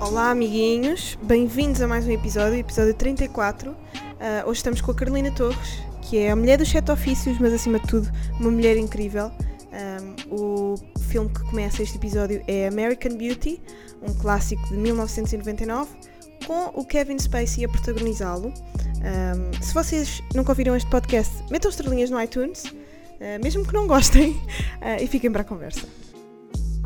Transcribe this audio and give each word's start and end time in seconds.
Olá, 0.00 0.32
amiguinhos, 0.32 1.16
bem-vindos 1.22 1.80
a 1.80 1.86
mais 1.86 2.06
um 2.06 2.10
episódio, 2.10 2.58
episódio 2.58 2.92
34. 2.92 3.76
Ah, 4.20 4.42
hoje 4.46 4.58
estamos 4.58 4.80
com 4.80 4.90
a 4.90 4.94
Carolina 4.94 5.30
Torres, 5.30 5.82
que 6.02 6.18
é 6.18 6.30
a 6.30 6.36
mulher 6.36 6.58
dos 6.58 6.68
sete 6.68 6.90
ofícios, 6.90 7.38
mas 7.38 7.52
acima 7.52 7.78
de 7.78 7.86
tudo, 7.86 8.10
uma 8.40 8.50
mulher 8.50 8.76
incrível. 8.76 9.30
Ahm, 9.72 10.16
o 10.30 10.74
filme 11.08 11.30
que 11.30 11.40
começa 11.44 11.82
este 11.82 11.96
episódio 11.96 12.42
é 12.48 12.66
American 12.66 13.16
Beauty, 13.16 13.62
um 14.02 14.12
clássico 14.12 14.66
de 14.68 14.76
1999, 14.76 15.88
com 16.48 16.72
o 16.74 16.82
Kevin 16.82 17.18
Spacey 17.18 17.66
a 17.66 17.68
protagonizá-lo. 17.68 18.54
Ahm, 19.04 19.62
se 19.62 19.74
vocês 19.74 20.22
nunca 20.34 20.50
ouviram 20.50 20.74
este 20.74 20.90
podcast, 20.90 21.44
metam 21.50 21.70
estrelinhas 21.70 22.08
no 22.08 22.18
iTunes, 22.20 22.64
ah, 23.20 23.38
mesmo 23.44 23.66
que 23.66 23.74
não 23.74 23.86
gostem, 23.86 24.42
ah, 24.80 25.00
e 25.00 25.06
fiquem 25.06 25.30
para 25.30 25.42
a 25.42 25.44
conversa. 25.44 25.86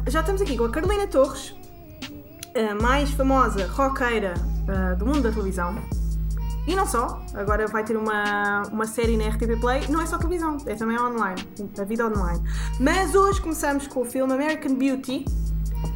Já 0.09 0.19
estamos 0.19 0.43
aqui 0.43 0.57
com 0.59 0.65
a 0.65 0.71
Carolina 0.71 1.07
Torres, 1.07 1.55
a 2.57 2.75
mais 2.83 3.11
famosa 3.13 3.69
roqueira 3.69 4.35
uh, 4.35 4.97
do 4.97 5.07
mundo 5.07 5.23
da 5.23 5.31
televisão. 5.31 5.77
E 6.67 6.75
não 6.75 6.85
só, 6.85 7.25
agora 7.35 7.69
vai 7.69 7.85
ter 7.85 7.97
uma, 7.97 8.63
uma 8.73 8.87
série 8.87 9.17
na 9.17 9.29
RTP 9.29 9.61
Play, 9.61 9.87
não 9.89 10.01
é 10.01 10.07
só 10.07 10.19
televisão, 10.19 10.57
é 10.67 10.75
também 10.75 10.99
online, 10.99 11.41
a 11.79 11.85
vida 11.85 12.05
online. 12.07 12.43
Mas 12.81 13.15
hoje 13.15 13.41
começamos 13.41 13.87
com 13.87 14.01
o 14.01 14.05
filme 14.05 14.33
American 14.33 14.75
Beauty. 14.75 15.25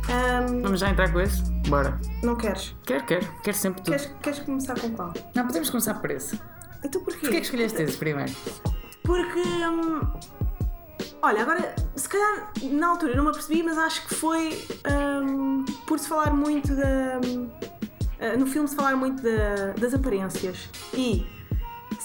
Um, 0.09 0.63
Vamos 0.63 0.81
já 0.81 0.91
entrar 0.91 1.13
com 1.13 1.21
esse? 1.21 1.56
Bora. 1.69 1.99
não 2.23 2.37
queres? 2.37 2.75
Quero, 2.85 3.05
quero. 3.05 3.27
Quero 3.43 3.57
sempre 3.57 3.83
tudo. 3.83 3.97
queres? 3.97 4.13
Queres 4.23 4.39
começar 4.41 4.79
com 4.81 4.91
qual? 4.91 5.13
Não, 5.35 5.47
podemos 5.47 5.69
começar 5.71 5.95
por 5.95 6.11
esse. 6.11 6.41
Então 6.85 7.03
porquê? 7.03 7.21
Porquê 7.21 7.37
é 7.37 7.41
que 7.41 7.47
escolheste 7.47 7.83
esse 7.83 7.97
primeiro? 7.97 8.33
Porque. 9.03 9.41
hum, 9.41 10.01
olha, 11.23 11.43
agora, 11.43 11.75
se 11.97 12.09
calhar 12.09 12.53
na 12.71 12.89
altura 12.89 13.13
eu 13.13 13.17
não 13.17 13.25
me 13.25 13.31
apercebi, 13.31 13.63
mas 13.63 13.77
acho 13.79 14.07
que 14.07 14.15
foi 14.15 14.65
hum, 15.25 15.65
por 15.87 15.99
se 15.99 16.09
falar 16.09 16.33
muito 16.35 16.75
da. 16.75 17.21
hum, 17.25 17.49
ah, 18.21 18.37
no 18.37 18.47
filme 18.47 18.69
se 18.69 18.75
falar 18.77 18.97
muito 18.97 19.23
da- 19.23 19.73
das 19.79 19.93
aparências. 19.95 20.69
E. 20.95 21.27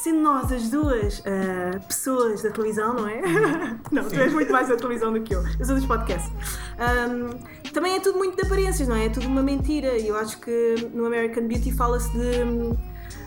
Sendo 0.02 0.22
nós 0.22 0.52
as 0.52 0.68
duas 0.70 1.22
ah, 1.28 1.80
pessoas 1.88 2.42
da 2.42 2.50
televisão, 2.50 2.96
não 2.96 3.08
é? 3.08 3.22
não, 3.92 4.04
tu 4.04 4.16
és 4.16 4.34
muito 4.34 4.52
mais 4.52 4.68
da 4.68 4.76
televisão 4.76 5.14
do 5.14 5.22
que 5.22 5.36
eu. 5.36 5.44
Eu 5.60 5.66
sou 5.66 5.76
dos 5.76 5.86
podcasts. 5.86 6.32
Hum, 6.80 7.40
também 7.72 7.94
é 7.96 8.00
tudo 8.00 8.18
muito 8.18 8.36
de 8.36 8.42
aparências, 8.42 8.88
não 8.88 8.96
é? 8.96 9.06
É 9.06 9.10
tudo 9.10 9.28
uma 9.28 9.44
mentira. 9.44 9.96
E 10.00 10.08
eu 10.08 10.18
acho 10.18 10.40
que 10.40 10.90
no 10.92 11.06
American 11.06 11.48
Beauty 11.48 11.72
fala-se 11.72 12.12
de 12.14 12.78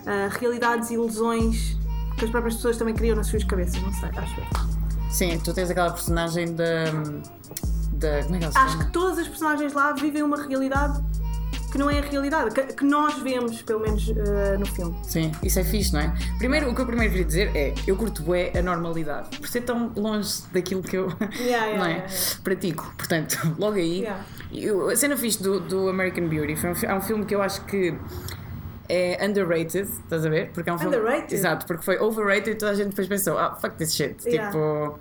ah, 0.05 0.27
realidades 0.37 0.89
e 0.89 0.95
ilusões 0.95 1.77
que 2.17 2.25
as 2.25 2.31
próprias 2.31 2.55
pessoas 2.55 2.77
também 2.77 2.93
criam 2.93 3.15
nas 3.15 3.27
suas 3.27 3.45
cabeças, 3.45 3.81
não 3.81 3.93
sei, 3.93 4.09
acho 4.09 4.39
eu. 4.41 4.45
Sim, 5.09 5.39
tu 5.39 5.53
tens 5.53 5.69
aquela 5.69 5.91
personagem 5.91 6.53
da. 6.53 6.85
da 7.93 8.23
como 8.23 8.35
é 8.35 8.39
que 8.39 8.43
ela 8.43 8.51
se 8.51 8.57
Acho 8.57 8.71
chama? 8.73 8.85
que 8.85 8.91
todas 8.91 9.19
as 9.19 9.27
personagens 9.29 9.71
lá 9.73 9.93
vivem 9.93 10.23
uma 10.23 10.41
realidade 10.45 11.01
que 11.75 11.79
não 11.79 11.89
é 11.89 11.99
a 11.99 12.01
realidade, 12.01 12.55
que, 12.55 12.61
que 12.73 12.85
nós 12.85 13.19
vemos, 13.21 13.61
pelo 13.61 13.81
menos, 13.81 14.09
eh, 14.09 14.57
no 14.57 14.65
filme. 14.65 14.95
Sim, 15.03 15.29
isso 15.43 15.59
é 15.59 15.63
fixe, 15.65 15.91
não 15.91 15.99
é? 15.99 16.13
Primeiro, 16.37 16.69
o 16.69 16.73
que 16.73 16.79
eu 16.79 16.85
primeiro 16.85 17.11
queria 17.11 17.25
dizer 17.25 17.51
é: 17.53 17.73
eu 17.85 17.97
curto 17.97 18.23
bué 18.23 18.53
a 18.57 18.61
normalidade. 18.61 19.37
Por 19.37 19.45
ser 19.49 19.59
tão 19.61 19.91
longe 19.93 20.43
daquilo 20.53 20.81
que 20.81 20.95
eu 20.95 21.09
Yeah, 21.37 21.65
yeah, 21.65 21.75
não 21.77 21.85
é? 21.85 21.91
yeah, 21.95 22.13
pratico. 22.41 22.93
Portanto, 22.97 23.37
logo 23.59 23.75
aí. 23.75 24.07
Eu- 24.53 24.87
a 24.89 24.95
cena 24.95 25.17
fixe 25.17 25.43
do, 25.43 25.59
do 25.59 25.89
American 25.89 26.29
Beauty 26.29 26.55
foi 26.55 26.69
um, 26.69 26.75
é 26.83 26.95
um 26.95 27.01
filme 27.01 27.25
que 27.25 27.35
eu 27.35 27.41
acho 27.41 27.65
que 27.65 27.93
é 28.87 29.25
underrated, 29.25 29.89
estás 29.89 30.25
a 30.25 30.29
ver? 30.29 30.51
Porque 30.53 30.69
é 30.69 30.73
um 30.73 30.79
filme. 30.79 30.95
Underrated? 30.95 31.33
Exato, 31.33 31.65
porque 31.65 31.83
foi 31.83 31.99
overrated 31.99 32.51
e 32.51 32.55
toda 32.55 32.71
a 32.71 32.75
gente 32.75 32.89
depois 32.91 33.07
pensou: 33.09 33.37
ah, 33.37 33.53
fuck 33.55 33.75
this 33.75 33.93
shit. 33.93 34.15
Yeah. 34.25 34.49
Tipo. 34.49 34.97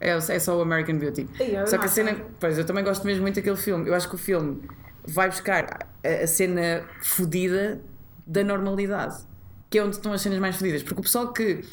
É, 0.00 0.10
é 0.10 0.38
só 0.40 0.58
o 0.58 0.60
American 0.60 0.98
Beauty. 0.98 1.28
Eu 1.38 1.68
só 1.68 1.78
que 1.78 1.86
a 1.86 1.88
cena. 1.88 2.16
Pois, 2.40 2.58
eu 2.58 2.66
também 2.66 2.82
gosto 2.82 3.06
mesmo 3.06 3.22
muito 3.22 3.36
daquele 3.36 3.56
filme. 3.56 3.88
Eu 3.88 3.94
acho 3.94 4.08
que 4.08 4.16
o 4.16 4.18
filme 4.18 4.60
vai 5.06 5.28
buscar 5.28 5.86
a, 6.06 6.26
cena 6.26 6.84
fodida 7.02 7.80
da 8.26 8.42
normalidade, 8.42 9.16
que 9.70 9.78
é 9.78 9.84
onde 9.84 9.96
estão 9.96 10.12
as 10.12 10.20
cenas 10.20 10.38
mais 10.38 10.56
fodidas. 10.56 10.82
Porque 10.82 11.00
o 11.00 11.02
pessoal 11.02 11.32
que, 11.32 11.64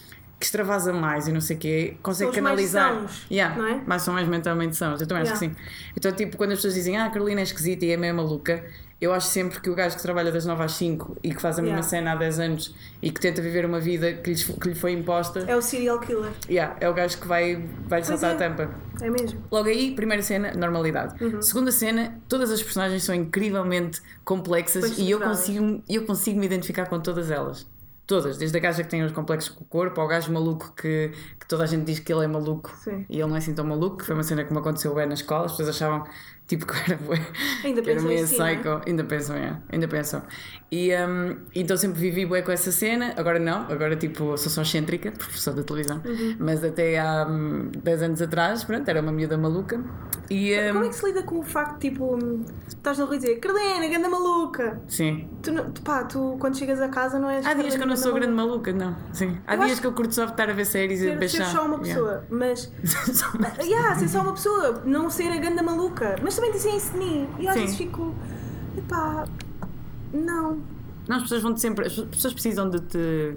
que 0.44 0.48
extravasa 0.48 0.92
mais 0.92 1.26
e 1.26 1.31
não 1.31 1.40
sei 1.40 1.56
o 1.56 1.59
quê 1.59 1.98
consegue 2.04 2.31
São 2.34 2.44
os 2.44 2.44
mais 2.44 2.74
canalizar. 2.74 2.94
sãos, 3.00 3.26
Yeah, 3.31 3.56
não 3.58 3.66
é? 3.66 3.81
Mas 3.88 4.02
são 4.02 4.14
mais 4.14 4.28
mentalmente 4.28 4.76
sãos. 4.76 5.00
Eu 5.00 5.08
também 5.08 5.24
acho 5.24 5.31
Yeah. 5.34 5.54
que 5.56 5.62
sim. 5.62 5.92
Então, 5.96 6.12
tipo, 6.12 6.36
quando 6.36 6.52
as 6.52 6.58
pessoas 6.58 6.74
dizem 6.74 6.98
ah, 6.98 7.06
a 7.06 7.09
Carolina 7.09 7.40
é 7.40 7.44
esquisita 7.44 7.86
e 7.86 7.92
é 7.92 7.98
meio 7.98 8.14
maluca, 8.14 8.62
eu 9.00 9.14
acho 9.14 9.28
sempre 9.28 9.59
que 9.62 9.70
o 9.70 9.76
gajo 9.76 9.96
que 9.96 10.02
trabalha 10.02 10.31
das 10.34 10.46
9 10.46 10.62
às 10.64 10.74
5 10.74 11.18
e 11.24 11.34
que 11.34 11.42
faz 11.42 11.58
a 11.58 11.62
mesma 11.62 11.78
Yeah. 11.78 11.90
cena 11.90 12.12
há 12.12 12.16
10 12.16 12.40
anos 12.40 12.76
e 13.02 13.09
que 13.09 13.22
tenta 13.22 13.42
viver 13.42 13.66
uma 13.66 13.80
vida 13.80 14.12
que, 14.14 14.30
lhes, 14.31 14.44
que 14.44 14.68
lhe 14.70 14.76
foi 14.76 14.92
imposta, 14.92 15.40
É 15.48 15.56
o 15.56 15.62
serial 15.62 16.00
killer. 16.00 16.31
yeah, 16.50 16.75
é 16.81 16.90
o 16.90 16.94
gajo 16.94 17.18
que 17.18 17.28
vai, 17.28 17.56
vai 17.88 18.02
Pois 18.02 18.08
saltar 18.08 18.31
é. 18.31 18.34
a 18.34 18.38
tampa. 18.38 18.70
É 19.02 19.10
mesmo? 19.10 19.42
Logo 19.52 19.70
aí, 19.70 19.92
primeira 19.96 20.22
cena, 20.22 20.54
normalidade. 20.54 21.22
Uhum. 21.24 21.42
Segunda 21.42 21.72
cena, 21.72 22.18
todas 22.28 22.52
as 22.52 22.62
personagens 22.62 23.02
são 23.04 23.16
incrivelmente 23.16 24.02
complexas 24.25 24.81
Pois 24.86 25.00
e 25.00 25.10
eu 25.10 25.20
consigo, 25.22 25.81
eu 25.90 26.06
consigo 26.06 26.40
me 26.40 26.46
identificar 26.46 26.86
com 26.88 27.00
todas 27.00 27.31
elas. 27.31 27.66
Todas, 28.13 28.38
desde 28.38 28.56
a 28.56 28.62
gaja 28.62 28.84
que 28.84 28.90
tem 28.91 29.03
os 29.03 29.12
complexos 29.12 29.56
com 29.56 29.63
o 29.63 29.68
corpo, 29.68 30.00
ao 30.00 30.07
gajo 30.07 30.31
maluco 30.31 30.72
que, 30.75 31.12
que 31.40 31.47
toda 31.47 31.63
a 31.63 31.66
gente 31.66 31.84
diz 31.84 31.97
que 31.97 32.13
ele 32.13 32.24
é 32.24 32.28
maluco 32.28 32.72
Sim. 32.84 33.07
e 33.09 33.16
ele 33.16 33.25
não 33.25 33.34
é 33.34 33.40
assim 33.40 33.56
tão 33.56 33.66
maluco, 33.66 33.97
que 33.97 34.06
foi 34.06 34.13
uma 34.13 34.22
cena 34.22 34.44
que 34.44 34.53
me 34.53 34.59
aconteceu 34.59 34.94
bem 34.94 35.07
na 35.07 35.16
escola, 35.16 35.46
as 35.46 35.53
pessoas 35.53 35.69
achavam 35.69 36.06
tipo 36.48 36.66
que 36.72 36.92
era 36.92 37.00
bué, 37.02 37.20
Ainda 37.64 37.81
que 37.81 37.90
era 37.90 38.00
pensam 38.00 38.09
meio 38.09 38.24
assim, 38.24 38.42
é? 38.42 38.56
psycho, 38.56 38.81
ainda 38.88 39.04
pensam, 39.04 39.36
é, 39.36 39.58
ainda 39.72 39.88
pensam. 39.88 40.22
E 40.72 40.92
hum, 40.96 41.38
então 41.56 41.78
sempre 41.78 42.00
vivi 42.00 42.26
bué 42.26 42.42
com 42.42 42.52
essa 42.52 42.72
cena, 42.72 43.14
agora 43.18 43.40
não, 43.40 43.62
agora 43.72 43.96
tipo 43.96 44.38
sou 44.38 44.52
só 44.52 44.62
excêntrica, 44.64 45.14
sou 45.31 45.54
da 45.54 45.64
televisão, 45.64 46.02
Uhum. 46.06 46.36
mas 46.40 46.64
até 46.64 47.00
há 47.00 47.28
hum, 47.30 47.70
10 47.84 48.02
anos 48.04 48.22
atrás, 48.22 48.64
pronto, 48.64 48.88
era 48.90 49.02
uma 49.02 49.12
miúda 49.12 49.38
maluca. 49.38 49.81
E 50.30 50.56
hum, 50.58 50.74
Como 50.74 50.86
é 50.86 50.90
que 50.90 50.96
se 50.96 51.06
lida 51.06 51.24
com 51.24 51.40
o 51.40 51.44
facto, 51.44 51.80
tipo, 51.80 52.16
hum, 52.16 52.44
estás 52.68 52.98
na 52.98 53.06
rua 53.06 53.16
e 53.16 53.20
dizer 53.20 53.36
Carolina, 53.40 53.88
ganda 53.88 54.10
maluca? 54.10 54.81
sim. 54.88 55.30
Tu, 55.44 55.52
pá, 55.84 56.06
tu 56.06 56.38
quando 56.40 56.58
chegas 56.58 56.80
a 56.81 56.88
casa 56.88 57.20
não 57.20 57.30
és. 57.30 57.46
Há 57.46 57.54
dias 57.54 57.75
que 57.75 57.84
eu 57.84 57.88
não 57.88 57.98
sou 57.98 58.14
grande 58.14 58.31
maluca, 58.34 58.72
não. 58.72 58.96
Sim. 59.12 59.38
Há 59.46 59.56
Eu 59.56 59.66
dias 59.66 59.80
que 59.80 59.86
eu 59.88 59.92
curto 59.92 60.16
só 60.16 60.24
estar 60.25 60.50
a 60.50 60.54
ver 60.54 60.66
séries 60.66 61.02
e 61.02 61.04
Ser, 61.10 61.18
beijar. 61.18 61.46
ser 61.48 61.52
só 61.58 61.66
uma 61.66 61.80
pessoa, 61.80 62.25
mas. 62.30 62.72
Yeah, 63.62 63.96
ser 64.00 64.08
só 64.08 64.22
uma 64.22 64.31
pessoa, 64.34 64.81
não 64.86 65.10
ser 65.10 65.28
a 65.31 65.38
ganda 65.38 65.62
maluca. 65.62 66.16
Mas 66.24 66.33
também 66.36 66.52
dizem 66.52 66.78
isso 66.78 66.92
de 66.92 66.98
mim. 66.98 67.28
E 67.40 67.48
às 67.48 67.54
Sim. 67.54 67.62
vezes 67.62 67.78
fico. 67.78 68.16
Epá. 68.78 69.28
Não. 70.14 70.60
Não, 71.08 71.16
as 71.18 71.24
pessoas 71.24 71.42
vão 71.42 71.56
sempre. 71.58 71.88
As 71.88 71.94
pessoas 71.96 72.34
precisam 72.34 72.70
de 72.70 72.80
te 72.80 73.36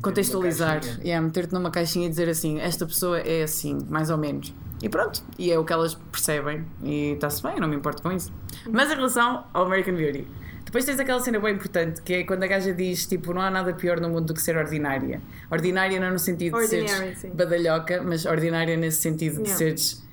contextualizar. 0.00 0.80
caixinha. 0.80 1.04
Yeah, 1.04 1.24
meter-te 1.26 1.52
numa 1.52 1.70
caixinha 1.70 2.06
e 2.06 2.10
dizer 2.10 2.28
assim: 2.28 2.58
esta 2.60 2.86
pessoa 2.86 3.18
é 3.18 3.42
assim, 3.42 3.78
mais 3.88 4.10
ou 4.10 4.18
menos. 4.18 4.54
E 4.82 4.88
pronto. 4.88 5.22
E 5.38 5.50
é 5.50 5.58
o 5.58 5.64
que 5.64 5.72
elas 5.72 5.94
percebem. 5.94 6.64
E 6.82 7.12
está-se 7.12 7.42
bem, 7.42 7.54
eu 7.54 7.60
não 7.60 7.68
me 7.68 7.76
importo 7.76 8.02
com 8.02 8.12
isso. 8.12 8.32
Mas 8.70 8.90
em 8.90 8.94
relação 8.94 9.44
ao 9.52 9.64
American 9.64 9.94
Beauty. 9.94 10.26
Depois 10.64 10.84
tens 10.84 10.98
aquela 10.98 11.20
cena 11.20 11.38
bem 11.38 11.54
importante 11.54 12.02
que 12.02 12.12
é 12.14 12.24
quando 12.24 12.42
a 12.42 12.46
gaja 12.48 12.72
diz 12.74 13.06
tipo 13.06 13.32
não 13.32 13.40
há 13.40 13.48
nada 13.50 13.72
pior 13.72 14.00
no 14.00 14.08
mundo 14.08 14.26
do 14.26 14.34
que 14.34 14.42
ser 14.42 14.56
ordinária. 14.56 15.22
Ordinária 15.48 16.00
não 16.00 16.10
no 16.10 16.18
sentido 16.18 16.56
de 16.56 16.64
Ordinary, 16.64 16.88
seres 16.88 17.18
sim. 17.18 17.30
badalhoca, 17.30 18.02
mas 18.02 18.24
ordinária 18.26 18.76
nesse 18.76 19.00
sentido 19.00 19.34
de 19.36 19.42
Yeah. 19.42 19.56
seres 19.56 20.03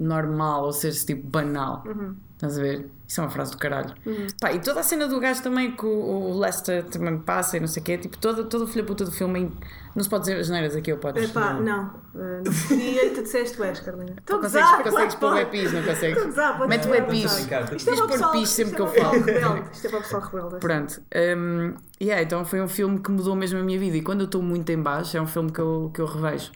normal 0.00 0.64
ou 0.64 0.72
seres 0.72 1.04
tipo 1.04 1.26
banal. 1.26 1.82
Uhum. 1.86 2.14
Estás 2.34 2.58
a 2.58 2.62
ver? 2.62 2.88
Isso 3.06 3.20
é 3.20 3.24
uma 3.24 3.30
frase 3.30 3.50
do 3.50 3.58
caralho. 3.58 3.92
Pá, 4.40 4.50
e 4.52 4.60
toda 4.60 4.80
a 4.80 4.82
cena 4.82 5.06
do 5.06 5.20
gajo 5.20 5.42
também 5.42 5.72
que 5.76 5.84
o, 5.84 5.88
o 6.30 6.38
Lester 6.38 6.84
também 6.84 7.18
passa 7.18 7.58
e 7.58 7.60
não 7.60 7.66
sei 7.66 7.82
o 7.82 7.84
quê, 7.84 7.98
tipo, 7.98 8.16
todo, 8.16 8.44
todo 8.44 8.64
o 8.64 8.66
filho 8.66 8.86
puta 8.86 9.04
do 9.04 9.10
filme. 9.12 9.40
em- 9.40 9.52
Não 9.94 10.02
se 10.02 10.08
pode 10.08 10.22
dizer 10.24 10.38
as 10.38 10.48
neiras 10.48 10.74
aqui, 10.74 10.90
eu 10.90 10.96
podes. 10.96 11.28
Epá, 11.28 11.52
não. 11.54 11.86
Uh, 12.14 12.72
e 12.72 12.98
aí 12.98 13.10
tu 13.10 13.22
disseste 13.24 13.56
tu 13.58 13.62
és, 13.64 13.78
Carolina. 13.80 14.14
Estou 14.18 14.38
a 14.38 14.40
Consegues, 14.40 14.70
consegues 14.84 15.14
pôr 15.16 15.32
o 15.34 15.36
epis, 15.38 15.70
não 15.72 15.82
consegues? 15.82 16.34
pode 16.34 16.68
Mete 16.68 16.82
ser, 16.84 16.90
o 16.90 16.94
epis. 16.94 17.30
ser. 17.30 17.52
É 17.54 17.62
Diz 17.74 17.84
para 17.84 17.92
o 17.94 17.96
pôr 17.98 18.08
pessoal- 18.08 18.32
pis 18.32 18.48
sempre 18.48 18.72
isto 18.72 18.82
é 18.84 18.86
que 18.90 18.98
eu 19.00 19.04
o 19.04 19.04
falo. 19.10 19.22
rebelde. 19.24 19.68
Isto 19.72 19.86
é 19.86 19.90
para 19.90 19.98
o 19.98 20.02
pessoal 20.02 20.22
rebelde. 20.22 20.56
Pronto. 20.60 21.02
Um, 21.14 21.74
yeah, 22.00 22.22
então 22.22 22.44
foi 22.46 22.62
um 22.62 22.68
filme 22.68 23.00
que 23.00 23.10
mudou 23.10 23.36
mesmo 23.36 23.58
a 23.58 23.62
minha 23.62 23.78
vida. 23.78 23.98
E 23.98 24.02
quando 24.02 24.20
eu 24.20 24.26
estou 24.26 24.40
muito 24.40 24.70
em 24.70 24.80
baixo, 24.80 25.14
é 25.16 25.20
um 25.20 25.26
filme 25.26 25.50
que 25.52 25.58
eu, 25.60 25.90
que 25.92 26.00
eu 26.00 26.06
revejo. 26.06 26.52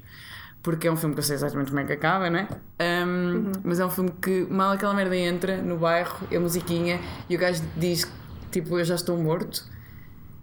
Porque 0.65 0.89
é 0.89 0.93
um 0.93 0.97
filme 0.97 1.15
que 1.15 1.21
eu 1.21 1.25
sei 1.25 1.37
exatamente 1.37 1.69
como 1.69 1.81
é 1.81 1.85
que 1.85 1.93
acaba, 1.93 2.31
né? 2.31 2.49
Um, 2.81 3.53
Mas 3.63 3.79
é 3.79 3.87
um 3.87 3.91
filme 3.91 4.11
que 4.21 4.47
mal 4.51 4.73
aquela 4.73 4.95
merda 4.95 5.15
entra 5.15 5.59
no 5.59 5.77
bairro, 5.77 6.27
é 6.31 6.39
musiquinha, 6.39 6.99
e 7.29 7.37
o 7.37 7.39
gajo 7.39 7.63
diz 7.77 8.11
tipo, 8.51 8.79
eu 8.79 8.85
já 8.85 8.95
estou 8.95 9.17
morto. 9.19 9.63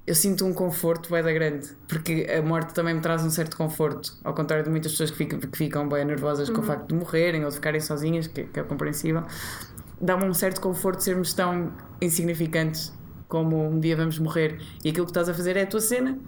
Eu 0.06 0.14
sinto 0.14 0.46
um 0.46 0.54
conforto 0.54 1.10
bué 1.10 1.24
da 1.24 1.32
grande, 1.32 1.70
porque 1.88 2.28
a 2.30 2.42
morte 2.42 2.74
também 2.74 2.94
me 2.94 3.02
traz 3.02 3.24
um 3.24 3.30
certo 3.30 3.58
conforto, 3.58 4.18
ao 4.24 4.34
contrário 4.34 4.64
de 4.64 4.70
muitas 4.70 4.92
pessoas 4.92 5.10
que 5.10 5.18
ficam, 5.18 5.40
que 5.40 5.58
ficam 5.58 5.90
bem 5.90 6.06
nervosas 6.06 6.50
com 6.50 6.62
o 6.62 6.64
facto 6.64 6.88
de 6.88 6.96
morrerem 6.96 7.44
ou 7.44 7.50
de 7.50 7.56
ficarem 7.56 7.80
sozinhas, 7.80 8.28
que, 8.28 8.44
que 8.44 8.60
é 8.60 8.64
compreensível. 8.64 9.24
Dá-me 10.00 10.26
um 10.26 10.34
certo 10.34 10.62
conforto 10.62 11.02
sermos 11.02 11.34
tão 11.34 11.72
insignificantes 12.00 12.94
como 13.28 13.70
um 13.70 13.80
dia 13.80 13.96
vamos 13.96 14.20
morrer 14.20 14.60
e 14.84 14.90
aquilo 14.90 15.06
que 15.06 15.12
estás 15.12 15.30
a 15.30 15.34
fazer 15.34 15.56
é 15.56 15.64
a 15.64 15.68
tua 15.68 15.80
cena 15.80 16.20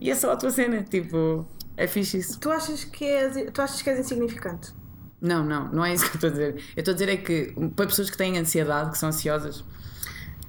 e 0.00 0.10
é 0.10 0.14
só 0.14 0.32
a 0.32 0.36
tua 0.36 0.50
cena, 0.50 0.82
tipo, 0.82 1.46
é 1.78 1.86
fixe 1.86 2.18
isso. 2.18 2.40
Tu 2.40 2.50
achas 2.50 2.84
que 2.84 3.04
és, 3.04 3.52
tu 3.52 3.62
achas 3.62 3.80
que 3.80 3.88
és 3.88 4.00
insignificante? 4.00 4.74
Não, 5.20 5.44
não, 5.44 5.68
não 5.68 5.84
é 5.84 5.94
isso 5.94 6.04
que 6.04 6.10
eu 6.10 6.14
estou 6.14 6.28
a 6.28 6.32
dizer. 6.32 6.54
Eu 6.76 6.80
estou 6.80 6.92
a 6.92 6.94
dizer 6.94 7.08
é 7.08 7.16
que 7.16 7.54
para 7.76 7.86
pessoas 7.86 8.10
que 8.10 8.16
têm 8.16 8.36
ansiedade, 8.36 8.90
que 8.90 8.98
são 8.98 9.08
ansiosas, 9.08 9.64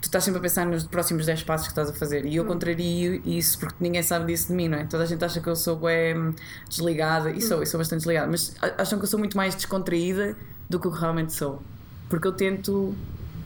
tu 0.01 0.05
estás 0.05 0.23
sempre 0.23 0.39
a 0.39 0.41
pensar 0.41 0.65
nos 0.65 0.85
próximos 0.85 1.27
10 1.27 1.43
passos 1.43 1.67
que 1.67 1.71
estás 1.71 1.89
a 1.89 1.93
fazer. 1.93 2.25
E 2.25 2.35
eu 2.35 2.45
contrario 2.45 3.21
isso 3.23 3.59
porque 3.59 3.75
ninguém 3.79 4.01
sabe 4.01 4.25
disso 4.25 4.47
de 4.47 4.53
mim, 4.53 4.67
não 4.67 4.79
é? 4.79 4.85
Toda 4.85 5.03
a 5.03 5.05
gente 5.05 5.23
acha 5.23 5.39
que 5.39 5.47
eu 5.47 5.55
sou 5.55 5.75
bem 5.75 6.33
desligada, 6.67 7.29
e 7.29 7.41
sou, 7.41 7.59
eu 7.59 7.65
sou 7.67 7.77
bastante 7.77 7.99
desligada, 7.99 8.27
mas 8.27 8.55
acham 8.77 8.97
que 8.97 9.05
eu 9.05 9.09
sou 9.09 9.19
muito 9.19 9.37
mais 9.37 9.53
descontraída 9.53 10.35
do 10.67 10.79
que 10.79 10.87
eu 10.87 10.91
realmente 10.91 11.31
sou. 11.33 11.61
Porque 12.09 12.27
eu 12.27 12.31
tento 12.31 12.95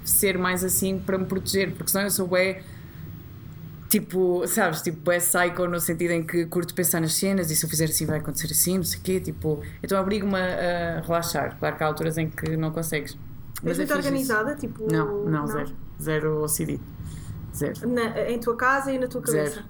ser 0.06 0.38
mais 0.38 0.64
assim 0.64 1.00
para 1.00 1.18
me 1.18 1.26
proteger, 1.26 1.74
porque 1.76 1.92
senão 1.92 2.06
eu 2.06 2.12
sou 2.12 2.28
bem. 2.28 2.62
Tipo, 3.94 4.48
sabes, 4.48 4.82
tipo, 4.82 5.12
é 5.12 5.20
psycho 5.20 5.68
no 5.68 5.80
sentido 5.80 6.10
em 6.14 6.26
que 6.26 6.48
curto 6.48 6.74
pensar 6.74 7.00
nas 7.00 7.14
cenas 7.14 7.52
e 7.52 7.56
se 7.56 7.64
eu 7.64 7.70
fizer 7.70 7.86
assim 7.86 8.08
vai 8.08 8.18
acontecer 8.18 8.48
assim, 8.52 8.78
não 8.78 8.84
sei 8.84 9.00
o 9.00 9.04
quê, 9.04 9.20
tipo, 9.20 9.62
então 9.84 10.02
obrigo-me 10.02 10.36
a, 10.36 10.98
a 10.98 11.02
relaxar. 11.02 11.56
Claro 11.60 11.76
que 11.78 11.84
há 11.84 11.86
alturas 11.86 12.18
em 12.18 12.28
que 12.28 12.58
não 12.58 12.72
consegues. 12.72 13.16
És 13.64 13.78
é 13.78 13.78
muito 13.78 13.78
fixe 13.78 13.84
isso. 13.84 13.94
organizada, 14.34 14.56
tipo. 14.56 14.92
Não, 14.92 15.26
não, 15.26 15.46
zero. 15.46 15.70
Zero 16.02 16.44
OCD. 16.44 16.80
Zero. 17.56 17.88
Na- 17.88 18.20
em 18.32 18.40
tua 18.40 18.56
casa 18.56 18.92
e 18.92 18.98
na 18.98 19.06
tua 19.06 19.22
cabeça. 19.22 19.58
Zero. 19.58 19.66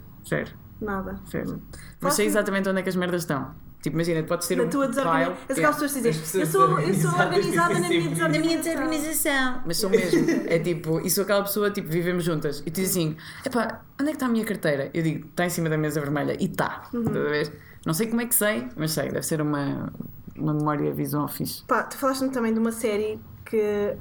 Zero. 0.46 0.52
Nada. 0.80 1.20
Zero. 1.30 1.62
Mas 2.00 2.14
sei 2.14 2.26
exatamente 2.26 2.70
onde 2.70 2.80
é 2.80 2.82
que 2.84 2.88
as 2.88 2.96
merdas 2.96 3.24
estão. 3.24 3.54
Tipo, 3.84 3.98
imagina, 3.98 4.24
podes 4.24 4.48
ter 4.48 4.56
Na 4.56 4.64
um 4.64 4.70
tua 4.70 4.88
desorganização. 4.88 5.38
As 5.50 5.58
Yeah. 5.58 5.74
pessoas 5.74 5.94
dizem, 5.94 6.12
As 6.12 6.18
pessoas 6.18 6.54
eu 6.56 6.62
sou, 6.68 6.80
eu 6.80 6.94
sou 6.94 7.12
organizada 7.20 7.74
na 7.74 7.80
minha 7.82 7.90
dizem 7.90 8.02
sempre 8.02 8.10
desorganização. 8.16 8.64
desorganização. 8.64 9.62
Mas 9.66 9.78
sou 9.78 9.90
mesmo. 9.90 10.26
É 10.48 10.58
tipo, 10.60 11.02
e 11.06 11.10
sou 11.10 11.24
aquela 11.26 11.44
pessoa, 11.44 11.70
tipo, 11.70 11.90
vivemos 11.90 12.24
juntas. 12.24 12.64
E 12.66 12.72
tu 12.72 12.76
dizes 12.76 12.92
assim: 12.92 13.18
epá, 13.46 13.82
onde 14.00 14.10
é 14.10 14.12
que 14.14 14.16
está 14.16 14.26
a 14.26 14.30
minha 14.30 14.46
carteira? 14.46 14.90
Eu 14.94 15.04
digo: 15.04 15.28
está 15.28 15.46
em 15.46 15.50
cima 15.50 15.68
da 15.70 15.78
mesa 15.78 16.00
vermelha. 16.00 16.36
E 16.40 16.46
está. 16.46 16.88
Uhum. 16.94 17.04
Ver? 17.04 17.52
Não 17.86 17.94
sei 17.94 18.08
como 18.08 18.22
é 18.22 18.26
que 18.26 18.34
sei, 18.34 18.68
mas 18.78 18.92
sei. 18.92 19.10
Deve 19.10 19.24
ser 19.26 19.42
uma, 19.42 19.92
uma 20.38 20.54
memória 20.54 20.92
visual 20.94 21.28
fixe. 21.28 21.64
Pá, 21.68 21.84
tu 21.84 21.98
falaste-me 21.98 22.30
também 22.32 22.54
de 22.54 22.60
uma 22.60 22.72
série 22.72 23.20
que 23.46 23.96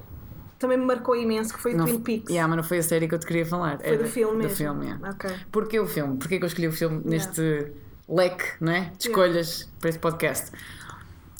também 0.60 0.78
me 0.78 0.84
marcou 0.86 1.16
imenso, 1.16 1.52
que 1.52 1.60
foi 1.60 1.74
o 1.74 1.76
Não, 1.76 1.86
Twin 1.86 1.98
Peaks. 1.98 2.30
Yeah, 2.30 2.46
mas 2.46 2.56
não 2.56 2.62
foi 2.62 2.78
a 2.78 2.82
série 2.84 3.08
que 3.08 3.14
eu 3.16 3.18
te 3.18 3.26
queria 3.26 3.44
falar. 3.44 3.78
Foi 3.80 3.96
do 3.96 4.02
Era 4.04 4.04
filme 4.08 4.36
mesmo. 4.36 4.50
Do 4.50 4.54
filme, 4.56 4.84
yeah. 4.86 5.10
Ok. 5.10 5.30
Porquê 5.50 5.80
o 5.80 5.86
filme? 5.88 6.16
Porquê 6.18 6.38
que 6.38 6.44
eu 6.44 6.46
escolhi 6.46 6.68
o 6.68 6.72
filme 6.72 7.02
neste 7.04 7.72
leque 8.14 8.44
não 8.60 8.72
é? 8.72 8.92
de 8.98 9.08
escolhas 9.08 9.68
para 9.80 9.88
este 9.90 9.98
podcast? 10.00 10.52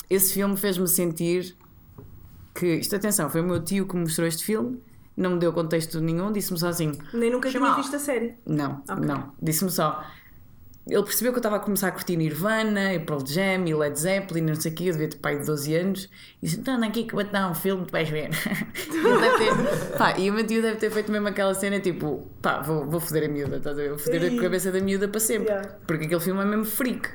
Esse 0.09 0.33
filme 0.33 0.57
fez-me 0.57 0.87
sentir 0.87 1.55
que, 2.53 2.75
isto 2.75 2.95
atenção, 2.95 3.29
foi 3.29 3.41
o 3.41 3.43
meu 3.43 3.63
tio 3.63 3.87
que 3.87 3.95
me 3.95 4.01
mostrou 4.01 4.27
este 4.27 4.43
filme, 4.43 4.79
não 5.15 5.31
me 5.31 5.39
deu 5.39 5.53
contexto 5.53 5.99
nenhum, 6.01 6.31
disse-me 6.31 6.59
só 6.59 6.67
assim: 6.69 6.91
Nem 7.13 7.31
nunca 7.31 7.49
tinha 7.49 7.75
visto 7.75 7.95
a 7.95 7.99
série. 7.99 8.35
Não, 8.45 8.83
Ok. 8.89 9.05
não, 9.05 9.33
disse-me 9.41 9.71
só. 9.71 10.03
Ele 10.85 11.01
percebeu 11.03 11.31
que 11.31 11.37
eu 11.37 11.39
estava 11.39 11.55
a 11.55 11.59
começar 11.59 11.87
a 11.87 11.91
curtir 11.91 12.17
Nirvana 12.17 12.93
e 12.93 12.99
Pearl 12.99 13.25
Jam 13.25 13.65
e 13.65 13.73
Led 13.73 13.97
Zeppelin, 13.97 14.41
não 14.41 14.55
sei 14.55 14.71
o 14.71 14.75
quê, 14.75 14.83
eu 14.85 14.91
devia 14.91 15.07
ter 15.07 15.17
pai 15.17 15.39
de 15.39 15.45
12 15.45 15.75
anos, 15.75 16.09
e 16.41 16.45
disse: 16.45 16.59
Então, 16.59 16.83
aqui 16.83 17.05
que 17.05 17.15
vou-te 17.15 17.31
dar 17.31 17.49
um 17.49 17.55
filme, 17.55 17.85
tu 17.85 17.91
vais 17.91 18.09
ver. 18.09 18.29
Ter- 18.83 19.97
pá, 19.97 20.17
e 20.17 20.29
o 20.29 20.33
meu 20.33 20.45
tio 20.45 20.61
deve 20.61 20.77
ter 20.77 20.91
feito 20.91 21.11
mesmo 21.11 21.27
aquela 21.27 21.53
cena 21.53 21.79
tipo: 21.79 22.27
pá, 22.41 22.61
vou, 22.61 22.85
vou 22.85 22.99
foder 22.99 23.29
a 23.29 23.31
miúda, 23.31 23.57
estás 23.57 23.77
a 23.77 23.81
ver? 23.81 23.89
Vou 23.89 23.97
foder 23.99 24.33
a 24.37 24.41
cabeça 24.41 24.71
da 24.71 24.79
miúda 24.79 25.07
para 25.07 25.19
sempre, 25.19 25.43
Yeah. 25.53 25.69
porque 25.87 26.05
aquele 26.05 26.21
filme 26.21 26.41
é 26.41 26.45
mesmo 26.45 26.65
freak. 26.65 27.09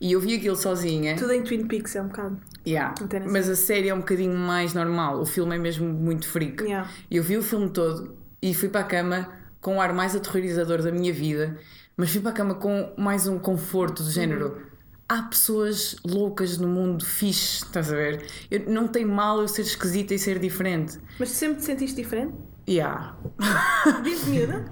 E 0.00 0.12
eu 0.12 0.20
vi 0.20 0.34
aquilo 0.36 0.56
sozinha. 0.56 1.16
Tudo 1.16 1.32
em 1.32 1.42
Twin 1.42 1.66
Peaks 1.66 1.94
é 1.96 2.02
um 2.02 2.08
bocado. 2.08 2.38
Yeah. 2.66 2.94
Mas 3.30 3.48
a 3.48 3.54
série 3.56 3.88
é 3.88 3.94
um 3.94 3.98
bocadinho 3.98 4.36
mais 4.36 4.74
normal. 4.74 5.20
O 5.20 5.24
filme 5.24 5.54
é 5.54 5.58
mesmo 5.58 5.86
muito 5.88 6.26
freak. 6.28 6.62
Yeah. 6.64 6.88
Eu 7.10 7.22
vi 7.22 7.36
o 7.36 7.42
filme 7.42 7.70
todo 7.70 8.16
e 8.42 8.52
fui 8.52 8.68
para 8.68 8.80
a 8.82 8.84
cama 8.84 9.28
com 9.60 9.76
o 9.76 9.80
ar 9.80 9.92
mais 9.94 10.14
aterrorizador 10.14 10.82
da 10.82 10.90
minha 10.92 11.12
vida, 11.12 11.56
mas 11.96 12.10
fui 12.10 12.20
para 12.20 12.30
a 12.30 12.34
cama 12.34 12.54
com 12.54 12.92
mais 12.96 13.26
um 13.26 13.38
conforto 13.38 14.02
do 14.02 14.10
género. 14.10 14.62
Há 15.08 15.22
pessoas 15.22 15.96
loucas 16.04 16.56
no 16.58 16.66
mundo 16.66 17.04
fixe, 17.04 17.64
estás 17.64 17.92
a 17.92 17.96
ver? 17.96 18.26
Eu, 18.50 18.68
não 18.70 18.88
tem 18.88 19.04
mal 19.04 19.40
eu 19.40 19.46
ser 19.48 19.62
esquisita 19.62 20.14
e 20.14 20.18
ser 20.18 20.38
diferente. 20.38 20.98
Mas 21.20 21.28
sempre 21.30 21.58
te 21.58 21.64
sentiste 21.64 21.96
diferente? 21.96 22.34
Yeah. 22.68 23.14
Desde 24.02 24.30
miúda? 24.30 24.64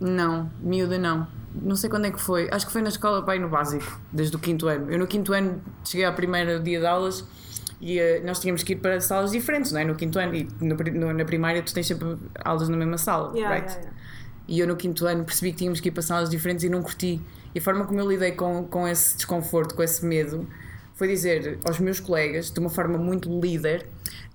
Não, 0.00 0.50
miúda 0.60 0.98
não. 0.98 1.26
Não 1.54 1.76
sei 1.76 1.90
quando 1.90 2.06
é 2.06 2.10
que 2.10 2.20
foi. 2.20 2.48
Acho 2.50 2.66
que 2.66 2.72
foi 2.72 2.80
na 2.80 2.88
escola, 2.88 3.22
pai, 3.24 3.38
no 3.38 3.48
básico, 3.48 4.00
desde 4.12 4.34
o 4.36 4.38
quinto 4.38 4.66
ano. 4.68 4.90
Eu 4.90 4.98
no 4.98 5.06
quinto 5.06 5.32
ano 5.32 5.60
cheguei 5.84 6.06
ao 6.06 6.14
primeiro 6.14 6.62
dia 6.62 6.80
de 6.80 6.86
aulas 6.86 7.24
e 7.80 7.98
eh, 7.98 8.22
nós 8.24 8.38
tínhamos 8.40 8.62
que 8.62 8.72
ir 8.72 8.76
para 8.76 9.00
salas 9.00 9.32
diferentes, 9.32 9.72
não 9.72 9.80
é? 9.80 9.84
No 9.84 9.94
quinto 9.96 10.18
ano 10.18 10.34
e 10.34 10.48
no 10.60 10.74
no- 10.76 11.12
na 11.12 11.24
primária 11.24 11.60
tu 11.62 11.74
tens 11.74 11.86
sempre 11.86 12.16
aulas 12.44 12.68
na 12.68 12.76
mesma 12.76 12.96
sala, 12.98 13.36
Yeah, 13.36 13.54
right? 13.54 13.68
yeah, 13.68 13.82
yeah. 13.90 13.99
E 14.50 14.58
eu 14.58 14.66
no 14.66 14.74
quinto 14.74 15.06
ano 15.06 15.24
percebi 15.24 15.52
que 15.52 15.58
tínhamos 15.58 15.78
que 15.78 15.88
ir 15.88 15.92
para 15.92 16.02
salas 16.02 16.28
diferentes 16.28 16.64
e 16.64 16.68
não 16.68 16.82
curti. 16.82 17.22
E 17.54 17.58
a 17.60 17.62
forma 17.62 17.86
como 17.86 18.00
eu 18.00 18.08
lidei 18.08 18.32
com, 18.32 18.64
com 18.64 18.86
esse 18.86 19.16
desconforto, 19.16 19.76
com 19.76 19.82
esse 19.82 20.04
medo, 20.04 20.44
foi 20.94 21.06
dizer 21.06 21.60
aos 21.64 21.78
meus 21.78 22.00
colegas, 22.00 22.50
de 22.50 22.58
uma 22.58 22.68
forma 22.68 22.98
muito 22.98 23.30
líder, 23.40 23.86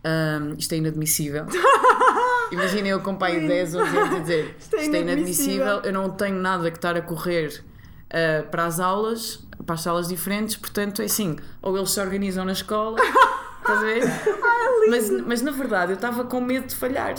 "Ahm, 0.05 0.55
isto 0.57 0.73
é 0.73 0.77
inadmissível. 0.77 1.45
Imaginem 2.49 2.91
eu 2.91 3.01
com 3.01 3.15
pai 3.15 3.41
de 3.41 3.47
10, 3.47 3.75
11 3.75 3.97
anos 3.97 4.15
a 4.15 4.19
dizer 4.19 4.55
Isto 4.57 4.75
é 4.77 4.79
é 4.79 5.01
inadmissível." 5.01 5.81
eu 5.83 5.91
não 5.91 6.09
tenho 6.09 6.37
nada 6.37 6.71
que 6.71 6.77
estar 6.77 6.95
a 6.95 7.01
correr 7.01 7.61
ah, 8.09 8.43
para 8.49 8.65
as 8.65 8.79
aulas, 8.79 9.45
para 9.65 9.75
as 9.75 9.81
salas 9.81 10.07
diferentes, 10.07 10.55
portanto 10.55 11.01
é 11.01 11.05
assim, 11.05 11.35
ou 11.61 11.75
eles 11.75 11.91
se 11.91 11.99
organizam 11.99 12.45
na 12.45 12.53
escola, 12.53 12.97
estás 13.59 13.79
a 13.79 13.83
ver? 13.83 14.03
mas, 14.89 15.09
mas 15.09 15.41
na 15.41 15.51
verdade 15.51 15.91
eu 15.91 15.95
estava 15.95 16.23
com 16.23 16.39
medo 16.39 16.67
de 16.67 16.75
falhar, 16.75 17.15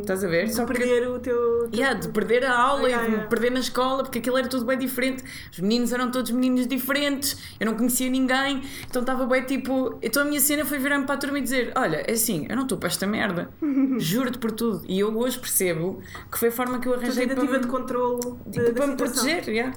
estás 0.00 0.24
a 0.24 0.28
ver? 0.28 0.48
Só 0.50 0.64
que 0.64 0.72
Perder 0.74 1.08
o 1.08 1.18
teu. 1.18 1.68
Yeah, 1.74 1.98
de 1.98 2.08
perder 2.08 2.44
a 2.44 2.56
aula 2.58 2.88
Yeah, 2.88 3.02
e 3.02 3.04
de 3.06 3.10
me 3.10 3.14
yeah. 3.16 3.28
perder 3.28 3.50
na 3.50 3.60
escola, 3.60 4.02
porque 4.02 4.18
aquilo 4.18 4.36
era 4.38 4.48
tudo 4.48 4.64
bem 4.64 4.78
diferente. 4.78 5.22
Os 5.52 5.58
meninos 5.60 5.92
eram 5.92 6.10
todos 6.10 6.30
meninos 6.30 6.66
diferentes, 6.66 7.36
eu 7.60 7.66
não 7.66 7.74
conhecia 7.74 8.08
ninguém, 8.10 8.62
então 8.88 9.02
estava 9.02 9.26
bem 9.26 9.42
tipo. 9.44 9.98
Então 10.02 10.22
a 10.22 10.24
minha 10.24 10.40
cena 10.40 10.64
foi 10.64 10.78
virar-me 10.78 11.04
para 11.06 11.14
a 11.14 11.18
turma 11.18 11.38
e 11.38 11.42
dizer: 11.42 11.72
Olha, 11.76 12.02
é 12.06 12.12
assim, 12.12 12.46
eu 12.48 12.56
não 12.56 12.62
estou 12.64 12.78
para 12.78 12.88
esta 12.88 13.06
merda, 13.06 13.50
juro-te 13.98 14.38
por 14.38 14.50
tudo. 14.52 14.82
E 14.88 14.98
eu 15.00 15.16
hoje 15.16 15.38
percebo 15.38 16.00
que 16.30 16.38
foi 16.38 16.48
a 16.48 16.52
forma 16.52 16.78
que 16.80 16.88
eu 16.88 16.92
tua 16.94 17.02
arranjei 17.02 17.26
para, 17.26 17.34
tentativa 17.36 17.58
me- 17.58 17.64
de 17.64 17.68
controlo 17.68 18.38
de, 18.46 18.52
tipo, 18.58 18.64
da 18.66 18.72
para 18.72 18.86
me 18.86 18.96
proteger. 18.96 19.48
Yeah. 19.48 19.74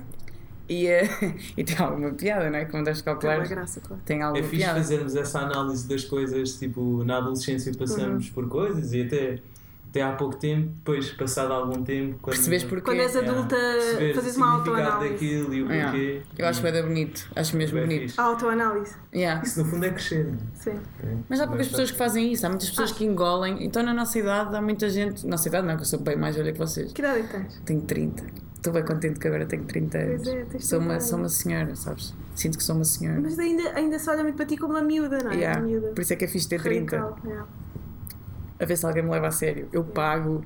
E, 0.70 0.88
eh, 0.88 1.04
e 1.58 1.64
tem 1.66 1.78
alguma 1.78 2.12
piada, 2.14 2.50
não 2.50 2.58
é? 2.58 2.64
Como 2.66 2.82
deves 2.84 3.02
Tem 3.02 3.12
calcular, 3.14 3.40
uma 3.40 3.46
graça, 3.48 3.82
claro. 3.82 4.02
tem 4.06 4.20
É 4.20 4.24
alguma 4.24 4.44
fixe 4.44 4.58
piada. 4.64 4.80
fazermos 4.80 5.16
essa 5.18 5.40
análise 5.40 5.86
das 5.88 6.06
coisas, 6.06 6.54
tipo, 6.58 7.04
na 7.04 7.18
adolescência 7.18 7.74
passamos 7.78 8.28
Uhum. 8.28 8.34
por 8.34 8.48
coisas 8.48 8.94
e 8.94 9.02
até, 9.02 9.40
até 9.92 10.02
há 10.02 10.14
pouco 10.14 10.38
tempo, 10.38 10.70
depois, 10.78 11.12
passado 11.12 11.52
algum 11.52 11.84
tempo, 11.84 12.18
quando, 12.22 12.36
Percebes 12.38 12.64
porquê? 12.64 12.82
Quando 12.86 13.02
és 13.02 13.14
adulta, 13.16 13.56
perceber 13.58 14.14
fazes 14.16 14.38
uma 14.38 14.54
autoanálise. 14.54 15.12
daquilo 15.12 15.54
e 15.54 15.64
o 15.64 15.68
Yeah. 15.70 15.92
porquê. 15.92 16.22
Eu 16.38 16.48
acho 16.48 16.66
E- 16.66 16.72
bem 16.72 16.82
bonito, 16.84 17.30
acho 17.36 17.58
mesmo 17.58 17.78
Bem 17.78 17.86
bonito. 17.88 18.02
fixe. 18.04 18.20
A 18.20 18.24
autoanálise. 18.24 18.96
Yeah. 19.14 19.44
Isso 19.44 19.62
no 19.62 19.70
fundo 19.70 19.86
é 19.86 19.90
crescer. 19.90 20.34
Sim. 20.56 20.72
ok? 20.72 21.18
Mas 21.30 21.42
há 21.42 21.48
poucas 21.48 21.68
pessoas 21.68 21.92
que 21.92 21.98
fazem 21.98 22.32
isso, 22.32 22.46
há 22.46 22.50
muitas 22.50 22.70
pessoas 22.70 22.92
que 22.94 23.04
engolem. 23.04 23.64
Então 23.66 23.84
na 23.84 23.94
nossa 23.94 24.18
idade 24.18 24.56
há 24.56 24.62
muita 24.62 24.90
gente. 24.90 25.28
Nossa 25.28 25.50
idade 25.50 25.68
não, 25.68 25.76
que 25.76 25.82
eu 25.82 25.86
sou 25.86 26.00
bem 26.00 26.16
mais 26.16 26.36
velha 26.38 26.54
que 26.54 26.58
vocês. 26.58 26.94
Que 26.94 27.02
idade 27.02 27.20
é 27.20 27.24
que 27.24 27.28
tens? 27.30 27.62
Tenho 27.66 27.82
30. 27.82 28.24
Estou 28.56 28.72
bem 28.72 28.86
contente 28.86 29.20
que 29.20 29.28
agora 29.28 29.46
tenho 29.46 29.66
30 29.66 29.98
anos. 29.98 30.22
Pois 30.24 30.28
é, 30.36 30.46
tens 30.46 30.66
sou, 30.68 30.80
30 30.80 30.94
uma, 30.94 31.00
sou 31.02 31.20
uma 31.20 31.30
senhora, 31.30 31.76
sabes? 31.76 32.14
Sinto 32.36 32.58
que 32.58 32.64
sou 32.64 32.76
uma 32.76 32.86
senhora. 32.86 33.20
Mas 33.20 33.38
ainda, 33.40 33.64
ainda 33.76 34.00
se 34.00 34.10
olha 34.10 34.24
muito 34.24 34.36
para 34.38 34.46
ti 34.46 34.56
como 34.56 34.74
uma 34.74 34.82
miúda, 34.82 35.18
não 35.22 35.32
é? 35.32 35.36
Yeah, 35.36 35.60
Uma 35.60 35.68
miúda. 35.68 35.88
Por 35.90 36.02
isso 36.02 36.14
é 36.14 36.16
que 36.16 36.24
é 36.26 36.28
fixe 36.28 36.48
ter 36.48 36.62
30. 36.62 36.98
Radical, 36.98 37.20
yeah. 37.26 37.48
A 38.62 38.66
ver 38.66 38.78
se 38.78 38.86
alguém 38.86 39.04
me 39.04 39.10
leva 39.10 39.28
a 39.28 39.32
sério. 39.32 39.68
Eu 39.74 39.84
pago 39.84 40.44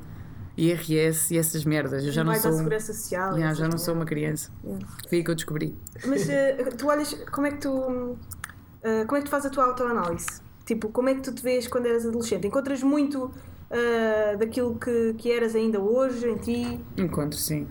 IRS 0.57 1.33
e 1.33 1.37
essas 1.37 1.65
merdas. 1.65 2.05
Eu 2.05 2.11
já 2.11 2.23
não 2.23 2.31
Vais 2.31 2.41
sou. 2.41 2.53
segurança 2.53 2.93
social. 2.93 3.33
Yeah, 3.35 3.53
já 3.53 3.67
não 3.67 3.77
sou 3.77 3.93
uma 3.93 4.05
criança. 4.05 4.51
Yeah. 4.63 4.87
Foi 5.09 5.17
aí 5.17 5.23
que 5.23 5.31
eu 5.31 5.35
descobri. 5.35 5.77
Mas 6.05 6.29
eh, 6.29 6.53
tu 6.77 6.87
olhas, 6.87 7.13
como 7.31 7.47
é 7.47 7.51
que 7.51 7.57
tu. 7.57 8.17
eh, 8.81 9.03
como 9.05 9.17
é 9.17 9.19
que 9.19 9.25
tu 9.25 9.31
fazes 9.31 9.47
a 9.47 9.49
tua 9.49 9.65
autoanálise? 9.65 10.41
Tipo, 10.65 10.89
como 10.89 11.09
é 11.09 11.15
que 11.15 11.21
tu 11.21 11.33
te 11.33 11.43
vês 11.43 11.67
quando 11.67 11.87
eras 11.87 12.05
adolescente? 12.05 12.47
Encontras 12.47 12.81
muito 12.81 13.31
eh, 13.69 14.37
daquilo 14.37 14.75
que, 14.79 15.13
que 15.17 15.31
eras 15.31 15.53
ainda 15.55 15.79
hoje 15.79 16.27
em 16.29 16.37
ti? 16.37 16.79
Encontro, 16.97 17.37
sim. 17.37 17.67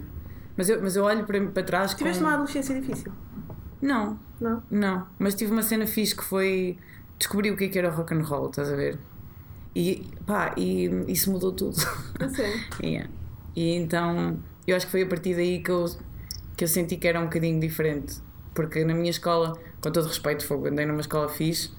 Mas 0.57 0.69
eu, 0.69 0.81
mas 0.83 0.95
eu 0.95 1.05
olho 1.05 1.25
para, 1.27 1.41
para 1.47 1.63
trás. 1.63 1.93
Com... 1.93 1.99
Tiveste 1.99 2.23
uma 2.23 2.35
adolescência 2.35 2.79
difícil? 2.79 3.11
Não, 3.81 4.19
Não? 4.41 4.63
Não, 4.71 5.07
mas 5.19 5.35
tive 5.35 5.53
uma 5.53 5.63
cena 5.63 5.87
fixe 5.87 6.15
que 6.15 6.23
foi 6.25 6.79
descobrir 7.19 7.51
o 7.51 7.57
que 7.57 7.65
é 7.65 7.69
que 7.69 7.79
era 7.79 7.91
rock 7.91 8.15
and 8.15 8.23
roll, 8.23 8.51
estás 8.51 8.71
a 8.73 8.77
ver? 8.77 8.99
E 9.75 10.07
pá, 10.27 10.55
e 10.57 10.89
isso 11.09 11.31
mudou 11.31 11.53
tudo. 11.53 11.77
Não 12.19 12.29
sei. 12.29 12.53
Yeah. 12.83 13.11
E 13.57 13.75
então 13.75 14.39
eu 14.67 14.77
acho 14.77 14.87
que 14.87 14.93
foi 14.93 15.03
a 15.03 15.07
partir 15.07 15.35
daí 15.35 15.63
que 15.63 15.71
eu, 15.71 15.85
que 16.57 16.65
eu 16.65 16.69
senti 16.69 16.97
que 16.97 17.07
era 17.07 17.21
um 17.21 17.25
bocadinho 17.25 17.61
diferente. 17.61 18.17
Porque 18.55 18.85
na 18.85 18.95
minha 18.95 19.11
escola, 19.11 19.59
com 19.81 19.91
todo 19.91 20.07
respeito, 20.07 20.47
fogo, 20.47 20.69
andei 20.69 20.87
numa 20.87 21.01
escola 21.01 21.29
fixe, 21.29 21.71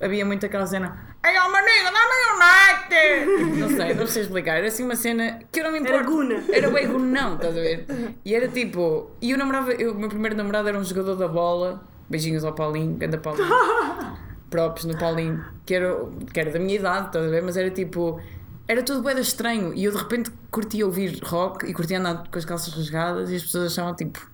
havia 0.00 0.24
muito 0.24 0.44
aquela 0.44 0.66
cena. 0.66 1.08
Ei, 1.24 1.36
ó 1.36 1.50
maninho, 1.50 1.84
dá-me 1.84 2.18
night! 2.38 3.58
Não 3.58 3.68
sei, 3.68 3.94
não 3.94 4.06
sei 4.06 4.22
explicar. 4.22 4.56
Era 4.56 4.68
assim 4.68 4.84
uma 4.84 4.96
cena 4.96 5.40
que 5.50 5.60
eu 5.60 5.64
não 5.64 5.72
me 5.72 5.78
importo. 5.78 5.96
Era 5.96 6.06
guna. 6.06 6.44
Era 6.50 6.70
bem 6.70 6.86
gunão, 6.88 7.34
estás 7.34 7.56
a 7.56 7.60
ver? 7.60 7.86
E 8.24 8.34
era 8.34 8.48
tipo. 8.48 9.10
E 9.20 9.32
eu 9.32 9.38
namorava. 9.38 9.72
O 9.72 9.94
meu 9.94 10.08
primeiro 10.08 10.36
namorado 10.36 10.68
era 10.68 10.78
um 10.78 10.84
jogador 10.84 11.16
da 11.16 11.28
bola. 11.28 11.82
Beijinhos 12.08 12.44
ao 12.44 12.54
Paulinho, 12.54 12.94
ganda 12.96 13.18
Paulinho. 13.18 13.48
Props 14.50 14.84
no 14.84 14.96
Paulinho. 14.98 15.44
Que 15.66 15.74
era, 15.74 15.94
que 16.32 16.40
era 16.40 16.50
da 16.50 16.58
minha 16.58 16.76
idade, 16.76 17.06
estás 17.06 17.26
a 17.26 17.28
ver? 17.28 17.42
Mas 17.42 17.56
era 17.56 17.70
tipo. 17.70 18.20
Era 18.66 18.82
tudo 18.82 19.02
bem 19.02 19.18
estranho. 19.18 19.72
E 19.74 19.84
eu 19.84 19.92
de 19.92 19.98
repente 19.98 20.30
curtia 20.50 20.84
ouvir 20.84 21.18
rock 21.22 21.66
e 21.66 21.72
curtia 21.72 21.98
andar 21.98 22.28
com 22.30 22.38
as 22.38 22.44
calças 22.44 22.74
rasgadas 22.74 23.30
e 23.30 23.36
as 23.36 23.42
pessoas 23.42 23.72
achavam 23.72 23.94
tipo. 23.94 24.30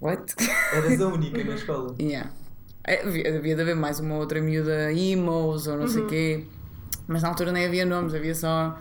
What? 0.00 0.34
Eras 0.72 1.00
a 1.00 1.06
única 1.08 1.42
na 1.44 1.54
escola. 1.54 1.94
Yeah. 2.00 2.30
É, 2.84 3.02
Havia, 3.02 3.36
havia 3.36 3.56
de 3.56 3.62
haver 3.62 3.76
mais 3.76 3.98
uma 3.98 4.14
outra 4.16 4.40
miúda 4.40 4.92
emos 4.92 5.66
ou 5.66 5.76
não 5.76 5.88
sei 5.88 6.02
o 6.02 6.06
quê. 6.06 6.44
Mas 7.06 7.22
na 7.22 7.28
altura 7.28 7.52
nem 7.52 7.66
havia 7.66 7.84
nomes, 7.84 8.14
havia 8.14 8.34
só 8.34 8.78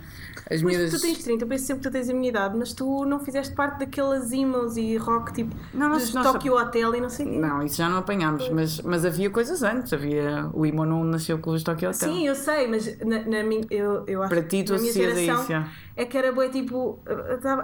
as 0.50 0.62
Mas 0.62 0.78
miúdas. 0.78 0.92
tu 0.92 1.02
tens 1.02 1.18
30, 1.24 1.44
eu 1.44 1.48
penso 1.48 1.66
sempre 1.66 1.84
que 1.84 1.90
tu 1.90 1.92
tens 1.92 2.10
a 2.10 2.14
minha 2.14 2.30
idade, 2.30 2.58
mas 2.58 2.74
tu 2.74 3.04
não 3.06 3.20
fizeste 3.20 3.54
parte 3.56 3.80
daquelas 3.80 4.32
emos 4.32 4.78
e 4.78 4.96
rock 4.98 5.34
tipo 5.34 5.56
Não, 5.74 5.90
nós- 5.90 6.14
nós- 6.14 6.26
Tokyo 6.32 6.56
Hotel 6.56 6.96
e 6.96 7.02
não 7.02 7.10
sei. 7.10 7.26
Não, 7.26 7.64
isso 7.64 7.78
já 7.78 7.90
não 7.90 7.98
apanhámos, 7.98 8.48
mas, 8.50 8.80
mas 8.82 9.04
havia 9.06 9.30
coisas 9.30 9.64
antes. 9.64 9.92
Havia. 9.94 10.50
O 10.54 10.66
Imo 10.66 10.86
não 10.86 11.04
nasceu 11.04 11.40
com 11.40 11.52
os 11.52 11.64
Tokyo 11.64 11.90
Hotel. 11.90 12.10
Sim, 12.14 12.28
eu 12.28 12.36
sei, 12.36 12.68
mas 12.68 12.98
na, 13.00 13.20
na 13.26 13.44
minha, 13.44 13.66
eu, 13.72 14.04
eu 14.06 14.22
acho 14.22 14.30
Para 14.34 14.44
ti, 14.44 14.64
tu 14.64 14.74
na 14.74 14.80
minha 14.80 14.94
geração 14.94 15.66
é 15.98 16.04
que 16.06 16.18
era 16.18 16.32
boa 16.34 16.50
tipo 16.50 17.00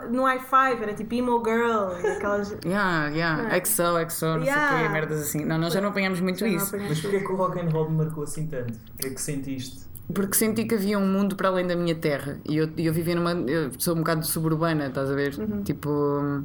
no 0.09 0.23
i5 0.23 0.81
era 0.81 0.93
tipo 0.93 1.13
emo 1.15 1.43
girl 1.43 1.89
aquelas 2.15 2.55
Yeah, 2.65 3.07
yeah. 3.09 3.43
Não 3.43 3.49
é? 3.49 3.63
XO, 3.63 3.73
XO, 3.73 3.85
não 3.85 4.09
sei 4.09 4.27
o 4.39 4.43
Yeah. 4.43 4.81
quê, 4.83 4.89
merdas 4.89 5.21
assim. 5.21 5.43
Não, 5.45 5.57
nós 5.57 5.73
já 5.73 5.81
não 5.81 5.89
apanhámos 5.89 6.19
muito 6.21 6.39
Já 6.39 6.47
isso. 6.47 6.75
Mas 6.77 6.99
porquê 7.01 7.19
que 7.19 7.31
o 7.31 7.35
rock 7.35 7.59
and 7.59 7.69
roll 7.69 7.89
me 7.89 7.97
marcou 7.97 8.23
assim 8.23 8.47
tanto? 8.47 8.73
O 8.73 8.97
que 8.97 9.07
é 9.07 9.09
que 9.09 9.21
sentiste? 9.21 9.90
Porque 10.13 10.35
senti 10.35 10.65
que 10.65 10.75
havia 10.75 10.97
um 10.99 11.07
mundo 11.07 11.35
para 11.35 11.49
além 11.49 11.65
da 11.65 11.75
minha 11.75 11.95
terra. 11.95 12.39
E 12.47 12.57
eu, 12.57 12.69
eu 12.77 12.93
vivia 12.93 13.15
numa. 13.15 13.31
Eu 13.31 13.71
sou 13.77 13.95
um 13.95 13.99
bocado 13.99 14.25
suburbana, 14.25 14.87
estás 14.87 15.09
a 15.09 15.15
ver? 15.15 15.37
Uhum. 15.39 15.63
Tipo. 15.63 16.43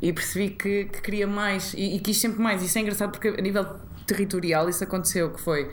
E 0.00 0.12
percebi 0.12 0.50
que, 0.50 0.84
que 0.86 1.02
queria 1.02 1.26
mais. 1.26 1.74
E, 1.74 1.96
e 1.96 2.00
quis 2.00 2.18
sempre 2.18 2.42
mais. 2.42 2.62
Isso 2.62 2.78
é 2.78 2.80
engraçado 2.80 3.10
porque 3.10 3.28
a 3.28 3.42
nível 3.42 3.66
territorial 4.06 4.68
isso 4.68 4.82
aconteceu. 4.82 5.30
Que 5.30 5.40
foi. 5.40 5.70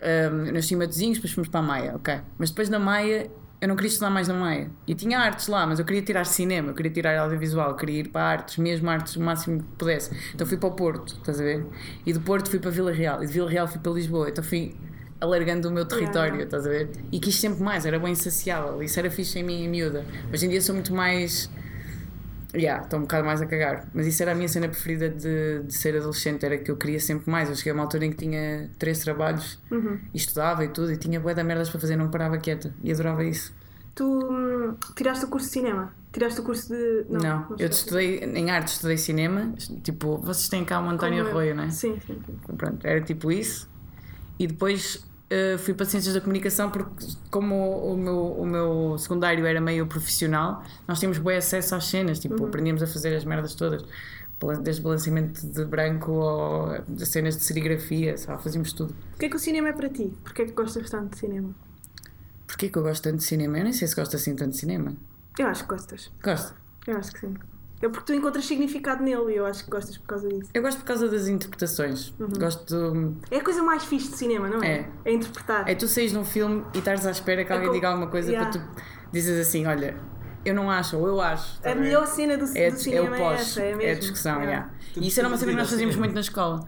Um, 0.00 0.46
eu 0.46 0.52
nasci 0.52 0.74
em 0.74 0.76
Matosinhos, 0.76 1.16
depois 1.18 1.32
fomos 1.32 1.48
para 1.48 1.60
a 1.60 1.62
Maia, 1.62 1.96
ok? 1.96 2.20
Mas 2.38 2.50
depois 2.50 2.68
na 2.68 2.78
Maia. 2.78 3.30
Eu 3.60 3.68
não 3.68 3.76
queria 3.76 3.88
estudar 3.88 4.10
mais 4.10 4.28
na 4.28 4.34
Maia. 4.34 4.70
E 4.86 4.94
tinha 4.94 5.18
artes 5.18 5.48
lá, 5.48 5.66
mas 5.66 5.78
eu 5.78 5.86
queria 5.86 6.02
tirar 6.02 6.26
cinema, 6.26 6.68
eu 6.68 6.74
queria 6.74 6.92
tirar 6.92 7.18
audiovisual, 7.18 7.70
eu 7.70 7.76
queria 7.76 8.00
ir 8.00 8.08
para 8.08 8.22
artes, 8.22 8.58
mesmo 8.58 8.90
artes 8.90 9.16
o 9.16 9.22
máximo 9.22 9.60
que 9.60 9.68
pudesse. 9.78 10.14
Então 10.34 10.46
fui 10.46 10.58
para 10.58 10.68
o 10.68 10.72
Porto, 10.72 11.14
estás 11.14 11.40
a 11.40 11.44
ver? 11.44 11.64
E 12.04 12.12
do 12.12 12.20
Porto 12.20 12.50
fui 12.50 12.58
para 12.58 12.70
Vila 12.70 12.92
Real, 12.92 13.24
e 13.24 13.26
de 13.26 13.32
Vila 13.32 13.48
Real 13.48 13.66
fui 13.66 13.80
para 13.80 13.92
Lisboa. 13.92 14.28
Então 14.28 14.44
fui 14.44 14.76
alargando 15.24 15.68
o 15.68 15.72
meu 15.72 15.84
território, 15.84 16.34
Yeah. 16.36 16.44
estás 16.44 16.66
a 16.66 16.70
ver? 16.70 16.90
E 17.10 17.18
quis 17.18 17.36
sempre 17.36 17.62
mais, 17.62 17.84
era 17.86 17.98
bem 17.98 18.12
insaciável. 18.12 18.82
Isso 18.82 18.98
era 18.98 19.10
fixe 19.10 19.38
em 19.38 19.42
mim 19.42 19.64
e 19.64 19.68
miúda. 19.68 20.04
Hoje 20.32 20.46
em 20.46 20.48
dia 20.48 20.60
sou 20.60 20.74
muito 20.74 20.94
mais. 20.94 21.50
Yeah, 22.54 22.84
estou 22.84 23.00
um 23.00 23.02
bocado 23.02 23.24
mais 23.26 23.42
a 23.42 23.46
cagar. 23.46 23.88
Mas 23.92 24.06
isso 24.06 24.22
era 24.22 24.30
a 24.30 24.34
minha 24.34 24.48
cena 24.48 24.68
preferida 24.68 25.08
de, 25.10 25.64
de 25.64 25.74
ser 25.74 25.96
adolescente, 25.96 26.46
era 26.46 26.56
que 26.56 26.70
eu 26.70 26.76
queria 26.76 27.00
sempre 27.00 27.28
mais. 27.28 27.48
Eu 27.48 27.56
cheguei 27.56 27.72
a 27.72 27.74
uma 27.74 27.82
altura 27.82 28.04
em 28.04 28.10
que 28.12 28.16
tinha 28.18 28.70
três 28.78 29.00
trabalhos 29.00 29.58
Uhum. 29.72 29.98
e 30.14 30.16
estudava 30.16 30.64
e 30.64 30.68
tudo, 30.68 30.92
e 30.92 30.96
tinha 30.96 31.18
bué 31.18 31.34
de 31.34 31.42
merdas 31.42 31.68
para 31.68 31.80
fazer, 31.80 31.96
não 31.96 32.08
parava 32.10 32.38
quieta. 32.38 32.72
E 32.84 32.92
adorava 32.92 33.24
isso. 33.24 33.52
Tu 33.96 34.04
hum, 34.04 34.76
tiraste 34.96 35.24
o 35.24 35.28
curso 35.28 35.48
de 35.48 35.52
cinema? 35.52 35.92
Tiraste 36.12 36.40
o 36.40 36.44
curso 36.44 36.68
de. 36.68 37.06
Não, 37.08 37.20
Não, 37.20 37.56
eu 37.58 37.68
estudei 37.68 38.18
em 38.18 38.50
arte, 38.50 38.68
estudei 38.68 38.98
cinema. 38.98 39.52
Tipo, 39.82 40.18
vocês 40.18 40.48
têm 40.48 40.64
cá 40.64 40.80
o 40.80 40.88
António. 40.88 41.26
Arroio, 41.26 41.56
não 41.56 41.64
é? 41.64 41.70
Sim, 41.70 41.98
sim. 42.06 42.20
sim. 42.24 42.56
Pronto, 42.56 42.84
era 42.86 43.00
tipo 43.00 43.32
isso. 43.32 43.68
E 44.38 44.46
depois 44.46 45.04
eh, 45.34 45.58
fui 45.58 45.74
para 45.74 45.84
Ciências 45.84 46.14
da 46.14 46.20
Comunicação 46.20 46.70
porque, 46.70 47.06
como 47.28 47.56
o, 47.56 47.94
o 47.94 47.96
meu, 47.96 48.26
o 48.38 48.46
meu 48.46 48.96
secundário 48.98 49.44
era 49.44 49.60
meio 49.60 49.84
profissional, 49.84 50.62
nós 50.86 51.00
tínhamos 51.00 51.18
bom 51.18 51.30
acesso 51.30 51.74
às 51.74 51.86
cenas. 51.86 52.20
Tipo, 52.20 52.46
aprendíamos 52.46 52.84
a 52.84 52.86
fazer 52.86 53.16
as 53.16 53.24
merdas 53.24 53.56
todas. 53.56 53.84
Desde 54.62 54.80
balanceamento 54.82 55.44
de 55.44 55.64
branco 55.64 56.12
ou 56.12 56.68
cenas 56.98 57.36
de 57.36 57.42
serigrafia, 57.42 58.16
sabe? 58.16 58.42
fazíamos 58.42 58.72
tudo. 58.72 58.94
O 59.14 59.18
que 59.18 59.26
é 59.26 59.28
que 59.28 59.36
o 59.36 59.38
cinema 59.38 59.70
é 59.70 59.72
para 59.72 59.88
ti? 59.88 60.16
Porquê 60.22 60.42
é 60.42 60.44
que 60.44 60.52
gostas 60.52 60.88
tanto 60.88 61.14
de 61.14 61.18
cinema? 61.18 61.50
Porquê 62.46 62.68
que 62.68 62.78
eu 62.78 62.82
gosto 62.82 63.02
tanto 63.02 63.16
de 63.16 63.24
cinema? 63.24 63.58
Eu 63.58 63.64
nem 63.64 63.72
sei 63.72 63.88
se 63.88 63.96
gosto 63.96 64.14
assim 64.14 64.36
tanto 64.36 64.50
de 64.50 64.58
cinema. 64.58 64.94
Eu 65.36 65.48
acho 65.48 65.64
que 65.64 65.70
gostas. 65.70 66.12
Gosto. 66.22 66.54
Eu 66.86 66.96
acho 66.96 67.12
que 67.12 67.20
sim. 67.20 67.34
É 67.84 67.88
porque 67.88 68.06
tu 68.12 68.14
encontras 68.16 68.46
significado 68.46 69.02
nele 69.02 69.32
e 69.32 69.36
eu 69.36 69.44
acho 69.44 69.64
que 69.64 69.70
gostas 69.70 69.98
por 69.98 70.06
causa 70.06 70.26
disso. 70.28 70.50
Eu 70.54 70.62
gosto 70.62 70.78
por 70.78 70.84
causa 70.86 71.06
das 71.08 71.28
interpretações. 71.28 72.14
Gosto. 72.38 73.14
É 73.30 73.36
a 73.36 73.44
coisa 73.44 73.62
mais 73.62 73.84
fixe 73.84 74.10
de 74.10 74.16
cinema, 74.16 74.48
não 74.48 74.62
é? 74.62 74.88
É. 75.04 75.12
interpretar. 75.12 75.68
É 75.68 75.74
tu 75.74 75.86
saís 75.86 76.12
num 76.12 76.24
filme 76.24 76.64
e 76.74 76.78
estares 76.78 77.04
à 77.06 77.10
espera 77.10 77.44
que 77.44 77.52
alguém 77.52 77.68
co- 77.68 77.74
diga 77.74 77.88
alguma 77.88 78.06
coisa 78.06 78.30
Yeah. 78.30 78.50
para 78.50 78.60
tu 78.60 78.66
dizes 79.12 79.38
assim: 79.46 79.66
olha, 79.66 79.96
eu 80.44 80.54
não 80.54 80.70
acho, 80.70 80.96
ou 80.96 81.06
eu 81.06 81.20
acho. 81.20 81.60
tá 81.60 81.72
a 81.72 81.74
melhor 81.74 82.06
cena 82.06 82.38
do, 82.38 82.44
É, 82.56 82.70
do 82.70 82.76
é 82.76 82.78
cinema 82.78 83.10
o 83.10 83.14
é, 83.14 83.18
pós, 83.18 83.40
essa, 83.42 83.60
é, 83.60 83.68
mesmo. 83.74 83.82
é 83.82 83.90
a 83.90 83.94
discussão, 83.98 84.32
Yeah. 84.40 84.50
yeah. 84.52 84.70
E 84.96 85.08
isso 85.08 85.20
era 85.20 85.28
uma 85.28 85.36
cena 85.36 85.52
que 85.52 85.58
nós 85.58 85.68
fazíamos 85.70 85.94
cinema? 85.94 86.06
muito 86.06 86.14
na 86.14 86.20
escola. 86.22 86.66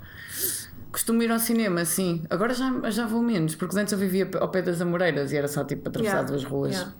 Costumo 0.92 1.22
ir 1.22 1.30
ao 1.30 1.38
cinema, 1.38 1.84
sim. 1.84 2.24
Agora 2.30 2.52
já, 2.54 2.90
já 2.90 3.06
vou 3.06 3.22
menos, 3.22 3.54
porque 3.54 3.78
antes 3.78 3.92
eu 3.92 3.98
vivia 3.98 4.28
ao 4.38 4.48
pé 4.50 4.62
das 4.62 4.80
Amoreiras 4.80 5.32
e 5.32 5.36
era 5.36 5.48
só 5.48 5.62
tipo 5.64 5.88
atravessar 5.88 6.16
Yeah, 6.16 6.30
duas 6.30 6.44
ruas. 6.44 6.74
yeah. 6.74 6.92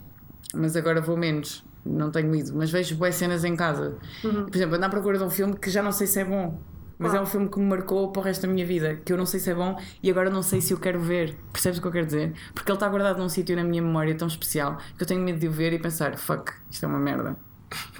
Mas 0.55 0.75
agora 0.75 1.01
vou 1.01 1.17
menos, 1.17 1.63
não 1.87 2.11
tenho 2.11 2.33
ido. 2.35 2.53
Mas 2.55 2.69
vejo 2.71 2.95
boas 2.95 3.15
cenas 3.15 3.43
em 3.43 3.55
casa. 3.55 3.97
Uhum. 4.23 4.45
Por 4.45 4.55
exemplo, 4.55 4.75
ando 4.75 4.85
à 4.85 4.89
procura 4.89 5.17
de 5.17 5.23
um 5.23 5.29
filme 5.29 5.55
que 5.57 5.69
já 5.69 5.81
não 5.81 5.91
sei 5.91 6.07
se 6.07 6.19
é 6.19 6.25
bom. 6.25 6.59
Mas 6.99 7.11
Qual? 7.11 7.19
é 7.19 7.23
um 7.23 7.27
filme 7.27 7.47
que 7.47 7.59
me 7.59 7.65
marcou 7.67 8.11
para 8.11 8.21
o 8.21 8.23
resto 8.23 8.47
da 8.47 8.51
minha 8.51 8.65
vida, 8.65 8.95
que 8.95 9.13
eu 9.13 9.17
não 9.17 9.25
sei 9.27 9.39
se 9.39 9.51
é 9.51 9.53
bom 9.53 9.79
e 10.01 10.09
agora 10.09 10.31
não 10.31 10.41
sei 10.41 10.61
se 10.61 10.73
eu 10.73 10.79
quero 10.79 10.99
ver. 10.99 11.37
Percebes 11.53 11.77
o 11.77 11.81
que 11.81 11.87
eu 11.87 11.91
quero 11.91 12.05
dizer? 12.07 12.33
Porque 12.55 12.71
ele 12.71 12.75
está 12.75 12.89
guardado 12.89 13.19
num 13.19 13.29
sítio 13.29 13.55
na 13.55 13.63
minha 13.63 13.83
memória 13.83 14.15
tão 14.15 14.27
especial 14.27 14.77
que 14.97 15.03
eu 15.03 15.07
tenho 15.07 15.21
medo 15.21 15.37
de 15.37 15.47
o 15.47 15.51
ver 15.51 15.73
e 15.73 15.79
pensar: 15.79 16.17
fuck, 16.17 16.51
isto 16.71 16.83
é 16.85 16.87
uma 16.89 16.97
merda. 16.99 17.35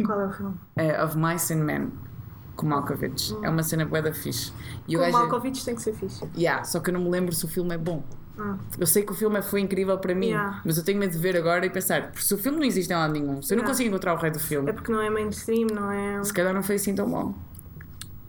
Qual 0.03 0.19
é 0.19 0.25
o 0.25 0.31
filme? 0.31 0.55
É 0.77 1.03
Of 1.03 1.15
Mice 1.15 1.53
and 1.53 1.57
Men, 1.63 1.91
com 2.55 2.65
Malkovich. 2.65 3.37
É 3.43 3.49
uma 3.49 3.61
cena 3.61 3.85
bué 3.85 4.01
da 4.01 4.11
fixe. 4.11 4.51
E 4.87 4.93
Com 4.95 5.01
o 5.01 5.05
gajo- 5.05 5.17
Malkovich 5.19 5.63
tem 5.63 5.75
que 5.75 5.81
ser 5.83 5.93
fixe. 5.93 6.27
Yeah, 6.35 6.63
só 6.63 6.79
que 6.79 6.89
eu 6.89 6.93
não 6.95 7.01
me 7.01 7.09
lembro 7.11 7.35
se 7.35 7.45
o 7.45 7.47
filme 7.47 7.75
é 7.75 7.77
bom. 7.77 8.03
Ah. 8.39 8.55
Eu 8.77 8.85
sei 8.87 9.03
que 9.03 9.11
o 9.11 9.15
filme 9.15 9.41
foi 9.41 9.61
incrível 9.61 9.97
para 9.97 10.13
mim, 10.13 10.27
Yeah. 10.27 10.61
mas 10.63 10.77
eu 10.77 10.83
tenho 10.83 10.99
medo 10.99 11.11
de 11.11 11.17
ver 11.17 11.35
agora 11.35 11.65
e 11.65 11.69
pensar: 11.69 12.11
se 12.15 12.33
o 12.33 12.37
filme 12.37 12.57
não 12.59 12.65
existe 12.65 12.91
em 12.91 12.95
lado 12.95 13.13
nenhum, 13.13 13.41
se 13.41 13.53
eu 13.53 13.57
não 13.57 13.63
Yeah. 13.63 13.67
consigo 13.73 13.89
encontrar 13.89 14.13
o 14.13 14.17
rei 14.17 14.31
do 14.31 14.39
filme, 14.39 14.69
É 14.69 14.73
porque 14.73 14.91
não 14.91 15.01
é 15.01 15.09
mainstream, 15.09 15.67
não 15.73 15.91
é. 15.91 16.23
se 16.23 16.31
calhar 16.33 16.53
não 16.53 16.61
foi 16.63 16.75
assim 16.75 16.93
tão 16.93 17.09
bom. 17.09 17.33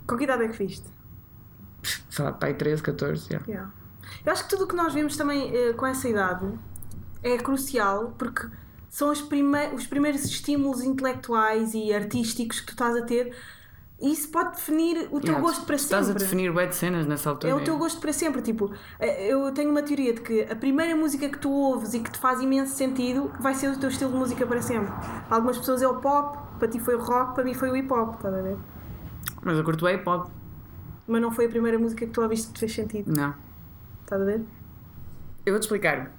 Com 0.07 0.17
que 0.17 0.25
idade 0.25 0.45
é 0.45 0.49
que 0.49 0.57
viste? 0.59 0.87
Sei 2.11 2.25
lá, 2.25 2.33
pai 2.33 2.55
13, 2.55 2.83
14, 2.83 3.27
yeah. 3.31 3.47
Yeah. 3.49 3.73
Eu 4.25 4.33
acho 4.33 4.45
que 4.45 4.51
tudo 4.51 4.65
o 4.65 4.67
que 4.67 4.75
nós 4.75 4.93
vemos 4.95 5.17
também 5.17 5.55
eh, 5.55 5.73
com 5.75 5.87
essa 5.87 6.09
idade 6.09 6.47
é 7.23 7.37
crucial 7.37 8.15
porque 8.19 8.47
são 8.89 9.11
os, 9.11 9.21
prime 9.21 9.69
os 9.75 9.87
primeiros 9.87 10.25
estímulos 10.25 10.83
intelectuais 10.83 11.75
e 11.75 11.93
artísticos 11.93 12.61
que 12.61 12.67
tu 12.67 12.73
estás 12.73 12.97
a 12.97 13.03
ter 13.03 13.35
e 14.01 14.13
isso 14.13 14.29
pode 14.31 14.53
definir 14.57 15.09
o 15.11 15.21
teu 15.21 15.31
Yeah, 15.33 15.41
gosto 15.41 15.65
para 15.67 15.75
Estás 15.75 16.07
sempre. 16.07 16.23
a 16.23 16.25
definir 16.25 16.69
de 16.69 16.75
cenas 16.75 17.07
nessa 17.07 17.31
altura. 17.31 17.53
É 17.53 17.57
o 17.57 17.65
teu 17.65 17.77
gosto 17.77 18.01
para 18.01 18.13
sempre. 18.13 18.41
Tipo, 18.43 18.73
eh, 19.01 19.33
eu 19.33 19.51
tenho 19.53 19.71
uma 19.71 19.83
teoria 19.83 20.13
de 20.15 20.21
que 20.21 20.43
a 20.43 20.55
primeira 20.55 20.95
música 20.95 21.29
que 21.29 21.39
tu 21.39 21.51
ouves 21.51 21.95
e 21.95 22.01
que 22.01 22.11
te 22.11 22.19
faz 22.19 22.41
imenso 22.41 22.75
sentido 22.77 23.33
vai 23.41 23.55
ser 23.55 23.69
o 23.71 23.79
teu 23.79 23.89
estilo 23.89 24.13
de 24.13 24.17
música 24.19 24.47
para 24.47 24.63
sempre. 24.63 24.87
Para 25.27 25.37
algumas 25.37 25.59
pessoas 25.59 25.83
é 25.83 25.89
o 25.89 25.97
pop, 25.97 26.39
para 26.59 26.69
ti 26.69 26.79
foi 26.79 26.95
o 26.95 27.01
rock, 27.01 27.35
para 27.35 27.43
mim 27.45 27.55
foi 27.55 27.71
o 27.71 27.77
hip 27.77 27.93
hop, 27.93 28.15
estás 28.15 28.35
a 28.35 28.41
ver? 28.41 28.57
Mas 29.43 29.59
eu 29.59 29.65
curto 29.65 29.89
hip 29.89 30.09
hop. 30.09 30.29
Mas 31.07 31.23
não 31.23 31.33
foi 31.33 31.47
a 31.47 31.49
primeira 31.49 31.79
música 31.79 32.07
que 32.07 32.13
tu 32.13 32.21
ouviste 32.23 32.49
que 32.49 32.53
te 32.55 32.61
fez 32.61 32.75
sentido, 32.75 33.11
Não. 33.13 33.35
estás 34.03 34.21
a 34.23 34.25
ver? 34.25 34.43
Eu 35.45 35.55
vou-te 35.55 35.63
explicar. 35.65 36.13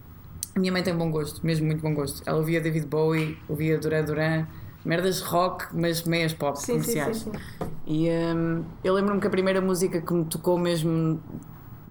A 0.55 0.59
minha 0.59 0.71
mãe 0.71 0.81
tem 0.83 0.95
bom 0.95 1.11
gosto, 1.11 1.45
mesmo 1.45 1.67
muito 1.67 1.81
bom 1.81 1.93
gosto. 1.93 2.23
Ela 2.27 2.37
ouvia 2.39 2.59
David 2.59 2.87
Bowie, 2.87 3.37
ouvia 3.47 3.77
Duran 3.77 4.03
Duran, 4.03 4.47
merdas 4.89 5.21
rock, 5.21 5.67
mas 5.71 6.01
meias 6.03 6.33
pop 6.33 6.59
Sim, 6.59 6.73
comerciais. 6.73 7.17
sim, 7.17 7.31
sim. 7.31 7.67
E 7.85 8.09
hum, 8.09 8.63
eu 8.83 8.95
lembro-me 8.95 9.21
que 9.21 9.27
a 9.27 9.29
primeira 9.29 9.61
música 9.61 10.01
que 10.01 10.13
me 10.13 10.25
tocou 10.25 10.57
mesmo 10.57 11.21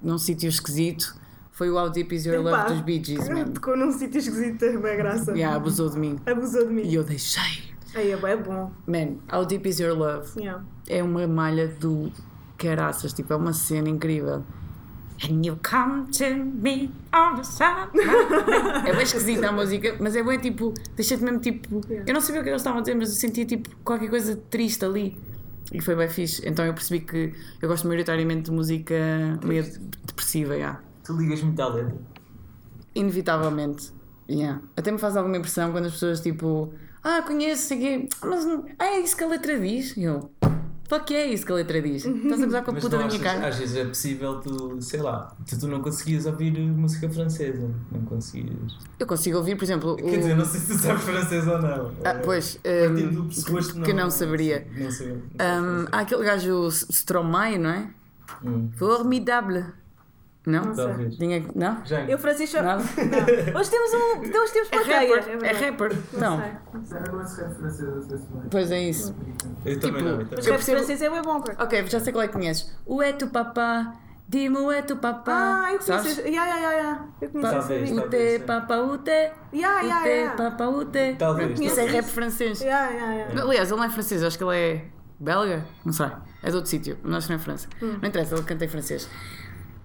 num 0.02 0.18
sítio 0.18 0.48
esquisito 0.48 1.16
foi 1.52 1.70
o 1.70 1.76
How 1.76 1.90
Deep 1.90 2.12
Is 2.12 2.26
Your 2.26 2.40
Epá, 2.40 2.62
Love 2.62 2.74
dos 2.74 2.80
Bee 2.82 3.02
Gees, 3.02 3.28
man. 3.28 3.44
Tocou 3.52 3.76
num 3.76 3.92
sítio 3.92 4.18
esquisito, 4.18 4.64
é 4.64 4.76
bem 4.76 4.96
graça. 4.96 5.30
Yeah, 5.32 5.56
abusou 5.56 5.88
de 5.88 5.98
mim. 5.98 6.18
Abusou 6.26 6.66
de 6.66 6.72
mim. 6.74 6.82
E 6.82 6.94
eu 6.94 7.04
deixei. 7.04 7.68
Aí 7.94 8.10
é 8.10 8.16
bem 8.16 8.36
bom. 8.36 8.72
Man, 8.86 9.16
How 9.32 9.44
Deep 9.46 9.68
Is 9.68 9.78
Your 9.78 9.96
Love 9.96 10.28
Yeah. 10.36 10.64
é 10.88 11.00
uma 11.02 11.26
malha 11.28 11.68
do 11.68 12.12
caraças, 12.56 13.12
tipo, 13.12 13.32
é 13.32 13.36
uma 13.36 13.52
cena 13.52 13.88
incrível. 13.88 14.42
And 15.24 15.44
you 15.44 15.58
come 15.68 16.06
to 16.12 16.34
me 16.36 16.90
on 17.12 17.36
the 17.36 17.42
side. 17.42 17.90
é 18.86 18.92
bem 18.92 19.02
esquisita 19.02 19.48
a 19.48 19.52
música, 19.52 19.96
mas 19.98 20.14
é 20.14 20.22
bem 20.22 20.38
tipo, 20.38 20.72
deixa-te 20.94 21.24
mesmo 21.24 21.40
tipo. 21.40 21.80
Yeah. 21.88 22.08
Eu 22.08 22.14
não 22.14 22.20
sabia 22.20 22.40
o 22.40 22.44
que 22.44 22.50
eles 22.50 22.60
estavam 22.60 22.78
a 22.78 22.82
dizer, 22.82 22.94
mas 22.94 23.08
eu 23.08 23.14
sentia 23.16 23.44
tipo 23.44 23.68
qualquer 23.84 24.08
coisa 24.08 24.36
triste 24.48 24.84
ali. 24.84 25.16
E 25.72 25.80
foi 25.82 25.96
bem 25.96 26.08
fixe. 26.08 26.42
Então 26.46 26.64
eu 26.64 26.72
percebi 26.72 27.00
que 27.04 27.34
eu 27.60 27.68
gosto 27.68 27.86
maioritariamente 27.88 28.42
de 28.44 28.52
música 28.52 28.94
meio 29.44 29.64
depressiva, 30.06 30.54
yeah. 30.54 30.80
Tu 31.04 31.12
ligas 31.14 31.42
muito 31.42 31.60
à 31.60 31.68
letra. 31.68 31.96
inevitavelmente. 32.94 33.92
Yeah. 34.30 34.60
Até 34.76 34.92
me 34.92 34.98
faz 34.98 35.16
alguma 35.16 35.36
impressão 35.36 35.72
quando 35.72 35.86
as 35.86 35.92
pessoas 35.92 36.20
tipo, 36.20 36.72
ah, 37.02 37.22
conheço, 37.22 37.68
sei 37.68 37.78
quê, 37.78 38.08
mas 38.24 38.46
ah, 38.78 38.84
é 38.86 39.00
isso 39.00 39.16
que 39.16 39.24
a 39.24 39.28
letra 39.28 39.58
diz. 39.58 39.96
E 39.96 40.04
eu, 40.04 40.30
fuck 40.88 41.14
é 41.14 41.26
isso 41.26 41.44
que 41.46 41.52
a 41.52 41.54
letra 41.56 41.80
diz. 41.82 42.04
Estás 42.04 42.42
a 42.42 42.44
gozar 42.46 42.64
com 42.64 42.70
a 42.70 42.74
Mas 42.74 42.82
puta 42.82 42.96
não 42.96 43.06
da 43.08 43.14
minha 43.14 43.20
achas, 43.20 43.34
cara. 43.40 43.48
às 43.48 43.56
vezes 43.58 43.76
é 43.76 43.84
possível 43.84 44.40
tu, 44.40 44.80
sei 44.80 45.00
lá, 45.00 45.32
tu, 45.48 45.58
tu 45.60 45.68
não 45.68 45.80
conseguias 45.82 46.26
ouvir 46.26 46.58
música 46.58 47.08
francesa. 47.10 47.70
Não 47.92 48.00
conseguias. 48.02 48.76
Eu 48.98 49.06
consigo 49.06 49.38
ouvir, 49.38 49.56
por 49.56 49.64
exemplo, 49.64 49.92
o... 49.92 49.96
Quer 49.96 50.18
dizer, 50.18 50.34
não 50.36 50.44
sei 50.44 50.60
se 50.60 50.66
tu 50.66 50.78
sabes 50.78 51.02
francês 51.04 51.46
ou 51.46 51.58
não. 51.60 51.92
Ah, 52.04 52.10
Eh, 52.10 52.14
pois, 52.24 52.56
partindo 52.56 53.10
do 53.12 53.22
hum, 53.22 53.26
pressuposto 53.26 53.80
que 53.82 53.92
não 53.92 54.10
saberia. 54.10 54.66
Não 54.76 54.90
sei. 54.90 55.08
não 55.08 55.16
sei 55.16 55.20
Hum, 55.20 55.26
francês. 55.36 55.88
há 55.92 55.98
aquele 56.00 56.24
gajo 56.24 56.68
Stromae, 56.68 57.58
não 57.58 57.70
é? 57.70 57.90
Hum, 58.44 58.70
Formidable. 58.76 59.64
Não? 60.48 60.64
Não 60.64 60.74
talvez. 60.74 61.16
Tinha... 61.16 61.44
Não? 61.54 61.84
Já. 61.84 62.04
Eu 62.06 62.18
francês 62.18 62.48
só. 62.50 62.62
Nada? 62.62 62.82
Não. 62.82 63.60
Hoje 63.60 63.70
temos 63.70 63.92
um. 63.92 64.20
Hoje 64.40 64.52
temos 64.52 64.68
É 64.68 64.76
plateia. 64.76 65.16
rapper, 65.16 65.32
é 65.34 65.36
verdade. 65.36 65.64
rapper. 65.64 65.92
Não 66.14 66.16
Então, 66.16 66.40
sei, 66.40 66.52
não 66.72 66.84
sei. 66.86 66.98
Eu 66.98 67.12
não 67.12 67.26
sei 67.26 67.44
francês, 67.48 67.80
eu 67.88 68.02
sei 68.02 68.18
se 68.18 68.24
vai. 68.32 68.42
pois 68.50 68.70
é 68.70 68.80
isso. 68.82 69.14
Eu 69.66 69.78
também 69.80 69.96
Tipo, 69.96 70.04
não. 70.04 70.20
Eu 70.22 70.26
Mas 70.30 70.46
rap 70.46 70.54
percebo- 70.56 70.76
francês 70.78 71.02
é 71.02 71.10
bom, 71.22 71.40
cara. 71.42 71.62
Ok, 71.64 71.86
já 71.88 72.00
sei 72.00 72.12
qual 72.12 72.22
é 72.24 72.28
que 72.28 72.32
conheces. 72.32 72.74
O 72.86 73.02
é 73.02 73.12
tu 73.12 73.26
papá, 73.28 73.94
Dimo 74.26 74.70
é 74.72 74.82
tu 74.82 74.96
papá. 74.96 75.64
Ah, 75.66 75.72
eu 75.72 75.78
conheço. 75.78 76.20
Ya, 76.22 76.46
ya, 76.46 76.56
ya, 76.58 76.72
ya. 76.72 77.04
Eu 77.20 77.30
conheço 77.30 77.50
Talvez, 77.52 77.80
música. 77.90 78.00
talvez. 78.02 78.34
Ute, 78.36 78.44
papa, 78.46 78.76
ute. 78.78 79.10
Ya, 79.54 79.80
ya, 79.82 80.00
Ute, 80.00 80.08
ya. 80.08 80.30
papa, 80.36 80.68
ute. 80.68 81.16
Talvez, 81.18 81.46
Pronto, 81.48 81.62
Isso 81.62 81.80
é 81.80 81.84
talvez. 81.84 81.92
rap 81.92 82.04
francês. 82.04 82.60
Ya, 82.60 82.88
ya, 82.90 83.12
ya. 83.14 83.42
Aliás, 83.42 83.70
ele 83.70 83.78
não 83.80 83.84
é 83.84 83.90
francês, 83.90 84.22
acho 84.22 84.36
que 84.38 84.44
ele 84.44 84.56
é 84.56 84.84
belga, 85.18 85.64
não 85.84 85.92
sei. 85.92 86.06
É 86.42 86.50
de 86.50 86.54
outro 86.56 86.70
sítio, 86.70 86.96
que 86.96 87.08
não 87.08 87.16
é 87.18 87.38
França. 87.38 87.68
Hum. 87.82 87.98
Não 88.00 88.08
interessa, 88.08 88.34
ele 88.34 88.44
canta 88.44 88.64
em 88.64 88.68
francês. 88.68 89.08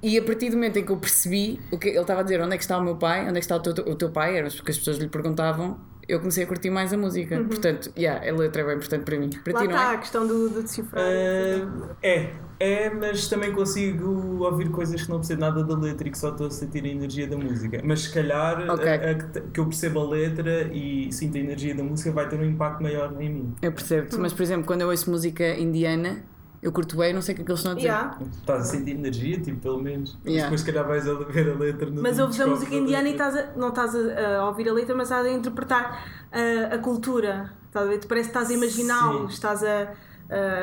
E 0.04 0.18
a 0.18 0.22
partir 0.22 0.50
do 0.50 0.58
momento 0.58 0.78
em 0.78 0.84
que 0.86 0.92
eu 0.92 0.98
percebi 0.98 1.60
o 1.72 1.78
que 1.80 1.88
ele 1.88 2.00
estava 2.00 2.20
a 2.20 2.24
dizer, 2.24 2.42
onde 2.42 2.54
é 2.54 2.58
que 2.58 2.64
está 2.64 2.78
o 2.78 2.84
meu 2.84 2.98
pai, 2.98 3.22
onde 3.22 3.30
é 3.30 3.34
que 3.36 3.40
está 3.40 3.56
o 3.56 3.60
teu, 3.62 3.74
o 3.86 3.96
teu 3.96 4.10
pai, 4.12 4.38
era 4.38 4.50
porque 4.50 4.72
as 4.72 4.78
pessoas 4.78 4.98
lhe 4.98 5.08
perguntavam, 5.08 5.80
eu 6.10 6.20
comecei 6.20 6.44
a 6.44 6.48
curtir 6.48 6.70
mais 6.70 6.92
a 6.92 6.98
música. 6.98 7.42
Portanto, 7.48 7.90
yeah, 7.98 8.30
a 8.30 8.34
letra 8.34 8.62
é 8.64 8.66
bem 8.66 8.76
importante 8.76 9.06
para 9.06 9.18
mim. 9.18 9.30
Para 9.30 9.54
Uhum. 9.54 9.60
Lá 9.60 9.62
ti, 9.62 9.68
não 9.70 9.76
está 9.78 9.90
a 9.90 9.94
é? 9.94 9.98
questão 9.98 10.28
do, 10.28 10.50
do 10.50 10.62
decifrar. 10.62 11.02
Ah, 11.02 11.96
é, 12.04 12.34
é, 12.60 12.90
mas 12.90 13.28
também 13.30 13.54
consigo 13.54 14.44
ouvir 14.44 14.70
coisas 14.70 15.02
que 15.02 15.10
não 15.10 15.20
percebo 15.20 15.40
nada 15.40 15.64
da 15.64 15.78
letra 15.78 16.06
e 16.08 16.12
que 16.12 16.18
só 16.18 16.32
estou 16.32 16.48
a 16.48 16.52
sentir 16.52 16.84
a 16.84 16.88
energia 16.90 17.26
da 17.26 17.38
música. 17.38 17.80
Mas 17.82 18.02
se 18.02 18.14
calhar 18.14 18.70
Ok. 18.70 18.86
a- 18.86 18.96
a 19.12 19.16
que 19.16 19.60
eu 19.60 19.66
percebo 19.66 20.02
a 20.02 20.10
letra 20.10 20.70
e 20.74 21.10
sinto 21.14 21.38
a 21.38 21.40
energia 21.40 21.74
da 21.74 21.84
música 21.84 22.12
vai 22.12 22.28
ter 22.28 22.38
um 22.38 22.46
impacto 22.46 22.84
maior 22.84 23.14
em 23.22 23.30
mim. 23.30 23.56
Eu 23.62 23.72
percebo-te, 23.72 24.18
mas 24.18 24.34
por 24.34 24.42
exemplo, 24.44 24.66
quando 24.66 24.82
eu 24.82 24.90
ouço 24.90 25.10
música 25.10 25.56
indiana, 25.58 26.22
eu 26.64 26.72
curto 26.72 26.98
bem, 26.98 27.14
não 27.14 27.22
sei 27.22 27.34
o 27.34 27.36
que 27.36 27.42
é 27.42 27.46
que 27.46 27.52
eles 27.52 27.60
estão 27.60 27.74
a 27.74 27.76
dizer. 27.76 27.88
Ya. 27.90 28.18
Estás 28.40 28.62
a 28.62 28.64
sentir 28.66 28.92
energia, 28.92 29.40
tipo, 29.40 29.60
pelo 29.60 29.82
menos. 29.82 30.18
Yeah. 30.26 30.44
depois, 30.46 30.62
se 30.62 30.66
calhar, 30.68 30.88
vais 30.88 31.08
a 31.08 31.14
ver 31.14 31.52
a 31.52 31.56
letra 31.56 31.90
no 31.90 32.02
Mas 32.02 32.18
ouves 32.20 32.40
a 32.40 32.48
música 32.48 32.74
indiana 32.74 33.08
e 33.10 33.12
estás 33.12 33.36
a- 33.36 33.52
não 33.56 33.70
estás 33.70 33.94
a, 33.96 34.38
a 34.40 34.48
ouvir 34.48 34.70
a 34.70 34.74
letra, 34.74 34.96
mas 34.96 35.10
estás 35.10 35.26
a 35.26 35.30
interpretar 35.30 36.04
a, 36.32 36.76
a 36.76 36.78
cultura. 36.80 37.52
Estás 37.68 37.86
a 37.86 37.90
ver? 37.90 38.00
Parece 38.08 38.30
que 38.30 38.38
estás 38.38 38.50
a 38.50 38.54
imaginá-los, 38.54 39.22
Sim. 39.32 39.34
estás 39.34 39.64
a, 39.64 39.92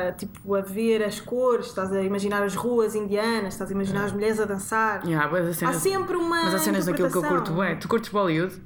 a, 0.09 0.11
tipo, 0.13 0.55
a 0.55 0.61
ver 0.61 1.03
as 1.03 1.19
cores, 1.19 1.67
estás 1.67 1.91
a 1.93 2.01
imaginar 2.01 2.41
as 2.43 2.55
ruas 2.55 2.95
indianas, 2.95 3.53
estás 3.53 3.69
a 3.69 3.73
imaginar 3.73 4.05
as 4.05 4.11
mulheres 4.11 4.39
a 4.39 4.45
dançar. 4.45 5.05
Yeah, 5.05 5.29
Há 5.67 5.73
sempre 5.73 6.17
uma. 6.17 6.43
Mas 6.45 6.55
há 6.55 6.59
cenas 6.59 6.85
daquilo 6.85 7.11
que 7.11 7.17
eu 7.17 7.23
curto 7.23 7.53
bem. 7.53 7.77
Tu 7.77 7.87
curtes 7.87 8.09
Bollywood? 8.09 8.61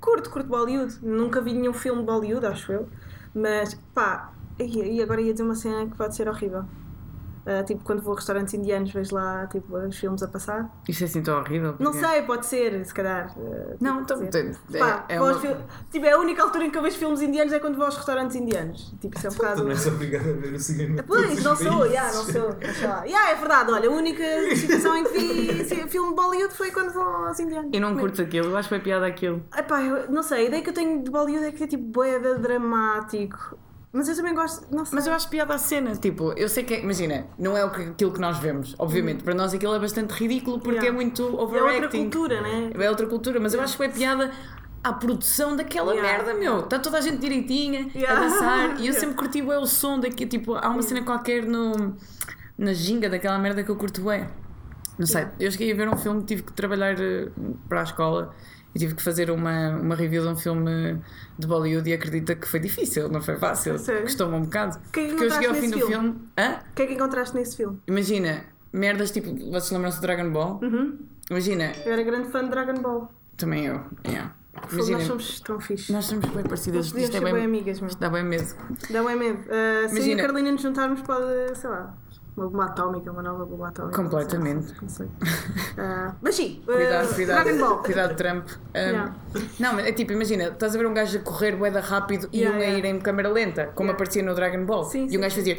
Curto, 0.00 0.28
curto 0.30 0.48
Bollywood. 0.48 0.98
Nunca 1.02 1.40
vi 1.40 1.54
nenhum 1.54 1.72
filme 1.72 2.00
de 2.00 2.06
Bollywood, 2.06 2.46
acho 2.46 2.72
eu. 2.72 2.88
Mas 3.34 3.74
pá, 3.94 4.32
e 4.66 5.02
agora 5.02 5.20
ia 5.20 5.32
dizer 5.32 5.44
uma 5.44 5.54
cena 5.54 5.86
que 5.86 5.96
pode 5.96 6.14
ser 6.16 6.28
horrível. 6.28 6.64
Ah, 7.50 7.62
tipo, 7.62 7.82
quando 7.82 8.02
vou 8.02 8.12
a 8.12 8.16
restaurantes 8.16 8.52
indianos, 8.52 8.92
vejo 8.92 9.14
lá 9.14 9.46
tipo, 9.46 9.74
os 9.74 9.96
filmes 9.96 10.22
a 10.22 10.28
passar. 10.28 10.70
Isto 10.86 11.04
é 11.04 11.06
assim 11.06 11.22
tão 11.22 11.38
horrível. 11.40 11.76
Não 11.78 11.92
porque- 11.92 12.06
sei, 12.06 12.22
pode 12.24 12.44
ser, 12.44 12.84
se 12.84 12.92
calhar. 12.92 13.34
ah, 13.38 13.74
Não, 13.80 14.04
tipo, 14.04 14.22
então, 14.22 14.40
é- 14.74 14.78
Pá, 14.78 15.06
é 15.08 15.18
vou 15.18 15.28
uma- 15.28 15.40
fil- 15.40 15.56
tipo, 15.90 16.04
é 16.04 16.12
a 16.12 16.18
única 16.18 16.42
altura 16.42 16.66
em 16.66 16.70
que 16.70 16.76
eu 16.76 16.82
vejo 16.82 16.98
filmes 16.98 17.22
indianos 17.22 17.50
é 17.54 17.58
quando 17.58 17.76
vou 17.76 17.86
aos 17.86 17.96
restaurantes 17.96 18.36
indianos. 18.36 18.94
Tipo, 19.00 19.16
isso 19.16 19.26
é 19.28 19.30
um 19.30 19.32
Tu 19.32 19.36
bocado. 19.38 19.64
não 19.64 19.70
és 19.70 19.86
obrigado 19.86 20.28
a 20.28 20.32
ver 20.34 20.52
o 20.52 20.58
cinema. 20.60 21.02
Pois, 21.06 21.42
todos 21.42 21.44
não 21.44 21.56
sou, 21.56 21.88
já, 21.90 22.04
não 22.12 22.24
sou. 22.24 22.56
Já, 23.06 23.30
é 23.30 23.34
verdade, 23.34 23.72
olha, 23.72 23.88
a 23.88 23.92
única 23.92 24.22
situação 24.54 24.94
em 24.98 25.04
que 25.04 25.18
vi 25.18 25.64
filme 25.88 26.10
de 26.10 26.14
Bollywood 26.16 26.52
foi 26.52 26.70
quando 26.70 26.92
vou 26.92 27.02
aos 27.02 27.40
indianos. 27.40 27.70
E 27.72 27.80
não 27.80 27.96
curto 27.96 28.20
aquilo, 28.20 28.48
eu 28.50 28.56
acho 28.58 28.68
bem 28.68 28.80
piada 28.80 29.06
aquilo. 29.06 29.42
Epá, 29.56 29.80
eu 29.80 30.10
não 30.10 30.22
sei, 30.22 30.40
a 30.40 30.48
ideia 30.48 30.62
que 30.62 30.68
eu 30.68 30.74
tenho 30.74 31.02
de 31.02 31.10
Bollywood 31.10 31.46
é 31.46 31.52
que 31.52 31.64
é 31.64 31.66
tipo 31.66 31.84
boeda 31.84 32.38
dramático. 32.38 33.56
Mas 33.92 34.08
eu 34.08 34.16
também 34.16 34.34
gosto. 34.34 34.66
Mas 34.92 35.06
eu 35.06 35.12
acho 35.14 35.28
piada 35.30 35.54
a 35.54 35.58
cena, 35.58 35.94
tipo, 35.96 36.32
eu 36.36 36.48
sei 36.48 36.62
que, 36.62 36.74
é- 36.74 36.80
imagina, 36.82 37.26
não 37.38 37.56
é 37.56 37.62
aquilo 37.62 38.12
que 38.12 38.20
nós 38.20 38.38
vemos, 38.38 38.74
obviamente, 38.78 39.24
para 39.24 39.34
nós 39.34 39.54
aquilo 39.54 39.74
é 39.74 39.78
bastante 39.78 40.10
ridículo 40.12 40.58
porque 40.58 40.76
Yeah. 40.78 40.88
é 40.88 40.92
muito 40.92 41.22
é 41.22 41.26
outra 41.26 41.44
overacting. 41.64 42.02
cultura, 42.10 42.40
né? 42.42 42.70
É 42.78 42.90
outra 42.90 43.06
cultura, 43.06 43.40
mas 43.40 43.54
eu 43.54 43.60
acho 43.62 43.76
que 43.76 43.84
é 43.84 43.88
piada 43.88 44.30
à 44.84 44.92
produção 44.92 45.56
daquela 45.56 45.92
Yeah. 45.94 46.18
merda, 46.24 46.34
meu. 46.38 46.60
Está 46.60 46.78
toda 46.78 46.98
a 46.98 47.00
gente 47.00 47.18
direitinha 47.18 47.88
Yeah. 47.94 48.16
a 48.20 48.28
dançar 48.28 48.64
e 48.72 48.72
eu 48.72 48.92
Yeah. 48.92 49.00
sempre 49.00 49.16
curti 49.16 49.42
o 49.42 49.66
som 49.66 49.98
daqui, 49.98 50.26
tipo, 50.26 50.54
há 50.54 50.68
uma 50.68 50.82
cena 50.82 51.02
qualquer 51.02 51.44
no, 51.46 51.96
na 52.58 52.74
ginga 52.74 53.08
daquela 53.08 53.38
merda 53.38 53.64
que 53.64 53.70
eu 53.70 53.76
curto 53.76 54.02
bem. 54.02 54.28
Não 54.98 55.06
sei, 55.06 55.26
eu 55.38 55.50
cheguei 55.50 55.72
a 55.72 55.76
ver 55.76 55.88
um 55.88 55.96
filme, 55.96 56.22
tive 56.24 56.42
que 56.42 56.52
trabalhar 56.52 56.98
eh, 57.00 57.28
para 57.68 57.80
a 57.80 57.84
escola 57.84 58.34
e 58.74 58.78
tive 58.78 58.94
que 58.94 59.02
fazer 59.02 59.30
uma, 59.30 59.70
uma 59.76 59.94
review 59.94 60.22
de 60.22 60.28
um 60.28 60.36
filme 60.36 61.00
de 61.38 61.46
Bollywood 61.46 61.88
e 61.88 61.92
acredita 61.94 62.34
que 62.34 62.46
foi 62.48 62.58
difícil, 62.60 63.08
não 63.08 63.20
foi 63.22 63.36
fácil. 63.36 63.78
Sério? 63.78 64.02
Custou-me 64.02 64.34
um 64.34 64.42
bocado. 64.42 64.78
Que 64.92 65.00
é 65.00 65.02
que 65.04 65.08
Porque 65.10 65.24
eu 65.24 65.30
cheguei 65.30 65.48
ao 65.48 65.54
fim 65.54 65.70
do 65.70 65.86
filme. 65.86 66.14
Hã? 66.36 66.56
O 66.70 66.74
que 66.74 66.82
é 66.82 66.86
que 66.86 66.94
encontraste 66.94 67.34
nesse 67.36 67.56
filme? 67.56 67.80
Imagina, 67.86 68.44
merdas 68.72 69.10
tipo. 69.12 69.32
Vocês 69.50 69.70
lembram-se 69.70 69.98
do 69.98 70.02
Dragon 70.02 70.30
Ball? 70.30 70.60
Uhum. 70.62 70.98
Imagina, 71.30 71.72
Eu 71.84 71.92
era 71.92 72.02
grande 72.02 72.28
fã 72.30 72.42
de 72.42 72.50
Dragon 72.50 72.80
Ball. 72.82 73.08
também 73.36 73.66
eu. 73.66 73.80
yeah. 74.06 74.34
Imagina, 74.72 74.98
Nós 74.98 75.06
somos 75.06 75.40
tão 75.40 75.60
fixe. 75.60 75.92
nós 75.92 76.04
somos 76.06 76.26
bem 76.30 76.42
parecidas. 76.42 76.86
Isto 76.92 77.16
é 77.16 77.20
bem 77.20 77.32
bem, 77.32 77.44
amigas, 77.44 77.66
mesmo. 77.80 77.86
isto 77.86 78.00
dá 78.00 78.10
bem 78.10 78.24
medo. 78.24 78.52
Dá 78.90 79.04
bem 79.04 79.16
medo. 79.16 79.38
Uh, 79.42 79.88
se 79.88 80.00
eu 80.00 80.06
e 80.06 80.12
a. 80.14 80.16
Carolina 80.16 80.50
nos 80.50 80.60
juntarmos, 80.62 81.00
pode, 81.02 81.54
sei 81.56 81.70
lá, 81.70 81.96
uma 82.38 82.48
bomba 82.50 82.64
atómica, 82.66 83.10
uma 83.12 83.22
nova 83.22 83.44
bomba 83.44 83.68
atómica. 83.68 83.96
Completamente. 84.02 84.74
Não 84.80 84.88
sei. 84.88 85.06
Uh, 85.06 86.14
mas 86.20 86.34
sim, 86.34 86.62
uh, 86.62 86.66
Cuidado, 86.72 87.14
cuidado. 87.14 87.82
Cuidado, 87.82 88.16
Trump. 88.16 88.48
Um, 88.48 88.78
Yeah. 88.78 89.14
Não, 89.58 89.74
mas 89.74 89.86
é 89.86 89.92
tipo, 89.92 90.12
imagina, 90.12 90.44
estás 90.44 90.74
a 90.74 90.78
ver 90.78 90.86
um 90.86 90.94
gajo 90.94 91.18
a 91.18 91.20
correr 91.20 91.56
bué 91.56 91.68
rápido 91.70 92.28
e 92.32 92.38
Yeah, 92.38 92.56
um 92.56 92.60
a 92.60 92.64
yeah. 92.64 92.78
ir 92.88 92.90
em 92.94 92.98
câmera 93.00 93.28
lenta, 93.28 93.66
como 93.74 93.90
aparecia 93.90 94.22
no 94.22 94.34
Dragon 94.34 94.64
Ball. 94.64 94.84
Sim, 94.84 95.06
e 95.06 95.10
sim, 95.10 95.18
um 95.18 95.20
gajo 95.20 95.36
fazia. 95.36 95.58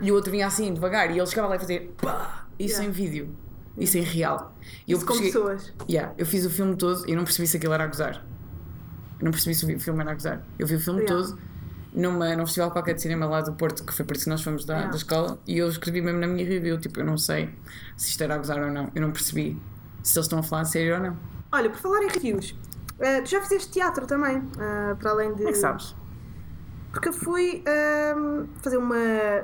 E 0.00 0.10
o 0.10 0.14
outro 0.14 0.30
vinha 0.30 0.46
assim, 0.46 0.72
devagar, 0.74 1.10
e 1.10 1.18
ele 1.18 1.26
chegava 1.26 1.48
lá 1.48 1.56
e 1.56 1.58
fazia. 1.58 1.88
pá, 2.00 2.46
Isso 2.58 2.82
em 2.82 2.90
vídeo. 2.90 3.34
Isso 3.78 3.98
em 3.98 4.02
real. 4.02 4.54
E 4.86 4.92
eu 4.92 4.96
Isso 4.96 5.06
como 5.06 5.18
cheguei- 5.18 5.32
pessoas. 5.32 5.72
Yeah, 5.88 6.12
eu 6.16 6.24
fiz 6.26 6.44
o 6.46 6.50
filme 6.50 6.74
todo 6.76 7.08
e 7.08 7.14
não 7.14 7.24
percebi 7.24 7.46
se 7.46 7.56
aquilo 7.58 7.74
era 7.74 7.84
a 7.84 7.86
gozar. 7.86 8.24
Eu 9.20 9.24
não 9.24 9.30
percebi 9.30 9.54
se 9.54 9.64
o 9.74 9.78
filme 9.80 10.00
era 10.00 10.10
a 10.10 10.14
gozar. 10.14 10.42
Eu 10.58 10.66
vi 10.66 10.76
o 10.76 10.80
filme 10.80 11.04
todo 11.04 11.38
numa, 11.92 12.34
num 12.36 12.46
festival 12.46 12.70
qualquer 12.70 12.94
de 12.94 13.02
cinema 13.02 13.26
lá 13.26 13.40
do 13.40 13.52
Porto, 13.52 13.84
que 13.84 13.92
foi 13.92 14.04
por 14.04 14.16
isso 14.16 14.24
que 14.24 14.30
nós 14.30 14.42
fomos 14.42 14.64
da, 14.64 14.86
da 14.86 14.96
escola, 14.96 15.38
e 15.46 15.58
eu 15.58 15.68
escrevi 15.68 16.00
mesmo 16.00 16.20
na 16.20 16.26
minha 16.26 16.46
review, 16.46 16.78
tipo, 16.78 17.00
eu 17.00 17.04
não 17.04 17.16
sei 17.16 17.50
se 17.96 18.10
isto 18.10 18.22
era 18.22 18.34
a 18.34 18.38
gozar 18.38 18.58
ou 18.58 18.70
não. 18.70 18.90
Eu 18.94 19.02
não 19.02 19.10
percebi 19.10 19.60
se 20.02 20.18
eles 20.18 20.26
estão 20.26 20.38
a 20.38 20.42
falar 20.42 20.62
a 20.62 20.64
sério 20.64 20.94
ou 20.94 21.00
não. 21.00 21.16
Olha, 21.52 21.70
por 21.70 21.78
falar 21.78 22.02
em 22.02 22.08
reviews, 22.08 22.50
uh, 22.50 23.22
tu 23.24 23.30
já 23.30 23.40
fizeste 23.40 23.70
teatro 23.70 24.06
também, 24.06 24.38
uh, 24.38 24.96
para 24.98 25.10
além 25.10 25.30
de. 25.30 25.36
Como 25.36 25.48
é 25.48 25.52
que 25.52 25.58
sabes? 25.58 25.94
Porque 26.92 27.10
eu 27.10 27.12
fui 27.12 27.62
ahm, 27.66 28.46
fazer 28.62 28.78
uma 28.78 28.96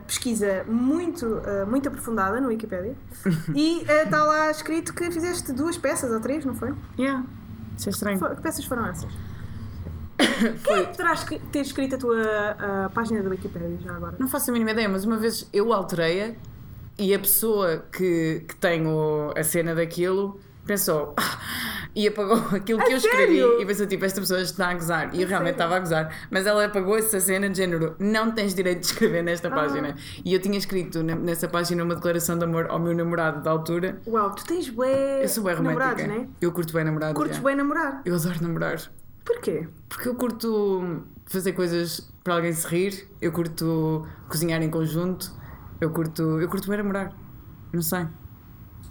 pesquisa 0.07 0.64
muito, 0.66 1.42
ah, 1.44 1.66
muito 1.66 1.87
aprofundada 1.87 2.40
no 2.40 2.48
Wikipedia 2.48 2.96
e 3.55 3.83
está 3.83 4.24
lá 4.24 4.50
escrito 4.50 4.94
que 4.94 5.11
fizeste 5.11 5.52
duas 5.52 5.76
peças 5.76 6.11
ou 6.11 6.18
três, 6.18 6.46
não 6.46 6.55
foi? 6.55 6.74
Yeah. 6.98 7.26
Isso 7.76 7.90
é 7.90 7.92
estranho. 7.92 8.18
Que 8.18 8.40
peças 8.40 8.64
foram 8.64 8.87
essas? 8.87 9.12
Quem 10.64 10.76
é 10.76 10.85
que 10.85 10.96
terá 10.96 11.12
escri- 11.12 11.40
ter 11.50 11.61
escrito 11.61 11.94
a 11.96 11.98
tua 11.98 12.22
ah, 12.58 12.90
página 12.94 13.22
do 13.22 13.30
Wikipedia 13.30 13.78
já 13.85 13.94
agora? 13.96 14.16
Não 14.18 14.28
faço 14.28 14.50
a 14.50 14.52
mínima 14.52 14.70
ideia, 14.72 14.88
mas 14.88 15.04
uma 15.04 15.16
vez 15.16 15.48
eu 15.52 15.72
alterei-a 15.72 16.32
e 16.98 17.14
a 17.14 17.18
pessoa 17.18 17.85
que, 17.90 18.44
que 18.48 18.56
tem 18.56 18.87
o- 18.87 19.32
a 19.37 19.42
cena 19.42 19.74
daquilo 19.74 20.38
pensou 20.64 21.12
"Ah", 21.18 21.38
e 21.94 22.06
apagou 22.06 22.37
aquilo 22.56 22.78
que 22.78 22.88
A 22.88 22.92
eu 22.92 22.96
escrevi 22.98 23.38
sério? 23.40 23.61
e 23.61 23.66
pensou 23.66 23.87
tipo, 23.87 24.04
esta 24.04 24.20
pessoa 24.20 24.40
está 24.40 24.68
a 24.68 24.74
gozar. 24.74 25.12
E 25.14 25.20
eu 25.22 25.28
realmente 25.28 25.54
sério? 25.56 25.64
estava 25.72 25.76
a 25.76 25.78
gozar, 25.80 26.26
mas 26.30 26.46
ela 26.46 26.64
apagou 26.64 26.96
essa 26.96 27.18
cena 27.18 27.50
de 27.50 27.56
género, 27.58 27.96
não 27.98 28.30
tens 28.30 28.54
direito 28.54 28.80
de 28.80 28.87
escrever 28.87 29.22
nesta 29.24 29.48
Ah. 29.48 29.50
página. 29.50 29.96
E 30.24 30.32
eu 30.32 30.40
tinha 30.40 30.56
escrito 30.56 31.02
ne- 31.02 31.14
nessa 31.16 31.48
página 31.48 31.82
uma 31.82 31.94
declaração 31.96 32.38
de 32.38 32.44
amor 32.44 32.66
ao 32.70 32.78
meu 32.78 32.94
namorado 32.94 33.42
da 33.42 33.50
altura. 33.50 34.00
Uau, 34.06 34.30
tu 34.35 34.44
tens 34.46 34.68
bué 34.68 35.24
Eu 35.24 35.28
sou 35.28 35.42
bem 35.44 35.54
namorados, 35.56 36.02
romântica. 36.02 36.22
né? 36.26 36.28
Eu 36.40 36.52
curto 36.52 36.72
bem 36.72 36.85
namorados. 36.85 37.16
Curtes 37.16 37.38
bem 37.38 37.56
namorar. 37.56 38.00
Eu 38.04 38.14
adoro 38.14 38.37
namorar. 38.40 38.78
Porquê? 39.24 39.68
Porque 39.88 40.08
eu 40.08 40.14
curto 40.14 41.02
fazer 41.26 41.52
coisas 41.52 42.11
para 42.24 42.35
alguém 42.35 42.52
se 42.52 42.66
rir, 42.66 43.08
eu 43.20 43.32
curto 43.32 44.06
cozinhar 44.28 44.62
em 44.62 44.70
conjunto, 44.70 45.32
eu 45.80 45.90
curto, 45.90 46.22
eu 46.40 46.48
curto 46.48 46.68
bem 46.68 46.78
namorar. 46.78 47.12
Não 47.72 47.82
sei. 47.82 48.06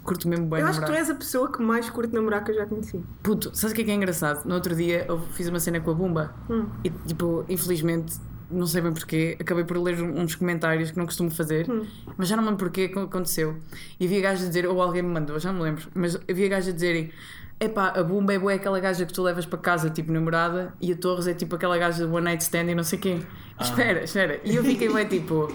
Curto 0.02 0.26
mesmo 0.28 0.46
bem 0.46 0.60
eu 0.60 0.66
acho 0.66 0.80
que 0.80 0.84
namorar. 0.84 1.04
tu 1.04 1.08
és 1.08 1.10
a 1.10 1.18
pessoa 1.18 1.52
que 1.52 1.62
mais 1.62 1.88
curte 1.88 2.12
namorar 2.12 2.42
que 2.44 2.50
eu 2.50 2.54
já 2.56 2.66
conheci. 2.66 3.04
Puto, 3.22 3.54
sabes 3.56 3.72
o 3.72 3.74
que 3.76 3.82
é 3.82 3.84
que 3.84 3.90
é 3.90 3.94
engraçado? 3.94 4.44
No 4.46 4.54
outro 4.54 4.74
dia 4.74 5.04
eu 5.08 5.20
fiz 5.32 5.48
uma 5.48 5.60
cena 5.60 5.80
com 5.80 5.90
a 5.90 5.94
Bumba 5.94 6.34
Hum. 6.50 6.66
e, 6.82 6.90
tipo, 6.90 7.44
infelizmente, 7.48 8.16
não 8.50 8.66
sei 8.66 8.82
bem 8.82 8.92
porquê, 8.92 9.36
acabei 9.40 9.64
por 9.64 9.76
ler 9.78 10.02
uns 10.02 10.34
comentários 10.34 10.90
que 10.90 10.98
não 10.98 11.06
costumo 11.06 11.30
fazer, 11.30 11.70
Hum. 11.70 11.86
mas 12.16 12.26
já 12.28 12.34
não 12.36 12.42
me 12.42 12.50
lembro 12.50 12.64
porquê 12.66 12.92
aconteceu. 12.96 13.56
E 14.00 14.04
havia 14.06 14.20
gajos 14.20 14.44
a 14.44 14.48
dizer, 14.48 14.66
ou 14.66 14.82
alguém 14.82 15.02
me 15.02 15.08
mandou, 15.12 15.38
já 15.38 15.52
não 15.52 15.60
me 15.60 15.64
lembro, 15.66 15.88
mas 15.94 16.16
havia 16.28 16.48
gajos 16.48 16.70
a 16.70 16.72
dizerem. 16.72 17.12
Epá, 17.60 17.92
a 17.96 18.02
Bumba 18.02 18.34
é 18.34 18.38
boa, 18.38 18.52
é 18.52 18.56
aquela 18.56 18.80
gaja 18.80 19.06
que 19.06 19.12
tu 19.12 19.22
levas 19.22 19.46
para 19.46 19.58
casa, 19.58 19.88
tipo 19.88 20.12
namorada, 20.12 20.74
e 20.80 20.92
a 20.92 20.96
Torres 20.96 21.26
é 21.26 21.34
tipo 21.34 21.54
aquela 21.54 21.78
gaja 21.78 22.06
do 22.06 22.12
One 22.12 22.24
Night 22.24 22.42
Stand 22.42 22.70
e 22.70 22.74
não 22.74 22.82
sei 22.82 22.98
quê. 22.98 23.18
Espera, 23.60 24.02
espera. 24.02 24.40
E 24.44 24.56
eu 24.56 24.64
fiquei 24.64 24.92
bem 24.92 25.06
tipo, 25.06 25.48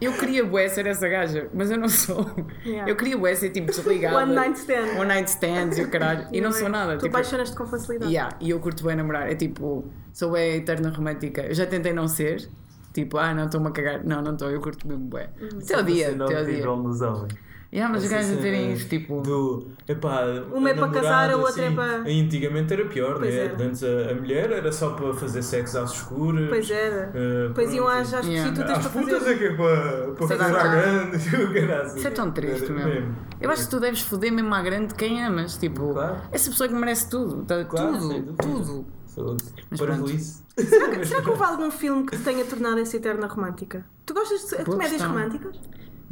eu 0.00 0.12
queria 0.12 0.44
bué 0.44 0.68
ser 0.68 0.86
essa 0.86 1.08
gaja, 1.08 1.48
mas 1.54 1.70
eu 1.70 1.78
não 1.78 1.88
sou. 1.88 2.30
Yeah. 2.64 2.90
Eu 2.90 2.96
queria 2.96 3.16
bué 3.16 3.34
ser 3.34 3.50
tipo 3.50 3.68
desligada. 3.68 4.16
One 4.16 4.34
night 4.34 4.58
stand. 4.58 4.98
One 4.98 5.06
Night 5.06 5.30
Stands 5.30 5.78
e 5.78 5.82
o 5.82 5.90
caralho. 5.90 6.26
E 6.32 6.40
não 6.40 6.52
sou 6.52 6.68
nada. 6.68 6.96
Tu 6.96 7.04
tipo, 7.04 7.16
apaixonas-te 7.16 7.56
com 7.56 7.66
facilidade. 7.66 8.10
Yeah, 8.10 8.36
e 8.40 8.50
eu 8.50 8.60
curto 8.60 8.84
bem 8.84 8.96
namorar. 8.96 9.30
É 9.30 9.34
tipo, 9.34 9.90
sou 10.12 10.36
é 10.36 10.56
eterna 10.56 10.90
romântica. 10.90 11.42
Eu 11.42 11.54
já 11.54 11.66
tentei 11.66 11.92
não 11.92 12.08
ser. 12.08 12.48
Tipo, 12.92 13.18
ah, 13.18 13.34
não 13.34 13.46
estou-me 13.46 13.68
a 13.68 13.70
cagar. 13.70 14.04
Não, 14.04 14.22
não 14.22 14.34
estou, 14.34 14.50
eu 14.50 14.60
curto 14.60 14.86
mesmo 14.86 15.06
bem. 15.06 15.28
Até 15.62 15.78
o 15.78 15.82
dia, 15.82 16.06
é 16.06 16.14
até 16.14 16.42
o 16.42 16.46
dia. 16.46 16.66
nos 16.66 17.00
homens. 17.00 17.34
Yeah, 17.74 17.92
mas 17.92 18.04
os 18.04 18.08
gajos 18.08 18.38
a 18.38 18.40
terem 18.40 18.72
isso, 18.72 18.88
tipo. 18.88 19.20
Do, 19.20 19.66
epá, 19.88 20.20
Uma 20.52 20.70
é 20.70 20.74
para 20.74 20.88
casar, 20.90 21.28
a 21.30 21.36
outra 21.36 21.60
é 21.62 21.66
assim, 21.66 21.74
para- 21.74 21.96
Antigamente 22.08 22.72
era 22.72 22.84
pior, 22.84 23.18
Pois 23.18 23.34
né? 23.34 23.46
era. 23.46 23.64
Antes 23.64 23.82
a, 23.82 24.12
a 24.12 24.14
mulher 24.14 24.52
era 24.52 24.70
só 24.70 24.90
para 24.90 25.12
fazer 25.14 25.42
sexo 25.42 25.78
às 25.78 25.92
escuras. 25.92 26.48
Pois 26.48 26.70
era. 26.70 27.10
eh, 27.12 27.48
Depois 27.48 27.74
iam 27.74 27.88
às, 27.88 28.14
às 28.14 28.24
Yeah. 28.26 28.52
prostitutas 28.52 28.78
Às 28.86 28.92
para 28.92 29.00
putas 29.02 29.18
fazer. 29.18 29.32
é 29.32 29.38
que 29.38 29.44
é 29.44 29.56
para, 29.56 30.12
para 30.12 30.24
Isso 30.24 30.32
é 30.32 30.36
fazer 30.36 30.56
à 30.56 30.66
grande. 30.68 31.16
Isso 31.98 32.06
é 32.06 32.10
tão 32.12 32.30
triste, 32.30 32.64
Era 32.70 32.86
meu. 32.86 33.04
Eu 33.40 33.50
acho 33.50 33.64
que 33.64 33.70
tu 33.70 33.80
deves 33.80 34.00
foder 34.02 34.32
mesmo 34.32 34.54
à 34.54 34.62
grande 34.62 34.94
quem 34.94 35.24
amas. 35.24 35.56
Tipo, 35.58 35.92
Claro. 35.94 36.16
essa 36.30 36.50
pessoa 36.50 36.68
que 36.68 36.74
merece 36.76 37.10
tudo. 37.10 37.44
tá- 37.44 37.64
Claro, 37.64 37.98
tudo, 37.98 38.08
dúvida. 38.08 38.32
tudo. 38.40 38.86
Mas 39.70 39.80
Para 39.80 39.94
pronto. 39.96 40.10
isso. 40.12 40.44
Será 41.04 41.22
que 41.22 41.28
houve 41.30 41.42
algum 41.42 41.70
filme 41.72 42.06
que 42.06 42.16
te 42.16 42.22
tenha 42.22 42.44
tornado 42.44 42.78
essa 42.78 42.96
eterna 42.96 43.26
romântica? 43.26 43.84
Tu 44.06 44.14
gostas 44.14 44.42
de 44.44 44.50
Boa 44.56 44.64
comédias 44.64 44.90
questão. 44.92 45.08
românticas? 45.12 45.60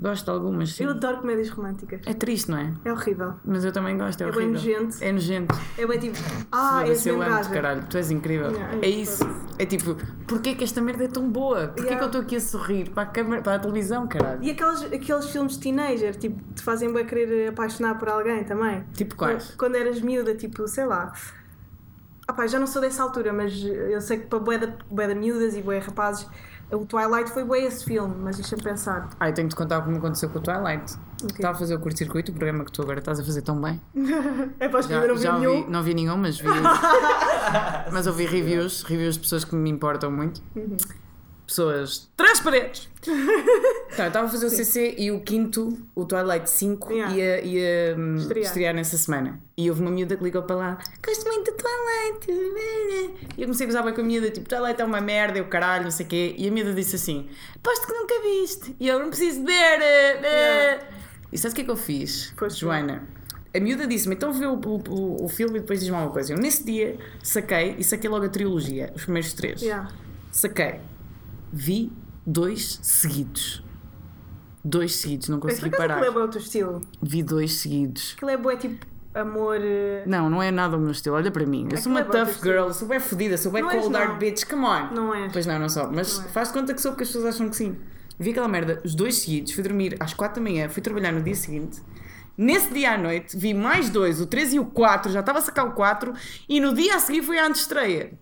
Gosto 0.02 0.24
de 0.24 0.30
algumas, 0.30 0.70
sim. 0.74 0.82
Eu 0.84 0.90
adoro 0.90 1.18
comédias 1.18 1.48
românticas. 1.48 2.00
É 2.06 2.12
triste, 2.12 2.50
não 2.50 2.58
é? 2.58 2.72
É 2.84 2.92
horrível. 2.92 3.34
Mas 3.44 3.64
eu 3.64 3.70
também 3.70 3.96
gosto, 3.96 4.20
é, 4.20 4.28
É 4.28 4.32
bem 4.32 4.48
horrível. 4.48 4.54
nojento. 4.80 4.96
É 5.04 5.12
nojento. 5.12 5.54
É 5.78 5.86
bem 5.86 5.98
tipo, 6.00 6.16
ah, 6.50 6.82
és 6.86 7.06
eu 7.06 7.22
amo-te, 7.22 7.48
caralho. 7.50 7.84
Tu 7.88 7.96
és 7.96 8.10
incrível. 8.10 8.50
Yeah, 8.50 8.78
É 8.82 8.88
isso. 8.88 9.24
É 9.58 9.64
tipo, 9.64 9.96
porquê 10.26 10.56
que 10.56 10.64
esta 10.64 10.80
merda 10.80 11.04
é 11.04 11.08
tão 11.08 11.30
boa? 11.30 11.68
Porquê 11.68 11.82
Yeah. 11.82 11.98
que 11.98 12.02
eu 12.02 12.06
estou 12.06 12.20
aqui 12.22 12.36
a 12.36 12.40
sorrir 12.40 12.90
para 12.90 13.04
a, 13.04 13.06
câmera, 13.06 13.42
para 13.42 13.54
a 13.54 13.58
televisão, 13.60 14.08
caralho? 14.08 14.42
E 14.42 14.50
aqueles, 14.50 14.82
aqueles 14.82 15.26
filmes 15.30 15.52
de 15.52 15.60
teenager, 15.60 16.16
tipo, 16.16 16.42
te 16.52 16.62
fazem 16.62 16.92
bem 16.92 17.06
querer 17.06 17.50
apaixonar 17.50 17.96
por 17.98 18.08
alguém 18.08 18.42
também. 18.42 18.82
Tipo 18.94 19.14
quais? 19.14 19.54
Quando 19.56 19.76
eras 19.76 20.00
miúda, 20.00 20.34
tipo, 20.34 20.66
sei 20.66 20.84
lá. 20.84 21.12
Ah 22.26 22.32
pá, 22.32 22.46
já 22.46 22.58
não 22.58 22.66
sou 22.66 22.80
dessa 22.80 23.02
altura, 23.02 23.32
mas 23.32 23.52
eu 23.64 24.00
sei 24.00 24.18
que 24.18 24.26
para 24.26 24.38
bué 24.38 24.58
da, 24.58 24.68
bué 24.90 25.06
da 25.08 25.14
miúdas 25.14 25.56
e 25.56 25.62
bué 25.62 25.78
rapazes, 25.78 26.26
o 26.72 26.87
Twilight 26.87 27.30
foi 27.30 27.44
bué 27.44 27.61
esse 27.61 27.85
filme, 27.85 28.14
mas 28.18 28.37
deixa-me 28.37 28.62
pensar. 28.62 29.11
Ah, 29.20 29.28
eu 29.28 29.35
tenho 29.35 29.48
de 29.48 29.54
contar 29.54 29.80
como 29.82 29.96
aconteceu 29.96 30.28
com 30.30 30.38
o 30.38 30.42
Twilight. 30.42 30.94
Estava 31.24 31.54
a 31.56 31.58
fazer 31.58 31.74
o 31.74 31.78
curto-circuito, 31.78 32.32
o 32.32 32.35
programa 32.35 32.64
que 32.64 32.72
tu 32.72 32.82
agora 32.82 32.98
estás 32.98 33.20
a 33.20 33.24
fazer 33.24 33.42
tão 33.42 33.61
bem. 33.61 33.80
É 34.58 34.68
para 34.68 34.82
Já, 34.82 35.06
não 35.06 35.14
vi 35.16 35.22
já 35.22 35.38
nenhum. 35.38 35.56
ouvi, 35.58 35.70
não 35.70 35.82
vi 35.82 35.94
nenhum, 35.94 36.16
mas 36.16 36.38
vi. 36.38 36.48
mas 37.92 38.06
ouvi 38.06 38.26
reviews, 38.26 38.82
reviews 38.82 39.14
de 39.14 39.20
pessoas 39.20 39.44
que 39.44 39.54
me 39.54 39.70
importam 39.70 40.11
muito. 40.11 40.42
Uhum. 40.56 40.76
Pessoas 41.46 42.09
transparentes! 42.16 42.88
tá, 43.96 44.05
eu 44.05 44.09
estava 44.09 44.26
a 44.26 44.28
fazer 44.28 44.46
o 44.46 44.50
CC 44.50 44.94
e 44.96 45.11
o 45.11 45.20
quinto, 45.20 45.76
o 45.94 46.05
Twilight 46.05 46.48
5, 46.48 46.92
Yeah. 46.92 47.14
ia, 47.14 47.44
ia 47.44 47.96
hum, 47.98 48.16
Estrear. 48.16 48.46
estrear. 48.46 48.74
nessa 48.74 48.96
semana. 48.96 49.40
E 49.57 49.68
houve 49.68 49.83
uma 49.83 49.90
miúda 49.90 50.16
que 50.16 50.24
ligou 50.24 50.42
para 50.44 50.57
lá: 50.57 50.78
Gosto 51.05 51.26
muito 51.26 51.50
do 51.50 51.57
Twilight! 51.57 53.16
E 53.37 53.42
eu 53.42 53.46
comecei 53.46 53.66
a 53.66 53.68
gozar 53.68 53.85
bem 53.85 53.92
com 53.92 54.00
a 54.00 54.05
miúda, 54.05 54.31
tipo, 54.31 54.48
Twilight 54.48 54.81
é 54.81 54.85
uma 54.85 55.00
merda, 55.00 55.38
eu 55.38 55.44
caralho, 55.46 55.85
não 55.85 55.90
sei 55.90 56.07
o 56.07 56.09
quê. 56.09 56.35
E 56.38 56.48
a 56.48 56.50
miúda 56.50 56.72
disse 56.72 56.96
assim: 56.96 57.28
Aposto 57.57 57.87
que 57.87 57.92
nunca 57.92 58.14
viste. 58.22 58.76
E 58.81 58.88
eu 58.88 58.98
não 58.98 59.09
preciso 59.09 59.44
ver. 59.44 59.52
eh, 59.52 60.20
eh." 60.22 60.64
Yeah. 60.70 60.85
E 61.33 61.38
sabes 61.38 61.52
o 61.52 61.57
que 61.57 61.62
é 61.62 61.64
que 61.64 61.70
eu 61.70 61.76
fiz, 61.76 62.33
Foste 62.37 62.61
Joana? 62.61 63.02
A 63.55 63.61
miúda 63.61 63.87
disse-me, 63.87 64.14
então 64.14 64.33
vê 64.33 64.46
o, 64.46 64.55
o, 64.55 65.24
o 65.24 65.28
filme 65.28 65.59
e 65.59 65.61
depois 65.61 65.81
diz-me 65.81 65.94
alguma 65.94 66.12
coisa. 66.12 66.33
Eu 66.33 66.38
nesse 66.38 66.64
dia 66.64 66.96
saquei 67.22 67.74
e 67.78 67.85
saquei 67.85 68.09
logo 68.09 68.24
a 68.24 68.28
trilogia, 68.28 68.90
os 68.94 69.02
primeiros 69.05 69.33
três. 69.35 69.61
Yeah. 69.61 69.90
Saquei. 70.31 70.81
Vi 71.52 71.92
dois 72.26 72.78
seguidos. 72.82 73.62
Dois 74.64 74.94
seguidos, 74.96 75.28
não 75.28 75.38
Mas 75.42 75.54
consegui 75.54 75.68
acaso 75.74 75.82
parar. 75.88 75.98
aquilo 76.02 76.20
é 76.20 76.24
o 76.24 76.28
teu 76.28 76.40
estilo? 76.40 76.80
Vi 77.02 77.22
dois 77.22 77.52
seguidos. 77.54 78.12
Aquilo 78.16 78.30
é 78.30 78.36
bué 78.36 78.56
tipo 78.56 78.86
amor. 79.14 79.58
eh, 79.60 80.04
Não, 80.06 80.30
não 80.30 80.42
é 80.42 80.50
nada 80.50 80.76
o 80.76 80.80
meu 80.80 80.92
estilo, 80.92 81.16
olha 81.16 81.30
para 81.30 81.44
mim. 81.44 81.68
Eu 81.70 81.76
sou 81.78 81.90
uma 81.90 82.00
é 82.00 82.04
tough 82.04 82.40
girl, 82.42 82.70
sou 82.70 82.86
bem 82.88 83.00
fodida, 83.00 83.36
sou 83.36 83.50
bem 83.52 83.62
cold 83.62 83.92
hard 83.94 84.18
bitch, 84.18 84.44
come 84.48 84.64
on. 84.64 84.92
Não 84.94 85.14
és. 85.14 85.32
Pois 85.32 85.46
não, 85.46 85.58
não 85.58 85.68
sou. 85.68 85.90
Mas 85.92 86.18
Não 86.18 86.24
é. 86.26 86.28
faz 86.28 86.50
conta 86.52 86.72
que 86.72 86.80
sou 86.80 86.92
porque 86.92 87.02
as 87.02 87.08
pessoas 87.08 87.34
acham 87.34 87.48
que 87.48 87.56
sim. 87.56 87.76
Vi 88.18 88.30
aquela 88.30 88.46
merda, 88.48 88.80
os 88.84 88.94
dois 88.94 89.16
seguidos, 89.16 89.52
fui 89.52 89.64
dormir 89.64 89.96
às 89.98 90.14
4 90.14 90.36
da 90.42 90.48
manhã, 90.48 90.68
fui 90.68 90.80
trabalhar 90.80 91.10
no 91.12 91.22
dia 91.22 91.34
seguinte. 91.34 91.82
Nesse 92.38 92.72
dia 92.72 92.92
à 92.92 92.98
noite 92.98 93.36
vi 93.36 93.52
mais 93.52 93.90
dois, 93.90 94.20
o 94.20 94.26
3 94.26 94.54
e 94.54 94.58
o 94.60 94.64
4, 94.64 95.10
já 95.10 95.20
estava 95.20 95.40
a 95.40 95.42
sacar 95.42 95.66
o 95.66 95.72
4 95.72 96.12
e 96.48 96.60
no 96.60 96.72
dia 96.72 96.94
a 96.94 96.98
seguir 97.00 97.22
fui 97.22 97.36
à 97.38 97.46
antestreia. 97.46 98.12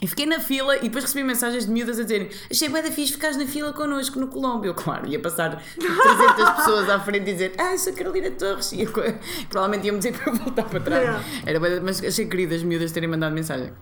E 0.00 0.06
fiquei 0.06 0.26
na 0.26 0.38
fila 0.38 0.76
e 0.76 0.82
depois 0.82 1.04
recebi 1.04 1.24
mensagens 1.24 1.66
de 1.66 1.72
miúdas 1.72 1.98
a 1.98 2.02
dizerem 2.02 2.28
achei 2.48 2.68
bem 2.68 2.82
da 2.82 2.90
fixe 2.90 3.14
ficares 3.14 3.36
na 3.36 3.46
fila 3.46 3.72
connosco 3.72 4.20
no 4.20 4.28
Colombo. 4.28 4.64
Eu, 4.64 4.74
claro, 4.74 5.08
ia 5.08 5.18
passar 5.18 5.60
300 5.76 6.50
pessoas 6.56 6.88
à 6.88 7.00
frente 7.00 7.28
e 7.28 7.32
dizer 7.32 7.52
ah, 7.58 7.76
sou 7.76 7.92
Carolina 7.92 8.30
Torres. 8.30 8.70
E 8.72 8.82
eu, 8.82 8.92
provavelmente 9.50 9.86
iam-me 9.86 9.98
dizer 9.98 10.16
para 10.16 10.32
voltar 10.32 10.64
para 10.64 10.80
trás. 10.80 11.26
Era 11.44 11.58
bué 11.58 11.80
mas 11.80 12.02
achei 12.02 12.26
querido 12.26 12.54
as 12.54 12.62
miúdas 12.62 12.92
terem 12.92 13.08
mandado 13.08 13.34
mensagem. 13.34 13.72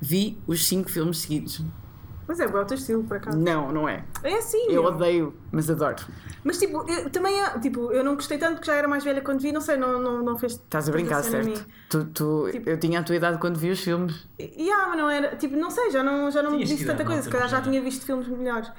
Vi 0.00 0.38
os 0.46 0.66
5 0.66 0.90
filmes 0.90 1.18
seguidos. 1.18 1.62
Mas 2.26 2.38
é 2.40 2.46
bué 2.46 2.60
o 2.60 2.64
teu 2.64 2.76
estilo, 2.76 3.02
por 3.04 3.16
acaso. 3.16 3.36
Não, 3.38 3.72
não 3.72 3.88
é. 3.88 4.04
É 4.22 4.34
assim. 4.38 4.64
Eu 4.66 4.82
meu. 4.82 4.84
odeio, 4.86 5.34
mas 5.50 5.68
adoro. 5.68 5.96
Mas 6.44 6.58
tipo, 6.58 6.84
eu, 6.90 7.10
também 7.10 7.40
é, 7.40 7.58
tipo, 7.58 7.92
eu 7.92 8.02
não 8.04 8.14
gostei 8.14 8.38
tanto 8.38 8.54
porque 8.54 8.66
já 8.66 8.74
era 8.74 8.88
mais 8.88 9.04
velha 9.04 9.20
quando 9.20 9.40
vi, 9.40 9.52
não 9.52 9.60
sei, 9.60 9.76
não, 9.76 10.00
não, 10.00 10.22
não 10.22 10.38
fez. 10.38 10.52
Estás 10.52 10.88
a 10.88 10.92
brincar, 10.92 11.22
certo? 11.22 11.64
Tu, 11.88 12.04
tu- 12.06 12.48
Tipo- 12.50 12.70
eu 12.70 12.78
tinha 12.78 13.00
a 13.00 13.02
tua 13.02 13.16
idade 13.16 13.38
quando 13.38 13.58
vi 13.58 13.70
os 13.70 13.80
filmes. 13.80 14.26
E 14.38 14.70
ah, 14.70 14.86
mas 14.88 14.98
não 14.98 15.10
era, 15.10 15.36
tipo, 15.36 15.56
não 15.56 15.70
sei, 15.70 15.90
já 15.90 16.02
não, 16.02 16.30
já 16.30 16.42
não 16.42 16.52
me 16.52 16.58
disse 16.58 16.76
que 16.76 16.84
tanta 16.84 17.04
coisa, 17.04 17.22
se 17.22 17.28
calhar 17.30 17.48
já 17.48 17.60
tinha 17.60 17.80
visto 17.82 18.04
filmes 18.04 18.26
melhores. 18.28 18.70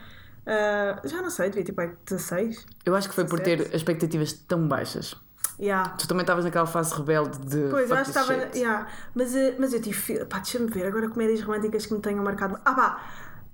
Ah, 0.45 0.99
já 1.06 1.21
não 1.21 1.29
sei, 1.29 1.49
devia 1.49 1.63
tipo 1.63 1.79
aí 1.79 1.91
16. 2.06 2.65
Eu 2.86 2.95
acho 2.95 3.08
que 3.08 3.15
foi 3.15 3.25
por 3.25 3.39
Certo. 3.39 3.63
ter 3.69 3.75
expectativas 3.75 4.34
tão 4.34 4.67
baixas. 4.67 5.15
Yeah. 5.60 5.89
Tu 5.91 6.08
também 6.08 6.23
estavas 6.23 6.43
naquela 6.45 6.65
fase 6.65 6.95
rebelde 6.95 7.38
de. 7.39 7.69
Pois, 7.69 7.89
eu 7.89 7.95
acho 7.95 8.12
que 8.12 8.17
estava. 8.17 8.34
Yeah. 8.56 8.88
Mas, 9.13 9.36
eh, 9.36 9.56
mas 9.60 9.71
eu 9.73 9.82
tive. 9.82 10.25
Pá, 10.25 10.39
deixa-me 10.39 10.67
ver, 10.69 10.86
agora 10.88 11.08
comédias 11.08 11.41
românticas 11.43 11.86
que 11.86 11.93
me 11.93 11.99
tenham 12.01 12.23
marcado. 12.23 12.60
Ah, 12.65 12.73
pá! 12.73 13.01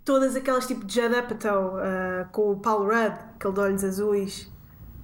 Todas 0.10 0.36
aquelas 0.36 0.66
tipo 0.66 0.84
de 0.88 0.96
Judd 1.02 1.16
Apatow, 1.16 1.78
ah, 1.78 2.26
com 2.32 2.54
o 2.54 2.56
Paul 2.58 2.86
Rudd, 2.86 3.14
aquele 3.36 3.54
de 3.54 3.60
olhos 3.60 3.84
azuis. 3.84 4.52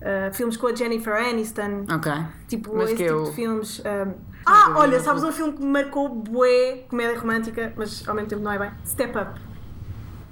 ah, 0.02 0.32
filmes 0.34 0.58
com 0.58 0.66
a 0.66 0.74
Jennifer 0.74 1.14
Aniston. 1.14 1.86
Ok. 1.96 2.12
Tipo, 2.48 2.76
Mas 2.76 2.86
esse 2.86 2.96
que 2.96 3.04
tipo 3.04 3.16
eu- 3.20 3.24
de 3.26 3.32
filmes. 3.34 3.82
ah, 3.86 4.06
vi, 4.06 4.14
ah, 4.48 4.70
não 4.70 4.78
olha, 4.78 5.00
sabes 5.00 5.24
um 5.24 5.32
filme 5.32 5.54
que 5.54 5.62
me 5.62 5.68
marcou 5.72 6.10
bué, 6.10 6.86
comédia 6.90 7.20
romântica, 7.20 7.72
mas 7.78 8.04
ao 8.08 8.16
mesmo 8.16 8.30
tempo 8.30 8.42
não 8.42 8.52
é 8.52 8.58
bem? 8.58 8.72
Step 8.84 9.16
Up. 9.16 9.40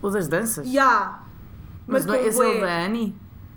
O 0.01 0.09
das 0.09 0.27
danças? 0.27 0.65
Yeah. 0.67 1.23
Mas 1.85 2.05
não, 2.07 2.13
Marcou 2.15 2.29
esse 2.29 2.41
é 2.43 2.57
o 2.57 2.61
da 2.61 2.85
Annie? 2.85 3.15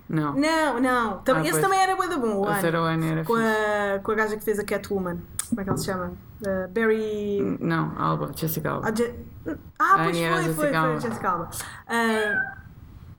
Não. 0.09 0.35
Não, 0.35 0.81
não. 0.81 1.19
Tam- 1.19 1.37
Ah, 1.39 1.41
esse 1.43 1.51
pois. 1.53 1.63
também 1.63 1.81
era 1.81 1.97
bué 1.97 2.07
da 2.09 2.17
bom, 2.17 2.37
o 2.43 2.45
A 2.47 2.53
ano. 2.53 2.61
Sarah 2.61 2.79
Annie 2.81 3.11
era 3.11 3.25
Com 3.25 3.35
fixe. 3.35 3.47
a, 3.49 3.99
com 4.03 4.13
a 4.13 4.15
gaja 4.15 4.37
que 4.37 4.45
fez 4.45 4.59
a 4.59 4.65
Catwoman. 4.65 5.19
Como 5.49 5.61
é 5.61 5.65
que 5.65 5.71
ela 5.71 5.77
se 5.79 5.87
chama? 5.87 6.13
Uh, 6.43 6.69
Barry. 6.73 7.57
Não, 7.61 7.93
Alba, 7.99 8.31
Jessica 8.35 8.71
Alba. 8.71 8.89
Ah, 8.89 8.93
Je- 8.95 9.15
ah, 9.47 9.95
pois 9.97 10.09
Annie 10.09 10.23
era 10.23 10.35
foi, 10.37 10.43
Jessica 10.45 10.61
foi, 10.63 10.69
foi, 10.69 10.77
Alba. 10.77 11.01
Jessica 11.01 11.29
Alba. 11.31 11.51
Uh, 11.89 12.56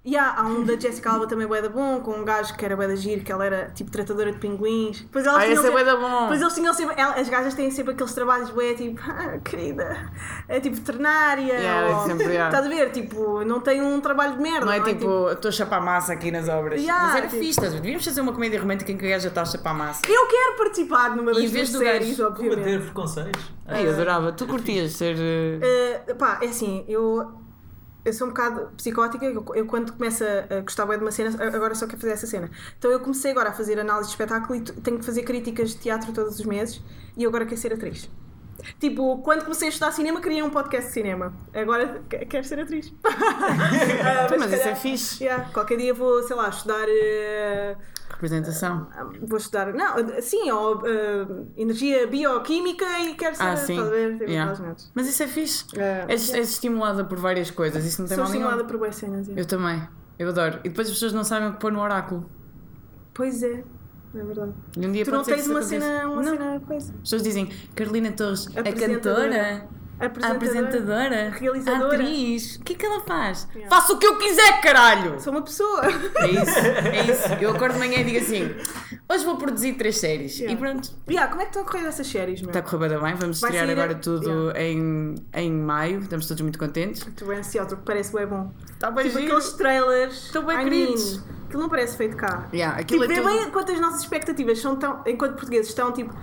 yeah, 0.08 0.40
há 0.40 0.46
um 0.46 0.64
da 0.64 0.80
Jessica 0.80 1.10
Alba 1.12 1.28
também 1.28 1.46
bué 1.48 1.62
da 1.62 1.70
bom, 1.70 2.00
com 2.00 2.12
um 2.12 2.24
gajo 2.24 2.56
que 2.56 2.64
era 2.64 2.76
bué 2.76 2.88
da 2.88 2.96
giro, 2.96 3.24
que 3.24 3.32
ela 3.32 3.46
era 3.46 3.70
tipo 3.76 3.92
tratadora 3.92 4.32
de 4.32 4.38
pinguins. 4.40 5.02
Depois 5.02 5.26
elas 5.26 5.40
Ah, 5.40 5.44
esse 5.46 5.54
é 5.54 5.56
sempre- 5.58 5.72
bué 5.72 5.84
da 5.84 5.96
bom. 5.98 6.22
Depois 6.22 6.42
eles 6.42 6.54
tinham 6.54 6.74
sempre, 6.74 6.96
ela- 7.00 7.16
as 7.16 7.28
gajas 7.30 7.54
têm 7.54 7.70
sempre 7.72 7.94
aqueles 7.94 8.14
trabalhos 8.14 8.50
bué, 8.52 8.74
tipo, 8.74 9.00
ah, 9.08 9.38
querida, 9.44 10.12
é 10.48 10.60
tipo 10.60 10.76
veterinária. 10.78 11.54
Yeah, 11.54 11.98
ou- 11.98 12.06
sempre, 12.08 12.26
yeah. 12.28 12.48
Estás 12.48 12.66
a 12.66 12.70
ver? 12.70 12.92
Tipo, 12.92 13.44
não 13.44 13.60
tem 13.60 13.82
um 13.82 14.00
trabalho 14.00 14.36
de 14.38 14.42
merda. 14.42 14.66
Não 14.66 14.72
é 14.74 14.82
tipo, 14.82 15.30
estou 15.30 15.50
a 15.50 15.52
chapar 15.52 15.82
massa 15.82 16.14
aqui 16.14 16.32
nas 16.32 16.48
obras. 16.48 16.80
Yeah, 16.82 17.04
Mas 17.08 17.16
era 17.16 17.28
tipo- 17.28 17.44
fixe? 17.44 17.60
Devíamos 17.62 18.06
fazer 18.06 18.22
uma 18.22 18.34
comédia 18.34 18.60
romântica 18.60 18.92
em 18.92 18.98
que 18.98 19.06
a 19.06 19.10
gaja 19.10 19.28
está 19.28 19.42
a 19.42 19.46
chapar 19.46 19.74
massa. 19.74 20.02
Eu 20.08 20.28
quero 20.28 20.58
participar 20.58 21.16
numa 21.16 21.34
das 21.34 21.44
em 21.44 21.48
vez 21.48 21.70
duas 21.72 21.72
do 21.72 21.80
gajo 21.86 22.00
séries, 22.06 22.20
obviamente. 22.20 22.56
Combater 22.60 22.82
preconceitos. 22.82 23.52
Ai, 23.68 23.86
eu 23.86 23.92
adorava. 23.92 24.32
Tu 24.32 24.48
curtias 24.48 24.94
ser. 24.94 25.16
Uh, 25.18 26.16
pá, 26.16 26.40
é 26.42 26.46
assim, 26.48 26.86
eu, 26.88 27.30
eu 28.08 28.14
sou 28.14 28.28
um 28.28 28.30
bocado 28.32 28.70
psicótica, 28.78 29.26
eu, 29.26 29.46
eu 29.54 29.66
quando 29.66 29.94
começo 29.94 30.24
a, 30.24 30.58
a 30.58 30.62
gostar 30.62 30.86
bem 30.86 30.98
de 30.98 31.04
uma 31.04 31.12
cena, 31.12 31.30
agora 31.56 31.76
só 31.76 31.86
quero 31.86 32.00
fazer 32.02 32.14
essa 32.14 32.26
cena. 32.28 32.50
Então 32.78 32.90
eu 32.92 33.00
comecei 33.00 33.32
agora 33.32 33.50
a 33.50 33.54
fazer 33.54 33.80
análise 33.80 34.08
de 34.10 34.14
espetáculo 34.14 34.56
e 34.56 34.62
tenho 34.62 34.98
que 35.00 35.06
fazer 35.06 35.24
críticas 35.24 35.72
de 35.72 35.78
teatro 35.78 36.12
todos 36.14 36.40
os 36.40 36.46
meses 36.46 36.82
e 37.16 37.24
eu 37.24 37.30
agora 37.30 37.46
quero 37.46 37.60
ser 37.60 37.74
atriz. 37.74 38.10
Tipo, 38.80 39.20
quando 39.20 39.44
comecei 39.44 39.68
a 39.68 39.72
estudar 39.72 39.92
cinema, 39.92 40.20
queria 40.20 40.44
um 40.44 40.50
podcast 40.50 40.88
de 40.88 40.94
cinema. 40.94 41.32
Agora 41.54 42.02
que- 42.10 42.26
quero 42.26 42.44
ser 42.44 42.60
atriz. 42.60 42.92
Ah, 43.06 44.28
Mas 44.38 44.50
se 44.50 44.56
isso 44.58 44.68
é 44.68 44.76
fixe. 44.76 45.24
Yeah, 45.24 45.50
qualquer 45.54 45.78
dia 45.78 45.94
vou, 45.94 46.24
sei 46.24 46.36
lá, 46.36 46.50
estudar. 46.50 46.86
uh, 46.88 47.78
Representação. 48.20 48.88
vou 49.22 49.38
estudar. 49.38 49.74
Não, 49.74 49.96
sim, 50.22 50.50
ou 50.52 50.78
uh, 50.80 51.48
energia 51.56 52.08
bioquímica 52.08 52.84
e 53.02 53.14
quero 53.14 53.36
ser. 53.36 53.44
Ah, 53.44 53.56
sim. 53.56 53.82
ver? 53.90 54.14
Tipo, 54.18 54.24
Yeah. 54.32 54.76
Mas 54.96 55.08
isso 55.08 55.22
é 55.24 55.28
fixe. 55.28 55.66
Ah, 55.78 56.06
És, 56.12 56.34
és 56.34 56.50
estimulada 56.50 57.06
por 57.06 57.18
várias 57.20 57.52
coisas, 57.52 57.86
isso 57.86 58.02
não 58.02 58.08
tem 58.08 58.16
Sou 58.16 58.24
mal 58.24 58.32
nenhum. 58.34 58.44
estimulada 58.46 58.68
por 58.68 58.78
boas 58.80 58.96
cenas. 58.96 59.28
yeah. 59.28 59.40
Eu 59.42 59.46
também. 59.46 59.88
Eu 60.18 60.30
adoro. 60.30 60.60
E 60.64 60.70
depois 60.70 60.88
as 60.88 60.94
pessoas 60.94 61.14
não 61.14 61.24
sabem 61.24 61.50
o 61.50 61.54
que 61.54 61.60
pôr 61.60 61.72
no 61.72 61.80
oráculo. 61.80 62.28
Pois 63.14 63.44
é, 63.44 63.64
é 64.16 64.24
verdade. 64.24 64.52
Um 64.78 64.92
dia 64.92 65.06
Tu 65.06 65.12
não 65.12 65.24
tens 65.24 65.48
uma 65.48 65.62
cena, 65.62 66.08
uma 66.08 66.22
não. 66.24 66.32
cena 66.38 66.60
coisa. 66.62 66.92
As 66.94 67.00
pessoas 67.02 67.22
dizem 67.24 67.50
Carolina 67.76 68.12
Torres, 68.12 68.48
a 68.58 68.64
cantora, 68.64 69.64
a 69.64 69.78
Apresentadora. 70.00 70.36
apresentadora, 70.36 71.30
Realizadora. 71.32 71.86
a 71.86 72.02
atriz. 72.02 72.56
O 72.58 72.62
que 72.64 72.74
é 72.74 72.76
que 72.76 72.86
ela 72.86 73.00
faz? 73.02 73.48
Yeah. 73.56 73.76
Faço 73.76 73.94
o 73.94 73.98
que 73.98 74.06
eu 74.06 74.18
quiser, 74.18 74.62
caralho! 74.62 75.20
Sou 75.20 75.34
uma 75.34 75.42
pessoa. 75.42 75.82
É 75.86 76.28
isso, 76.30 76.60
é 76.60 77.12
isso. 77.12 77.34
Eu 77.42 77.52
acordo 77.52 77.74
de 77.74 77.80
manhã 77.80 77.98
e 78.00 78.04
digo 78.04 78.20
assim: 78.20 78.56
hoje 79.10 79.26
vou 79.26 79.38
produzir 79.38 79.74
três 79.74 79.98
séries. 79.98 80.38
Yeah. 80.38 80.54
E 80.54 80.58
pronto, 80.58 80.90
Yeah, 81.10 81.30
como 81.30 81.42
é 81.42 81.46
que 81.46 81.50
estão 81.50 81.64
a 81.64 81.66
correr 81.66 81.88
essas 81.88 82.06
séries, 82.08 82.42
meu? 82.42 82.50
está 82.50 82.60
a 82.60 82.62
correr 82.62 82.90
bem. 83.00 83.16
Vamos 83.16 83.42
Vai 83.42 83.50
estrear 83.50 83.70
agora 83.70 83.96
tudo 83.96 84.52
em, 84.56 85.16
em 85.34 85.52
maio. 85.52 86.00
Estamos 86.02 86.28
todos 86.28 86.42
muito 86.42 86.60
contentes. 86.60 87.06
Estou 87.08 87.28
bem 87.28 87.40
ansiosa, 87.40 87.70
porque 87.70 87.86
parece 87.86 88.14
bem 88.14 88.28
bom. 88.28 88.52
Está 88.72 88.92
bem 88.92 89.06
Tipo 89.06 89.20
giro. 89.20 89.32
aqueles 89.36 89.54
trailers. 89.54 90.26
Estão 90.26 90.46
bem 90.46 90.58
I 90.60 90.64
queridos. 90.64 91.14
mean, 91.18 91.24
aquilo 91.48 91.62
não 91.64 91.70
parece 91.70 91.98
feito 91.98 92.16
cá. 92.16 92.48
Yeah, 92.54 92.80
aquilo 92.80 93.02
Tipo, 93.02 93.14
é 93.14 93.16
tudo- 93.24 93.30
bem 93.42 93.50
quanto 93.52 93.72
as 93.72 93.80
nossas 93.80 94.02
expectativas 94.02 94.60
são 94.60 94.76
tão. 94.76 95.02
Enquanto 95.08 95.34
portugueses 95.34 95.70
estão 95.70 95.92
tipo. 95.92 96.14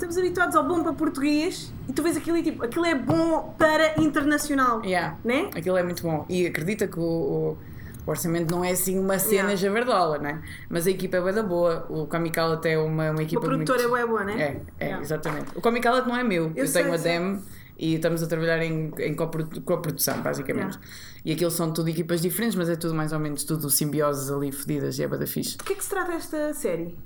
Estamos 0.00 0.16
habituados 0.16 0.56
ao 0.56 0.66
bom 0.66 0.82
para 0.82 0.94
português 0.94 1.70
e 1.86 1.92
tu 1.92 2.02
vês 2.02 2.16
aquilo 2.16 2.38
e 2.38 2.42
tipo, 2.42 2.64
aquilo 2.64 2.86
é 2.86 2.94
bom 2.94 3.54
para 3.58 4.00
internacional. 4.00 4.82
Yeah. 4.82 5.18
Né? 5.22 5.50
Aquilo 5.54 5.76
é 5.76 5.82
muito 5.82 6.02
bom. 6.02 6.24
E 6.26 6.46
acredita 6.46 6.88
que 6.88 6.98
o, 6.98 7.02
o- 7.02 7.58
o 8.06 8.10
orçamento 8.10 8.50
não 8.50 8.64
é 8.64 8.70
assim 8.70 8.98
uma 8.98 9.18
cena 9.18 9.52
Yeah. 9.52 9.56
javardola, 9.56 10.16
né? 10.18 10.42
Mas 10.70 10.86
a 10.86 10.90
equipa 10.90 11.18
é 11.18 11.20
bué 11.20 11.32
da 11.34 11.42
boa. 11.42 11.84
O 11.90 12.06
Comical 12.06 12.50
até 12.52 12.72
é 12.72 12.78
uma, 12.78 13.10
uma 13.10 13.22
equipa 13.22 13.42
Uma 13.42 13.48
produtora 13.50 13.82
muito... 13.88 13.96
é 13.96 14.06
boa, 14.06 14.24
né? 14.24 14.32
É, 14.40 14.60
é, 14.80 14.84
Yeah. 14.86 15.04
exatamente. 15.04 15.50
O 15.54 15.60
Comical 15.60 15.94
não 16.06 16.16
é 16.16 16.24
meu. 16.24 16.50
Eu, 16.56 16.66
sei, 16.66 16.82
tenho 16.82 16.94
a. 16.94 16.96
DEM 16.96 17.42
e 17.78 17.96
estamos 17.96 18.22
a 18.22 18.26
trabalhar 18.26 18.62
em, 18.62 18.90
em 19.00 19.14
coprodu- 19.14 19.60
coprodução, 19.60 20.22
basicamente. 20.22 20.78
E 21.26 21.30
aquilo 21.32 21.50
são 21.50 21.70
tudo 21.74 21.90
equipas 21.90 22.22
diferentes, 22.22 22.56
mas 22.56 22.70
é 22.70 22.74
tudo 22.76 22.94
mais 22.94 23.12
ou 23.12 23.18
menos 23.18 23.44
tudo 23.44 23.68
simbioses 23.68 24.30
ali 24.30 24.50
fedidas 24.50 24.98
e 24.98 25.02
é 25.02 25.06
bué 25.06 25.18
da 25.18 25.26
fixe. 25.26 25.58
Do 25.58 25.64
que 25.64 25.74
é 25.74 25.76
que 25.76 25.84
se 25.84 25.90
trata 25.90 26.12
esta 26.12 26.54
série? 26.54 26.96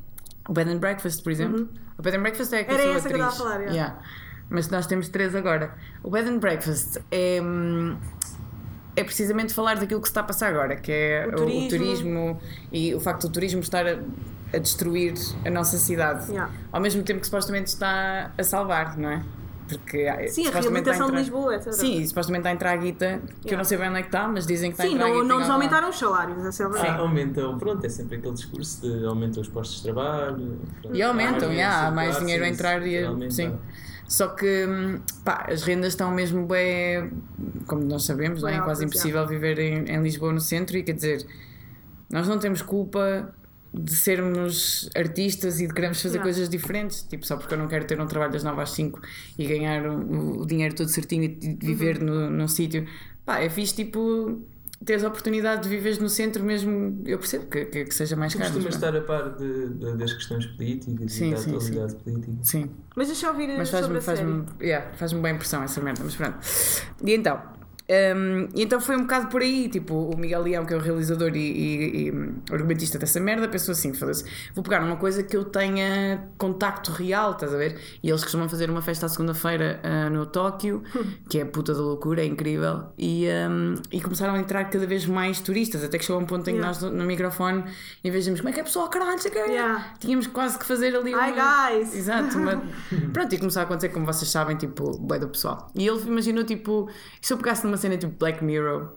O 0.48 0.52
Bed 0.52 0.70
and 0.70 0.78
Breakfast, 0.78 1.24
por 1.24 1.32
exemplo. 1.32 1.68
O 1.98 2.02
Bed 2.02 2.16
and 2.16 2.22
Breakfast 2.22 2.52
é 2.52 2.60
a 2.60 2.64
que 2.64 2.70
eu. 2.72 2.74
Era 2.74 2.84
sou 2.84 2.94
essa 2.96 3.08
que 3.08 3.14
eu 3.14 3.22
atriz. 3.22 3.32
estava 3.34 3.48
a 3.50 3.52
falar, 3.52 3.60
yeah. 3.62 3.72
Yeah. 3.74 3.98
Mas 4.50 4.68
nós 4.68 4.86
temos 4.86 5.08
três 5.08 5.34
agora. 5.34 5.74
O 6.02 6.10
Bed 6.10 6.28
and 6.28 6.38
Breakfast 6.38 6.98
é. 7.10 7.40
É 8.96 9.02
precisamente 9.02 9.52
falar 9.52 9.76
daquilo 9.76 10.00
que 10.00 10.06
se 10.06 10.10
está 10.12 10.20
a 10.20 10.24
passar 10.24 10.50
agora, 10.50 10.76
que 10.76 10.92
é 10.92 11.26
O 11.26 11.30
o, 11.32 11.36
turismo. 11.36 11.64
o 11.66 11.68
turismo 11.68 12.40
e 12.70 12.94
o 12.94 13.00
facto 13.00 13.22
do 13.26 13.32
turismo 13.32 13.60
estar 13.60 13.84
a, 13.86 13.98
a 14.52 14.58
destruir 14.58 15.14
a 15.44 15.50
nossa 15.50 15.76
cidade. 15.78 16.30
Yeah. 16.30 16.52
Ao 16.70 16.80
mesmo 16.80 17.02
tempo 17.02 17.18
que 17.20 17.26
supostamente 17.26 17.66
está 17.70 18.30
a 18.38 18.42
salvar, 18.44 18.96
não 18.96 19.08
é? 19.10 19.22
Porque 19.68 20.06
ah, 20.06 20.28
Sim, 20.28 20.46
a 20.46 20.50
reabilitação 20.50 21.06
de 21.06 21.12
entrar- 21.12 21.18
Lisboa, 21.20 21.54
etc. 21.56 21.72
Sim, 21.72 21.98
e 22.00 22.06
supostamente 22.06 22.40
está 22.40 22.50
a 22.50 22.52
entrar 22.52 22.70
a 22.72 22.76
guita, 22.76 23.06
que 23.06 23.32
eu 23.32 23.38
Yeah. 23.46 23.56
não 23.56 23.64
sei 23.64 23.78
bem 23.78 23.88
onde 23.88 23.98
é 23.98 24.02
que 24.02 24.08
está, 24.08 24.28
mas 24.28 24.46
dizem 24.46 24.70
que 24.70 24.74
está 24.74 24.84
a 24.84 24.86
Sim, 24.86 24.94
entrar 24.94 25.06
a 25.06 25.08
não, 25.08 25.14
guita. 25.16 25.28
não 25.28 25.40
nos 25.40 25.48
aumentaram 25.50 25.88
os 25.88 25.98
salários, 25.98 26.44
essa 26.44 26.62
é 26.62 26.66
a 26.66 26.68
verdade. 26.68 26.88
Ah, 26.90 26.96
aumentam, 26.98 27.58
pronto, 27.58 27.84
é 27.84 27.88
sempre 27.88 28.16
aquele 28.16 28.34
discurso 28.34 28.82
de 28.82 29.06
aumentam 29.06 29.40
os 29.40 29.48
postos 29.48 29.78
de 29.78 29.82
trabalho. 29.84 30.60
pronto, 30.82 30.94
E 30.96 31.02
aumentam, 31.02 31.48
há 31.48 31.52
yeah, 31.52 31.90
mais 31.90 32.08
classes, 32.10 32.22
dinheiro 32.26 32.44
a 32.44 32.48
entrar 32.48 32.86
e 32.86 33.30
sim. 33.30 33.58
Só 34.06 34.28
que 34.28 34.66
hum, 34.66 35.00
pá, 35.24 35.46
as 35.48 35.62
rendas 35.62 35.94
estão 35.94 36.10
mesmo 36.10 36.46
bem, 36.46 37.10
como 37.66 37.82
nós 37.84 38.04
sabemos, 38.04 38.42
não 38.42 38.50
é? 38.50 38.56
É 38.56 38.60
quase 38.60 38.84
impossível 38.84 39.26
viver 39.26 39.58
em, 39.58 39.84
em 39.90 40.02
Lisboa 40.02 40.30
no 40.30 40.40
centro 40.40 40.76
e 40.76 40.82
quer 40.82 40.92
dizer, 40.92 41.26
nós 42.10 42.28
não 42.28 42.38
temos 42.38 42.60
culpa 42.60 43.34
de 43.74 43.92
sermos 43.94 44.88
artistas 44.94 45.60
e 45.60 45.66
de 45.66 45.74
queremos 45.74 46.00
fazer 46.00 46.14
Yeah. 46.18 46.22
coisas 46.32 46.48
diferentes, 46.48 47.02
tipo, 47.02 47.26
só 47.26 47.36
porque 47.36 47.54
eu 47.54 47.58
não 47.58 47.66
quero 47.68 47.84
ter 47.86 48.00
um 48.00 48.06
trabalho 48.06 48.32
das 48.32 48.44
9 48.44 48.60
às 48.62 48.70
5 48.70 49.00
e 49.38 49.46
ganhar 49.46 49.84
o, 49.86 50.42
o 50.42 50.46
dinheiro 50.46 50.74
todo 50.74 50.88
certinho 50.88 51.24
e 51.24 51.28
de 51.28 51.66
viver 51.66 51.98
Uhum. 51.98 52.04
no, 52.06 52.30
num 52.30 52.48
sítio, 52.48 52.86
pá, 53.26 53.40
é 53.40 53.48
fixe 53.50 53.74
tipo 53.74 54.40
teres 54.84 55.02
a 55.02 55.08
oportunidade 55.08 55.62
de 55.62 55.68
viveres 55.70 55.98
no 55.98 56.10
centro 56.10 56.44
mesmo, 56.44 57.00
eu 57.06 57.18
percebo 57.18 57.46
que, 57.46 57.64
que, 57.64 57.84
que 57.86 57.94
seja 57.94 58.14
mais 58.16 58.32
Tu 58.34 58.38
caro. 58.38 58.52
costumas 58.52 58.74
mas 58.74 58.82
não. 58.82 58.88
estar 59.00 59.14
a 59.14 59.22
par 59.22 59.34
de, 59.38 59.68
de- 59.70 59.96
das 59.96 60.12
questões 60.12 60.44
políticas 60.46 61.10
Sim, 61.12 61.28
e 61.28 61.30
da 61.30 61.36
sim, 61.38 61.50
atualidade 61.56 61.94
política. 61.96 62.32
Sim. 62.42 62.70
Mas 62.94 63.06
deixa 63.06 63.26
eu 63.26 63.30
ouvir 63.32 63.48
Mas 63.56 63.68
sobre 63.70 63.98
faz-me 63.98 63.98
a 63.98 64.00
faz 64.02 64.18
série. 64.18 64.44
yeah, 64.66 64.92
faz 64.94 65.12
bem 65.14 65.34
impressão 65.34 65.62
essa 65.62 65.80
merda, 65.80 66.02
mas 66.04 66.14
pronto. 66.16 66.36
E 67.02 67.14
então, 67.14 67.40
hum, 67.88 68.48
e 68.54 68.62
então 68.62 68.80
foi 68.80 68.96
um 68.96 69.02
bocado 69.02 69.28
por 69.28 69.42
aí, 69.42 69.68
tipo, 69.68 69.94
o 69.94 70.16
Miguel 70.16 70.42
Leão, 70.42 70.64
que 70.64 70.72
é 70.72 70.76
o 70.76 70.80
realizador 70.80 71.36
e, 71.36 71.38
e, 71.38 72.08
e 72.08 72.12
argumentista 72.52 72.98
dessa 72.98 73.20
merda, 73.20 73.48
pensou 73.48 73.72
assim: 73.72 73.92
foda-se, 73.92 74.24
vou 74.54 74.64
pegar 74.64 74.82
uma 74.82 74.96
coisa 74.96 75.22
que 75.22 75.36
eu 75.36 75.44
tenha 75.44 76.28
contacto 76.38 76.90
real, 76.92 77.32
estás 77.32 77.54
a 77.54 77.56
ver? 77.56 77.78
E 78.02 78.08
eles 78.08 78.22
costumam 78.22 78.48
fazer 78.48 78.70
uma 78.70 78.82
festa 78.82 79.06
à 79.06 79.08
segunda-feira 79.08 79.80
ah, 79.82 80.10
no 80.10 80.26
Tóquio, 80.26 80.82
que 81.28 81.38
é 81.38 81.44
puta 81.44 81.74
da 81.74 81.80
loucura, 81.80 82.22
é 82.22 82.26
incrível, 82.26 82.86
e, 82.98 83.26
hum, 83.50 83.74
e 83.92 84.00
começaram 84.00 84.34
a 84.34 84.38
entrar 84.38 84.64
cada 84.70 84.86
vez 84.86 85.06
mais 85.06 85.40
turistas, 85.40 85.84
até 85.84 85.98
que 85.98 86.04
chegou 86.04 86.20
a 86.20 86.24
um 86.24 86.26
ponto 86.26 86.48
em 86.48 86.54
que 86.54 86.54
Yeah. 86.54 86.80
nós 86.80 86.92
no, 86.92 87.04
microfone, 87.04 87.64
em 88.02 88.10
vez 88.10 88.24
de 88.24 88.30
dizermos 88.30 88.40
como 88.40 88.48
é 88.48 88.52
que 88.52 88.60
é 88.60 88.62
pessoal, 88.62 88.88
caralho, 88.88 89.18
sei 89.18 89.30
que 89.30 89.38
Yeah. 89.38 89.94
tínhamos 89.98 90.26
quase 90.28 90.58
que 90.58 90.64
fazer 90.64 90.94
ali 90.96 91.10
Hi 91.10 91.14
uma... 91.14 91.70
guys! 91.70 91.94
Exato, 91.96 92.38
uma... 92.38 92.62
pronto, 93.12 93.34
e 93.34 93.38
começou 93.38 93.60
a 93.60 93.64
acontecer, 93.64 93.88
como 93.88 94.06
vocês 94.06 94.30
sabem, 94.30 94.56
tipo, 94.56 94.96
bem 94.98 95.18
do 95.18 95.28
pessoal. 95.28 95.70
E 95.74 95.86
ele 95.86 96.00
imaginou, 96.02 96.44
tipo, 96.44 96.88
e 97.20 97.26
se 97.26 97.32
eu 97.32 97.36
pegasse 97.36 97.64
numa 97.64 97.73
cena 97.76 97.96
tipo 97.96 98.12
Black 98.18 98.42
Mirror 98.44 98.88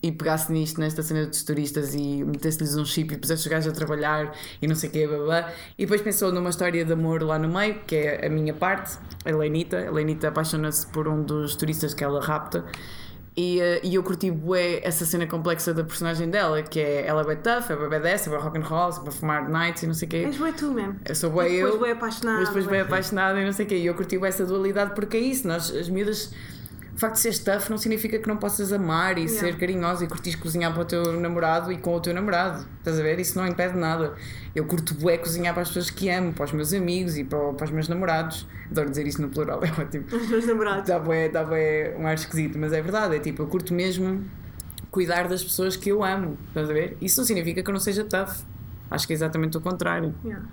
e 0.00 0.12
pegasse 0.12 0.52
nisto, 0.52 0.78
nesta 0.78 1.02
cena 1.02 1.26
dos 1.26 1.42
turistas 1.42 1.92
e 1.92 2.22
metesse-lhes 2.24 2.76
um 2.76 2.84
chip 2.84 3.12
e 3.14 3.16
pusesse 3.16 3.42
os 3.42 3.46
gajos 3.48 3.72
a 3.72 3.74
trabalhar 3.74 4.32
e 4.62 4.68
não 4.68 4.76
sei 4.76 4.88
o 4.88 4.92
quê, 4.92 5.08
blá, 5.08 5.18
blá. 5.18 5.52
e 5.76 5.84
depois 5.84 6.00
pensou 6.02 6.30
numa 6.30 6.50
história 6.50 6.84
de 6.84 6.92
amor 6.92 7.20
lá 7.22 7.36
no 7.36 7.48
meio, 7.48 7.74
que 7.84 7.96
é 7.96 8.26
a 8.26 8.30
minha 8.30 8.54
parte, 8.54 8.96
a 9.24 9.30
Lenita. 9.36 9.88
A 9.88 9.90
Lenita 9.90 10.28
apaixona-se 10.28 10.86
por 10.86 11.08
um 11.08 11.24
dos 11.24 11.56
turistas 11.56 11.92
que 11.94 12.04
ela 12.04 12.20
rapta. 12.20 12.64
E, 13.36 13.60
eh, 13.60 13.80
e 13.82 13.94
eu 13.94 14.02
curti 14.02 14.30
bué 14.30 14.80
essa 14.84 15.04
cena 15.04 15.26
complexa 15.26 15.72
da 15.72 15.82
personagem 15.82 16.28
dela, 16.30 16.62
que 16.62 16.78
é 16.78 17.06
ela 17.06 17.22
é 17.22 17.24
bem 17.24 17.36
tough, 17.36 17.70
é 17.70 17.76
bem 17.76 17.88
badass, 17.88 18.26
é 18.26 18.30
bem 18.30 18.38
rock 18.38 18.58
and 18.58 18.62
roll, 18.62 18.90
é 18.90 19.00
bem 19.02 19.10
fumar 19.12 19.48
nights 19.48 19.82
e 19.82 19.86
não 19.86 19.94
sei 19.94 20.06
o 20.06 20.10
quê. 20.10 20.16
És 20.26 20.36
bué 20.36 20.52
tu 20.52 20.70
mesmo. 20.72 20.96
Eu 21.04 21.14
sou 21.14 21.30
bué 21.30 21.48
E 21.48 21.56
depois 21.56 21.74
eu. 21.74 21.78
bué 21.80 21.90
apaixonada, 21.92 22.38
Mas 22.38 22.48
depois 22.48 22.64
bué. 22.66 22.72
bem 22.72 22.80
apaixonada 22.82 23.40
e 23.40 23.44
não 23.44 23.52
sei 23.52 23.66
o 23.66 23.68
quê. 23.68 23.76
E 23.78 23.86
eu 23.86 23.94
curti 23.94 24.18
bué 24.18 24.28
essa 24.28 24.44
dualidade 24.44 24.94
porque 24.94 25.16
é 25.16 25.20
isso. 25.20 25.46
Nós, 25.48 25.74
as 25.74 25.88
miúdas, 25.88 26.32
o 26.94 26.98
facto 26.98 27.14
de 27.14 27.20
seres 27.20 27.38
tough 27.38 27.68
não 27.70 27.78
significa 27.78 28.18
que 28.18 28.28
não 28.28 28.36
possas 28.36 28.72
amar 28.72 29.16
e 29.16 29.22
Yeah. 29.22 29.40
ser 29.40 29.56
carinhosa 29.58 30.04
e 30.04 30.08
curtires 30.08 30.38
cozinhar 30.38 30.72
para 30.72 30.82
o 30.82 30.84
teu 30.84 31.18
namorado 31.20 31.70
e 31.72 31.78
com 31.78 31.94
o 31.94 32.00
teu 32.00 32.12
namorado. 32.12 32.66
Estás 32.78 32.98
a 32.98 33.02
ver? 33.02 33.18
Isso 33.20 33.38
não 33.38 33.46
impede 33.46 33.76
nada. 33.76 34.14
Eu 34.54 34.64
curto 34.66 34.94
bué 34.94 35.16
cozinhar 35.18 35.54
para 35.54 35.62
as 35.62 35.68
pessoas 35.68 35.90
que 35.90 36.08
amo, 36.10 36.32
para 36.32 36.44
os 36.44 36.52
meus 36.52 36.72
amigos 36.74 37.16
e 37.16 37.24
para, 37.24 37.52
para 37.54 37.64
os 37.64 37.70
meus 37.70 37.88
namorados. 37.88 38.46
Adoro 38.70 38.90
dizer 38.90 39.06
isso 39.06 39.22
no 39.22 39.28
plural, 39.28 39.60
é 39.64 39.70
ótimo. 39.80 40.04
Os 40.12 40.28
meus 40.28 40.46
namorados. 40.46 40.86
Dá 40.88 40.98
bué, 40.98 41.28
dá 41.28 41.44
bué 41.44 41.94
um 41.98 42.06
ar 42.06 42.14
esquisito, 42.14 42.58
mas 42.58 42.72
é 42.72 42.82
verdade. 42.82 43.16
É 43.16 43.18
tipo, 43.20 43.42
eu 43.42 43.46
curto 43.46 43.72
mesmo 43.72 44.24
cuidar 44.90 45.28
das 45.28 45.42
pessoas 45.44 45.76
que 45.76 45.88
eu 45.90 46.02
amo. 46.02 46.36
Estás 46.48 46.68
a 46.68 46.72
ver? 46.72 46.96
Isso 47.00 47.20
não 47.20 47.24
significa 47.26 47.62
que 47.62 47.68
eu 47.70 47.72
não 47.72 47.80
seja 47.80 48.04
tough. 48.04 48.44
Acho 48.90 49.06
que 49.06 49.12
é 49.12 49.16
exatamente 49.16 49.56
o 49.56 49.60
contrário. 49.60 50.12
Yeah. 50.24 50.44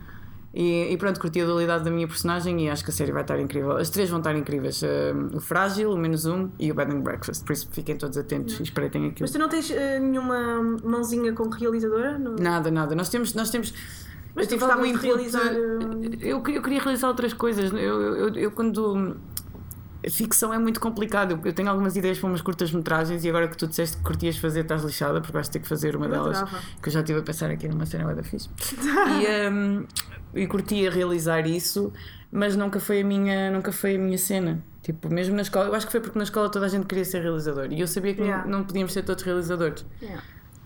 E, 0.53 0.91
e 0.91 0.97
pronto, 0.97 1.19
curti 1.19 1.39
a 1.41 1.45
dualidade 1.45 1.83
da 1.83 1.91
minha 1.91 2.07
personagem 2.07 2.65
e 2.65 2.69
acho 2.69 2.83
que 2.83 2.89
a 2.89 2.93
série 2.93 3.12
vai 3.12 3.21
estar 3.21 3.39
incrível. 3.39 3.73
As 3.77 3.89
três 3.89 4.10
vão 4.10 4.19
estar 4.19 4.36
incríveis: 4.36 4.81
um, 4.81 5.38
o 5.38 5.39
Frágil, 5.39 5.91
o 5.91 5.97
Menos 5.97 6.25
Um 6.25 6.49
e 6.57 6.71
o 6.71 6.75
Bed 6.75 6.91
and 6.95 7.01
Breakfast. 7.01 7.43
Por 7.45 7.53
isso 7.53 7.67
fiquem 7.71 7.95
todos 7.95 8.17
atentos 8.17 8.60
e 8.60 8.63
espreitem 8.63 9.03
aquilo. 9.07 9.21
Mas 9.21 9.31
tu 9.31 9.38
não 9.39 9.49
tens 9.49 9.69
eh, 9.69 9.99
nenhuma 9.99 10.62
mãozinha 10.83 11.31
como 11.33 11.51
realizadora? 11.51 12.17
No... 12.17 12.36
Nada, 12.38 12.71
nada. 12.71 12.95
Nós 12.95 13.10
temos. 13.10 13.33
Nós 13.36 13.49
temos 13.51 13.73
Mas 14.33 14.45
eu 14.51 14.57
tive 14.57 14.71
algum 14.71 14.86
input. 14.86 15.05
realizar, 15.05 15.53
eh, 15.53 15.57
Eu, 16.21 16.41
queria- 16.41 16.60
eu 16.60 16.63
queria 16.63 16.81
realizar 16.81 17.07
outras 17.10 17.33
coisas. 17.33 17.71
Eu, 17.71 17.77
eu, 17.79 18.15
eu, 18.15 18.33
eu 18.36 18.51
quando. 18.51 19.17
Ficção 20.10 20.53
é 20.53 20.57
muito 20.57 20.79
complicado. 20.79 21.39
Eu- 21.43 21.53
tenho 21.53 21.69
algumas 21.69 21.95
ideias 21.95 22.17
para 22.19 22.29
umas 22.29 22.41
curtas-metragens 22.41 23.23
e 23.25 23.29
agora 23.29 23.47
que 23.47 23.57
tu 23.57 23.67
disseste 23.67 23.97
que 23.97 24.03
curtias 24.03 24.38
fazer, 24.38 24.62
estás 24.62 24.83
lixada 24.83 25.19
porque 25.19 25.33
vais 25.33 25.49
ter 25.49 25.60
que 25.60 25.67
fazer 25.67 25.95
uma 25.95 26.07
delas. 26.07 26.43
Que 26.81 26.89
eu 26.89 26.93
já 26.93 26.99
estive 27.01 27.19
a 27.19 27.23
pensar 27.23 27.49
aqui 27.49 27.67
numa 27.67 27.86
cena 27.86 28.13
da 28.15 28.23
fixe. 28.23 28.49
e, 29.21 29.49
um, 29.49 29.86
e 30.33 30.47
curtia 30.47 30.89
realizar 30.91 31.47
isso, 31.47 31.91
mas 32.31 32.55
nunca 32.55 32.79
foi 32.79 33.01
a 33.01 33.03
minha, 33.03 33.51
nunca 33.51 33.71
foi 33.71 33.95
a 33.95 33.99
minha 33.99 34.17
cena. 34.17 34.63
Tipo, 34.81 35.10
mesmo 35.13 35.36
na 35.36 35.41
escola, 35.41 35.65
eu 35.67 35.75
acho 35.75 35.86
que 35.86 35.91
foi 35.91 35.99
porque 35.99 36.17
na 36.17 36.23
escola 36.23 36.49
toda 36.49 36.65
a 36.65 36.69
gente 36.69 36.86
queria 36.86 37.03
ser 37.03 37.21
realizador 37.21 37.67
e 37.71 37.81
eu 37.81 37.88
sabia 37.88 38.13
que 38.13 38.21
não- 38.21 38.27
Yeah. 38.27 38.47
não, 38.49 38.63
podíamos 38.63 38.93
ser 38.93 39.03
todos 39.03 39.21
realizadores. 39.23 39.86
Yeah. 40.01 40.23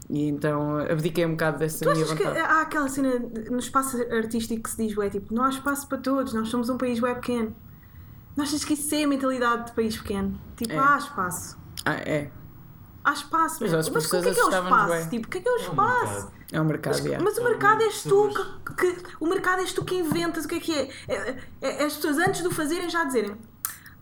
E 0.09 0.27
então 0.27 0.77
abdiquei 0.77 1.25
um 1.25 1.31
bocado 1.31 1.57
dessa 1.57 1.85
Tu 1.85 1.91
minha 1.91 2.05
vontade. 2.05 2.37
há 2.37 2.61
aquela 2.61 2.87
cena 2.89 3.13
no 3.49 3.57
espaço 3.57 3.97
artístico 4.13 4.61
que 4.63 4.69
se 4.69 4.77
diz, 4.85 4.95
ué, 4.97 5.09
tipo, 5.09 5.33
não 5.33 5.43
há 5.45 5.49
espaço 5.49 5.87
para 5.87 5.97
todos, 5.97 6.33
nós 6.33 6.49
somos 6.49 6.69
um 6.69 6.77
país 6.77 6.99
bué 6.99 7.15
pequeno. 7.15 7.55
Não 8.41 8.47
achas 8.47 8.63
que 8.65 8.73
isso 8.73 8.95
é 8.95 9.03
a 9.03 9.07
mentalidade 9.07 9.67
de 9.67 9.71
país 9.73 9.95
pequeno? 9.95 10.41
Tipo, 10.57 10.73
É. 10.73 10.79
há 10.79 10.97
espaço. 10.97 11.55
Ah, 11.85 11.93
é. 11.93 12.31
Há 13.03 13.13
espaço, 13.13 13.57
Mas 13.61 13.71
mesmo. 13.71 13.77
as 13.77 13.89
mas 13.89 14.05
o 14.05 14.09
que 14.09 14.15
é 14.17 14.21
que 14.33 14.39
é 14.39 14.43
o 14.45 14.49
espaço? 14.49 15.09
Tipo, 15.11 15.27
o 15.27 15.29
que 15.29 15.37
é 15.37 15.41
que 15.41 15.47
é 15.47 15.51
o 15.51 15.55
É 15.57 15.61
espaço? 15.61 16.31
É 16.51 16.59
um 16.59 16.63
mercado, 16.65 16.93
Mas, 16.95 17.05
yeah. 17.05 17.23
mas 17.23 17.37
o 17.37 17.43
mercado 17.43 17.81
és 17.83 18.01
tu 18.01 18.29
que, 18.65 18.73
que- 18.73 19.03
o 19.19 19.27
mercado 19.27 19.59
és 19.61 19.73
tu 19.73 19.85
que 19.85 19.93
inventas 19.95 20.45
o 20.45 20.47
que 20.47 20.55
é 20.55 20.59
que 20.59 20.73
é. 20.73 20.89
É- 21.07 21.37
é- 21.61 21.83
é 21.83 21.85
as 21.85 21.93
pessoas 21.97 22.17
antes 22.17 22.41
de 22.41 22.47
o 22.47 22.51
fazerem 22.51 22.89
já 22.89 23.03
dizerem 23.03 23.37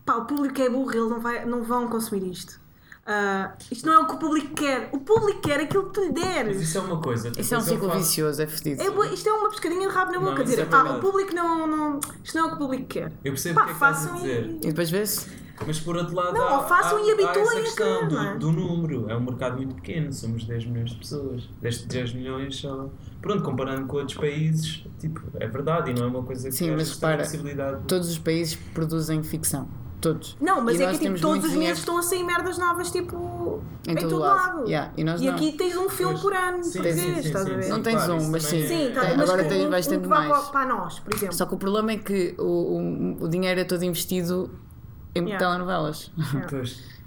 pá, 0.06 0.14
o 0.16 0.24
público 0.24 0.58
é 0.60 0.70
burro, 0.70 0.90
eles 0.90 1.10
não, 1.10 1.20
vai, 1.20 1.44
não 1.44 1.62
vão 1.62 1.86
consumir 1.86 2.26
isto. 2.30 2.58
Ah, 3.06 3.54
isto 3.70 3.86
não 3.86 3.94
é 3.94 3.98
o 3.98 4.06
que 4.06 4.14
o 4.14 4.18
público 4.18 4.54
quer. 4.54 4.88
O 4.92 5.00
público 5.00 5.40
quer 5.40 5.60
aquilo 5.60 5.86
que 5.86 5.94
tu 5.94 6.00
lhe 6.00 6.12
Mas 6.12 6.22
deres. 6.24 6.60
isso 6.60 6.78
é 6.78 6.80
uma 6.80 7.00
coisa. 7.00 7.32
Isso 7.36 7.54
é 7.54 7.58
um 7.58 7.60
ciclo 7.60 7.88
faço- 7.88 7.98
vicioso, 8.00 8.42
é 8.42 8.46
fedido. 8.46 8.82
É, 8.82 9.12
isto 9.14 9.28
é 9.28 9.32
uma 9.32 9.48
pescadinha 9.50 9.88
de 9.88 9.94
rabo 9.94 10.12
na 10.12 10.18
boca. 10.20 10.34
Não, 10.36 10.44
dizer, 10.44 10.60
é 10.60 10.68
ah, 10.70 10.92
o 10.96 11.00
público 11.00 11.34
não, 11.34 11.66
não. 11.66 12.00
Isto 12.22 12.36
não 12.38 12.44
é 12.44 12.46
o 12.46 12.48
que 12.50 12.54
o 12.56 12.58
público 12.58 12.84
quer. 12.86 13.12
Eu 13.24 13.32
percebo 13.32 13.54
Pá, 13.56 13.62
o 13.62 13.64
que 13.64 13.70
é 13.70 13.74
que 13.74 13.80
façam 13.80 14.14
dizer. 14.16 14.46
e. 14.46 14.56
E 14.56 14.68
depois 14.68 14.90
vê-se. 14.90 15.40
Mas 15.66 15.78
por 15.78 15.94
outro 15.94 16.14
lado, 16.14 16.32
Não, 16.32 16.42
há, 16.42 16.60
ou 16.62 16.68
façam 16.68 16.96
há, 16.98 17.02
e 17.02 17.10
habituem 17.10 17.58
a 17.58 17.62
questão 17.62 18.08
do, 18.08 18.18
é? 18.18 18.34
do 18.36 18.50
número. 18.50 19.10
É 19.10 19.16
um 19.16 19.20
mercado 19.20 19.56
muito 19.56 19.74
pequeno, 19.74 20.10
somos 20.12 20.44
10 20.44 20.64
milhões 20.66 20.90
de 20.90 20.96
pessoas. 20.96 21.48
Destes 21.60 21.84
10 21.86 22.14
milhões 22.14 22.56
só. 22.56 22.88
Pronto, 23.20 23.42
comparando 23.42 23.86
com 23.86 23.96
outros 23.98 24.16
países, 24.16 24.84
tipo, 24.98 25.20
é 25.34 25.46
verdade 25.46 25.90
e 25.90 25.94
não 25.94 26.04
é 26.04 26.06
uma 26.06 26.22
coisa 26.22 26.48
que 26.48 26.54
Sim, 26.54 26.70
mas 26.74 26.88
que 26.88 26.94
repara, 26.94 27.24
possibilidade. 27.24 27.82
Todos 27.86 28.08
os 28.08 28.18
países 28.18 28.54
produzem 28.72 29.22
ficção. 29.22 29.68
Todos. 30.00 30.34
Não, 30.40 30.62
mas 30.62 30.80
E 30.80 30.82
é 30.84 30.90
que 30.92 30.98
tipo, 30.98 31.20
todos 31.20 31.44
os 31.44 31.52
meses 31.54 31.78
estão 31.80 31.98
a 31.98 32.02
sair 32.02 32.24
merdas 32.24 32.56
novas, 32.56 32.90
tipo, 32.90 33.60
Em 33.86 33.92
em, 33.92 33.96
todo 33.96 34.08
todo 34.10 34.20
lado. 34.20 34.56
lado. 34.58 34.66
Yeah, 34.68 34.92
e 34.96 35.04
nós 35.04 35.20
não. 35.20 35.34
aqui 35.34 35.52
tens 35.52 35.76
um 35.76 35.90
filme 35.90 36.12
Pois. 36.14 36.22
por 36.22 36.32
ano, 36.34 36.64
Sim, 36.64 36.80
vês, 36.80 36.94
sim, 36.98 37.14
sim, 37.14 37.20
estás 37.20 37.44
sim, 37.44 37.52
a 37.52 37.56
ver? 37.58 37.68
Não 37.68 37.82
tens 37.82 37.94
Claro, 37.96 38.14
um, 38.14 38.30
mas 38.30 38.42
sim. 38.44 38.62
é- 38.62 38.66
Sim, 38.66 38.90
tá, 38.94 39.00
Tem- 39.02 39.16
mas 39.18 39.28
agora 39.30 39.48
tens, 39.48 39.66
um, 39.66 39.70
vais 39.70 39.86
um 39.86 39.90
tendo 39.90 40.08
vá 40.08 40.20
mais. 40.20 40.30
para, 40.44 40.50
para 40.52 40.66
nós, 40.74 40.98
por 41.00 41.14
exemplo. 41.14 41.34
Só 41.34 41.44
que 41.44 41.54
o 41.54 41.58
problema 41.58 41.92
é 41.92 41.96
que 41.98 42.34
o, 42.38 42.42
o, 42.42 43.24
o 43.24 43.28
dinheiro 43.28 43.60
é 43.60 43.64
todo 43.64 43.82
investido 43.84 44.50
em 45.14 45.22
Yeah. 45.24 45.38
telenovelas. 45.38 46.10
Pois. 46.48 46.82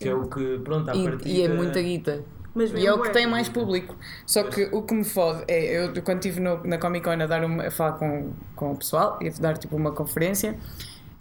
Que 0.00 0.08
é 0.08 0.14
o 0.14 0.26
que, 0.26 0.58
pronto, 0.64 0.90
à 0.90 0.96
E, 0.96 1.04
partida... 1.04 1.28
e 1.28 1.42
é 1.42 1.48
muita 1.48 1.80
guita. 1.80 2.24
Mas 2.54 2.72
E 2.72 2.84
é 2.86 2.92
o 2.92 2.96
que 2.96 3.04
bué. 3.04 3.10
tem 3.12 3.26
mais 3.26 3.48
público. 3.48 3.94
Só 4.26 4.42
que 4.42 4.68
o 4.72 4.82
que 4.82 4.92
me 4.94 5.04
fode 5.04 5.44
é, 5.46 5.78
eu 5.86 6.02
quando 6.02 6.18
estive 6.18 6.40
no- 6.40 6.62
na 6.64 6.76
Comic 6.76 7.04
Con 7.04 7.12
a, 7.22 7.26
dar 7.26 7.44
uma, 7.44 7.68
a 7.68 7.70
falar 7.70 7.92
com, 7.92 8.32
com 8.56 8.72
o 8.72 8.76
pessoal 8.76 9.16
e 9.22 9.28
a 9.28 9.32
dar 9.40 9.56
tipo 9.56 9.76
uma 9.76 9.92
conferência, 9.92 10.58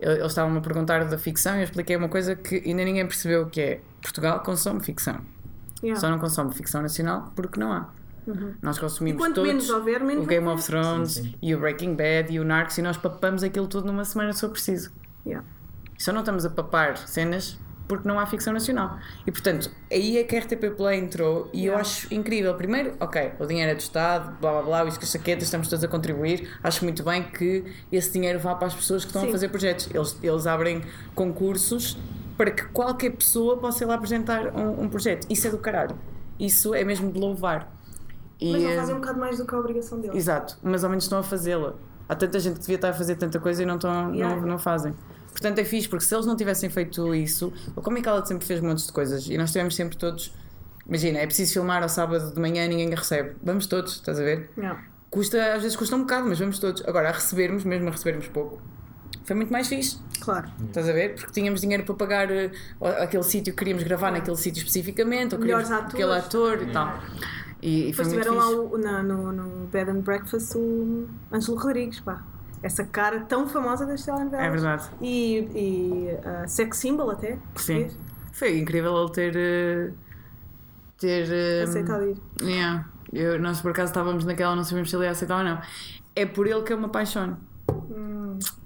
eles 0.01 0.25
estavam-me 0.27 0.57
a 0.57 0.61
perguntar 0.61 1.05
da 1.05 1.17
ficção 1.17 1.55
e 1.55 1.59
eu 1.59 1.63
expliquei 1.63 1.95
uma 1.95 2.09
coisa 2.09 2.35
que 2.35 2.55
ainda 2.65 2.83
ninguém 2.83 3.05
percebeu 3.05 3.45
que 3.47 3.61
é 3.61 3.81
Portugal 4.01 4.39
consome 4.41 4.83
ficção. 4.83 5.21
Yeah. 5.83 5.99
Só 5.99 6.09
não 6.09 6.19
consome 6.19 6.53
ficção 6.53 6.81
nacional 6.81 7.31
porque 7.35 7.59
não 7.59 7.71
há. 7.71 7.89
Nós 8.61 8.77
E 8.77 8.79
consumimos 8.79 9.21
quanto 9.21 9.35
todos 9.35 9.47
menos 9.49 9.69
houver, 9.69 10.03
menos 10.03 10.23
o 10.23 10.27
Game 10.27 10.47
of. 10.47 10.63
Thrones 10.63 11.13
Sim, 11.13 11.23
sim. 11.23 11.35
e 11.41 11.55
o 11.55 11.59
Breaking 11.59 11.95
Bad 11.95 12.31
e 12.31 12.39
o 12.39 12.43
Narcos 12.43 12.77
e 12.77 12.81
nós 12.81 12.97
papamos 12.97 13.43
aquilo 13.43 13.67
tudo 13.67 13.87
numa 13.87 14.05
semana 14.05 14.31
se 14.33 14.41
for 14.41 14.49
preciso. 14.49 14.91
Yeah. 15.25 15.45
Só 15.97 16.11
não 16.11 16.19
estamos 16.19 16.45
a 16.45 16.49
papar 16.49 16.97
cenas 16.97 17.59
porque 17.87 18.07
não 18.07 18.17
há 18.19 18.25
ficção 18.25 18.53
nacional. 18.53 18.97
E 19.27 19.31
portanto, 19.31 19.69
aí 19.91 20.17
é 20.17 20.23
que 20.23 20.35
a 20.35 20.39
RTP 20.39 20.75
Play 20.77 20.99
entrou 20.99 21.49
e 21.51 21.65
eu 21.65 21.71
Yeah. 21.73 21.81
acho 21.81 22.13
incrível. 22.13 22.53
Primeiro, 22.55 22.93
ok, 22.99 23.33
o 23.39 23.45
dinheiro 23.45 23.71
é 23.71 23.75
do 23.75 23.79
Estado, 23.81 24.37
blá 24.39 24.51
blá 24.53 24.61
blá, 24.61 24.85
isso 24.85 24.97
que 24.97 25.05
as 25.05 25.11
saquetas, 25.11 25.43
estamos 25.43 25.67
todos 25.67 25.83
a 25.83 25.87
contribuir. 25.87 26.49
Acho 26.63 26.83
muito 26.85 27.03
bem 27.03 27.23
que 27.23 27.65
esse 27.91 28.11
dinheiro 28.11 28.39
vá 28.39 28.55
para 28.55 28.67
as 28.67 28.73
pessoas 28.73 29.03
que 29.03 29.09
estão 29.09 29.23
Sim. 29.23 29.29
a 29.29 29.31
fazer 29.31 29.49
projetos. 29.49 29.89
Eles, 29.93 30.17
eles 30.23 30.47
abrem 30.47 30.81
concursos 31.13 31.97
para 32.37 32.49
que 32.51 32.63
qualquer 32.67 33.11
pessoa 33.11 33.57
possa 33.57 33.83
ir 33.83 33.87
lá 33.87 33.95
apresentar 33.95 34.47
um, 34.55 34.83
um 34.83 34.89
projeto. 34.89 35.27
Isso 35.29 35.47
é 35.47 35.49
do 35.51 35.57
caralho. 35.57 35.95
Isso 36.39 36.73
é 36.73 36.83
mesmo 36.83 37.11
de 37.11 37.19
louvar. 37.19 37.71
E, 38.39 38.51
Mas 38.53 38.63
não 38.63 38.69
eh, 38.71 38.75
fazem 38.77 38.95
um 38.95 38.99
bocado 38.99 39.19
mais 39.19 39.37
do 39.37 39.45
que 39.45 39.53
a 39.53 39.59
obrigação 39.59 39.99
deles. 40.01 40.15
Exato, 40.15 40.57
mas 40.63 40.83
ao 40.83 40.89
menos 40.89 41.03
estão 41.03 41.19
a 41.19 41.23
fazê-la. 41.23 41.75
Há 42.09 42.15
tanta 42.15 42.39
gente 42.39 42.55
que 42.55 42.61
devia 42.61 42.75
estar 42.77 42.89
a 42.89 42.93
fazer 42.93 43.15
tanta 43.15 43.39
coisa 43.39 43.61
e 43.61 43.65
não, 43.65 43.75
estão, 43.75 44.13
Yeah. 44.13 44.35
não, 44.37 44.47
não 44.47 44.57
fazem. 44.59 44.95
Portanto, 45.31 45.59
é 45.59 45.63
fixe, 45.65 45.87
porque 45.87 46.03
se 46.05 46.13
eles 46.13 46.25
não 46.25 46.35
tivessem 46.35 46.69
feito 46.69 47.15
isso, 47.15 47.51
o 47.75 47.81
Comic 47.81 48.07
Outlet 48.07 48.27
sempre 48.27 48.45
fez 48.45 48.59
montes 48.61 48.85
de 48.87 48.91
coisas 48.93 49.27
e 49.27 49.37
nós 49.37 49.51
tivemos 49.51 49.75
sempre 49.75 49.97
todos. 49.97 50.33
Imagina, 50.85 51.19
é 51.19 51.25
preciso 51.25 51.53
filmar 51.53 51.81
ao 51.81 51.89
sábado 51.89 52.33
de 52.33 52.39
manhã 52.39 52.65
e 52.65 52.69
ninguém 52.69 52.89
recebe. 52.89 53.35
Vamos 53.41 53.65
todos, 53.65 53.93
estás 53.93 54.19
a 54.19 54.23
ver? 54.23 54.49
Yeah. 54.57 54.81
Custa, 55.09 55.53
às 55.55 55.61
vezes 55.63 55.77
custa 55.77 55.95
um 55.95 56.01
bocado, 56.01 56.27
mas 56.27 56.37
vamos 56.39 56.59
todos. 56.59 56.83
Agora, 56.87 57.09
a 57.09 57.11
recebermos, 57.11 57.63
mesmo 57.63 57.87
a 57.87 57.91
recebermos 57.91 58.27
pouco, 58.27 58.61
foi 59.23 59.35
muito 59.35 59.51
mais 59.51 59.67
fixe. 59.67 59.97
Claro. 60.19 60.49
Estás 60.67 60.87
a 60.89 60.91
ver? 60.93 61.15
Porque 61.15 61.31
tínhamos 61.31 61.61
dinheiro 61.61 61.83
para 61.85 61.95
pagar 61.95 62.29
eh, 62.31 62.51
aquele 62.99 63.23
sítio 63.23 63.53
que 63.53 63.59
queríamos 63.59 63.83
gravar 63.83 64.11
naquele 64.11 64.37
sítio 64.37 64.59
especificamente, 64.59 65.33
ou 65.35 65.39
queríamos 65.39 65.71
aquele 65.71 66.11
ator 66.13 66.61
e 66.61 66.71
tal. 66.71 66.99
E, 67.61 67.89
e 67.89 67.93
foi 67.93 68.05
Depois 68.05 68.07
muito 68.07 68.23
tiveram 68.23 68.35
lá 68.35 68.47
fixe. 68.47 68.75
o, 68.75 68.77
na- 68.77 69.03
no, 69.03 69.31
no 69.31 69.67
Bed 69.67 69.91
and 69.91 70.01
Breakfast 70.01 70.55
o 70.57 71.07
Ângelo 71.31 71.57
Rodrigues, 71.57 71.99
pá. 71.99 72.23
Essa 72.63 72.83
cara 72.85 73.21
tão 73.21 73.47
famosa 73.49 73.85
das 73.85 74.03
telenovelas. 74.05 74.45
É 74.45 74.49
verdade. 74.49 74.89
E, 75.01 75.37
e 75.55 76.09
uh, 76.13 76.47
sex 76.47 76.77
symbol 76.77 77.09
até. 77.09 77.37
Sim. 77.55 77.85
português. 77.85 77.97
Foi 78.33 78.57
incrível 78.59 78.97
ele 79.01 79.11
ter. 79.11 79.35
eh, 79.35 79.91
ter. 80.97 81.27
eh, 81.31 81.63
Aceitado 81.63 82.03
ir. 82.05 82.17
yeah. 82.41 82.85
Eu, 83.11 83.39
nós 83.39 83.59
por 83.61 83.71
acaso 83.71 83.89
estávamos 83.91 84.23
naquela, 84.25 84.55
não 84.55 84.63
sabemos 84.63 84.89
se 84.89 84.95
ele 84.95 85.05
ia 85.05 85.11
aceitar 85.11 85.37
ou 85.39 85.43
não. 85.43 85.59
É 86.15 86.25
por 86.25 86.47
ele 86.47 86.61
que 86.63 86.71
eu 86.71 86.77
me 86.77 86.85
apaixono. 86.85 87.37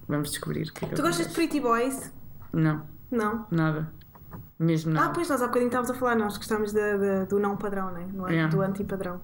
Vamos 0.08 0.30
descobrir 0.32 0.72
que 0.72 0.86
é 0.86 0.88
que 0.90 0.94
Hum. 0.94 0.98
Tu 0.98 1.02
gostas 1.02 1.28
de 1.28 1.34
fez. 1.34 1.50
Pretty 1.50 1.60
Boys? 1.60 2.12
Não, 2.54 2.84
Não. 3.10 3.46
nada. 3.50 3.92
Mesmo 4.60 4.92
Ah, 4.92 4.94
nada. 4.94 5.14
pois 5.14 5.28
nós 5.30 5.42
há 5.42 5.48
bocadinho 5.48 5.68
estávamos 5.68 5.92
a 5.92 5.94
falar, 6.00 6.16
nós 6.16 6.38
gostamos 6.38 6.72
de- 6.72 6.98
de- 6.98 7.26
do 7.26 7.40
não 7.40 7.58
padrão, 7.58 7.92
né? 7.92 8.08
Não 8.14 8.28
é? 8.28 8.34
Yeah. 8.34 8.50
Do 8.56 8.62
anti-padrão. 8.62 9.20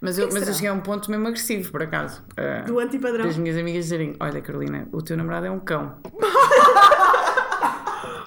Mas 0.00 0.18
eu, 0.18 0.28
que 0.28 0.34
mas 0.34 0.46
eu 0.46 0.54
cheguei 0.54 0.68
a 0.68 0.72
um 0.72 0.80
ponto 0.80 1.10
mesmo 1.10 1.26
agressivo, 1.28 1.70
por 1.70 1.82
acaso. 1.82 2.22
Eh, 2.36 2.62
Do 2.62 2.78
anti-padrão. 2.78 3.24
das 3.26 3.36
minhas 3.36 3.56
amigas 3.56 3.84
dizerem: 3.84 4.14
Olha, 4.20 4.40
Carolina, 4.40 4.86
o 4.92 5.02
teu 5.02 5.16
namorado 5.16 5.46
é 5.46 5.50
um 5.50 5.60
cão. 5.60 5.96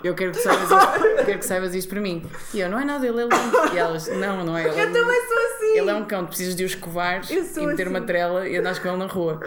Eu 0.01 0.15
quero 0.15 0.31
que, 0.31 0.39
saibas 0.39 0.71
isto, 0.71 1.25
quero 1.25 1.39
que 1.39 1.45
saibas 1.45 1.75
isto 1.75 1.89
para 1.89 1.99
mim. 1.99 2.23
E 2.53 2.61
eu, 2.61 2.69
não 2.69 2.79
é 2.79 2.85
nada, 2.85 3.05
ele 3.05 3.19
é 3.21 3.23
lindo. 3.23 3.73
E 3.73 3.77
elas, 3.77 4.07
não, 4.07 4.45
não 4.45 4.57
é. 4.57 4.61
Ele 4.65 4.79
é 4.79 4.83
Eu 4.85 4.93
também 4.93 5.27
sou 5.27 5.37
assim. 5.37 5.77
Ele 5.77 5.89
é 5.89 5.93
um 5.93 6.05
cão, 6.05 6.25
precisas 6.25 6.55
de 6.55 6.63
o 6.63 6.67
escovar 6.67 7.21
e 7.29 7.35
meter 7.35 7.41
assim. 7.41 7.85
uma 7.87 8.01
trela 8.01 8.47
e 8.47 8.55
andares 8.55 8.79
com 8.79 8.87
ele 8.87 8.97
na 8.97 9.07
rua. 9.07 9.41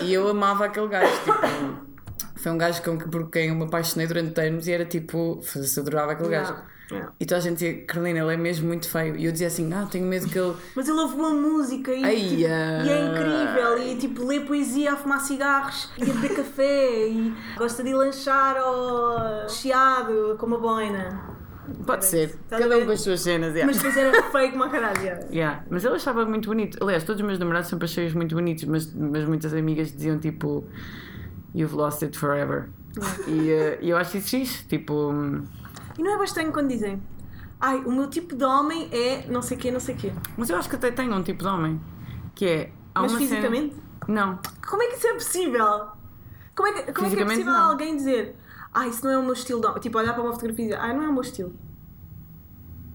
E 0.00 0.12
eu 0.12 0.26
amava 0.28 0.64
aquele 0.64 0.88
gajo, 0.88 1.12
tipo, 1.22 1.38
foi 2.34 2.50
um 2.50 2.56
gajo 2.56 2.82
com 2.82 2.96
que, 2.96 3.08
por 3.10 3.30
quem 3.30 3.48
eu 3.48 3.54
me 3.54 3.64
apaixonei 3.64 4.06
durante 4.06 4.40
anos 4.40 4.66
e 4.66 4.72
era 4.72 4.86
tipo, 4.86 5.38
eu 5.54 5.82
adorava 5.82 6.12
aquele 6.12 6.30
gajo. 6.30 6.56
Yeah, 6.90 7.06
yeah. 7.06 7.14
E 7.20 7.26
toda 7.26 7.38
a 7.38 7.40
gente 7.42 7.54
dizia, 7.54 7.84
Carolina, 7.84 8.20
ele 8.20 8.34
é 8.34 8.36
mesmo 8.36 8.66
muito 8.68 8.88
feio. 8.88 9.16
E 9.16 9.24
eu 9.24 9.32
dizia 9.32 9.46
assim, 9.46 9.72
ah, 9.72 9.86
tenho 9.90 10.06
medo 10.06 10.26
que 10.28 10.38
ele. 10.38 10.54
Mas 10.74 10.88
ele 10.88 10.98
ouve 10.98 11.16
boa 11.16 11.30
música 11.30 11.92
e, 11.92 12.04
Ai, 12.04 12.16
tipo, 12.16 12.34
e 12.34 12.44
é 12.44 13.06
incrível. 13.06 13.78
E 13.86 13.96
tipo, 13.96 14.26
lê 14.26 14.40
poesia 14.40 14.92
a 14.92 14.96
fumar 14.96 15.20
cigarros 15.20 15.90
e 15.98 16.02
a 16.02 16.06
beber 16.06 16.36
café 16.36 17.08
e 17.08 17.34
gosta 17.56 17.82
de 17.82 17.90
ir 17.90 17.94
lanchar 17.94 18.56
ao 18.56 19.48
chiado 19.48 20.36
com 20.38 20.46
uma 20.46 20.58
boina. 20.58 21.38
Pode 21.86 22.04
ser, 22.04 22.30
Estás 22.30 22.62
cada 22.62 22.78
um 22.78 22.84
com 22.86 22.90
as 22.92 23.00
suas 23.00 23.20
cenas. 23.20 23.54
yeah. 23.54 23.66
Mas 23.66 23.76
depois 23.76 23.96
era 23.96 24.22
feio 24.30 24.50
como 24.50 24.64
a 24.64 24.68
caralho. 24.68 25.00
yeah. 25.02 25.26
Yeah. 25.30 25.64
Mas 25.70 25.84
ele 25.84 25.94
achava 25.94 26.24
muito 26.26 26.48
bonito. 26.48 26.82
Aliás, 26.82 27.04
todos 27.04 27.20
os 27.20 27.26
meus 27.26 27.38
namorados 27.38 27.68
sempre 27.68 27.84
achei-os 27.84 28.12
muito 28.14 28.34
bonitos, 28.34 28.64
mas, 28.64 28.92
mas 28.92 29.24
muitas 29.24 29.54
amigas 29.54 29.92
diziam 29.92 30.18
tipo, 30.18 30.64
You've 31.54 31.74
lost 31.76 32.02
it 32.02 32.16
forever. 32.18 32.68
E 33.28 33.78
e 33.82 33.90
eu 33.90 33.96
acho 33.96 34.16
isso 34.16 34.30
fixe. 34.30 34.64
Tipo, 34.66 35.10
hum, 35.12 35.44
E 36.00 36.02
não 36.02 36.14
é 36.14 36.18
bastante 36.18 36.50
quando 36.50 36.68
dizem 36.68 36.98
Ai, 37.60 37.76
o 37.84 37.92
meu 37.92 38.08
tipo 38.08 38.34
de 38.34 38.42
homem 38.42 38.88
é 38.90 39.26
não 39.30 39.42
sei 39.42 39.54
quê, 39.58 39.70
não 39.70 39.80
sei 39.80 39.94
quê. 39.94 40.10
mas 40.34 40.48
eu 40.48 40.56
acho 40.56 40.66
que 40.66 40.76
até 40.76 40.90
tenho 40.90 41.14
um 41.14 41.22
tipo 41.22 41.42
de 41.42 41.48
homem 41.48 41.78
que 42.34 42.46
é. 42.46 42.72
há 42.94 43.02
Mas 43.02 43.12
uma 43.12 43.18
cena- 43.18 43.28
fisicamente? 43.30 43.76
Não. 44.08 44.38
Como 44.66 44.82
é 44.82 44.86
que 44.86 44.94
isso 44.96 45.06
é 45.08 45.12
possível? 45.12 45.88
Como 46.56 46.68
é 46.68 46.72
que, 46.72 46.78
como 46.78 46.78
é, 46.78 46.82
que 46.84 46.90
é 46.90 46.94
Fisicamente, 47.04 47.28
possível 47.40 47.52
não. 47.52 47.70
alguém 47.70 47.96
dizer 47.96 48.34
Ai, 48.72 48.88
isso 48.88 49.04
não 49.04 49.12
é 49.12 49.18
o 49.18 49.22
meu 49.22 49.34
estilo 49.34 49.60
de 49.60 49.66
homem? 49.66 49.80
Tipo, 49.80 49.98
olhar 49.98 50.14
para 50.14 50.22
uma 50.22 50.32
fotografia 50.32 50.64
e 50.64 50.68
dizer 50.68 50.80
Ai, 50.80 50.96
não 50.96 51.02
é 51.04 51.08
o 51.08 51.12
meu 51.12 51.20
estilo. 51.22 51.54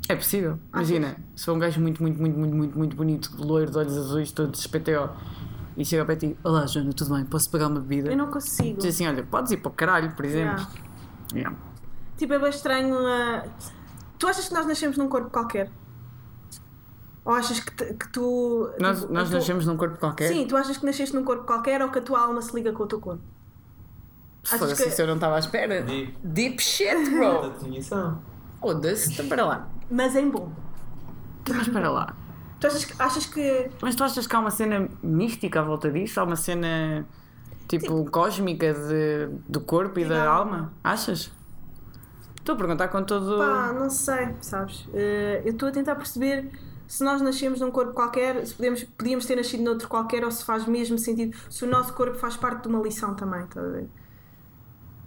É 0.10 0.16
possível. 0.16 0.60
Imagina, 0.74 1.16
se 1.36 1.46
for 1.46 1.54
um 1.54 1.60
gajo 1.60 1.80
muito, 1.82 2.02
muito, 2.02 2.20
muito, 2.20 2.38
muito, 2.38 2.56
muito, 2.56 2.78
muito 2.78 2.96
bonito, 2.96 3.32
loiro, 3.38 3.70
de 3.72 3.78
olhos 3.78 3.98
azuis, 3.98 4.32
todo 4.32 4.56
SPTO, 4.56 5.10
e 5.78 5.84
chega 5.86 6.06
para 6.06 6.16
ti, 6.16 6.38
olá 6.44 6.66
Joana, 6.68 6.92
tudo 6.94 7.14
bem, 7.16 7.26
posso 7.26 7.50
pagar 7.52 7.68
uma 7.68 7.80
bebida? 7.80 8.12
Eu 8.12 8.18
não 8.18 8.28
consigo. 8.32 8.78
Diz 8.80 8.94
assim, 8.96 9.08
olha, 9.08 9.24
podes 9.24 9.52
ir 9.52 9.58
para 9.58 9.70
o 9.70 9.74
caralho, 9.74 10.12
por 10.16 10.26
exemplo. 10.26 10.66
Yeah. 11.34 11.50
Yeah. 11.52 11.58
Tipo, 12.18 12.34
é 12.34 12.40
bem 12.40 12.50
estranho. 12.50 12.96
ah, 12.98 13.44
Tu 14.18 14.28
achas 14.28 14.48
que 14.48 14.54
nós 14.54 14.66
nascemos 14.66 14.98
num 14.98 15.10
corpo 15.10 15.30
qualquer? 15.30 15.70
Ou 17.26 17.34
achas 17.34 17.60
que, 17.60 17.72
te- 17.76 17.94
que 17.96 18.08
tu. 18.10 18.70
Nós, 18.80 19.02
tipo, 19.02 19.14
nós 19.14 19.28
a 19.28 19.32
tua- 19.32 19.40
nascemos 19.40 19.66
num 19.66 19.76
corpo 19.78 19.98
qualquer. 19.98 20.28
Sim, 20.30 20.46
tu 20.48 20.56
achas 20.56 20.78
que 20.78 20.86
nasceste 20.86 21.16
num 21.16 21.24
corpo 21.24 21.44
qualquer 21.44 21.82
ou 21.82 21.90
que 21.90 22.00
a 22.00 22.02
tua 22.02 22.22
alma 22.22 22.42
se 22.42 22.54
liga 22.56 22.72
com 22.72 22.84
o 22.84 22.88
teu 22.88 23.00
corpo? 23.00 23.22
Foda-se, 24.44 24.84
que- 24.84 24.90
isso 24.90 25.02
eu 25.02 25.08
não 25.08 25.16
estava 25.16 25.36
à 25.36 25.40
espera. 25.40 25.82
Deep. 25.82 26.16
Deep 26.24 26.62
shit, 26.62 27.10
bro. 27.10 27.52
Foda-se, 28.62 29.12
então 29.14 29.28
para 29.28 29.44
lá. 29.46 29.68
Mas 29.90 30.16
em 30.16 30.30
bom. 30.30 30.52
Mas 31.50 31.68
para 31.68 31.90
lá. 31.92 32.16
Tu 32.60 32.68
achas 32.68 32.86
que. 32.86 32.94
Achas 33.02 33.26
que 33.26 33.72
Mas 33.82 33.96
tu 33.96 34.04
achas 34.04 34.26
que 34.28 34.36
há 34.36 34.40
uma 34.40 34.52
cena 34.52 34.88
mística 35.04 35.60
à 35.60 35.64
volta 35.64 35.92
disso? 35.92 36.20
Há 36.20 36.24
uma 36.24 36.36
cena 36.36 37.06
tipo 37.68 38.06
cósmica 38.12 38.72
de, 38.74 39.28
do 39.50 39.60
corpo 39.62 40.00
e 40.00 40.04
E 40.04 40.06
da 40.06 40.16
da 40.24 40.30
alma? 40.32 40.56
alma. 40.58 40.74
Achas? 40.84 41.32
Estou 42.46 42.54
a 42.54 42.58
perguntar 42.60 42.90
com 42.90 43.04
todo. 43.04 43.40
Pá, 43.40 43.74
não 43.74 43.90
sei, 43.90 44.36
sabes? 44.40 44.88
Eh, 44.94 45.42
eu 45.44 45.54
estou 45.54 45.68
a 45.68 45.72
tentar 45.72 45.96
perceber 45.96 46.48
se 46.86 47.04
nós 47.04 47.20
nascemos 47.20 47.60
num 47.60 47.72
corpo 47.72 47.92
qualquer, 47.92 48.46
se 48.46 48.54
podemos, 48.54 48.84
podíamos 48.84 49.26
ter 49.26 49.36
nascido 49.36 49.64
noutro 49.64 49.88
qualquer 49.88 50.24
ou 50.24 50.30
se 50.30 50.46
faz 50.46 50.68
mesmo 50.68 51.00
sentido, 51.00 51.36
se 51.50 51.66
o 51.66 51.68
nosso 51.68 51.92
corpo 51.96 52.14
faz 52.20 52.38
parte 52.38 52.62
de 52.62 52.68
uma 52.68 52.84
lição 52.84 53.16
também, 53.16 53.42
estás 53.46 53.66
a 53.66 53.70
ver? 53.70 53.90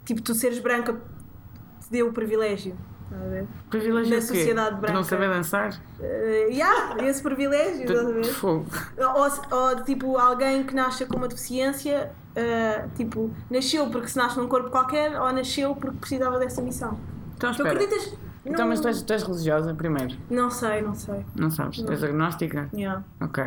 Tipo, 0.04 0.20
tu 0.20 0.34
seres 0.34 0.58
branca 0.58 0.94
te 0.94 1.88
deu 1.92 2.08
o 2.08 2.12
privilégio, 2.12 2.76
estás 3.04 3.22
a 3.22 3.28
ver? 3.28 3.46
Privilégio 3.70 4.16
quê? 4.16 4.20
sociedade 4.20 4.74
De 4.74 4.80
branca. 4.80 4.94
não 4.94 5.04
saber 5.04 5.28
dançar? 5.30 5.80
Eh, 6.00 6.48
yeah, 6.50 7.06
esse 7.06 7.22
privilégio, 7.22 7.82
estás 7.82 8.04
a 8.04 8.10
ver? 8.10 8.24
Fogo. 8.24 8.66
Ou, 8.98 9.56
ou, 9.56 9.84
tipo, 9.84 10.16
alguém 10.16 10.64
que 10.64 10.74
nasce 10.74 11.06
com 11.06 11.16
uma 11.16 11.28
deficiência, 11.28 12.10
eh, 12.34 12.88
tipo, 12.96 13.30
nasceu 13.48 13.88
porque 13.90 14.08
se 14.08 14.16
nasce 14.16 14.36
num 14.36 14.48
corpo 14.48 14.70
qualquer 14.70 15.20
ou 15.20 15.32
nasceu 15.32 15.76
porque 15.76 15.98
precisava 15.98 16.36
dessa 16.40 16.60
missão. 16.60 16.98
Então 17.38 17.50
Tu 17.52 17.62
espera. 17.62 17.70
acreditas? 17.74 18.18
Então, 18.44 18.60
Não- 18.60 18.68
mas 18.68 18.80
tu 18.80 18.88
és, 18.88 19.02
tu 19.02 19.12
és 19.12 19.22
religiosa 19.22 19.74
primeiro? 19.74 20.16
Não 20.28 20.50
sei, 20.50 20.82
não 20.82 20.94
sei. 20.94 21.24
Não 21.34 21.50
sabes? 21.50 21.80
Tu 21.82 21.90
és 21.90 22.02
agnóstica? 22.04 22.68
Yeah. 22.74 23.02
Ok. 23.20 23.44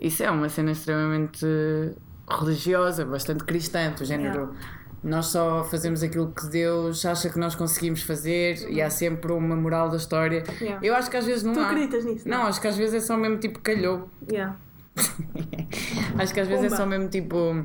Isso 0.00 0.22
é 0.22 0.30
uma 0.30 0.48
cena 0.48 0.72
extremamente 0.72 1.46
religiosa, 2.28 3.04
bastante 3.04 3.44
cristã, 3.44 3.90
do 3.96 4.04
género. 4.04 4.54
Nós 5.04 5.26
só 5.26 5.64
fazemos 5.64 6.02
aquilo 6.02 6.30
que 6.32 6.46
Deus 6.46 7.04
acha 7.04 7.28
que 7.28 7.38
nós 7.38 7.54
conseguimos 7.56 8.02
fazer 8.02 8.68
e 8.70 8.80
há 8.80 8.88
sempre 8.88 9.32
uma 9.32 9.56
moral 9.56 9.88
da 9.90 9.96
história. 9.96 10.44
Yeah. 10.60 10.78
Eu 10.84 10.94
acho 10.94 11.10
que 11.10 11.16
às 11.16 11.24
vezes 11.26 11.42
não 11.42 11.52
Tu 11.52 11.60
há. 11.60 11.66
acreditas 11.66 12.04
nisso? 12.04 12.28
Não, 12.28 12.42
acho 12.46 12.60
que 12.60 12.68
às 12.68 12.76
vezes 12.76 12.94
é 12.94 13.00
só 13.00 13.16
mesmo 13.16 13.38
tipo 13.38 13.58
calhou. 13.60 14.08
Yeah. 14.30 14.56
Acho 16.18 16.34
que 16.34 16.40
às 16.40 16.46
vezes 16.48 16.64
é 16.64 16.68
Pumba. 16.68 16.76
só 16.76 16.86
mesmo 16.86 17.08
tipo. 17.08 17.64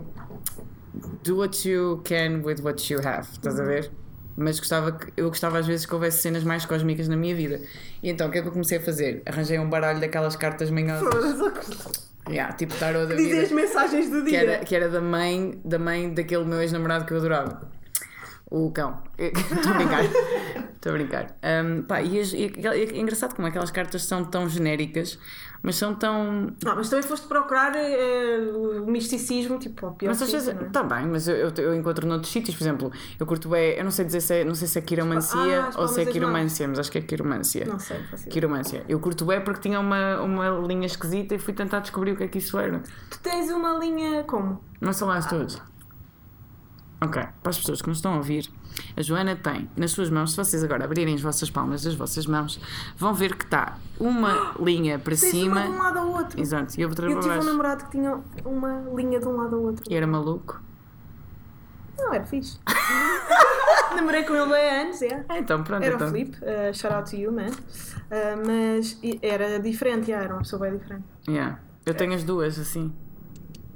do 1.24 1.38
what 1.38 1.70
you 1.70 2.02
can 2.06 2.42
with 2.44 2.62
what 2.64 2.92
you 2.92 3.00
have, 3.06 3.28
estás 3.32 3.60
a 3.60 3.64
ver? 3.64 3.92
Mas 4.38 4.60
gostava 4.60 4.92
que, 4.92 5.12
eu 5.18 5.30
gostava 5.30 5.58
às 5.58 5.66
vezes 5.66 5.86
que 5.86 5.94
houvesse 5.96 6.20
cenas 6.20 6.44
mais 6.44 6.64
cósmicas 6.64 7.08
na 7.08 7.18
minha 7.18 7.36
vida. 7.36 7.60
E 8.04 8.10
então 8.10 8.28
o 8.28 8.32
que 8.32 8.38
é 8.38 8.42
que 8.44 8.48
eu 8.48 8.52
comecei 8.52 8.78
a 8.78 8.82
fazer? 8.82 9.24
Arranjei 9.26 9.58
um 9.58 9.68
baralho 9.68 10.00
daquelas 10.00 10.36
cartas 10.36 10.70
manhosas. 10.70 11.08
Yeah, 12.30 12.54
tipo 12.54 12.76
tarot 12.76 13.08
da 13.08 13.16
Dizem 13.16 13.32
vida 13.32 13.44
as 13.44 13.52
mensagens 13.54 14.10
do 14.10 14.22
que 14.26 14.32
dia. 14.32 14.40
era, 14.42 14.66
que 14.66 14.76
era 14.76 14.90
da 14.90 15.00
mãe 15.00 15.58
da 15.64 15.80
mãe 15.80 16.14
daquele 16.14 16.44
meu 16.44 16.60
ex-namorado 16.62 17.06
que 17.06 17.14
eu 17.14 17.18
adorava. 17.20 17.62
O 18.50 18.72
cão. 18.72 19.02
Estou 19.18 19.72
a 19.74 19.76
brincar. 19.76 20.04
Estou 20.76 20.92
a 20.92 20.96
brincar. 20.96 21.36
Um, 21.44 21.82
pá, 21.84 22.02
e, 22.02 22.20
as- 22.20 22.32
e 22.34 22.46
é 22.66 22.98
engraçado 22.98 23.36
como 23.36 23.48
aquelas 23.48 23.72
cartas 23.72 24.04
são 24.06 24.24
tão 24.24 24.48
genéricas, 24.48 25.20
mas 25.62 25.76
são 25.76 25.94
tão. 25.94 26.54
Não, 26.64 26.76
mas 26.76 26.88
também 26.90 27.04
foste 27.04 27.28
procurar 27.28 27.74
eh, 27.76 28.40
o 28.82 28.86
misticismo, 28.90 29.60
tipo, 29.60 29.86
ao 29.88 29.94
pior 29.96 30.10
Mas 30.10 30.22
às 30.22 30.32
vezes. 30.32 30.54
não 30.56 30.62
é? 30.62 30.84
Bem, 30.84 31.08
mas 31.08 31.28
eu, 31.28 31.36
eu, 31.36 31.50
eu 31.58 31.76
encontro 31.76 32.08
noutros 32.08 32.32
sítios, 32.32 32.56
por 32.56 32.64
exemplo, 32.64 32.92
eu 33.20 33.26
curto 33.26 33.50
bem. 33.50 33.72
Eu 33.78 33.84
não 33.84 33.92
sei 33.92 34.06
dizer 34.06 34.22
se 34.22 34.34
é, 34.36 34.44
não 34.46 34.56
sei 34.56 34.68
se 34.70 34.80
é 34.80 34.82
quiromancia 34.82 35.64
Ah, 35.64 35.72
ou 35.82 35.88
se 35.90 36.00
é 36.02 36.06
das 36.06 36.14
quiromancia, 36.14 36.68
mas 36.70 36.80
acho 36.80 36.92
que 36.92 37.00
é 37.00 37.02
quiromancia. 37.02 37.66
Não 37.66 37.80
sei. 37.80 37.98
Quiromancia. 38.30 38.86
Eu 38.88 39.00
curto 39.02 39.26
bem 39.26 39.42
porque 39.42 39.60
tinha 39.62 39.80
uma, 39.80 40.22
uma 40.22 40.50
linha 40.66 40.86
esquisita 40.86 41.36
e 41.36 41.40
fui 41.40 41.54
tentar 41.54 41.80
descobrir 41.80 42.12
o 42.14 42.16
que 42.16 42.24
é 42.24 42.28
que 42.30 42.38
isso 42.38 42.58
era. 42.58 42.82
Tu 43.10 43.20
tens 43.20 43.52
uma 43.52 43.78
linha 43.78 44.24
como? 44.24 44.64
Não 44.80 44.94
são 44.94 45.10
lá 45.10 45.22
todos. 45.22 45.62
Ok, 47.00 47.22
para 47.44 47.50
as 47.50 47.58
pessoas 47.60 47.82
que 47.82 47.88
nos 47.88 48.00
estão 48.00 48.14
a 48.14 48.18
ouvir, 48.18 48.50
a 48.96 49.02
Joana 49.02 49.36
tem 49.36 49.70
nas 49.76 49.92
suas 49.92 50.10
mãos, 50.10 50.32
se 50.32 50.38
vocês 50.38 50.64
agora 50.64 50.84
abrirem 50.84 51.14
as 51.14 51.22
vossas 51.22 51.50
palmas 51.50 51.84
das 51.84 51.94
vossas 51.94 52.26
mãos, 52.26 52.60
vão 52.98 53.14
ver 53.14 53.36
que 53.36 53.46
está 53.46 53.78
uma 54.00 54.56
linha 54.60 54.98
para 54.98 55.16
cima. 55.16 55.62
uma 55.62 55.64
de 55.64 55.70
um 55.70 55.78
lado 55.78 56.00
ao 56.00 56.08
outro. 56.10 56.42
Exato, 56.42 56.80
e 56.80 56.86
outra 56.86 57.10
Eu 57.10 57.20
tive 57.20 57.38
um 57.38 57.44
namorado 57.44 57.86
que 57.86 57.92
tinha 57.92 58.20
uma 58.44 58.84
linha 58.96 59.20
de 59.20 59.28
um 59.28 59.38
lado 59.38 59.56
ao 59.56 59.62
outro. 59.62 59.84
E 59.88 59.96
era 59.96 60.08
maluco. 60.08 60.60
Não, 61.98 62.14
era 62.14 62.26
fixe. 62.26 62.60
Namorei 63.96 64.24
com 64.24 64.36
ele 64.36 64.54
há 64.54 64.82
anos, 64.82 65.02
é. 65.02 65.26
Ah, 65.30 65.40
então, 65.40 65.64
pronto. 65.64 65.84
Era 65.84 65.94
o 65.94 65.98
então. 65.98 66.12
Filipe, 66.12 66.38
uh, 66.38 66.74
shout 66.74 66.94
out 66.94 67.10
to 67.10 67.16
you, 67.18 67.32
man. 67.32 67.48
Uh, 67.48 68.46
mas 68.46 69.00
era 69.22 69.60
diferente, 69.60 70.10
yeah, 70.10 70.26
era 70.26 70.34
uma 70.34 70.42
pessoa 70.42 70.62
bem 70.62 70.78
diferente. 70.78 71.06
Yeah. 71.28 71.60
Eu 71.86 71.94
tenho 71.94 72.14
as 72.14 72.24
duas, 72.24 72.60
assim. 72.60 72.94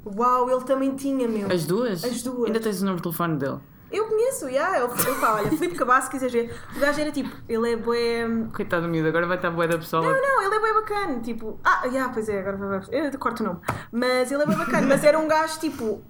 Uau, 0.04 0.50
ele 0.50 0.64
também 0.64 0.94
tinha, 0.96 1.28
meu. 1.28 1.50
As 1.50 1.64
duas? 1.66 2.02
As 2.04 2.22
duas. 2.22 2.46
Ainda 2.46 2.60
tens 2.60 2.78
o 2.80 2.84
número 2.84 2.96
de 2.96 3.02
telefone 3.02 3.36
dele. 3.36 3.58
Eu 3.90 4.06
conheço, 4.06 4.48
yeah, 4.48 4.78
ele, 4.78 4.88
pá, 5.20 5.34
olha, 5.34 5.50
Filipe 5.50 5.74
Cabasso, 5.76 6.06
se 6.06 6.12
quiseres 6.12 6.32
ver. 6.32 6.56
O 6.74 6.80
gajo 6.80 6.98
era 6.98 7.12
tipo, 7.12 7.30
ele 7.46 7.72
é 7.72 7.76
bué. 7.76 8.26
Coitado 8.54 8.84
do 8.86 8.88
miúdo, 8.88 9.06
agora 9.08 9.26
vai 9.26 9.36
estar 9.36 9.50
boa 9.50 9.68
da 9.68 9.76
pessoa. 9.76 10.02
Não, 10.02 10.10
não, 10.12 10.42
ele 10.42 10.54
é 10.54 10.60
bem 10.60 10.74
bacana, 10.74 11.20
tipo. 11.20 11.60
Ah, 11.62 11.82
yeah, 11.84 12.10
pois 12.12 12.26
é, 12.28 12.40
agora 12.40 12.56
vai. 12.56 12.80
Eu 12.90 13.18
corto 13.18 13.42
o 13.42 13.46
nome. 13.46 13.60
Mas 13.92 14.32
ele 14.32 14.42
é 14.42 14.46
bem 14.46 14.56
bacana, 14.56 14.86
mas 14.86 15.04
era 15.04 15.18
um 15.18 15.28
gajo 15.28 15.60
tipo. 15.60 16.02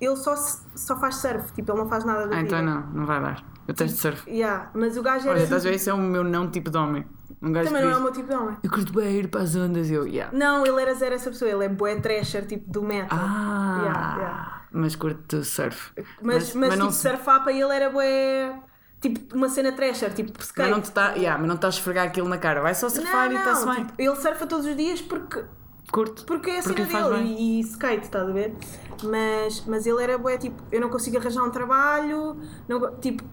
Ele 0.00 0.16
só, 0.16 0.34
só 0.34 0.96
faz 0.98 1.14
surf, 1.16 1.52
tipo, 1.52 1.70
ele 1.70 1.78
não 1.78 1.88
faz 1.88 2.04
nada 2.04 2.26
da 2.26 2.34
Ah, 2.36 2.42
vida. 2.42 2.56
então 2.58 2.62
não, 2.62 2.80
não 2.92 3.06
vai 3.06 3.20
dar. 3.22 3.44
Eu 3.66 3.74
testo 3.74 3.98
surf. 3.98 4.28
Yeah, 4.28 4.70
mas 4.74 4.96
o 4.96 5.02
gajo 5.02 5.26
era. 5.28 5.36
Olha, 5.36 5.44
estás 5.44 5.64
a 5.64 5.68
ver? 5.68 5.74
Esse 5.76 5.88
é 5.90 5.94
o 5.94 5.98
meu 5.98 6.24
não 6.24 6.50
tipo 6.50 6.70
de 6.70 6.76
homem. 6.76 7.04
Um 7.40 7.52
gajo 7.52 7.68
também 7.68 7.82
não 7.84 7.90
é 7.90 7.92
o 7.92 7.94
diz, 7.96 8.02
meu 8.04 8.12
tipo 8.12 8.28
de 8.28 8.34
homem. 8.34 8.56
Eu 8.62 8.70
curto 8.70 8.92
bem 8.92 9.16
ir 9.18 9.28
para 9.28 9.42
as 9.42 9.54
ondas. 9.56 9.90
Eu, 9.90 10.06
yeah. 10.06 10.36
Não, 10.36 10.64
ele 10.66 10.80
era 10.80 10.94
zero 10.94 11.14
essa 11.14 11.30
pessoa, 11.30 11.50
ele 11.50 11.64
é 11.64 11.68
bué 11.68 11.96
trasher, 11.96 12.46
tipo, 12.46 12.70
do 12.70 12.82
metal. 12.82 13.18
Ah, 13.20 13.78
Yeah, 13.82 14.16
yeah. 14.16 14.62
mas 14.72 14.94
curto 14.96 15.42
surf. 15.44 15.92
Mas, 16.20 16.54
mas, 16.54 16.70
não 16.78 16.86
tipo, 16.88 16.92
se- 16.92 17.08
surfar 17.08 17.42
para 17.42 17.52
ele 17.52 17.72
era 17.74 17.88
bué. 17.90 18.52
Tipo, 19.00 19.36
uma 19.36 19.48
cena 19.48 19.72
trasher, 19.72 20.12
tipo, 20.14 20.40
skate. 20.40 20.68
Mas 20.68 20.70
não 20.70 20.78
está 20.78 21.12
yeah, 21.14 21.36
mas 21.38 21.48
não 21.48 21.56
está 21.56 21.66
a 21.66 21.70
esfregar 21.70 22.06
aquilo 22.06 22.28
na 22.28 22.38
cara. 22.38 22.60
Vai 22.60 22.74
só 22.74 22.88
surfar 22.88 23.28
não, 23.28 23.36
e 23.36 23.38
está-se 23.38 23.66
não, 23.66 23.74
bem. 23.74 23.84
tipo, 23.86 24.00
ele 24.02 24.16
surfa 24.16 24.46
todos 24.46 24.64
os 24.66 24.76
dias 24.76 25.00
porque, 25.00 25.44
Curto. 25.90 26.24
porque 26.24 26.50
é 26.50 26.58
a 26.58 26.62
cena 26.62 26.84
dele 26.84 27.22
e, 27.24 27.58
e 27.58 27.60
skate, 27.62 28.04
estás 28.04 28.28
a 28.28 28.32
ver? 28.32 28.54
Mas, 29.02 29.64
mas 29.66 29.86
ele 29.86 30.00
era 30.02 30.16
bué, 30.18 30.38
tipo, 30.38 30.62
eu 30.70 30.80
não 30.80 30.88
consigo 30.88 31.18
arranjar 31.18 31.42
um 31.42 31.50
trabalho, 31.50 32.36
não, 32.68 32.96
tipo, 33.00 33.24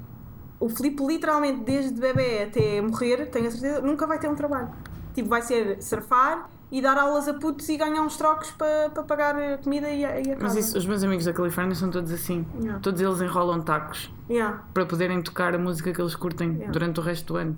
o 0.59 0.69
Filipe 0.69 1.03
literalmente 1.05 1.61
desde 1.61 1.99
bebê 1.99 2.43
até 2.43 2.81
morrer, 2.81 3.27
tenho 3.27 3.47
a 3.47 3.51
certeza, 3.51 3.81
nunca 3.81 4.05
vai 4.05 4.19
ter 4.19 4.27
um 4.27 4.35
trabalho. 4.35 4.69
Tipo, 5.13 5.29
vai 5.29 5.41
ser 5.41 5.81
surfar 5.81 6.49
e 6.71 6.81
dar 6.81 6.97
aulas 6.97 7.27
a 7.27 7.33
putos 7.33 7.67
e 7.69 7.77
ganhar 7.77 8.01
uns 8.01 8.15
trocos 8.15 8.51
para 8.51 8.89
para 8.91 9.03
pagar 9.03 9.35
a 9.35 9.57
comida 9.57 9.89
e 9.89 10.05
a, 10.05 10.19
e 10.19 10.31
a 10.31 10.35
casa. 10.35 10.39
Mas 10.41 10.55
isso, 10.55 10.77
os 10.77 10.85
meus 10.85 11.03
amigos 11.03 11.25
da 11.25 11.33
Califórnia 11.33 11.73
são 11.75 11.89
todos 11.89 12.11
assim. 12.11 12.45
Yeah. 12.59 12.79
Todos 12.79 13.01
eles 13.01 13.21
enrolam 13.21 13.61
tacos 13.61 14.13
Yeah. 14.29 14.63
para 14.73 14.85
poderem 14.85 15.21
tocar 15.21 15.55
a 15.55 15.57
música 15.57 15.91
que 15.91 15.99
eles 16.01 16.15
curtem 16.15 16.49
Yeah. 16.51 16.71
durante 16.71 16.99
o 16.99 17.03
resto 17.03 17.33
do 17.33 17.37
ano. 17.37 17.57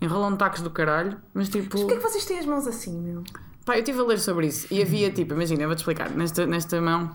Enrolam 0.00 0.36
tacos 0.36 0.60
do 0.60 0.70
caralho, 0.70 1.16
mas 1.34 1.48
tipo. 1.48 1.70
Porquê 1.70 1.94
é 1.94 1.96
que 1.96 2.02
vocês 2.02 2.24
têm 2.24 2.38
as 2.38 2.46
mãos 2.46 2.66
assim, 2.66 3.00
meu? 3.00 3.24
Pá, 3.64 3.74
eu 3.74 3.78
estive 3.80 3.98
a 3.98 4.04
ler 4.04 4.20
sobre 4.20 4.46
isso 4.46 4.72
e 4.72 4.80
havia 4.80 5.10
tipo, 5.10 5.34
imagina, 5.34 5.62
eu 5.62 5.66
vou-te 5.68 5.78
explicar. 5.80 6.10
Nesta, 6.10 6.46
nesta 6.46 6.80
mão, 6.80 7.10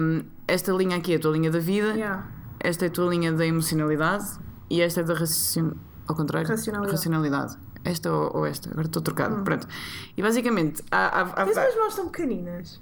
hum, 0.00 0.22
esta 0.48 0.72
linha 0.72 0.96
aqui 0.96 1.12
é 1.12 1.16
a 1.16 1.20
tua 1.20 1.32
linha 1.32 1.50
da 1.50 1.58
vida. 1.58 1.92
Esta 2.60 2.84
é 2.86 2.88
a 2.88 2.90
tua 2.90 3.08
linha 3.10 3.32
da 3.32 3.46
emocionalidade 3.46 4.24
e 4.70 4.80
esta 4.80 5.00
é 5.00 5.04
da 5.04 5.14
raciocínio. 5.14 5.76
Ao 6.08 6.14
contrário? 6.14 6.48
Racionalidade. 6.48 6.92
Racionalidade. 6.96 7.56
Esta 7.84 8.12
ou, 8.12 8.38
ou 8.38 8.46
esta? 8.46 8.70
Agora 8.70 8.86
estou 8.86 9.02
trocado. 9.02 9.42
Pronto. 9.44 9.66
E 10.16 10.22
basicamente, 10.22 10.82
há, 10.90 11.20
há- 11.20 11.22
há- 11.22 11.42
As 11.42 11.48
minhas 11.56 11.76
mãos 11.76 11.94
são 11.94 12.08
pequeninas. 12.08 12.80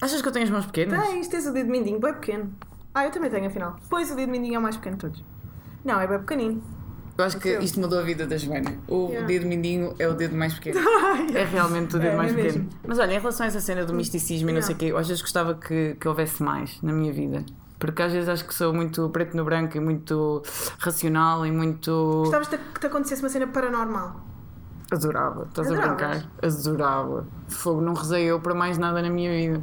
achas 0.00 0.20
que 0.22 0.28
eu 0.28 0.32
tenho 0.32 0.44
as 0.44 0.50
mãos 0.50 0.66
pequenas? 0.66 1.06
Tens, 1.08 1.28
tens 1.28 1.46
o 1.46 1.52
dedo 1.52 1.70
mindinho, 1.70 2.00
bem 2.00 2.12
pequeno. 2.14 2.52
Ah, 2.94 3.04
eu 3.04 3.10
também 3.10 3.30
tenho, 3.30 3.46
afinal. 3.46 3.76
Pois 3.88 4.10
o 4.10 4.16
dedo 4.16 4.30
mindinho 4.30 4.56
é 4.56 4.58
o 4.58 4.62
mais 4.62 4.76
pequeno 4.76 4.96
de 4.96 5.00
todos. 5.02 5.24
Não, 5.84 6.00
é 6.00 6.06
bem 6.06 6.18
pequenino. 6.18 6.62
Eu 7.18 7.24
acho 7.24 7.38
que 7.38 7.50
Seu. 7.50 7.60
isto 7.60 7.78
mudou 7.78 7.98
a 7.98 8.02
vida 8.02 8.26
da 8.26 8.36
Joana. 8.36 8.78
O 8.88 9.08
Yeah. 9.08 9.26
dedo 9.26 9.46
mindinho 9.46 9.94
é 9.98 10.08
o 10.08 10.14
dedo 10.14 10.34
mais 10.34 10.54
pequeno. 10.54 10.80
É 11.34 11.44
realmente 11.44 11.94
o 11.96 11.98
dedo 11.98 12.12
É, 12.12 12.16
mais 12.16 12.32
é 12.32 12.34
pequeno. 12.42 12.68
Mas 12.86 12.98
olha, 12.98 13.12
em 13.14 13.18
relação 13.18 13.44
a 13.44 13.48
essa 13.48 13.60
cena 13.60 13.84
do 13.84 13.92
misticismo 13.94 14.48
e 14.48 14.52
não 14.52 14.60
Yeah. 14.60 14.66
sei 14.66 14.74
o 14.74 14.78
quê, 14.78 14.84
eu 14.86 14.96
às 14.98 15.06
vezes 15.06 15.20
gostava 15.22 15.54
que, 15.54 15.96
que 16.00 16.08
houvesse 16.08 16.42
mais 16.42 16.80
na 16.82 16.92
minha 16.92 17.12
vida. 17.12 17.44
Porque 17.80 18.00
às 18.02 18.12
vezes 18.12 18.28
acho 18.28 18.44
que 18.44 18.54
sou 18.54 18.72
muito 18.72 19.08
preto 19.10 19.36
no 19.36 19.44
branco 19.44 19.76
e 19.76 19.80
muito 19.80 20.42
racional 20.78 21.44
e 21.44 21.50
muito. 21.50 21.90
Gostavas 22.24 22.46
de- 22.48 22.58
que 22.58 22.78
te 22.78 22.86
acontecesse 22.86 23.22
uma 23.22 23.28
cena 23.28 23.46
paranormal. 23.48 24.20
Adorava, 24.92 25.44
estás 25.48 25.68
a 25.68 25.72
Adoravas? 25.72 25.96
brincar? 26.22 26.30
Adorava. 26.42 27.26
Fogo, 27.48 27.80
não 27.80 27.94
rezei 27.94 28.24
eu 28.24 28.38
para 28.40 28.54
mais 28.54 28.76
nada 28.78 29.00
na 29.02 29.08
minha 29.10 29.30
vida. 29.30 29.60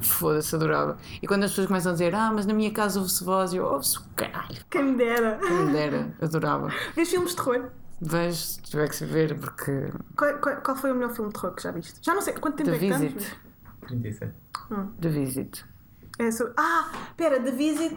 Foda-se, 0.00 0.54
adorava. 0.54 0.96
E 1.20 1.26
quando 1.26 1.42
as 1.44 1.50
pessoas 1.50 1.66
começam 1.66 1.90
a 1.90 1.92
dizer, 1.92 2.14
ah, 2.14 2.32
mas 2.34 2.46
na 2.46 2.54
minha 2.54 2.70
casa 2.72 2.98
ouve-se 2.98 3.22
voz, 3.22 3.52
eu 3.52 3.64
ouve-se 3.66 3.98
o 3.98 4.02
caralho. 4.16 4.56
Quem 4.70 4.82
me 4.84 4.96
dera. 4.96 5.38
Quem 5.38 5.66
me 5.66 5.72
dera, 5.72 6.14
adorava. 6.22 6.72
Vês 6.96 7.10
filmes 7.10 7.30
de 7.30 7.36
terror? 7.36 7.68
Vejo, 8.00 8.36
se 8.36 8.62
tiver 8.62 8.88
que 8.88 8.96
se 8.96 9.04
ver, 9.04 9.38
porque. 9.38 9.88
Qual, 10.16 10.38
qual- 10.38 10.56
qual 10.62 10.74
foi 10.76 10.90
o 10.92 10.94
melhor 10.94 11.10
filme 11.10 11.30
de 11.30 11.38
terror 11.38 11.54
que 11.54 11.62
já 11.62 11.70
viste? 11.72 11.98
Já 12.00 12.14
não 12.14 12.22
sei 12.22 12.32
quanto 12.32 12.56
tempo 12.56 12.70
The 12.70 12.76
é 12.76 12.78
que 12.78 12.86
estamos. 12.86 13.12
Visit. 13.12 13.36
37. 13.88 14.32
The 15.02 15.08
Visit. 15.10 15.64
É 16.20 16.30
sobre... 16.30 16.52
Ah, 16.56 16.90
pera, 17.16 17.40
The 17.40 17.50
Visit 17.52 17.96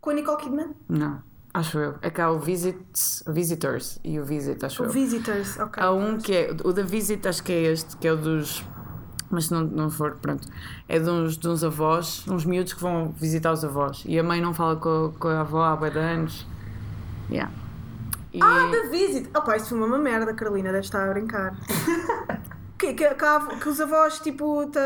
com 0.00 0.10
a 0.10 0.14
Nicole 0.14 0.38
Kidman? 0.42 0.70
Não, 0.88 1.22
acho 1.52 1.78
eu. 1.78 1.94
É 2.00 2.08
que 2.08 2.20
há 2.20 2.30
o 2.30 2.38
Visit, 2.38 2.78
Visitors 3.26 3.98
e 4.02 4.18
o 4.18 4.24
Visit, 4.24 4.64
acho 4.64 4.82
O 4.82 4.86
eu. 4.86 4.90
Visitors, 4.90 5.58
ok. 5.58 5.82
Há 5.82 5.90
um 5.92 6.16
que 6.18 6.34
é. 6.34 6.56
O 6.64 6.72
da 6.72 6.82
Visit, 6.82 7.26
acho 7.28 7.42
que 7.42 7.52
é 7.52 7.62
este, 7.72 7.96
que 7.98 8.08
é 8.08 8.12
o 8.12 8.16
dos. 8.16 8.64
Mas 9.30 9.46
se 9.46 9.52
não, 9.52 9.62
não 9.64 9.90
for, 9.90 10.16
pronto. 10.22 10.46
É 10.88 10.98
de 10.98 11.10
uns, 11.10 11.36
de 11.36 11.48
uns 11.48 11.62
avós, 11.64 12.24
uns 12.28 12.44
miúdos 12.44 12.72
que 12.72 12.80
vão 12.80 13.10
visitar 13.10 13.52
os 13.52 13.64
avós. 13.64 14.02
E 14.06 14.18
a 14.18 14.22
mãe 14.22 14.40
não 14.40 14.54
fala 14.54 14.76
com, 14.76 15.06
a- 15.14 15.18
com 15.18 15.28
a 15.28 15.40
avó 15.40 15.62
há 15.64 15.76
bué 15.76 15.90
de 15.90 15.98
anos. 15.98 16.46
Yeah. 17.28 17.52
E, 18.32 18.40
Ah, 18.40 18.68
The 18.70 18.88
Visit! 18.88 19.28
Oh 19.36 19.42
pá, 19.42 19.56
isso 19.56 19.68
foi 19.70 19.78
uma 19.78 19.98
merda, 19.98 20.32
Carolina, 20.32 20.70
deve 20.72 20.84
estar 20.86 21.06
a 21.06 21.12
brincar. 21.12 21.54
que, 22.78 22.92
que, 22.94 23.08
que, 23.08 23.56
que 23.60 23.68
os 23.68 23.80
avós, 23.80 24.18
tipo, 24.20 24.66
ta- 24.66 24.80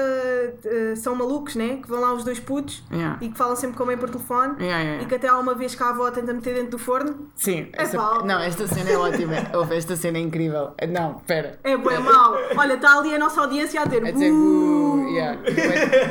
ta- 0.63 0.97
são 0.97 1.15
malucos, 1.15 1.57
né? 1.57 1.79
Que 1.83 1.89
vão 1.89 2.01
lá 2.01 2.13
os 2.13 2.23
dois 2.25 2.39
putos 2.39 2.83
Yeah. 2.91 3.19
e 3.21 3.29
que 3.29 3.37
falam 3.37 3.57
sempre 3.57 3.77
com 3.77 3.83
a 3.83 3.87
mãe 3.87 3.97
por 3.99 4.09
telefone. 4.11 4.55
Yeah, 4.63 4.83
yeah. 4.83 5.03
E 5.03 5.07
que 5.07 5.15
até 5.17 5.29
há 5.29 5.37
uma 5.39 5.55
vez 5.55 5.75
que 5.75 5.83
a 5.83 5.89
avó 5.89 6.11
tenta 6.11 6.33
meter 6.33 6.55
dentro 6.55 6.71
do 6.73 6.79
forno. 6.79 7.31
Sim, 7.35 7.69
É 7.73 7.87
pau. 7.87 8.25
não, 8.25 8.39
esta 8.41 8.67
cena 8.67 8.91
é 8.91 8.97
ótima. 8.97 9.35
Ouve, 9.55 9.77
esta 9.77 9.97
cena 9.97 10.19
é 10.19 10.21
incrível. 10.21 10.73
Não, 10.89 11.17
espera. 11.19 11.59
É 11.65 11.77
bem 11.77 11.99
mau. 12.01 12.35
Olha, 12.57 12.75
está 12.75 12.99
ali 12.99 13.15
a 13.15 13.19
nossa 13.19 13.41
audiência 13.41 13.81
a 13.81 13.85
dizer. 13.85 14.07
A 14.07 14.11
dizer, 14.13 14.31
"Uh". 14.33 14.90
"Uh", 15.11 15.15
yeah. 15.15 15.39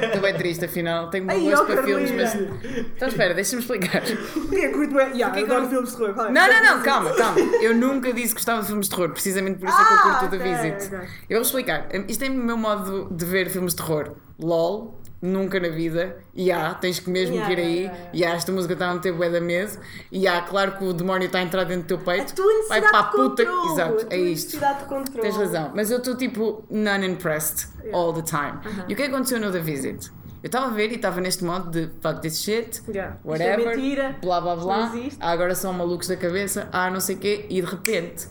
Estou 0.06 0.22
bem 0.22 0.34
triste, 0.36 0.66
afinal. 0.66 1.10
Tenho 1.10 1.26
Ai, 1.30 1.39
gosto 1.41 1.66
para 1.66 1.84
filmes, 1.84 2.12
mas. 2.12 2.36
Então 2.36 3.08
espera, 3.08 3.34
deixa-me 3.34 3.62
explicar. 3.62 4.04
É, 4.04 4.68
curto. 4.70 4.95
Yeah, 5.00 5.32
que 5.32 5.43
adoro 5.43 5.64
eu- 5.66 5.70
filmes 5.70 5.91
de 5.91 5.97
terror. 5.97 6.14
claro. 6.14 6.34
Não, 6.34 6.47
não, 6.47 6.64
não, 6.78 6.84
calma, 6.84 7.14
calma. 7.16 7.39
Eu 7.62 7.76
nunca 7.76 8.12
disse 8.14 8.30
que 8.30 8.34
gostava 8.36 8.62
de 8.62 8.68
filmes 8.68 8.88
de 8.88 8.95
terror, 8.95 9.10
precisamente 9.12 9.60
por 9.60 9.70
isso 9.70 9.78
é 9.80 9.86
que 9.86 9.93
eu 9.93 9.97
Ah, 9.97 10.02
curto 10.20 10.26
o 10.26 10.30
The 10.30 10.38
ok, 10.38 10.54
Visit. 10.72 10.95
ok. 10.95 11.08
Eu 11.30 11.38
vou 11.38 11.45
explicar. 11.45 11.88
Isto 12.08 12.24
é 12.26 12.30
o 12.30 12.34
meu 12.34 12.58
modo 12.58 13.08
de 13.12 13.26
ver 13.26 13.50
filmes 13.50 13.74
de 13.74 13.78
terror. 13.82 14.12
LOL, 14.39 14.99
nunca 15.22 15.59
na 15.59 15.70
vida. 15.70 16.17
E 16.34 16.51
há, 16.51 16.74
tens 16.74 16.99
que 16.99 17.09
mesmo 17.09 17.36
Yeah, 17.36 17.53
ir 17.53 17.59
aí. 17.59 17.76
yeah, 17.80 17.95
yeah. 17.97 18.09
E 18.13 18.26
há, 18.26 18.30
esta 18.36 18.51
música 18.51 18.74
está 18.74 18.89
a 18.89 18.93
meter 18.95 19.13
bué 19.13 19.30
da 19.30 19.41
medo. 19.41 19.78
E 20.11 20.28
há, 20.28 20.41
claro 20.41 20.78
que 20.78 20.84
o 20.84 20.93
demónio 20.93 21.26
está 21.26 21.39
a 21.39 21.41
entrar 21.41 21.63
dentro 21.65 21.84
do 21.84 21.88
teu 21.88 21.97
A 21.97 22.15
peito. 22.15 22.34
tua 22.36 22.45
Vai 22.67 22.80
necessidade 22.80 22.91
para 22.91 22.99
a 22.99 23.03
de 23.03 23.11
puta. 23.11 23.45
controle. 23.45 23.72
Exato, 23.74 23.93
a 23.93 24.01
é 24.01 24.17
tua 24.17 24.17
isto. 24.17 24.51
de 24.59 24.86
controle. 24.86 25.22
Tens 25.22 25.36
razão, 25.38 25.72
mas 25.76 25.91
eu 25.91 25.97
estou 25.97 26.15
tipo 26.15 26.63
non-impressed 26.70 27.67
all 27.93 28.13
the 28.13 28.22
time. 28.22 28.59
E 28.88 28.93
o 28.93 28.95
que 28.95 29.03
aconteceu 29.03 29.39
no 29.39 29.51
The 29.51 29.59
Visit? 29.59 30.11
Eu 30.41 30.47
estava 30.47 30.67
a 30.67 30.70
ver 30.70 30.89
e 30.91 30.95
estava 30.95 31.20
neste 31.20 31.43
modo 31.43 31.70
de 31.70 31.89
fuck 32.01 32.22
this 32.22 32.39
shit, 32.41 32.82
é 32.97 33.11
whatever, 33.26 33.76
mentira, 33.76 34.15
blá 34.22 34.39
blá 34.39 34.55
blá, 34.55 34.89
ah, 35.20 35.32
agora 35.32 35.53
são 35.53 35.74
malucos 35.74 36.07
da 36.07 36.15
cabeça, 36.15 36.70
ah, 36.72 36.89
não 36.89 37.01
sei 37.01 37.17
o 37.17 37.20
quê, 37.20 37.45
e 37.49 37.61
de 37.61 37.67
repente, 37.67 38.26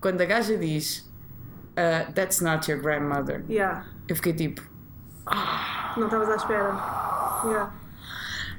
quando 0.00 0.20
a 0.20 0.24
gaja 0.24 0.56
diz 0.56 1.08
ah, 1.76 2.10
That's 2.12 2.40
not 2.40 2.68
your 2.68 2.80
grandmother, 2.82 3.44
Yeah. 3.48 3.84
eu 4.08 4.16
fiquei 4.16 4.32
tipo, 4.32 4.62
Não 5.96 6.04
estavas 6.06 6.28
à 6.30 6.36
espera. 6.36 6.68
Yeah. 7.44 7.72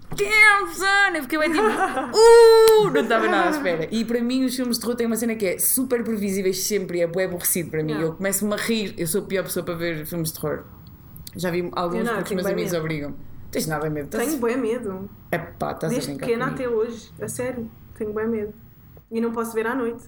Damn, 0.10 0.74
son! 0.74 1.16
Eu 1.16 1.22
fiquei 1.24 1.38
bem 1.40 1.52
tipo, 1.52 1.64
uh! 1.68 2.90
Não 2.92 3.02
estava 3.02 3.28
nada 3.28 3.48
à 3.48 3.52
espera. 3.52 3.88
E 3.92 4.04
para 4.06 4.22
mim, 4.22 4.46
os 4.46 4.56
filmes 4.56 4.78
de 4.78 4.82
terror 4.82 4.96
têm 4.96 5.06
uma 5.08 5.16
cena 5.18 5.36
que 5.36 5.46
é 5.46 5.60
super 5.60 6.04
previsíveis 6.04 6.64
sempre, 6.64 7.02
é 7.02 7.08
bué 7.08 7.26
aborrecido 7.26 7.70
para 7.70 7.84
mim. 7.84 7.92
Yeah. 7.92 8.08
Eu 8.08 8.16
começo-me 8.16 8.54
a 8.54 8.58
rir, 8.58 8.96
eu 8.98 9.06
sou 9.08 9.22
a 9.22 9.26
pior 9.26 9.44
pessoa 9.44 9.64
para 9.66 9.76
ver 9.76 10.06
filmes 10.06 10.32
de 10.32 10.40
terror. 10.40 10.64
Já 11.36 11.52
vi 11.52 11.70
alguns 11.76 12.04
não, 12.06 12.16
porque 12.16 12.22
os 12.22 12.30
tenho 12.30 12.36
meus 12.38 12.48
amigos 12.48 12.72
medo. 12.72 12.82
obrigam. 12.84 13.16
Tens 13.52 13.68
nada 13.68 13.88
a 13.88 13.90
medo, 13.90 14.10
Tenho 14.10 14.38
bem 14.40 14.58
medo. 14.58 15.10
É 15.32 15.38
pá, 15.38 15.72
estás 15.72 15.92
a 15.92 15.96
Desde 15.96 16.10
brincar. 16.12 16.26
pequena 16.26 16.46
comigo. 16.46 16.64
até 16.64 16.70
hoje. 16.76 17.12
A 17.22 17.28
sério. 17.28 17.72
Tenho 17.96 18.14
bem 18.14 18.28
medo. 18.28 18.54
E 19.12 19.22
não 19.22 19.32
posso 19.32 19.54
ver 19.54 19.68
à 19.68 19.76
noite. 19.76 20.04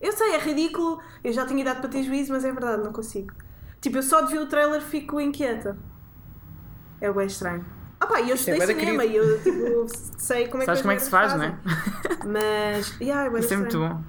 Eu 0.00 0.12
sei, 0.12 0.34
é 0.34 0.38
ridículo. 0.38 1.00
Eu 1.24 1.32
já 1.32 1.44
tinha 1.46 1.60
idade 1.60 1.80
para 1.80 1.88
ter 1.90 2.02
juízo, 2.02 2.32
mas 2.32 2.44
é 2.44 2.52
verdade, 2.52 2.82
não 2.82 2.92
consigo. 2.92 3.32
Tipo, 3.80 3.98
eu 3.98 4.02
só 4.02 4.20
de 4.22 4.32
ver 4.32 4.38
o 4.40 4.46
trailer 4.46 4.80
fico 4.80 5.20
inquieta. 5.20 5.76
É 7.00 7.12
bem 7.12 7.26
estranho. 7.26 7.64
Ah 8.00 8.06
pá, 8.06 8.20
eu 8.20 8.30
é 8.30 8.34
estudei 8.34 8.58
da 8.60 8.66
cinema 8.66 9.04
e 9.04 9.16
eu 9.16 9.42
tipo, 9.42 9.86
sei 10.16 10.46
como 10.48 10.62
é 10.62 10.66
Sabes 10.66 10.80
que 10.80 10.82
como 10.84 10.92
é 10.92 10.96
que 10.96 11.02
se 11.02 11.10
faz, 11.10 11.32
é? 11.32 11.36
fazem. 11.36 11.58
Mas, 12.26 13.00
yeah, 13.00 13.24
é 13.26 13.30
bué 13.30 13.40
Isso 13.40 13.54
é 13.54 13.56
muito 13.56 13.78
bom. 13.78 14.02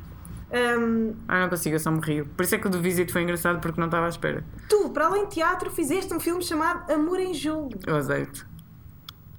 Ahm, 0.51 1.13
Ah, 1.27 1.41
não 1.41 1.49
consigo, 1.49 1.75
eu 1.75 1.79
só 1.79 1.91
me 1.91 1.99
rio. 2.01 2.25
Por 2.35 2.43
isso 2.43 2.55
é 2.55 2.57
que 2.57 2.67
o 2.67 2.69
do 2.69 2.79
Visit 2.81 3.11
foi 3.11 3.21
engraçado 3.23 3.59
porque 3.59 3.79
não 3.79 3.87
estava 3.87 4.05
à 4.05 4.09
espera. 4.09 4.43
tu, 4.67 4.89
para 4.89 5.05
além 5.07 5.25
de 5.25 5.35
teatro, 5.35 5.69
fizeste 5.71 6.13
um 6.13 6.19
filme 6.19 6.43
chamado 6.43 6.91
Amor 6.91 7.19
em 7.19 7.33
Jogo. 7.33 7.71
Eu. 7.85 8.05
Cala 8.05 8.25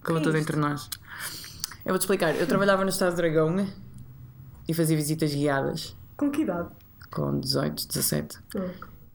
Que 0.04 0.12
é 0.12 0.20
tudo 0.20 0.36
entre 0.36 0.56
nós. 0.56 0.88
Eu 1.84 1.92
vou-te 1.92 2.02
explicar. 2.02 2.34
Eu 2.34 2.46
trabalhava 2.46 2.82
no 2.84 2.90
Estado 2.90 3.10
de 3.10 3.16
Dragão 3.16 3.66
e 4.68 4.74
fazia 4.74 4.96
visitas 4.96 5.34
guiadas 5.34 5.96
Com 6.16 6.30
que 6.30 6.42
idade? 6.42 6.68
com 7.10 7.40
18, 7.40 7.88
17. 7.88 8.38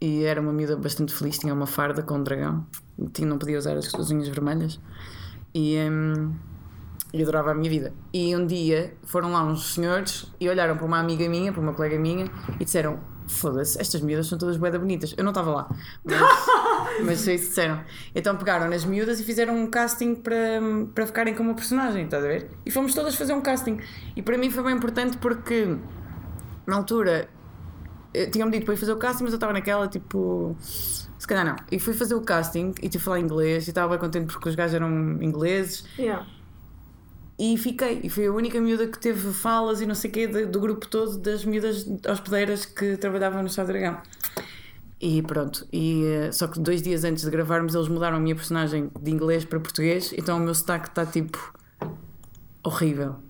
E 0.06 0.24
era 0.24 0.40
uma 0.40 0.54
miúda 0.54 0.78
bastante 0.78 1.12
feliz, 1.12 1.40
tinha 1.40 1.52
uma 1.52 1.66
farda 1.66 2.04
com 2.04 2.14
um 2.14 2.22
dragão. 2.22 2.64
Tinha, 3.12 3.28
não 3.28 3.40
podia 3.40 3.58
usar 3.58 3.76
as, 3.76 3.92
as 3.96 4.12
unhas 4.12 4.28
vermelhas. 4.28 4.80
E 5.52 5.80
hum, 5.80 6.32
eu 7.12 7.24
adorava 7.24 7.50
a 7.50 7.56
minha 7.56 7.72
vida. 7.72 7.92
E 8.14 8.36
um 8.36 8.46
dia 8.46 8.94
foram 9.04 9.32
lá 9.32 9.44
uns 9.44 9.74
senhores 9.74 10.32
e 10.40 10.48
olharam 10.48 10.78
para 10.78 10.86
uma 10.86 11.00
amiga 11.00 11.28
minha, 11.28 11.52
para 11.52 11.60
uma 11.60 11.74
colega 11.74 11.98
minha, 11.98 12.28
e 12.60 12.64
disseram: 12.64 13.00
Foda-se, 13.28 13.82
estas 13.82 14.00
miúdas 14.02 14.28
são 14.28 14.38
todas 14.38 14.58
bué 14.58 14.70
bonitas. 14.78 15.16
Eu 15.18 15.24
não 15.24 15.32
estava 15.32 15.50
lá, 15.50 15.76
mas, 16.04 16.20
mas 17.04 17.24
foi 17.24 17.34
isso 17.34 17.46
que 17.46 17.50
disseram. 17.50 17.82
Então 18.14 18.38
pegaram 18.38 18.70
nas 18.70 18.86
miúdas 18.86 19.20
e 19.20 19.24
fizeram 19.24 19.58
um 19.58 19.66
casting 19.66 20.14
para, 20.14 20.62
para 20.94 21.08
ficarem 21.08 21.34
com 21.34 21.42
uma 21.42 21.56
personagem, 21.56 22.06
estás 22.06 22.24
a 22.24 22.28
ver? 22.28 22.52
E 22.64 22.70
fomos 22.70 22.94
todas 22.94 23.16
fazer 23.16 23.34
um 23.34 23.42
casting. 23.42 23.80
E 24.16 24.22
para 24.22 24.38
mim 24.38 24.52
foi 24.52 24.64
bem 24.66 24.76
importante 24.76 25.18
porque 25.18 25.76
na 26.68 26.76
altura 26.76 27.28
tinham-me 28.32 28.52
dito 28.52 28.66
para 28.66 28.74
ir 28.74 28.78
fazer 28.78 28.94
o 28.94 28.98
casting, 28.98 29.24
mas 29.24 29.34
eu 29.34 29.38
estava 29.38 29.54
naquela 29.54 29.88
tipo. 29.88 30.56
Se 30.60 31.28
calhar 31.28 31.46
não. 31.46 31.56
E 31.72 31.80
fui 31.80 31.94
fazer 31.94 32.14
o 32.16 32.22
casting 32.22 32.74
e 32.82 32.90
tive 32.90 33.02
a 33.02 33.06
falar 33.06 33.20
inglês 33.20 33.68
e 33.68 33.72
estava 33.72 33.90
bem 33.90 34.00
contente 34.00 34.32
porque 34.32 34.50
os 34.50 34.56
gajos 34.56 34.76
eram 34.76 34.90
ingleses 35.22 35.86
Yeah. 35.98 36.26
e 37.40 37.58
fiquei. 37.58 38.02
E 38.04 38.10
fui 38.10 38.28
a 38.28 38.32
única 38.32 38.60
miúda 38.62 38.86
que 38.88 39.00
teve 39.00 39.32
falas 39.34 39.82
e 39.82 39.86
não 39.86 39.96
sei 39.96 40.10
o 40.10 40.14
quê 40.14 40.28
do, 40.28 40.60
grupo 40.60 40.88
todo 40.88 41.18
das 41.18 41.44
miúdas 41.44 41.88
hospedeiras 42.08 42.66
que 42.66 42.98
trabalhavam 42.98 43.42
no 43.42 43.50
de 43.50 43.56
Dragão. 43.56 43.98
E 45.02 45.22
pronto. 45.22 45.68
E, 45.74 46.06
eh, 46.06 46.32
só 46.32 46.48
que 46.48 46.60
dois 46.60 46.82
dias 46.82 47.04
antes 47.04 47.24
de 47.24 47.30
gravarmos 47.32 47.76
eles 47.76 47.88
mudaram 47.88 48.18
a 48.18 48.20
minha 48.20 48.36
personagem 48.36 48.90
de 49.02 49.12
inglês 49.12 49.44
para 49.46 49.60
português, 49.60 50.14
então 50.18 50.38
o 50.38 50.40
meu 50.40 50.54
sotaque 50.54 50.90
está 50.90 51.06
tipo. 51.06 51.54
horrível. 52.64 53.25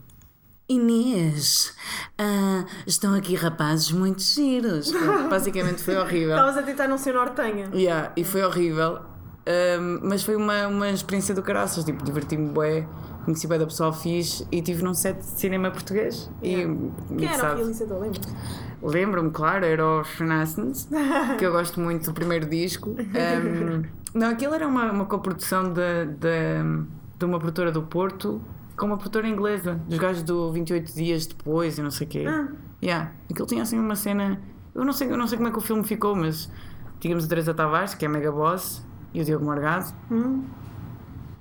Inês, 0.67 1.75
ah, 2.17 2.65
estão 2.87 3.13
aqui 3.13 3.35
rapazes 3.35 3.91
muito 3.91 4.21
giros. 4.21 4.91
Pronto, 4.91 5.29
Basicamente 5.29 5.81
foi 5.83 5.95
horrível. 5.95 6.31
Estavas 6.31 6.57
a 6.57 6.63
tentar 6.63 6.87
não 6.87 6.97
ser 6.97 7.13
nortenha. 7.13 7.69
Yeah, 7.73 8.11
e 8.17 8.23
foi 8.23 8.43
horrível. 8.43 8.99
Ahm, 9.45 9.99
mas 10.01 10.23
foi 10.23 10.35
uma, 10.35 10.67
uma 10.67 10.89
experiência 10.89 11.35
do 11.35 11.43
caraças. 11.43 11.83
Tipo, 11.83 12.03
diverti-me 12.03 12.49
bué, 12.49 12.87
conheci 13.25 13.45
bué 13.45 13.59
da 13.59 13.65
pessoa 13.67 13.93
fixe 13.93 14.47
e 14.51 14.57
estive 14.57 14.83
num 14.83 14.95
set 14.95 15.19
de 15.19 15.25
cinema 15.25 15.69
português. 15.69 16.31
Yeah. 16.43 16.73
E 16.73 16.75
Quem 16.75 16.87
era 16.87 16.93
o 17.09 17.13
engraçado. 17.13 17.57
realizador, 17.57 17.99
lembras? 17.99 18.35
Lembro-me, 18.81 19.29
claro, 19.29 19.65
era 19.65 19.85
o 19.85 20.01
Renaissance, 20.01 20.87
que 21.37 21.45
eu 21.45 21.51
gosto 21.51 21.79
muito 21.79 22.05
do 22.05 22.13
primeiro 22.13 22.49
disco. 22.49 22.95
Ahm, 23.13 23.83
não, 24.15 24.29
aquilo 24.29 24.55
era 24.55 24.67
uma, 24.67 24.91
uma 24.91 25.05
coprodução 25.05 25.71
de, 25.71 26.05
de, 26.05 26.87
de 27.19 27.25
uma 27.25 27.37
produtora 27.37 27.71
do 27.71 27.83
Porto 27.83 28.41
com 28.77 28.85
uma 28.87 28.97
produtora 28.97 29.27
inglesa, 29.27 29.75
dos 29.87 29.97
gajos 29.97 30.23
do 30.23 30.51
28 30.51 30.93
Dias 30.93 31.25
Depois 31.25 31.77
e 31.77 31.81
não 31.81 31.91
sei 31.91 32.07
o 32.07 32.09
quê. 32.09 32.25
Ah. 32.27 32.47
Yeah. 32.83 33.11
Aquilo 33.29 33.47
tinha 33.47 33.63
assim 33.63 33.79
uma 33.79 33.95
cena. 33.95 34.39
Eu 34.73 34.83
não, 34.83 34.93
sei, 34.93 35.09
eu 35.09 35.17
não 35.17 35.27
sei 35.27 35.37
como 35.37 35.49
é 35.49 35.51
que 35.51 35.57
o 35.57 35.61
filme 35.61 35.83
ficou, 35.83 36.15
mas 36.15 36.51
tínhamos 36.99 37.25
a 37.25 37.27
Teresa 37.27 37.53
Tavares, 37.53 37.93
que 37.93 38.05
é 38.05 38.07
mega 38.07 38.31
boss, 38.31 38.85
e 39.13 39.21
o 39.21 39.23
Diogo 39.25 39.45
Morgado. 39.45 39.93
Hum. 40.11 40.43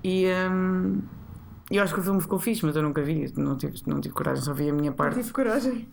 E 0.03 0.27
ahm, 0.31 1.01
eu 1.71 1.83
acho 1.83 1.95
que 1.95 2.01
o 2.01 2.03
filme 2.03 2.21
ficou 2.21 2.39
fixe, 2.39 2.65
mas 2.65 2.77
eu 2.77 2.83
nunca 2.83 3.03
vi, 3.03 3.33
não 3.37 3.57
tive, 3.57 3.83
não 3.87 4.01
tive 4.01 4.15
coragem, 4.15 4.45
só 4.45 4.53
vi 4.53 4.69
a 4.69 4.73
minha 4.73 4.93
parte. 4.93 5.17
Tive 5.17 5.33
coragem. 5.33 5.89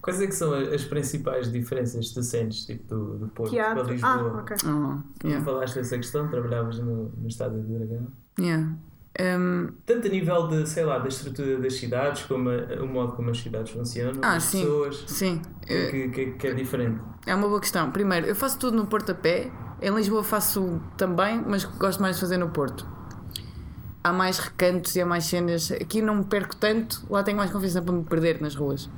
Quais 0.00 0.20
é 0.20 0.26
que 0.26 0.34
são 0.34 0.52
as 0.54 0.84
principais 0.84 1.50
diferenças 1.50 2.12
de 2.12 2.22
cenas, 2.22 2.64
tipo 2.66 2.94
do, 2.94 3.18
do 3.18 3.28
Porto 3.28 3.56
para. 3.56 3.82
Lisboa? 3.82 4.12
Ah, 4.12 4.40
ok. 4.40 4.56
Oh, 4.66 4.98
Tu 5.18 5.26
yeah. 5.26 5.44
falaste 5.44 5.74
dessa 5.76 5.96
questão, 5.96 6.28
trabalhavas 6.28 6.78
no, 6.78 7.08
no 7.08 7.26
Estádio 7.26 7.62
do 7.62 7.78
Dragão. 7.78 8.06
Yeah. 8.38 8.76
Ahm, 9.18 9.68
Tanto 9.86 10.08
a 10.08 10.10
nível 10.10 10.48
de, 10.48 10.68
sei 10.68 10.84
lá, 10.84 10.98
da 10.98 11.08
estrutura 11.08 11.58
das 11.58 11.74
cidades, 11.74 12.24
como 12.24 12.50
a- 12.50 12.82
o 12.82 12.86
modo 12.86 13.12
como 13.12 13.30
as 13.30 13.38
cidades 13.38 13.70
funcionam, 13.72 14.20
Ah, 14.24 14.36
as 14.36 14.42
sim. 14.44 14.60
pessoas, 14.62 15.04
sim, 15.06 15.40
eh, 15.68 15.86
que, 15.90 16.08
que, 16.08 16.26
que 16.32 16.46
é 16.48 16.54
diferente. 16.54 17.00
É 17.26 17.34
uma 17.34 17.46
boa 17.48 17.60
questão. 17.60 17.90
Primeiro, 17.92 18.26
eu 18.26 18.34
faço 18.34 18.58
tudo 18.58 18.76
no 18.76 18.86
Porto 18.86 19.12
a 19.12 19.14
pé. 19.14 19.50
Em 19.80 19.94
Lisboa 19.94 20.24
faço 20.24 20.80
também, 20.96 21.42
mas 21.46 21.64
gosto 21.64 22.00
mais 22.02 22.16
de 22.16 22.20
fazer 22.20 22.38
no 22.38 22.48
Porto. 22.48 22.86
Há 24.02 24.12
mais 24.12 24.38
recantos 24.38 24.94
e 24.96 25.00
há 25.00 25.06
mais 25.06 25.24
cenas. 25.24 25.70
Aqui 25.72 26.02
não 26.02 26.16
me 26.16 26.24
perco 26.24 26.54
tanto, 26.56 27.02
lá 27.08 27.22
tenho 27.22 27.36
mais 27.36 27.50
confiança 27.50 27.80
para 27.80 27.92
me 27.94 28.02
perder 28.04 28.40
nas 28.40 28.54
ruas. 28.54 28.88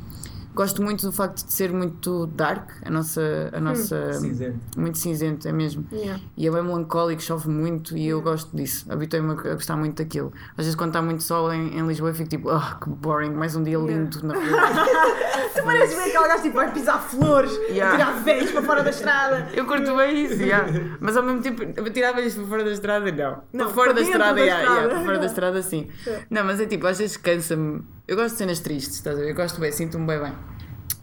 Gosto 0.56 0.82
muito 0.82 1.04
do 1.04 1.12
facto 1.12 1.44
de 1.44 1.52
ser 1.52 1.70
muito 1.70 2.26
dark, 2.28 2.70
a 2.82 2.88
nossa. 2.90 3.50
A 3.52 3.60
nossa 3.60 4.14
Cinzento. 4.14 4.58
Muito 4.74 4.96
cinzento, 4.96 5.46
é 5.46 5.52
mesmo. 5.52 5.86
Yeah. 5.92 6.18
E 6.34 6.46
é 6.48 6.50
bem 6.50 6.62
melancólico, 6.62 7.20
chove 7.20 7.50
muito 7.50 7.94
e 7.94 8.06
eu 8.08 8.22
gosto 8.22 8.56
disso. 8.56 8.86
Habituei-me 8.90 9.32
a 9.32 9.54
gostar 9.54 9.76
muito 9.76 10.02
daquilo. 10.02 10.32
Às 10.52 10.64
vezes, 10.64 10.74
quando 10.74 10.90
está 10.90 11.02
muito 11.02 11.22
sol 11.22 11.52
em, 11.52 11.78
em 11.78 11.86
Lisboa, 11.86 12.08
eu 12.08 12.14
fico 12.14 12.30
tipo, 12.30 12.48
oh, 12.50 12.78
que 12.80 12.88
boring, 12.88 13.32
mais 13.34 13.54
um 13.54 13.62
dia 13.62 13.76
lindo 13.76 14.26
na 14.26 14.32
rua. 14.40 15.46
Tu 15.54 15.62
pareces 15.62 15.94
bem 15.94 16.08
aquele 16.08 16.28
gajo 16.28 16.42
tipo, 16.42 16.54
vai 16.54 16.72
pisar 16.72 17.02
flores, 17.02 17.52
Yeah. 17.68 17.94
tirar 17.98 18.22
velhos 18.22 18.50
para 18.50 18.62
fora 18.62 18.82
da 18.82 18.88
estrada. 18.90 19.48
Eu 19.52 19.66
curto 19.66 19.94
bem 19.94 20.24
isso, 20.24 20.40
yeah. 20.42 20.66
mas 21.00 21.18
ao 21.18 21.22
mesmo 21.22 21.42
tempo, 21.42 21.62
eu 21.62 21.92
tirava 21.92 22.22
isto 22.22 22.40
para 22.40 22.48
fora 22.48 22.64
da 22.64 22.70
estrada, 22.72 23.12
não. 23.12 23.42
Não, 23.52 23.64
para 23.66 23.74
fora 23.74 23.92
para 23.92 23.94
da 23.94 24.00
estrada, 24.00 24.34
da 24.34 24.40
yeah, 24.40 24.62
estrada. 24.62 24.80
yeah, 24.80 24.94
para 24.94 25.04
fora 25.04 25.18
da 25.18 25.26
Yeah. 25.26 25.26
estrada, 25.26 25.62
sim. 25.62 25.88
Yeah. 26.06 26.26
Não, 26.30 26.44
mas 26.44 26.60
é 26.60 26.66
tipo, 26.66 26.86
às 26.86 26.96
vezes 26.98 27.18
cansa-me. 27.18 27.82
Eu 28.08 28.16
gosto 28.16 28.32
de 28.32 28.38
cenas 28.38 28.60
tristes, 28.60 28.96
estás 28.96 29.18
a 29.18 29.20
ver? 29.20 29.30
Eu 29.30 29.34
gosto 29.34 29.60
bem, 29.60 29.70
sinto-me 29.72 30.06
bem 30.06 30.20
bem. 30.20 30.32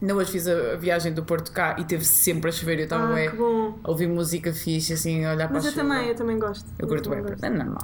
Ainda 0.04 0.16
hoje 0.16 0.32
fiz 0.34 0.48
a, 0.50 0.76
viagem 0.76 1.14
do 1.14 1.24
Porto 1.24 1.50
cá 1.54 1.78
e 1.80 1.86
teve 1.86 2.04
sempre 2.04 2.50
a 2.50 2.52
chover. 2.52 2.78
Eu 2.78 2.84
estava 2.84 3.06
Ah, 3.10 3.16
bem 3.16 3.30
a 3.30 3.90
ouvir 3.90 4.06
música 4.08 4.52
fixe, 4.52 4.92
assim, 4.92 5.24
a 5.24 5.32
olhar 5.32 5.48
para 5.48 5.54
Mas 5.56 5.64
a 5.66 5.70
eu 5.70 5.72
chuva. 5.72 5.84
também, 5.88 6.08
eu 6.10 6.16
também 6.16 6.38
gosto. 6.38 6.70
Eu 6.78 6.88
curto 6.90 7.10
bem, 7.10 7.24
também 7.24 7.38
é 7.62 7.64
normal. 7.64 7.84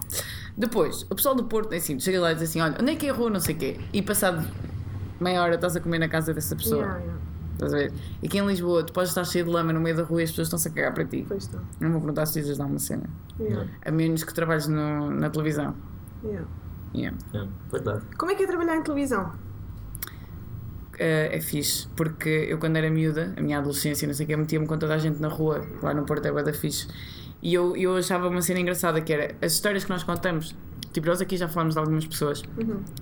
Depois, 0.57 1.03
o 1.09 1.15
pessoal 1.15 1.33
do 1.33 1.45
Porto, 1.45 1.71
é 1.71 1.77
assim, 1.77 1.97
chega 1.97 2.19
lá 2.19 2.33
e 2.33 2.35
diz 2.35 2.43
assim: 2.49 2.59
olha, 2.59 2.75
onde 2.77 2.91
é 2.91 2.95
que 2.97 3.07
é 3.07 3.09
a 3.11 3.13
rua, 3.13 3.29
não 3.29 3.39
sei 3.39 3.55
o 3.55 3.57
quê. 3.57 3.79
E 3.93 4.01
passado 4.01 4.45
meia 5.17 5.41
hora 5.41 5.55
estás 5.55 5.77
a 5.77 5.79
comer 5.79 5.97
na 5.99 6.09
casa 6.09 6.33
dessa 6.33 6.57
pessoa. 6.57 6.81
Yeah, 6.81 6.99
yeah. 6.99 7.19
Estás 7.53 7.73
a 7.73 7.77
ver? 7.77 7.93
E 8.21 8.27
aqui 8.27 8.37
em 8.37 8.45
Lisboa, 8.45 8.83
tu 8.83 8.91
podes 8.91 9.11
estar 9.11 9.23
cheio 9.23 9.45
de 9.45 9.51
lama 9.51 9.71
no 9.71 9.79
meio 9.79 9.95
da 9.95 10.03
rua 10.03 10.19
e 10.19 10.23
as 10.25 10.29
pessoas 10.29 10.47
estão-se 10.47 10.67
a 10.67 10.71
cagar 10.71 10.93
para 10.93 11.05
ti. 11.05 11.23
Pois 11.25 11.43
está. 11.43 11.59
Não 11.79 11.89
vou 11.91 12.01
perguntar 12.01 12.25
se 12.25 12.33
precisas 12.33 12.57
dar 12.57 12.65
uma 12.65 12.79
cena. 12.79 13.03
Yeah, 13.39 13.65
A 13.85 13.91
menos 13.91 14.25
que 14.25 14.33
trabalhes 14.33 14.67
no- 14.67 15.09
na 15.09 15.29
televisão. 15.29 15.73
yeah. 16.23 16.45
Yeah. 16.93 17.17
É, 17.33 17.45
verdade. 17.71 18.01
Como 18.17 18.29
é 18.31 18.35
que 18.35 18.43
é 18.43 18.47
trabalhar 18.47 18.75
em 18.75 18.83
televisão? 18.83 19.31
Eh, 20.99 21.37
é 21.37 21.39
fixe, 21.39 21.87
porque 21.95 22.47
eu 22.49 22.57
quando 22.57 22.75
era 22.75 22.89
miúda, 22.91 23.33
a 23.37 23.41
minha 23.41 23.57
adolescência, 23.57 24.05
não 24.05 24.13
sei 24.13 24.25
o 24.25 24.27
que, 24.27 24.35
metia-me 24.35 24.67
com 24.67 24.77
toda 24.77 24.93
a 24.93 24.97
gente 24.97 25.21
na 25.21 25.29
rua, 25.29 25.65
lá 25.81 25.93
no 25.93 26.05
Porto 26.05 26.25
é 26.27 26.43
da 26.43 26.51
fixe. 26.51 26.87
E 27.41 27.53
eu, 27.53 27.73
eu 27.77 27.95
achava 27.95 28.27
uma 28.27 28.41
cena 28.41 28.59
engraçada 28.59 28.99
que 28.99 29.13
era 29.13 29.33
as 29.41 29.53
histórias 29.53 29.85
que 29.85 29.89
nós 29.89 30.03
contamos. 30.03 30.53
Tipo, 30.91 31.07
nós 31.07 31.21
aqui 31.21 31.37
já 31.37 31.47
falámos 31.47 31.75
de 31.75 31.79
algumas 31.79 32.05
pessoas 32.07 32.41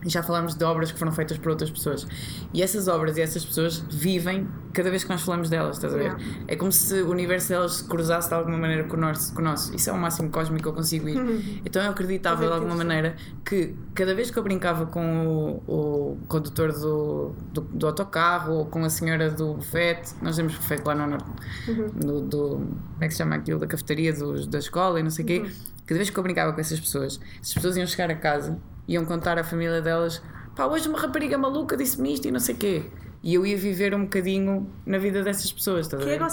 e 0.05 0.09
já 0.09 0.21
falámos 0.21 0.55
de 0.55 0.63
obras 0.65 0.91
que 0.91 0.99
foram 0.99 1.11
feitas 1.11 1.37
por 1.37 1.49
outras 1.51 1.69
pessoas. 1.71 2.05
E 2.53 2.61
essas 2.61 2.87
obras 2.87 3.17
e 3.17 3.21
essas 3.21 3.45
pessoas 3.45 3.79
vivem 3.89 4.47
cada 4.73 4.89
vez 4.89 5.03
que 5.03 5.09
nós 5.09 5.21
falamos 5.21 5.49
delas, 5.49 5.77
estás 5.77 5.93
a 5.93 5.97
ver? 5.97 6.03
Yeah. 6.03 6.23
É 6.49 6.55
como 6.55 6.71
se 6.71 7.01
o 7.01 7.09
universo 7.09 7.49
delas 7.49 7.73
se 7.75 7.83
cruzasse 7.85 8.27
de 8.29 8.35
alguma 8.35 8.57
maneira 8.57 8.83
com 8.83 8.97
o 8.97 8.99
nosso. 8.99 9.33
Com 9.33 9.41
o 9.41 9.43
nosso. 9.43 9.73
Isso 9.75 9.89
é 9.89 9.93
o 9.93 9.97
máximo 9.97 10.29
cósmico 10.29 10.63
que 10.63 10.67
eu 10.69 10.73
consigo 10.73 11.07
ir. 11.07 11.17
Então 11.65 11.81
eu 11.81 11.89
acreditava 11.91 12.45
de 12.45 12.51
alguma 12.51 12.75
maneira 12.75 13.15
que 13.45 13.73
cada 13.95 14.13
vez 14.13 14.29
que 14.31 14.37
eu 14.37 14.43
brincava 14.43 14.85
com 14.85 15.61
o, 15.67 15.71
o 16.13 16.17
condutor 16.27 16.73
do, 16.73 17.33
do, 17.53 17.61
do 17.61 17.87
autocarro 17.87 18.53
ou 18.53 18.65
com 18.65 18.83
a 18.83 18.89
senhora 18.89 19.31
do 19.31 19.53
bufete, 19.53 20.13
nós 20.21 20.35
temos 20.35 20.53
bufete 20.55 20.83
lá 20.85 20.93
no 20.93 21.07
norte, 21.07 21.25
do, 21.95 22.21
do- 22.21 22.49
como 22.57 23.03
é 23.03 23.07
que 23.07 23.11
se 23.13 23.17
chama 23.19 23.35
aquilo? 23.35 23.59
Da 23.59 23.67
cafetaria 23.67 24.13
da 24.49 24.59
escola 24.59 24.99
e 24.99 25.03
não 25.03 25.09
sei 25.09 25.23
o 25.23 25.27
quê. 25.27 25.45
Cada 25.87 25.97
vez 25.97 26.09
que 26.11 26.19
eu 26.19 26.21
brincava 26.23 26.53
com 26.53 26.61
essas 26.61 26.79
pessoas, 26.79 27.19
essas 27.41 27.53
pessoas 27.55 27.75
iam 27.77 27.87
chegar 27.87 28.11
a 28.11 28.15
casa, 28.15 28.59
iam 28.87 29.03
contar 29.05 29.39
à 29.39 29.43
família 29.43 29.81
delas: 29.81 30.21
pá, 30.55 30.65
hoje 30.67 30.87
uma 30.87 30.99
rapariga 30.99 31.37
maluca 31.37 31.75
disse-me 31.75 32.13
isto 32.13 32.27
e 32.27 32.31
não 32.31 32.39
sei 32.39 32.53
o 32.53 32.57
quê. 32.59 32.85
E 33.23 33.33
eu 33.33 33.45
ia 33.45 33.57
viver 33.57 33.95
um 33.95 34.03
bocadinho 34.03 34.69
na 34.85 34.99
vida 34.99 35.23
dessas 35.23 35.51
pessoas, 35.51 35.87
estás 35.87 36.01
a 36.03 36.05
Que 36.05 36.11
é 36.11 36.17
ver? 36.17 36.23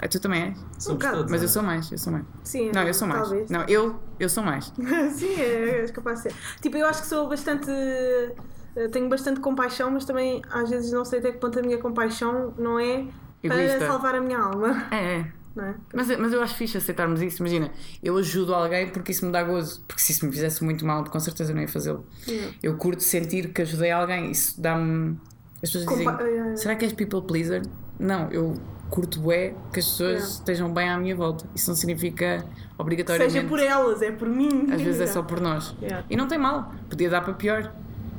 Ah, 0.00 0.08
tu 0.08 0.20
também 0.20 0.42
és? 0.42 0.56
Somos 0.78 0.86
Um 0.88 0.94
bocado. 1.08 1.26
Mas 1.28 1.42
eu 1.42 1.46
é? 1.46 1.48
sou 1.50 1.62
mais, 1.62 1.90
eu 1.90 1.98
sou 1.98 2.12
mais. 2.12 2.24
Sim, 2.44 2.70
Não, 2.72 2.82
eu 2.84 2.94
sou 2.94 3.08
mais. 3.08 3.20
talvez. 3.22 3.50
Não, 3.50 3.64
eu, 3.64 3.98
eu 4.20 4.28
sou 4.28 4.44
mais. 4.44 4.72
Sim, 5.14 5.34
é, 5.40 5.80
és 5.80 5.90
capaz 5.90 6.22
de 6.22 6.30
ser. 6.30 6.34
Tipo, 6.60 6.76
eu 6.76 6.86
acho 6.86 7.02
que 7.02 7.08
sou 7.08 7.28
bastante. 7.28 7.68
eh, 7.70 8.88
Tenho 8.92 9.08
bastante 9.08 9.40
compaixão, 9.40 9.90
mas 9.90 10.04
também 10.04 10.40
às 10.50 10.70
vezes 10.70 10.92
não 10.92 11.04
sei 11.04 11.18
até 11.18 11.32
que 11.32 11.38
ponto 11.38 11.58
a 11.58 11.62
minha 11.62 11.78
compaixão 11.78 12.54
não 12.56 12.78
é 12.78 13.06
Egoísta. 13.42 13.78
para 13.78 13.86
salvar 13.86 14.14
a 14.14 14.20
minha 14.20 14.38
alma. 14.38 14.86
É, 14.90 15.16
é. 15.16 15.32
É? 15.60 15.74
Mas, 15.92 16.06
mas 16.18 16.32
eu 16.32 16.40
acho 16.40 16.54
fixe 16.54 16.78
aceitarmos 16.78 17.20
isso. 17.20 17.42
Imagina, 17.42 17.70
eu 18.00 18.16
ajudo 18.16 18.54
alguém 18.54 18.88
porque 18.90 19.10
isso 19.10 19.26
me 19.26 19.32
dá 19.32 19.42
gozo. 19.42 19.82
Porque 19.88 20.00
se 20.00 20.12
isso 20.12 20.24
me 20.24 20.30
fizesse 20.30 20.62
muito 20.62 20.86
mal, 20.86 21.02
com 21.04 21.18
certeza 21.18 21.50
eu 21.50 21.56
não 21.56 21.62
ia 21.62 21.68
fazê-lo. 21.68 22.06
Yeah. 22.28 22.54
Eu 22.62 22.76
curto 22.76 23.02
sentir 23.02 23.48
que 23.52 23.62
ajudei 23.62 23.90
alguém. 23.90 24.30
Isso 24.30 24.60
dá-me. 24.60 25.18
As 25.56 25.72
pessoas 25.72 25.86
dizem: 25.86 26.04
Compa- 26.06 26.22
é, 26.22 26.52
é. 26.52 26.56
será 26.56 26.76
que 26.76 26.84
és 26.84 26.92
people 26.92 27.22
pleaser? 27.22 27.62
Não, 27.98 28.30
eu 28.30 28.54
curto 28.88 29.18
bué 29.20 29.52
que 29.72 29.80
as 29.80 29.86
pessoas 29.86 30.10
Yeah. 30.12 30.28
estejam 30.34 30.72
bem 30.72 30.88
à 30.88 30.96
minha 30.96 31.16
volta. 31.16 31.44
Isso 31.56 31.68
não 31.68 31.76
significa 31.76 32.44
obrigatoriamente. 32.78 33.32
Seja 33.32 33.48
por 33.48 33.58
elas, 33.58 34.00
é 34.00 34.12
por 34.12 34.28
mim. 34.28 34.68
Às 34.70 34.80
vezes 34.80 35.00
é 35.00 35.06
só 35.08 35.22
por 35.24 35.40
nós. 35.40 35.74
Yeah. 35.82 36.06
E 36.08 36.16
não 36.16 36.28
tem 36.28 36.38
mal. 36.38 36.72
Podia 36.88 37.10
dar 37.10 37.22
para 37.22 37.32
pior. 37.32 37.72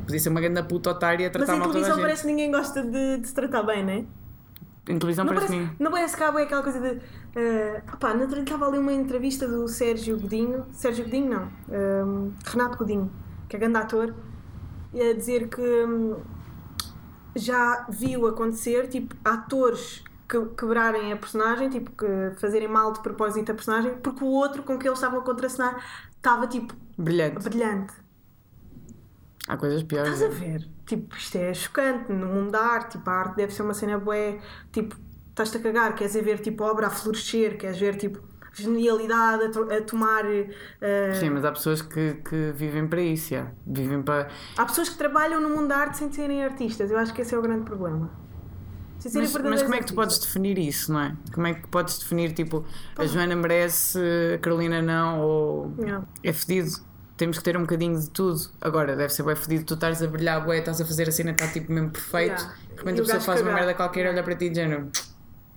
Podia 0.06 0.20
ser 0.20 0.28
uma 0.30 0.42
grande 0.42 0.62
puta 0.64 0.90
otária 0.90 1.28
a 1.28 1.30
Mas 1.30 1.38
tratar 1.38 1.56
em 1.56 1.60
mal 1.60 1.70
televisão 1.70 2.00
parece 2.02 2.22
que 2.24 2.28
ninguém 2.28 2.52
gosta 2.52 2.82
de, 2.84 3.18
de 3.20 3.28
se 3.28 3.34
tratar 3.34 3.64
bem, 3.64 3.86
não 3.86 3.94
é? 3.94 4.04
Em 4.88 4.98
televisão 4.98 5.26
Não 5.26 5.34
parece, 5.34 5.70
não 5.80 5.92
parece 5.92 6.18
que 6.18 6.24
há 6.24 6.32
bem 6.32 6.44
aquela 6.46 6.64
coisa 6.64 6.80
de. 6.80 7.02
eh, 7.36 7.84
opá, 7.94 8.14
na 8.14 8.24
estava 8.26 8.68
ali 8.68 8.78
uma 8.78 8.94
entrevista 8.94 9.48
do 9.48 9.68
Sérgio 9.68 10.20
Godinho. 10.20 10.66
Sérgio 10.74 11.06
Godinho, 11.06 11.30
não. 11.30 11.52
ehm, 11.72 12.32
Renato 12.46 12.78
Godinho, 12.78 13.12
que 13.48 13.56
é 13.56 13.60
grande 13.60 13.78
ator, 13.78 14.16
a 14.94 15.14
dizer 15.14 15.48
que 15.50 15.62
hum, 15.62 16.18
já 17.36 17.86
viu 17.90 18.28
acontecer, 18.28 18.88
tipo, 18.88 19.16
atores 19.24 20.04
que 20.28 20.46
quebrarem 20.58 21.12
a 21.12 21.18
personagem, 21.18 21.70
tipo, 21.70 21.92
que 21.92 22.06
fazerem 22.40 22.68
mal 22.68 22.92
de 22.92 23.00
propósito 23.02 23.52
a 23.52 23.56
personagem, 23.56 23.96
porque 23.98 24.24
o 24.24 24.28
outro 24.28 24.64
com 24.64 24.78
que 24.78 24.88
eles 24.88 24.98
estavam 25.00 25.20
a 25.20 25.24
contracenar 25.24 25.84
estava, 26.16 26.48
tipo, 26.48 26.74
Brilhante. 26.98 27.44
brilhante. 27.50 27.94
Há 29.50 29.58
coisas 29.58 29.82
piores. 29.84 30.14
Estás 30.14 30.32
a 30.32 30.34
ver? 30.40 30.68
Tipo, 30.86 31.16
isto 31.16 31.36
é 31.38 31.54
chocante 31.54 32.12
no 32.12 32.28
mundo 32.28 32.52
da 32.52 32.60
arte. 32.62 32.98
Tipo, 32.98 33.10
a 33.10 33.14
arte 33.14 33.36
deve 33.36 33.52
ser 33.54 33.64
uma 33.64 33.74
cena 33.74 33.98
bué. 33.98 34.40
Tipo, 34.72 34.96
estás-te 35.30 35.58
a 35.58 35.60
cagar, 35.60 35.96
queres 35.96 36.16
é 36.16 36.22
ver 36.22 36.40
tipo, 36.40 36.64
a 36.64 36.72
obra 36.72 36.88
a 36.88 36.90
florescer, 36.90 37.58
queres 37.58 37.80
ver 37.80 37.96
tipo, 37.98 38.20
genialidade 38.54 39.44
a, 39.46 39.78
a 39.78 39.82
tomar. 39.82 40.24
eh, 40.26 41.14
Sim, 41.20 41.32
mas 41.32 41.44
há 41.44 41.52
pessoas 41.52 41.82
que, 41.82 42.14
que 42.16 42.52
vivem 42.56 42.88
para 42.88 43.02
isso, 43.02 43.32
já. 43.32 43.48
vivem 43.66 44.02
para. 44.04 44.30
Há 44.56 44.66
pessoas 44.66 44.88
que 44.90 44.98
trabalham 44.98 45.42
no 45.42 45.50
mundo 45.50 45.68
da 45.70 45.78
arte 45.78 45.98
sem 45.98 46.12
serem 46.12 46.44
artistas. 46.44 46.92
Eu 46.92 46.98
acho 47.00 47.12
que 47.14 47.22
esse 47.22 47.34
é 47.34 47.38
o 47.38 47.42
grande 47.42 47.64
problema. 47.66 48.12
Mas, 49.02 49.34
mas 49.34 49.64
como 49.64 49.76
é 49.76 49.80
que 49.80 49.86
tu 49.86 49.94
podes 49.96 50.20
definir 50.20 50.58
isso, 50.60 50.92
não 50.92 51.00
é? 51.00 51.16
Como 51.34 51.48
é 51.48 51.54
que 51.54 51.66
podes 51.70 52.00
definir, 52.00 52.34
tipo, 52.34 52.66
a 52.98 53.06
Joana 53.06 53.34
merece, 53.34 53.98
a 54.36 54.38
Carolina 54.40 54.82
não, 54.82 55.22
ou 55.22 55.74
Yeah. 55.80 56.06
é 56.22 56.34
fedido? 56.34 56.70
Temos 57.20 57.38
que 57.38 57.44
ter 57.44 57.58
um 57.58 57.62
bocadinho 57.64 58.00
de 58.00 58.10
tudo. 58.12 58.40
Agora, 58.62 58.96
deve 58.96 59.12
ser 59.12 59.24
bem 59.24 59.36
fedido, 59.36 59.66
tu 59.66 59.74
estás 59.74 60.02
a 60.02 60.08
brilhar, 60.08 60.42
bué, 60.46 60.60
estás 60.60 60.80
a 60.80 60.86
fazer 60.86 61.10
a 61.10 61.12
cena, 61.12 61.32
está 61.32 61.48
tipo 61.50 61.70
mesmo 61.70 61.90
perfeito. 61.92 62.40
Yeah. 62.42 62.54
De 62.70 62.76
repente 62.78 62.98
E 62.98 63.02
a 63.02 63.04
pessoa 63.04 63.20
faz 63.20 63.42
uma 63.42 63.52
merda 63.52 63.74
qualquer, 63.74 64.08
olha 64.08 64.24
para 64.24 64.36
ti 64.36 64.46
e 64.46 64.50
de 64.52 64.56
género. 64.56 64.90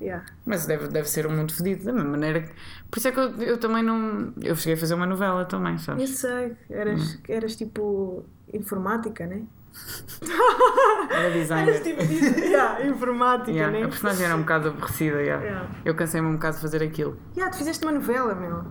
Yeah. 0.00 0.24
Mas 0.44 0.66
deve, 0.66 0.88
deve 0.88 1.08
ser 1.08 1.24
um 1.28 1.30
mundo 1.30 1.54
fedido, 1.54 1.84
da 1.84 1.92
mesma 1.92 2.10
maneira 2.10 2.40
que. 2.42 2.52
Por 2.90 2.98
isso 2.98 3.06
é 3.06 3.12
que 3.12 3.20
eu, 3.20 3.30
eu 3.42 3.58
também 3.58 3.84
não. 3.84 4.32
Eu 4.42 4.56
cheguei 4.56 4.74
a 4.74 4.76
fazer 4.76 4.94
uma 4.94 5.06
novela 5.06 5.44
também, 5.44 5.74
Eu 5.74 5.78
sabes? 5.78 6.10
sei, 6.18 6.56
eras, 6.68 7.20
eras 7.28 7.54
tipo 7.54 8.24
informática, 8.52 9.24
né? 9.24 9.42
Era 11.10 11.20
Eras 11.20 11.32
designer. 11.34 11.82
tipo 11.82 12.02
yeah, 12.42 12.84
informática, 12.86 13.50
Yeah, 13.52 13.78
né? 13.78 13.84
A 13.84 13.88
personagem 13.88 14.26
era 14.26 14.34
um 14.36 14.40
bocado 14.40 14.68
aborrecida. 14.70 15.22
Yeah. 15.22 15.68
Eu 15.84 15.94
cansei-me 15.94 16.26
um 16.26 16.32
bocado 16.34 16.56
de 16.56 16.62
fazer 16.62 16.82
aquilo. 16.82 17.16
Yeah, 17.36 17.50
tu 17.52 17.58
fizeste 17.58 17.84
uma 17.84 17.92
novela, 17.92 18.34
meu. 18.34 18.64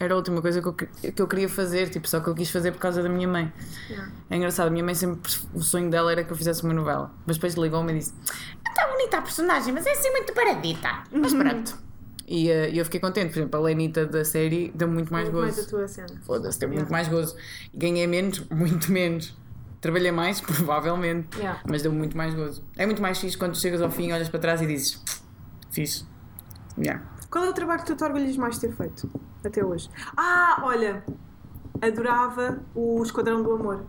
Era 0.00 0.12
a 0.14 0.16
última 0.16 0.42
coisa 0.42 0.60
que 0.60 0.66
eu, 0.68 0.72
que- 0.72 0.88
eu 1.16 1.28
queria 1.28 1.48
fazer, 1.48 1.88
tipo, 1.88 2.08
só 2.08 2.18
que 2.18 2.28
eu 2.28 2.34
quis 2.34 2.50
fazer 2.50 2.72
por 2.72 2.78
causa 2.80 3.00
da 3.02 3.08
minha 3.08 3.28
mãe. 3.28 3.52
Yeah. 3.88 4.10
É 4.28 4.36
engraçado, 4.36 4.66
a 4.66 4.70
minha 4.70 4.82
mãe 4.84 4.94
sempre, 4.94 5.30
o 5.54 5.62
sonho 5.62 5.88
dela 5.88 6.10
era 6.10 6.24
que 6.24 6.32
eu 6.32 6.36
fizesse 6.36 6.64
uma 6.64 6.74
novela. 6.74 7.12
Mas 7.24 7.36
depois 7.36 7.54
ligou-me 7.54 7.92
e 7.92 7.98
disse: 7.98 8.12
Está 8.68 8.88
bonita 8.88 9.18
a 9.18 9.22
personagem, 9.22 9.72
mas 9.72 9.86
é 9.86 9.92
assim 9.92 10.10
muito 10.10 10.32
paradita. 10.32 11.04
Mas 11.12 11.32
Uhum. 11.32 11.38
pronto. 11.38 11.78
E 12.26 12.50
eh, 12.50 12.70
eu 12.74 12.84
fiquei 12.86 12.98
contente, 12.98 13.32
por 13.32 13.38
exemplo, 13.38 13.60
a 13.60 13.62
Lenita 13.62 14.04
da 14.06 14.24
série 14.24 14.72
deu 14.74 14.88
muito 14.88 15.12
mais 15.12 15.28
Muito 15.28 15.40
mais 15.42 15.52
a 15.52 15.56
gozo. 15.60 15.68
tua 15.70 15.86
cena. 15.86 16.20
Foda-se, 16.26 16.58
deu 16.58 16.68
Yeah. 16.70 16.80
muito 16.82 16.90
mais 16.92 17.06
gozo. 17.06 17.36
Ganhei 17.72 18.06
menos, 18.06 18.40
muito 18.50 18.90
menos. 18.90 19.36
Trabalhei 19.80 20.10
mais, 20.10 20.40
provavelmente, 20.42 21.36
Yeah. 21.38 21.60
mas 21.68 21.82
deu 21.82 21.92
muito 21.92 22.16
mais 22.16 22.34
gozo. 22.34 22.64
É 22.76 22.84
muito 22.86 23.00
mais 23.02 23.18
fixe 23.18 23.36
quando 23.38 23.56
chegas 23.56 23.80
ao 23.82 23.90
fim, 23.90 24.10
olhas 24.10 24.28
para 24.28 24.40
trás 24.40 24.60
e 24.62 24.66
dizes: 24.66 25.00
Fixe. 25.70 26.04
Yeah. 26.78 27.00
Qual 27.34 27.44
é 27.44 27.48
o 27.48 27.52
trabalho 27.52 27.80
que 27.80 27.86
tu 27.86 27.96
te 27.96 28.04
orgulhas 28.04 28.36
mais 28.36 28.54
de 28.54 28.60
ter 28.68 28.72
feito 28.76 29.10
até 29.44 29.64
hoje? 29.64 29.90
Ah, 30.16 30.60
olha, 30.62 31.02
adorava 31.82 32.60
o 32.76 33.02
Esquadrão 33.02 33.42
do 33.42 33.50
Amor. 33.50 33.80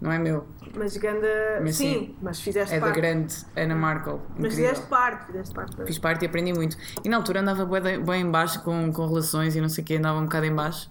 Não 0.00 0.12
é 0.12 0.18
meu, 0.20 0.46
Mas 0.76 0.96
ganda. 0.96 1.26
Mas 1.60 1.74
sim, 1.74 1.92
sim. 1.92 2.16
mas 2.22 2.40
fizeste 2.40 2.72
é 2.72 2.78
da 2.78 2.86
parte. 2.86 3.00
grande 3.00 3.34
Ana 3.56 3.74
Markle. 3.74 4.20
Mas 4.38 4.52
Incrível. 4.52 4.68
fizeste 4.68 4.86
parte, 4.86 5.26
fizeste 5.26 5.52
parte. 5.54 5.84
Fiz 5.84 5.98
parte 5.98 6.22
e 6.22 6.26
aprendi 6.26 6.52
muito. 6.52 6.76
E 7.04 7.08
na 7.08 7.16
altura 7.16 7.40
andava 7.40 7.66
bem 7.66 8.20
em 8.22 8.30
baixo 8.30 8.62
com, 8.62 8.92
com 8.92 9.06
relações 9.08 9.56
e 9.56 9.60
não 9.60 9.68
sei 9.68 9.82
o 9.82 9.86
que, 9.88 9.96
andava 9.96 10.20
um 10.20 10.24
bocado 10.26 10.46
em 10.46 10.54
baixo. 10.54 10.88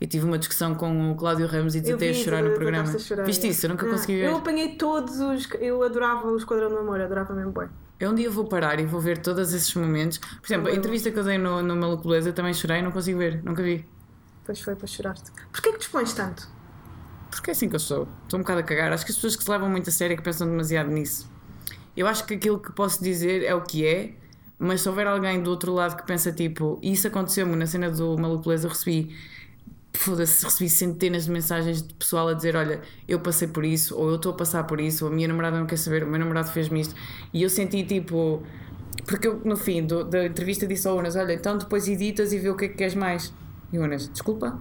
E 0.00 0.06
tive 0.06 0.24
uma 0.24 0.38
discussão 0.38 0.74
com 0.74 1.12
o 1.12 1.16
Cláudio 1.16 1.46
Ramos 1.46 1.74
e 1.74 1.80
a 1.92 1.96
vi, 1.96 2.14
chorar 2.14 2.42
no 2.42 2.54
programa. 2.54 2.98
chorar, 2.98 3.24
Viste 3.24 3.46
é. 3.46 3.50
isso? 3.50 3.66
Eu 3.66 3.70
nunca 3.70 3.84
Ah, 3.86 3.90
consegui 3.90 4.16
ver. 4.16 4.24
Eu 4.30 4.38
apanhei 4.38 4.74
todos 4.76 5.20
os. 5.20 5.46
Eu 5.60 5.82
adorava 5.82 6.28
o 6.28 6.36
Esquadrão 6.38 6.70
do 6.70 6.78
Amor, 6.78 6.98
adorava 6.98 7.34
mesmo 7.34 7.52
bem. 7.52 7.68
Eu 8.00 8.12
um 8.12 8.14
dia 8.14 8.30
vou 8.30 8.44
parar 8.44 8.78
e 8.78 8.86
vou 8.86 9.00
ver 9.00 9.18
todos 9.18 9.52
esses 9.52 9.74
momentos. 9.74 10.18
Por 10.18 10.46
exemplo, 10.46 10.68
a 10.68 10.74
entrevista 10.74 11.10
que 11.10 11.18
eu 11.18 11.24
dei 11.24 11.36
no, 11.36 11.60
no 11.62 11.74
Maluco 11.74 12.04
Beleza 12.04 12.32
também 12.32 12.54
chorei, 12.54 12.80
não 12.80 12.92
consigo 12.92 13.18
ver, 13.18 13.42
nunca 13.42 13.60
vi. 13.60 13.84
Depois 14.40 14.60
foi 14.60 14.76
para 14.76 14.86
chorar-te. 14.86 15.32
Porquê 15.50 15.72
que 15.72 15.78
dispões 15.78 16.12
tanto? 16.12 16.48
Porque 17.28 17.50
é 17.50 17.52
assim 17.52 17.68
que 17.68 17.74
eu 17.74 17.80
sou. 17.80 18.06
Estou 18.22 18.38
um 18.38 18.42
bocado 18.42 18.60
a 18.60 18.62
cagar. 18.62 18.92
Acho 18.92 19.04
que 19.04 19.10
as 19.10 19.16
pessoas 19.16 19.34
que 19.34 19.42
se 19.42 19.50
levam 19.50 19.68
muito 19.68 19.90
a 19.90 19.92
sério 19.92 20.14
é 20.14 20.16
que 20.16 20.22
pensam 20.22 20.46
demasiado 20.46 20.90
nisso. 20.90 21.28
Eu 21.96 22.06
acho 22.06 22.24
que 22.24 22.34
aquilo 22.34 22.60
que 22.60 22.70
posso 22.70 23.02
dizer 23.02 23.42
é 23.42 23.52
o 23.52 23.62
que 23.62 23.84
é, 23.84 24.14
mas 24.58 24.80
se 24.80 24.88
houver 24.88 25.08
alguém 25.08 25.42
do 25.42 25.50
outro 25.50 25.72
lado 25.74 25.96
que 25.96 26.06
pensa 26.06 26.30
tipo, 26.30 26.78
e 26.80 26.92
isso 26.92 27.08
aconteceu-me 27.08 27.56
na 27.56 27.66
cena 27.66 27.90
do 27.90 28.16
Maluco 28.16 28.44
Beleza, 28.44 28.66
eu 28.66 28.70
recebi. 28.70 29.16
Foda-se, 29.98 30.44
recebi 30.44 30.70
centenas 30.70 31.24
de 31.24 31.30
mensagens 31.32 31.82
de 31.82 31.92
pessoal 31.94 32.28
a 32.28 32.34
dizer: 32.34 32.54
Olha, 32.54 32.80
eu 33.08 33.18
passei 33.20 33.48
por 33.48 33.64
isso, 33.64 33.96
ou 33.96 34.10
eu 34.10 34.16
estou 34.16 34.32
a 34.32 34.36
passar 34.36 34.64
por 34.64 34.80
isso, 34.80 35.04
ou 35.04 35.10
a 35.10 35.14
minha 35.14 35.26
namorada 35.26 35.58
não 35.58 35.66
quer 35.66 35.76
saber, 35.76 36.04
o 36.04 36.06
meu 36.06 36.18
namorado 36.20 36.50
fez-me 36.50 36.80
isto. 36.80 36.94
E 37.32 37.42
eu 37.42 37.50
senti 37.50 37.82
tipo. 37.84 38.42
Porque 39.06 39.26
eu, 39.26 39.40
no 39.44 39.56
fim 39.56 39.84
do- 39.86 40.04
da 40.04 40.26
entrevista, 40.26 40.66
disse 40.66 40.86
ao 40.86 40.96
Unas: 40.98 41.16
Olha, 41.16 41.32
então 41.32 41.58
depois 41.58 41.88
editas 41.88 42.32
e 42.32 42.38
vê 42.38 42.48
o 42.48 42.54
que 42.56 42.66
é 42.66 42.68
que 42.68 42.74
queres 42.74 42.94
mais. 42.94 43.32
E 43.72 43.78
o 43.78 43.82
Unas: 43.82 44.08
Desculpa, 44.08 44.58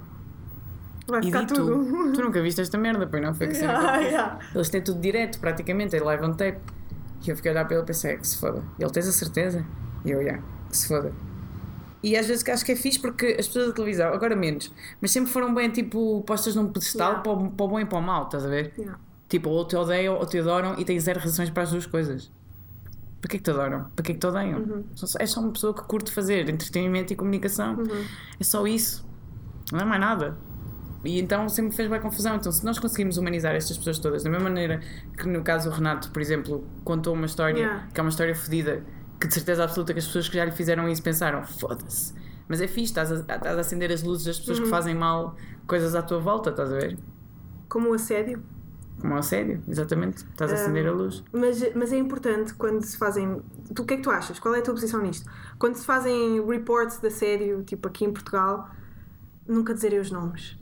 Vai 1.07 1.21
ficar 1.23 1.43
edito. 1.43 1.53
tudo. 1.55 2.11
Tu 2.13 2.21
nunca 2.21 2.41
viste 2.41 2.59
esta 2.61 2.77
merda, 2.77 3.05
pois 3.07 3.21
não? 3.21 3.33
Foi 3.33 3.47
que 3.47 3.57
Ah, 3.63 3.97
fiz. 3.99 4.07
yeah. 4.07 4.39
Eles 4.55 4.69
têm 4.69 4.81
tudo 4.81 4.99
direto, 4.99 5.39
praticamente, 5.39 5.95
é 5.95 5.99
live 6.01 6.25
on 6.25 6.33
tape. 6.33 6.59
E 7.25 7.29
eu 7.29 7.35
fiquei 7.35 7.51
a 7.51 7.53
olhar 7.53 7.65
para 7.65 7.75
ele 7.75 7.83
e 7.83 7.87
pensei, 7.87 8.11
"É 8.13 8.17
que 8.17 8.27
se 8.27 8.37
foda. 8.37 8.63
E 8.79 8.83
ele, 8.83 8.91
tens 8.91 9.07
a 9.07 9.11
certeza? 9.11 9.65
E 10.05 10.11
eu, 10.11 10.23
já, 10.23 10.37
que 10.69 10.77
se 10.77 10.87
foda. 10.87 11.11
E 12.03 12.15
às 12.15 12.27
vezes 12.27 12.43
que 12.43 12.51
acho 12.51 12.63
que 12.63 12.71
é 12.71 12.75
fixe 12.75 12.99
porque 12.99 13.35
as 13.39 13.47
pessoas 13.47 13.67
da 13.67 13.73
televisão, 13.73 14.13
agora 14.13 14.35
menos, 14.35 14.71
mas 15.01 15.11
sempre 15.11 15.31
foram 15.31 15.53
bem, 15.53 15.69
tipo, 15.69 16.21
postas 16.27 16.55
num 16.55 16.67
pedestal 16.71 17.07
Yeah. 17.09 17.21
para, 17.23 17.31
o, 17.31 17.51
para 17.51 17.65
o 17.65 17.67
bom 17.69 17.79
e 17.79 17.85
para 17.85 17.97
o 17.97 18.01
mau, 18.01 18.23
estás 18.25 18.45
a 18.45 18.49
ver? 18.49 18.73
Yeah. 18.77 18.99
Tipo, 19.27 19.49
ou 19.49 19.65
te 19.65 19.75
odeiam 19.75 20.15
ou 20.15 20.25
te 20.25 20.37
adoram 20.39 20.75
e 20.77 20.85
tens 20.85 21.03
zero 21.03 21.19
razões 21.19 21.49
para 21.49 21.63
as 21.63 21.71
duas 21.71 21.85
coisas. 21.85 22.31
Para 23.19 23.29
que 23.29 23.35
é 23.37 23.39
que 23.39 23.43
te 23.43 23.51
adoram? 23.51 23.85
Para 23.95 24.03
que 24.05 24.11
é 24.11 24.13
que 24.13 24.19
te 24.19 24.27
odeiam? 24.27 24.59
Uhum. 24.59 24.83
É 25.19 25.25
só 25.25 25.39
uma 25.41 25.51
pessoa 25.51 25.73
que 25.73 25.81
curte 25.83 26.11
fazer 26.11 26.47
entretenimento 26.49 27.11
e 27.11 27.15
comunicação. 27.15 27.75
É 28.39 28.43
só 28.43 28.65
isso. 28.67 29.05
Não 29.71 29.79
é 29.79 29.85
mais 29.85 29.99
nada. 29.99 30.37
E 31.03 31.19
então 31.19 31.49
sempre 31.49 31.75
fez 31.75 31.89
bem 31.89 31.99
confusão. 31.99 32.35
Então, 32.35 32.51
se 32.51 32.63
nós 32.63 32.77
conseguimos 32.79 33.17
humanizar 33.17 33.55
estas 33.55 33.77
pessoas 33.77 33.97
todas, 33.99 34.23
da 34.23 34.29
mesma 34.29 34.45
maneira 34.45 34.81
que 35.17 35.27
no 35.27 35.41
caso 35.43 35.69
o 35.69 35.73
Renato, 35.73 36.11
por 36.11 36.21
exemplo, 36.21 36.65
contou 36.83 37.13
uma 37.13 37.25
história 37.25 37.57
Yeah. 37.57 37.87
que 37.93 37.99
é 37.99 38.03
uma 38.03 38.09
história 38.09 38.35
fodida, 38.35 38.83
que 39.19 39.27
de 39.27 39.33
certeza 39.33 39.63
absoluta 39.63 39.93
que 39.93 39.99
as 39.99 40.05
pessoas 40.05 40.29
que 40.29 40.35
já 40.35 40.45
lhe 40.45 40.51
fizeram 40.51 40.87
isso 40.87 41.01
pensaram: 41.01 41.43
foda-se. 41.43 42.13
Mas 42.47 42.61
é 42.61 42.67
fixe, 42.67 42.91
estás 42.91 43.11
a, 43.11 43.15
estás 43.15 43.57
a 43.57 43.59
acender 43.59 43.91
as 43.91 44.03
luzes 44.03 44.25
das 44.25 44.39
pessoas 44.39 44.59
que 44.59 44.67
fazem 44.67 44.95
mal 44.95 45.35
coisas 45.65 45.95
à 45.95 46.01
tua 46.01 46.19
volta, 46.19 46.49
estás 46.49 46.71
a 46.71 46.75
ver? 46.75 46.97
Como 47.67 47.89
o 47.89 47.93
assédio. 47.93 48.41
Como 48.99 49.15
é 49.15 49.21
sério, 49.21 49.61
exatamente. 49.67 50.25
Estás 50.25 50.51
a 50.51 50.55
acender 50.55 50.87
a 50.87 50.91
luz. 50.91 51.23
Mas, 51.31 51.61
mas 51.75 51.93
é 51.93 51.97
importante 51.97 52.53
quando 52.55 52.83
se 52.83 52.97
fazem. 52.97 53.41
Tu, 53.75 53.83
o 53.83 53.85
que 53.85 53.93
é 53.93 53.97
que 53.97 54.03
tu 54.03 54.09
achas? 54.09 54.39
Qual 54.39 54.55
é 54.55 54.59
a 54.59 54.61
tua 54.61 54.73
posição 54.73 55.01
nisto? 55.01 55.29
Quando 55.59 55.75
se 55.75 55.85
fazem 55.85 56.43
reports 56.43 56.99
de 56.99 57.07
assédio, 57.07 57.63
tipo 57.63 57.87
aqui 57.87 58.05
em 58.05 58.11
Portugal, 58.11 58.69
nunca 59.47 59.73
dizerem 59.73 59.99
os 59.99 60.09
nomes. 60.09 60.57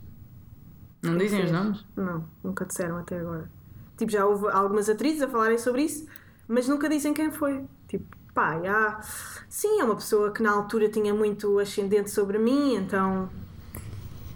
Não 1.02 1.12
Quem 1.12 1.26
dizem 1.26 1.44
os 1.44 1.50
nomes? 1.52 1.86
Não, 1.96 2.28
nunca 2.44 2.66
disseram 2.66 2.98
até 2.98 3.18
agora. 3.18 3.50
Tipo, 3.96 4.12
já 4.12 4.26
houve 4.26 4.48
algumas 4.48 4.90
atrizes 4.90 5.22
a 5.22 5.28
falarem 5.28 5.56
sobre 5.56 5.82
isso, 5.82 6.06
mas 6.46 6.68
nunca 6.68 6.88
dizem 6.90 7.14
quem 7.14 7.30
foi. 7.30 7.64
Tipo, 7.88 8.14
pá, 8.36 8.60
já. 8.62 9.00
Sim, 9.48 9.80
é 9.80 9.84
uma 9.84 9.96
pessoa 9.96 10.30
que 10.30 10.42
na 10.42 10.52
altura 10.52 10.88
tinha 10.90 11.12
muito 11.14 11.58
ascendente 11.58 12.10
sobre 12.10 12.38
mim, 12.38 12.76
então. 12.76 13.28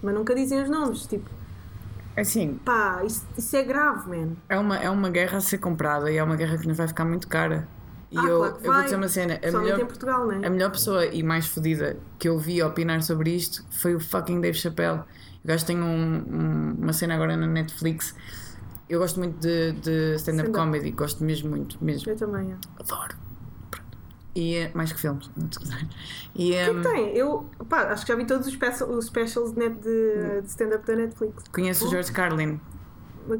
Mas 0.02 0.14
nunca 0.14 0.34
dizem 0.34 0.62
os 0.62 0.70
nomes. 0.70 1.06
Tipo, 1.06 1.28
Assim, 2.16 2.58
pá, 2.64 3.02
isso, 3.04 3.24
isso 3.38 3.54
é 3.56 3.62
grave, 3.62 4.08
man. 4.10 4.32
é 4.48 4.58
uma, 4.58 4.76
é 4.78 4.90
uma 4.90 5.08
guerra 5.10 5.38
a 5.38 5.40
ser 5.40 5.58
comprada 5.58 6.10
e 6.10 6.16
é 6.16 6.24
uma 6.24 6.34
guerra 6.36 6.58
que 6.58 6.66
nos 6.66 6.76
vai 6.76 6.88
ficar 6.88 7.04
muito 7.04 7.28
cara. 7.28 7.68
E 8.10 8.18
Ah, 8.18 8.22
eu, 8.24 8.38
claro 8.40 8.56
eu 8.64 8.72
vou 8.72 8.82
dizer 8.82 8.96
uma 8.96 9.08
cena: 9.08 9.34
a 9.42 9.58
melhor, 9.60 9.78
em 9.80 9.86
Portugal, 9.86 10.26
não 10.26 10.32
é? 10.42 10.46
a 10.46 10.50
melhor 10.50 10.70
pessoa 10.72 11.06
e 11.06 11.22
mais 11.22 11.46
fodida 11.46 11.96
que 12.18 12.28
eu 12.28 12.36
vi 12.38 12.60
opinar 12.62 13.02
sobre 13.02 13.30
isto 13.36 13.64
foi 13.70 13.94
o 13.94 14.00
fucking 14.00 14.40
Dave 14.40 14.58
Chappelle. 14.58 15.00
O 15.44 15.46
gajo 15.48 15.64
tem 15.64 15.80
um- 15.80 16.24
um- 16.28 16.74
uma 16.82 16.92
cena 16.92 17.14
agora 17.14 17.36
na 17.36 17.46
Netflix. 17.46 18.14
Eu 18.88 18.98
gosto 18.98 19.20
muito 19.20 19.38
de, 19.38 19.72
de 19.72 20.14
stand-up 20.16 20.48
Stand-up. 20.48 20.52
comedy, 20.52 20.90
gosto 20.90 21.22
mesmo 21.22 21.48
muito, 21.50 21.78
mesmo. 21.82 22.10
Eu 22.10 22.16
também. 22.16 22.50
é. 22.52 22.56
Adoro. 22.80 23.14
E 24.34 24.54
é 24.54 24.70
mais 24.74 24.92
que 24.92 25.00
filmes, 25.00 25.28
não 25.36 25.48
te 25.48 25.52
esquecer. 25.54 25.86
E 26.36 26.50
O 26.50 26.52
que 26.52 26.54
é 26.56 26.70
hum, 26.70 26.82
que 26.82 26.88
tem? 26.88 27.16
Eu 27.16 27.50
pá, 27.68 27.82
acho 27.88 28.04
que 28.06 28.12
já 28.12 28.16
vi 28.16 28.24
todos 28.24 28.46
os, 28.46 28.52
special- 28.52 28.90
os 28.90 29.06
specials 29.06 29.52
de, 29.52 29.58
net- 29.58 29.80
de, 29.80 30.40
de 30.42 30.48
stand-up 30.48 30.86
da 30.86 30.94
Netflix. 30.96 31.44
conheço 31.52 31.86
o 31.86 31.90
George 31.90 32.12
Carlin, 32.12 32.60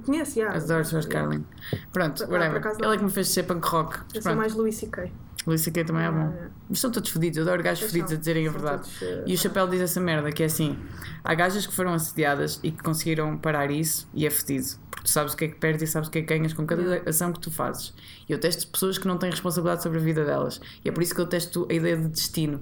conheço, 0.04 0.40
já. 0.40 0.50
adoro 0.52 0.80
o 0.82 0.84
George 0.84 1.08
Carlin. 1.08 1.44
Pronto, 1.92 2.24
Ah, 2.24 2.28
whatever. 2.28 2.60
não. 2.62 2.86
Ele 2.86 2.94
é 2.94 2.98
que 2.98 3.04
me 3.04 3.10
fez 3.10 3.28
ser 3.28 3.44
punk 3.44 3.64
rock. 3.66 3.98
Eu 4.14 4.22
sou 4.22 4.34
mais 4.34 4.54
Louis 4.54 4.74
C.K. 4.74 5.10
Luís 5.46 5.66
aqui 5.66 5.82
também 5.84 6.04
é 6.04 6.10
bom. 6.10 6.34
Ah. 6.38 6.48
Mas 6.68 6.80
são 6.80 6.90
todos 6.90 7.08
fodidos, 7.08 7.38
eu 7.38 7.44
adoro 7.44 7.62
gajos 7.62 7.90
são- 7.90 8.02
a 8.02 8.06
dizerem 8.06 8.46
a 8.46 8.50
verdade. 8.50 8.82
todos, 8.82 9.02
eh, 9.02 9.24
E 9.26 9.34
o 9.34 9.38
Chapéu 9.38 9.66
diz 9.68 9.80
essa 9.80 9.98
merda, 9.98 10.30
que 10.30 10.42
é 10.42 10.46
assim: 10.46 10.78
há 11.24 11.34
gajas 11.34 11.66
que 11.66 11.74
foram 11.74 11.94
assediadas 11.94 12.60
e 12.62 12.70
que 12.70 12.82
conseguiram 12.82 13.38
parar 13.38 13.70
isso 13.70 14.06
e 14.12 14.26
é 14.26 14.30
fedido. 14.30 14.66
Porque 15.00 15.04
tu 15.04 15.10
sabes 15.12 15.32
o 15.32 15.36
que 15.36 15.46
é 15.46 15.48
que 15.48 15.54
perdes 15.54 15.82
e 15.82 15.86
sabes 15.86 16.08
o 16.08 16.12
que 16.12 16.18
é 16.18 16.22
que 16.22 16.28
ganhas 16.28 16.52
com 16.52 16.66
cada 16.66 17.02
ação 17.08 17.32
que 17.32 17.40
tu 17.40 17.50
fazes. 17.50 17.94
E 18.28 18.32
eu 18.32 18.38
testo 18.38 18.66
pessoas 18.70 18.98
que 18.98 19.08
não 19.08 19.16
têm 19.16 19.30
responsabilidade 19.30 19.82
sobre 19.82 19.98
a 19.98 20.02
vida 20.02 20.24
delas. 20.26 20.60
E 20.84 20.88
é 20.90 20.92
por 20.92 21.02
isso 21.02 21.14
que 21.14 21.20
eu 21.22 21.26
testo 21.26 21.66
a 21.70 21.72
ideia 21.72 21.96
de 21.96 22.08
destino. 22.08 22.60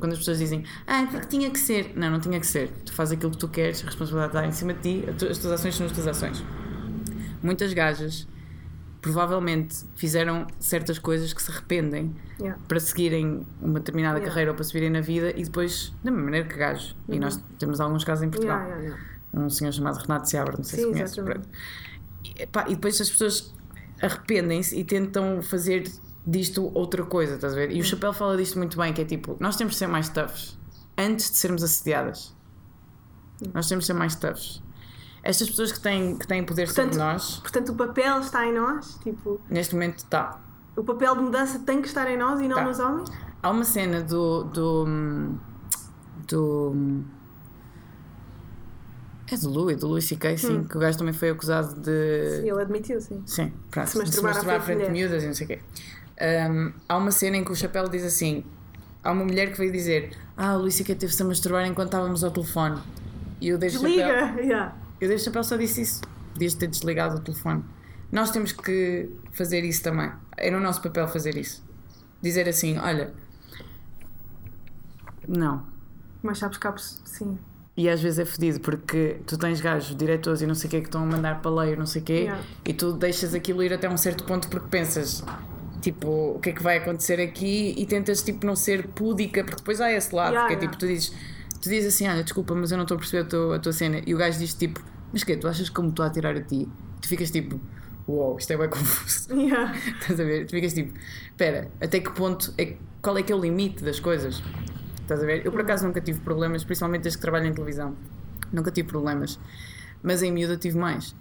Quando 0.00 0.12
as, 0.12 0.18
pessoas- 0.18 0.38
dizem, 0.38 0.64
ah, 0.86 1.06
porque 1.08 1.26
tinha 1.28 1.48
que 1.48 1.60
ser. 1.60 1.92
Não, 1.94 2.10
não 2.10 2.18
tinha 2.18 2.40
que 2.40 2.46
ser. 2.46 2.70
Tu 2.84 2.92
fazes 2.92 3.12
aquilo 3.16 3.30
que 3.30 3.38
tu 3.38 3.46
queres, 3.48 3.82
a 3.82 3.86
responsabilidade 3.86 4.32
está 4.36 4.46
em 4.46 4.52
cima 4.52 4.74
de 4.74 4.80
ti, 5.02 5.08
as 5.30 5.38
tuas 5.38 5.52
ações 5.52 5.76
são 5.76 5.86
as 5.86 5.92
tuas 5.92 6.08
ações. 6.08 6.44
Muitas 7.40 7.72
gajas 7.72 8.26
provavelmente 9.00 9.84
fizeram 9.94 10.46
certas 10.58 10.98
coisas 10.98 11.32
que 11.32 11.40
se 11.40 11.50
arrependem 11.50 12.14
Yeah. 12.40 12.60
para 12.68 12.78
seguirem 12.80 13.46
uma 13.62 13.78
determinada 13.78 14.16
Yeah. 14.18 14.28
carreira 14.28 14.50
ou 14.50 14.54
para 14.56 14.64
subirem 14.64 14.90
na 14.90 15.00
vida 15.00 15.30
e 15.36 15.44
depois, 15.44 15.92
da 16.02 16.10
mesma 16.10 16.24
maneira 16.24 16.46
que 16.48 16.56
gajos. 16.56 16.94
E 17.08 17.18
nós 17.18 17.40
temos 17.58 17.80
alguns 17.80 18.02
casos 18.04 18.24
em 18.24 18.28
Portugal. 18.30 18.66
Yeah. 18.66 18.96
Um 19.36 19.50
senhor 19.50 19.72
chamado 19.72 19.98
Renato 19.98 20.28
Seabra, 20.30 20.56
não 20.56 20.64
sei 20.64 20.82
Sim, 20.84 21.06
se 21.06 21.22
pronto. 21.22 21.48
E, 22.24 22.42
epá, 22.42 22.64
e 22.68 22.74
depois 22.74 23.00
as 23.00 23.10
pessoas 23.10 23.54
arrependem-se 24.02 24.76
e 24.78 24.84
tentam 24.84 25.42
fazer 25.42 25.90
disto 26.26 26.70
outra 26.74 27.04
coisa, 27.04 27.34
estás 27.34 27.52
a 27.52 27.56
ver? 27.56 27.70
E 27.70 27.80
o 27.80 27.84
Chapéu 27.84 28.12
fala 28.12 28.36
disto 28.36 28.58
muito 28.58 28.76
bem, 28.76 28.92
que 28.92 29.02
é 29.02 29.04
tipo, 29.04 29.36
nós 29.38 29.56
temos 29.56 29.74
de 29.74 29.78
ser 29.78 29.86
mais 29.86 30.08
toughs 30.08 30.58
antes 30.98 31.30
de 31.30 31.36
sermos 31.36 31.62
assediadas. 31.62 32.34
Nós 33.52 33.68
temos 33.68 33.84
de 33.84 33.86
ser 33.88 33.92
mais 33.92 34.16
toughs. 34.16 34.62
Estas 35.22 35.50
pessoas 35.50 35.70
que 35.72 35.80
têm, 35.80 36.16
que 36.16 36.26
têm 36.26 36.44
poder 36.44 36.68
sobre 36.68 36.82
Portanto- 36.90 36.98
nós, 37.02 37.36
Portanto, 37.40 37.68
o 37.72 37.74
papel 37.74 38.20
está 38.20 38.46
em 38.46 38.54
nós, 38.54 38.98
tipo, 39.02 39.40
neste 39.50 39.74
momento 39.74 39.98
está. 39.98 40.40
o 40.76 40.82
papel 40.84 41.14
de 41.16 41.22
mudança 41.22 41.58
tem 41.60 41.82
que 41.82 41.88
estar 41.88 42.08
em 42.10 42.16
nós 42.16 42.40
e 42.40 42.48
não 42.48 42.56
Tá. 42.56 42.64
nos 42.64 42.78
homens? 42.78 43.08
Há 43.42 43.50
uma 43.50 43.64
cena 43.64 44.02
do. 44.02 44.44
do. 44.44 44.86
do. 46.28 47.04
É 49.30 49.36
do 49.36 49.50
Louis, 49.50 49.76
do 49.76 49.88
Louis 49.88 50.04
C.K., 50.04 50.36
sim, 50.38 50.64
que 50.64 50.76
o 50.76 50.80
gajo 50.80 50.98
também 50.98 51.12
foi 51.12 51.30
acusado 51.30 51.74
de. 51.80 51.90
Ele 52.44 52.62
admitiu, 52.62 53.00
sim. 53.00 53.22
Sim, 53.26 53.52
pronto, 53.70 53.88
Se 53.88 53.98
masturbar 53.98 54.04
de 54.04 54.14
se 54.14 54.22
masturbar 54.22 54.56
à 54.56 54.60
frente 54.60 54.78
de 54.78 54.84
de 54.86 54.90
miúdas 54.92 55.22
e 55.24 55.26
não 55.26 55.34
sei 55.34 55.44
o 55.44 55.48
quê. 55.48 55.60
Um, 56.50 56.72
há 56.88 56.96
uma 56.96 57.10
cena 57.10 57.36
em 57.36 57.44
que 57.44 57.50
o 57.50 57.56
Chapéu 57.56 57.88
diz 57.88 58.04
assim: 58.04 58.44
há 59.02 59.10
uma 59.10 59.24
mulher 59.24 59.50
que 59.50 59.58
veio 59.58 59.72
dizer, 59.72 60.16
ah, 60.36 60.54
o 60.54 60.58
Louis 60.58 60.74
C.K. 60.74 60.94
teve-se 60.94 61.20
a 61.22 61.24
masturbar 61.24 61.66
enquanto 61.66 61.88
estávamos 61.88 62.22
ao 62.22 62.30
telefone. 62.30 62.80
E 63.40 63.52
o 63.52 63.58
Dave 63.58 63.74
Chappelle. 63.74 63.96
Desliga! 63.96 64.34
Yeah. 64.42 64.76
Eu 65.00 65.08
Dave 65.08 65.20
Chappelle 65.20 65.44
só 65.44 65.56
disse 65.56 65.82
isso. 65.82 66.02
Podias 66.32 66.54
ter 66.54 66.68
desligado 66.68 67.16
o 67.16 67.20
telefone. 67.20 67.64
Nós 68.12 68.30
temos 68.30 68.52
que 68.52 69.10
fazer 69.32 69.64
isso 69.64 69.82
também. 69.82 70.10
É 70.36 70.50
no 70.50 70.60
nosso 70.60 70.80
papel 70.80 71.08
fazer 71.08 71.36
isso. 71.36 71.64
Dizer 72.22 72.48
assim: 72.48 72.78
olha, 72.78 73.12
não. 75.26 75.66
Mas 76.22 76.38
sabes 76.38 76.58
que 76.58 76.66
há 76.66 76.74
sim. 76.76 77.38
E 77.76 77.88
às 77.90 78.00
vezes 78.00 78.18
é 78.18 78.24
fedido 78.24 78.60
porque 78.60 79.18
tu 79.26 79.36
tens 79.36 79.60
gajos, 79.60 79.94
diretores 79.94 80.40
e 80.40 80.46
não 80.46 80.54
sei 80.54 80.68
o 80.68 80.70
que 80.70 80.80
que 80.80 80.86
estão 80.86 81.02
a 81.02 81.06
mandar 81.06 81.42
para 81.42 81.50
ler, 81.50 81.76
não 81.76 81.84
sei 81.84 82.00
o 82.00 82.04
quê, 82.04 82.12
Yeah. 82.14 82.42
e 82.64 82.72
tu 82.72 82.92
deixas 82.94 83.34
aquilo 83.34 83.62
ir 83.62 83.72
até 83.72 83.86
um 83.88 83.98
certo 83.98 84.24
ponto 84.24 84.48
porque 84.48 84.68
pensas, 84.68 85.22
tipo, 85.82 86.08
o 86.36 86.40
que 86.40 86.50
é 86.50 86.52
que 86.54 86.62
vai 86.62 86.78
acontecer 86.78 87.20
aqui 87.20 87.74
e 87.76 87.84
tentas, 87.84 88.22
tipo, 88.22 88.46
não 88.46 88.56
ser 88.56 88.88
púdica, 88.88 89.44
porque 89.44 89.58
depois 89.58 89.78
há 89.80 89.92
esse 89.92 90.14
lado, 90.14 90.30
Yeah, 90.32 90.48
que 90.48 90.54
é 90.54 90.56
yeah. 90.56 90.70
tipo, 90.72 90.78
tu 90.80 90.86
dizes, 90.86 91.12
tu 91.60 91.68
dizes 91.68 91.94
assim, 91.94 92.08
olha, 92.08 92.22
desculpa, 92.22 92.54
mas 92.54 92.70
eu 92.70 92.78
não 92.78 92.84
estou 92.84 92.94
a 92.94 92.98
perceber 92.98 93.24
a 93.24 93.28
tua, 93.28 93.56
a 93.56 93.58
tua 93.58 93.72
cena, 93.74 94.00
e 94.06 94.14
o 94.14 94.16
gajo 94.16 94.38
diz 94.38 94.54
tipo, 94.54 94.82
mas 95.12 95.22
que 95.22 95.36
tu 95.36 95.46
achas 95.46 95.68
que 95.68 95.74
como 95.74 95.90
estou 95.90 96.04
a 96.04 96.08
tirar 96.10 96.34
a 96.34 96.40
ti? 96.40 96.66
Tu 97.02 97.08
ficas 97.08 97.30
tipo, 97.30 97.60
uau, 98.08 98.38
isto 98.38 98.50
é 98.54 98.56
bem 98.56 98.70
confuso. 98.70 99.28
Yeah. 99.38 99.74
Estás 100.00 100.18
a 100.18 100.24
ver? 100.24 100.46
Tu 100.46 100.52
ficas 100.52 100.72
tipo, 100.72 100.94
espera, 101.26 101.70
até 101.78 102.00
que 102.00 102.10
ponto, 102.12 102.54
é, 102.56 102.76
qual 103.02 103.18
é 103.18 103.22
que 103.22 103.30
é 103.30 103.36
o 103.36 103.40
limite 103.40 103.84
das 103.84 104.00
coisas? 104.00 104.42
Estás 105.06 105.22
a 105.22 105.26
ver? 105.26 105.46
Eu 105.46 105.52
por 105.52 105.60
acaso 105.60 105.86
nunca 105.86 106.00
tive 106.00 106.18
problemas, 106.20 106.64
principalmente 106.64 107.02
desde 107.02 107.18
que 107.18 107.22
trabalho 107.22 107.46
em 107.46 107.54
televisão. 107.54 107.94
Nunca 108.52 108.72
tive 108.72 108.88
problemas. 108.88 109.38
Mas 110.02 110.20
em 110.20 110.32
miúda 110.32 110.56
tive 110.56 110.76
mais. 110.76 111.14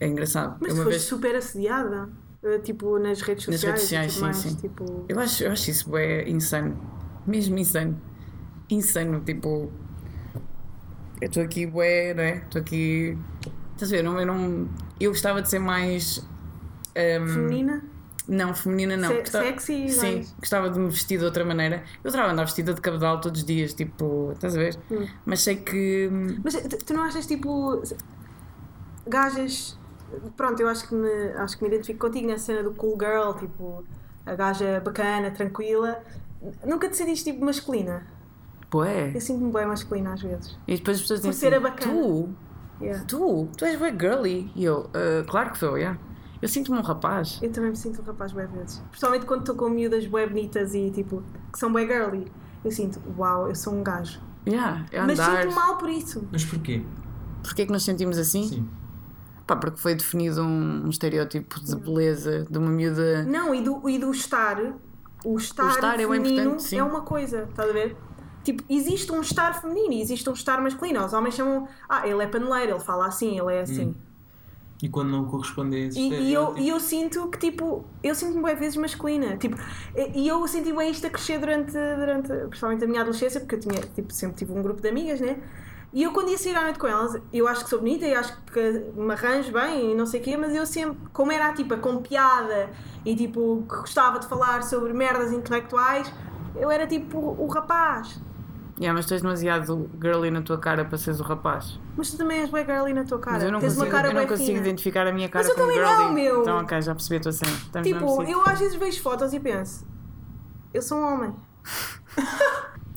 É 0.00 0.06
engraçado. 0.06 0.56
Mas 0.60 0.72
uma 0.72 0.84
foste 0.84 0.90
vez, 0.96 1.02
super 1.02 1.36
assediada, 1.36 2.08
eh, 2.42 2.58
tipo, 2.60 2.98
nas 2.98 3.20
redes 3.20 3.46
Nas 3.46 3.60
sociais. 3.60 3.64
redes 3.66 3.82
sociais, 3.82 4.12
sim, 4.14 4.20
mais, 4.22 4.36
sim. 4.38 4.54
Tipo, 4.54 5.04
eu, 5.08 5.20
acho, 5.20 5.44
eu 5.44 5.52
acho 5.52 5.70
isso 5.70 5.94
é 5.98 6.26
insano. 6.28 6.74
Mesmo 7.26 7.58
insano. 7.58 8.00
Insano, 8.70 9.20
tipo. 9.20 9.70
Eu 11.20 11.26
estou 11.28 11.42
aqui, 11.42 11.66
bué, 11.66 12.14
não 12.14 12.22
é? 12.22 12.36
Estou 12.38 12.60
aqui. 12.62 13.18
Estás 13.74 13.92
a 13.92 13.96
ver? 13.96 14.04
Eu 14.04 14.10
não, 14.10 14.20
eu, 14.20 14.26
não, 14.26 14.68
eu 14.98 15.10
gostava 15.10 15.42
de 15.42 15.50
ser 15.50 15.58
mais. 15.58 16.26
ehm, 16.94 17.26
feminina, 17.28 17.82
Não, 18.28 18.54
feminina 18.54 18.94
não. 18.96 19.08
Se- 19.08 19.20
Gostava- 19.20 19.44
sexy, 19.46 19.88
Sim, 19.88 20.14
mais- 20.16 20.34
gostava 20.38 20.68
de 20.68 20.78
me 20.78 20.90
vestir 20.90 21.18
de 21.18 21.24
outra 21.24 21.44
maneira. 21.46 21.82
Eu 22.04 22.08
adorava 22.10 22.30
andar 22.32 22.44
vestida 22.44 22.74
de 22.74 22.80
cabedal 22.82 23.20
todos 23.22 23.40
os 23.40 23.46
dias, 23.46 23.72
tipo, 23.72 24.32
estás 24.32 24.54
a 24.54 24.58
ver? 24.58 24.78
Hum. 24.90 25.06
Mas 25.24 25.40
sei 25.40 25.56
que. 25.56 26.10
hum, 26.12 26.38
Mas 26.44 26.54
tu 26.54 26.76
tu 26.84 26.92
não 26.94 27.04
achas 27.04 27.26
tipo 27.26 27.82
gajas. 29.06 29.78
Pronto, 30.36 30.60
eu 30.60 30.68
acho 30.68 30.88
que 30.88 30.94
me, 30.94 31.10
acho 31.36 31.56
que 31.58 31.62
me 31.64 31.68
identifico 31.70 32.06
contigo 32.06 32.26
nessa 32.28 32.46
cena 32.46 32.62
do 32.62 32.72
cool 32.72 32.96
girl, 32.98 33.32
tipo, 33.38 33.84
a 34.24 34.34
gaja 34.34 34.80
bacana, 34.84 35.30
tranquila. 35.30 36.02
Nunca 36.64 36.88
te 36.88 36.96
sentiste 36.96 37.32
tipo 37.32 37.44
masculina? 37.44 38.06
Pô, 38.70 38.84
é. 38.84 39.12
Eu 39.14 39.20
sinto-me 39.20 39.52
bem 39.52 39.66
masculina 39.66 40.12
às 40.14 40.22
vezes. 40.22 40.58
E 40.66 40.76
depois 40.76 40.96
as 40.98 41.02
pessoas 41.02 41.20
Por 41.20 41.30
dizem 41.30 41.50
ser 41.50 41.56
assim, 41.56 41.66
a 41.66 41.70
bacana. 41.70 41.92
tu, 41.92 42.28
Yeah. 42.80 43.04
tu, 43.06 43.48
tu 43.56 43.64
és 43.64 43.78
bem 43.78 43.98
girly. 43.98 44.52
E 44.54 44.64
eu, 44.64 44.88
"Ah, 44.94 45.24
claro 45.26 45.50
que 45.50 45.58
sou, 45.58 45.76
yeah. 45.76 45.98
Eu 46.40 46.48
sinto-me 46.48 46.78
um 46.78 46.82
rapaz. 46.82 47.38
Eu 47.42 47.50
também 47.50 47.70
me 47.70 47.76
sinto 47.76 48.00
um 48.00 48.04
rapaz 48.04 48.32
bem 48.32 48.46
vezes. 48.46 48.78
Principalmente 48.90 49.26
quando 49.26 49.40
estou 49.40 49.54
com 49.56 49.68
miúdas 49.68 50.06
bem 50.06 50.28
bonitas 50.28 50.74
e 50.74 50.90
tipo, 50.90 51.22
que 51.52 51.58
são 51.58 51.72
bem 51.72 51.86
girly. 51.86 52.30
Eu 52.64 52.70
sinto, 52.70 53.00
uau, 53.16 53.48
eu 53.48 53.54
sou 53.54 53.74
um 53.74 53.82
gajo. 53.82 54.20
Yeah, 54.46 54.86
é 54.92 55.00
Mas 55.00 55.18
andar. 55.18 55.42
sinto 55.42 55.54
mal 55.54 55.76
por 55.76 55.90
isso. 55.90 56.26
Mas 56.30 56.44
porquê? 56.44 56.84
Porquê 57.42 57.62
é 57.62 57.66
que 57.66 57.72
nos 57.72 57.84
sentimos 57.84 58.18
assim? 58.18 58.48
Sim. 58.48 58.68
Pá, 59.46 59.56
porque 59.56 59.78
foi 59.78 59.94
definido 59.94 60.42
um, 60.42 60.86
um 60.86 60.90
estereótipo 60.90 61.60
de 61.60 61.74
beleza, 61.76 62.46
de 62.50 62.58
uma 62.58 62.70
miúda. 62.70 63.24
Não, 63.24 63.54
e 63.54 63.62
do, 63.62 63.88
e 63.88 63.98
do 63.98 64.10
estar, 64.10 64.58
o 65.24 65.36
estar, 65.36 65.64
O 65.64 65.68
estar 65.70 65.94
é 66.00 66.06
feminino 66.06 66.60
sim. 66.60 66.78
é 66.78 66.84
uma 66.84 67.00
coisa, 67.00 67.44
estás 67.48 67.70
a 67.70 67.72
ver? 67.72 67.96
Tipo, 68.44 68.62
existe 68.68 69.10
um 69.10 69.20
estar 69.20 69.60
feminino 69.60 69.92
e 69.92 70.00
existe 70.00 70.28
um 70.28 70.32
estar 70.32 70.60
masculino. 70.60 71.04
Os 71.04 71.12
homens 71.12 71.34
chamam, 71.34 71.66
ah, 71.88 72.06
ele 72.06 72.22
é 72.22 72.26
paneleiro, 72.26 72.72
ele 72.72 72.80
fala 72.80 73.06
assim, 73.06 73.38
ele 73.38 73.54
é 73.54 73.62
assim. 73.62 73.94
E 74.80 74.88
quando 74.88 75.10
não 75.10 75.24
corresponde 75.24 75.76
a 75.76 75.78
esse 75.80 75.98
E, 75.98 76.02
e 76.02 76.06
eu, 76.08 76.14
estereótipo? 76.14 76.60
e 76.60 76.68
eu 76.68 76.80
sinto 76.80 77.28
que, 77.28 77.38
tipo, 77.38 77.84
eu 78.02 78.14
sinto-me 78.14 78.42
bem 78.44 78.54
vezes 78.56 78.76
masculina. 78.76 79.36
Tipo, 79.36 79.56
e 80.14 80.28
eu 80.28 80.46
senti 80.46 80.72
bem 80.72 80.90
isto 80.90 81.06
a 81.06 81.10
crescer 81.10 81.38
durante, 81.40 81.72
durante, 81.72 82.28
principalmente 82.28 82.84
a 82.84 82.86
minha 82.86 83.00
adolescência, 83.00 83.40
porque 83.40 83.56
eu 83.56 83.60
tinha, 83.60 83.80
tipo, 83.94 84.12
sempre 84.12 84.36
tive 84.36 84.52
um 84.52 84.62
grupo 84.62 84.80
de 84.80 84.88
amigas, 84.88 85.20
né? 85.20 85.36
E 85.92 86.02
eu 86.02 86.12
quando 86.12 86.30
ia 86.30 86.36
sair 86.36 86.54
à 86.54 86.62
noite 86.62 86.78
com 86.78 86.86
elas, 86.86 87.18
eu 87.32 87.48
acho 87.48 87.64
que 87.64 87.70
sou 87.70 87.78
bonita 87.78 88.06
e 88.06 88.14
acho 88.14 88.36
que 88.52 88.60
me 88.94 89.12
arranjo 89.12 89.50
bem 89.50 89.92
e 89.92 89.94
não 89.94 90.04
sei 90.04 90.20
o 90.20 90.22
quê, 90.22 90.36
mas 90.36 90.54
eu 90.54 90.66
sempre, 90.66 90.98
como 91.14 91.32
era 91.32 91.52
tipo 91.54 91.72
a 91.74 91.78
com 91.78 91.96
piada 92.02 92.68
e 93.06 93.16
tipo 93.16 93.64
que 93.68 93.74
gostava 93.74 94.18
de 94.18 94.26
falar 94.26 94.62
sobre 94.62 94.92
merdas 94.92 95.32
intelectuais, 95.32 96.12
eu 96.54 96.70
era 96.70 96.86
tipo 96.86 97.18
o 97.18 97.46
rapaz. 97.46 98.20
Yeah, 98.80 98.94
mas 98.96 99.06
tu 99.06 99.14
és 99.14 99.22
demasiado 99.22 99.90
girly 100.00 100.30
na 100.30 100.40
tua 100.40 100.56
cara 100.58 100.84
para 100.84 100.96
seres 100.96 101.18
o 101.18 101.24
rapaz. 101.24 101.78
Mas 101.96 102.12
tu 102.12 102.16
também 102.18 102.40
és 102.42 102.50
bem 102.50 102.64
girly 102.64 102.92
na 102.94 103.02
tua 103.04 103.18
cara. 103.18 103.34
Mas 103.36 103.42
eu 103.44 103.50
não 103.52 103.58
Tens 103.58 103.74
consigo, 103.74 103.84
uma 103.86 103.90
cara 103.90 104.08
eu 104.08 104.14
não 104.14 104.26
consigo 104.26 104.46
fina. 104.46 104.58
identificar 104.60 105.06
a 105.06 105.12
minha 105.12 105.28
cara 105.28 105.44
Mas 105.44 105.50
eu 105.50 105.60
como 105.64 105.74
também 105.76 105.88
girly. 105.88 106.04
não, 106.04 106.12
meu. 106.12 106.40
Então, 106.42 106.58
ok, 106.60 106.82
já 106.82 106.94
percebi 106.94 107.16
a 107.16 107.20
tua 107.20 107.32
cena. 107.32 107.50
Estamos 107.52 107.88
Tipo, 107.88 108.22
eu 108.22 108.40
às 108.42 108.58
vezes 108.60 108.76
vejo 108.76 109.02
fotos 109.02 109.32
e 109.32 109.40
penso, 109.40 109.84
eu 110.72 110.80
sou 110.80 110.98
um 110.98 111.02
homem. 111.14 111.34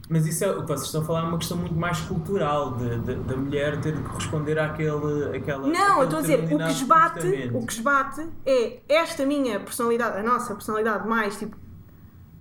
Mas 0.10 0.28
isso 0.28 0.44
é 0.44 0.52
o 0.52 0.62
que 0.62 0.68
vocês 0.68 0.82
estão 0.88 1.02
a 1.02 1.06
falar 1.06 1.20
é 1.22 1.24
uma 1.24 1.38
questão 1.38 1.56
muito 1.58 1.74
mais 1.74 2.02
cultural 2.02 2.74
de, 2.76 3.00
de- 3.00 3.16
da 3.16 3.38
mulher 3.38 3.80
ter 3.80 3.94
de 3.96 4.04
corresponder 4.04 4.60
àquele, 4.60 5.38
àquela. 5.38 5.66
Não, 5.68 6.00
eu 6.00 6.04
estou 6.04 6.20
a 6.20 6.22
dizer, 6.22 6.54
o 6.54 6.58
que 6.58 6.64
esbate, 6.72 7.50
o 7.54 7.66
que 7.66 7.74
esbate 7.74 8.28
é 8.46 8.82
esta 8.90 9.26
minha 9.26 9.60
personalidade, 9.62 10.18
a 10.18 10.24
nossa 10.24 10.54
personalidade 10.54 11.08
mais 11.08 11.40
tipo 11.40 11.56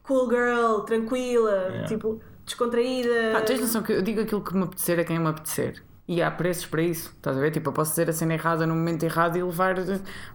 cool 0.03 0.29
girl, 0.29 0.81
tranquila, 0.81 1.51
Yeah. 1.69 1.85
tipo 1.87 2.21
descontraída. 2.51 3.33
Pá, 3.33 3.41
tens 3.43 3.61
noção 3.61 3.83
que 3.83 3.93
eu 3.93 4.03
digo 4.03 4.21
aquilo 4.21 4.43
que 4.43 4.55
me 4.55 4.65
apetecer 4.65 4.99
a 5.01 5.05
quem 5.05 5.19
me 5.19 5.29
apetecer. 5.29 5.83
E 6.09 6.21
há 6.21 6.29
preços 6.31 6.67
para 6.67 6.83
isso, 6.83 7.13
estás 7.17 7.37
a 7.37 7.41
ver? 7.41 7.53
Tipo, 7.53 7.69
eu 7.69 7.73
posso 7.73 7.93
dizer 7.93 8.11
a 8.11 8.13
cena 8.13 8.35
errada 8.35 8.67
no 8.67 8.75
momento 8.75 9.05
errado 9.05 9.37
e 9.39 9.43
levar 9.43 9.77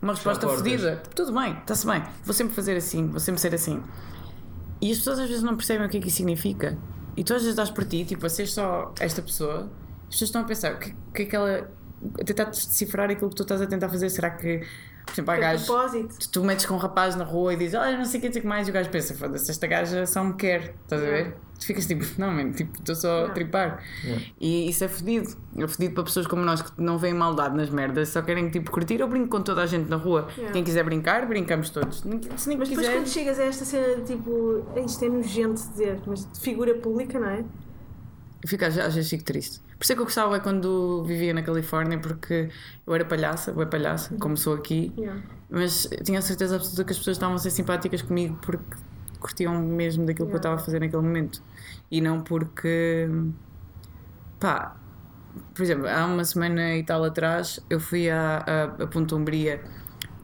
uma 0.01 0.13
resposta 0.13 0.47
fodida. 0.47 1.03
Tudo 1.13 1.34
bem, 1.34 1.51
está-se 1.57 1.86
bem. 1.86 2.01
Vou 2.24 2.34
sempre 2.34 2.53
fazer 2.55 2.78
assim, 2.78 3.07
vou 3.09 3.20
sempre 3.20 3.41
ser 3.41 3.53
assim. 3.53 3.84
E 4.82 4.91
as 4.91 4.97
pessoas 4.99 5.20
às 5.20 5.28
vezes 5.28 5.43
não 5.43 5.55
percebem 5.57 5.86
o 5.86 5.89
que 5.89 5.97
é 5.97 5.99
que 5.99 6.07
isso 6.07 6.18
significa. 6.18 6.78
E 7.18 7.24
tu 7.26 7.34
às 7.34 7.41
vezes 7.41 7.55
dás 7.55 7.70
por 7.70 7.84
ti, 7.84 8.05
tipo, 8.05 8.26
a 8.26 8.30
ser 8.30 8.47
só 8.47 8.93
esta 9.01 9.22
pessoa, 9.22 9.70
as 10.03 10.11
pessoas 10.11 10.30
estão 10.30 10.41
a 10.41 10.45
pensar, 10.45 10.76
o 10.76 10.80
que, 10.80 10.95
que 11.13 11.22
é 11.24 11.26
que 11.26 11.36
ela. 11.36 11.70
a 12.20 12.24
tentar 12.24 12.45
decifrar 12.45 13.09
aquilo 13.09 13.30
que 13.30 13.36
tu 13.36 13.43
estás 13.43 13.61
a 13.61 13.66
tentar 13.68 13.89
fazer. 13.89 14.09
Será 14.09 14.30
que, 14.30 14.59
por 15.05 15.11
exemplo, 15.13 15.32
há 15.32 15.36
É 15.36 15.39
gajos. 15.41 15.66
propósito. 15.66 16.20
Tu, 16.20 16.30
tu 16.30 16.43
metes 16.45 16.66
com 16.66 16.76
um 16.76 16.78
rapaz 16.78 17.18
na 17.18 17.26
rua 17.26 17.53
e 17.53 17.57
dizes, 17.57 17.74
olha, 17.76 17.97
não 17.97 18.05
sei 18.05 18.22
o 18.22 18.24
que, 18.24 18.30
que 18.39 18.47
mais, 18.47 18.68
e 18.70 18.72
o 18.72 18.74
gajo 18.74 18.89
pensa, 18.89 19.13
foda-se, 19.13 19.51
esta 19.51 19.68
gaja 19.68 20.05
só 20.05 20.24
me 20.24 20.34
quer, 20.36 20.74
estás 20.84 21.01
a 21.01 21.05
ver? 21.05 21.36
Tu 21.60 21.68
ficas 21.68 21.88
tipo, 21.88 22.03
não, 22.18 22.32
mano, 22.32 22.51
tipo, 22.51 22.78
estou 22.78 22.93
só 22.95 23.28
a 23.28 23.30
tripar. 23.30 23.82
Yeah. 24.03 24.26
E 24.41 24.70
isso 24.70 24.84
é 24.84 24.88
fedido. 24.89 25.30
É 25.58 25.68
fedido 25.68 25.93
para 25.93 26.03
pessoas 26.03 26.28
como 26.28 26.43
nós 26.43 26.62
que 26.62 26.72
não 26.82 26.97
veem 26.97 27.14
maldade 27.14 27.56
nas 27.56 27.70
merdas, 27.70 28.10
só 28.10 28.22
querem 28.22 28.49
tipo 28.49 28.70
curtir. 28.72 28.99
Eu 28.99 29.08
brinco 29.08 29.30
com 29.30 29.41
toda 29.41 29.62
a 29.64 29.66
gente 29.66 29.89
na 29.89 29.95
rua. 29.95 30.28
Yeah. 30.36 30.51
Quem 30.51 30.64
quiser 30.64 30.84
brincar, 30.84 31.26
brincamos 31.26 31.70
todos. 31.70 31.99
Se 31.99 32.08
nem 32.08 32.20
Mas 32.30 32.45
depois 32.45 32.70
quiser. 32.70 32.93
quando 32.93 33.08
chegas 33.08 33.39
a 33.39 33.43
esta 33.43 33.64
cena 33.64 34.03
tipo, 34.03 34.66
isto 34.86 35.06
é 35.06 35.10
nojento 35.10 35.62
dizer, 35.70 35.99
mas 36.06 36.30
de 36.30 36.39
figura 36.39 36.76
pública, 36.76 37.18
não 37.20 37.30
é? 37.30 37.43
Fico, 38.45 38.64
às 38.66 38.76
vezes 38.76 39.10
fico 39.10 39.24
triste. 39.24 39.60
Por 39.78 39.84
isso 39.84 39.93
é 39.93 39.95
que 39.95 40.01
eu 40.01 40.06
gostava 40.06 40.36
é 40.36 40.39
quando 40.39 41.03
vivia 41.03 41.34
na 41.34 41.41
Califórnia, 41.41 41.97
porque 41.97 42.49
eu 42.86 42.93
era 42.93 43.03
palhaça, 43.03 43.51
ou 43.56 43.64
é 43.64 43.66
palhaça, 43.66 44.16
como 44.20 44.38
sou 44.38 44.53
aqui, 44.53 44.93
Yeah. 44.97 45.22
mas 45.49 45.89
tinha 46.03 46.20
a 46.20 46.22
certeza 46.22 46.58
absoluta 46.58 46.84
que 46.84 46.91
as 46.91 46.97
pessoas 46.97 47.18
estavam 47.18 47.36
a 47.36 47.39
ser 47.39 47.49
simpáticas 47.49 48.01
comigo 48.01 48.38
porque 48.41 48.64
curtiam 49.26 49.59
mesmo 49.61 50.05
daquilo 50.05 50.28
que 50.28 50.36
eu 50.36 50.38
Yeah. 50.38 50.49
estava 50.49 50.55
a 50.55 50.59
fazer 50.59 50.80
naquele 50.80 51.01
momento. 51.01 51.41
E 51.91 52.01
não 52.01 52.21
porque. 52.21 53.09
pá. 54.39 54.78
Por 55.53 55.63
exemplo, 55.63 55.88
há 55.88 56.05
uma 56.05 56.23
semana 56.23 56.78
e 56.78 56.84
tal 56.84 57.03
atrás 57.03 57.59
eu 57.69 57.78
fui 57.80 58.09
à, 58.09 58.38
à, 58.38 58.84
a 58.84 58.88
Ponta 58.88 59.15
Umbria 59.15 59.61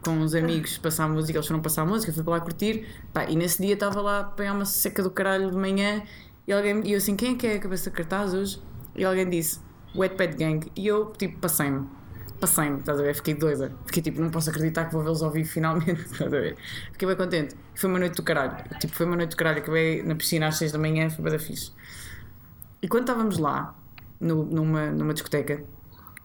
com 0.02 0.12
uns 0.12 0.34
amigos 0.34 0.78
passar 0.78 1.08
música, 1.10 1.38
eles 1.38 1.48
foram 1.48 1.62
passar 1.62 1.86
música, 1.86 2.14
fui 2.14 2.24
para 2.24 2.34
lá 2.34 2.40
curtir, 2.40 2.88
pá, 3.14 3.26
e 3.26 3.36
nesse 3.36 3.62
dia 3.62 3.74
estava 3.74 4.02
lá 4.02 4.18
a 4.18 4.20
apanhar 4.22 4.54
uma 4.54 4.66
seca 4.66 5.04
do 5.04 5.12
caralho 5.12 5.52
de 5.52 5.58
manhã 5.58 6.02
e 6.48 6.54
alguém 6.54 6.82
e 6.88 6.94
eu 6.94 6.98
assim, 6.98 7.16
quem 7.16 7.34
é 7.34 7.38
que 7.38 7.46
é 7.48 7.56
a 7.56 7.60
cabeça 7.60 7.90
de 7.90 7.96
cartaz 7.98 8.34
hoje? 8.34 8.62
E 8.96 9.04
alguém 9.04 9.30
disse, 9.30 9.60
Wet 9.96 10.16
Pet 10.16 10.36
Gang, 10.38 10.72
e 10.76 10.88
eu 10.88 11.12
tipo 11.18 11.40
passei-me. 11.40 11.88
Passei-me, 12.42 12.80
estás 12.80 13.00
a 13.00 13.04
ver? 13.04 13.14
Fiquei 13.16 13.36
doida. 13.36 13.72
Fiquei 13.86 14.02
tipo, 14.04 14.20
não 14.20 14.30
posso 14.32 14.50
acreditar 14.50 14.86
que 14.86 14.94
vou 14.94 15.04
vê-los 15.04 15.22
ao 15.24 15.30
vivo 15.32 15.48
finalmente, 15.48 15.92
estás 16.12 16.22
a 16.34 16.40
ver? 16.40 16.58
Fiquei 16.92 17.08
bem 17.08 17.16
contente. 17.16 17.56
Foi 17.76 17.90
uma 17.90 18.00
noite 18.00 18.16
do 18.16 18.24
caralho. 18.24 18.58
Tipo, 18.80 18.94
foi 18.96 19.06
uma 19.06 19.16
noite 19.16 19.30
do 19.30 19.38
caralho. 19.38 19.60
Acabei 19.60 20.02
na 20.04 20.16
piscina 20.16 20.48
às 20.48 20.58
6 20.58 20.72
da 20.72 20.80
manhã, 20.80 21.10
foi 21.10 21.24
bem 21.24 21.32
da 21.34 21.40
fixe. 21.40 21.72
E 22.82 22.88
quando 22.88 23.04
estávamos 23.04 23.38
lá, 23.38 23.76
no- 24.20 24.44
numa, 24.44 24.88
numa 24.90 25.14
discoteca, 25.14 25.64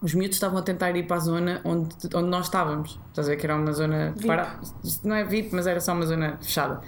os 0.01 0.15
miúdos 0.15 0.37
estavam 0.37 0.59
a 0.59 0.63
tentar 0.63 0.97
ir 0.97 1.07
para 1.07 1.17
a 1.17 1.21
zona 1.21 1.61
onde, 1.65 1.95
onde 2.15 2.29
nós 2.31 2.47
estávamos. 2.47 2.99
Estás 3.09 3.29
a 3.29 3.31
ver 3.33 3.37
que 3.37 3.47
era 3.47 3.55
uma 3.57 3.73
zona. 3.73 4.15
Para, 4.27 4.59
não 5.05 5.15
é 5.15 5.23
VIP, 5.25 5.55
mas 5.55 5.67
era 5.67 5.81
só 5.81 5.93
uma 5.93 6.07
zona 6.07 6.39
fechada. 6.41 6.81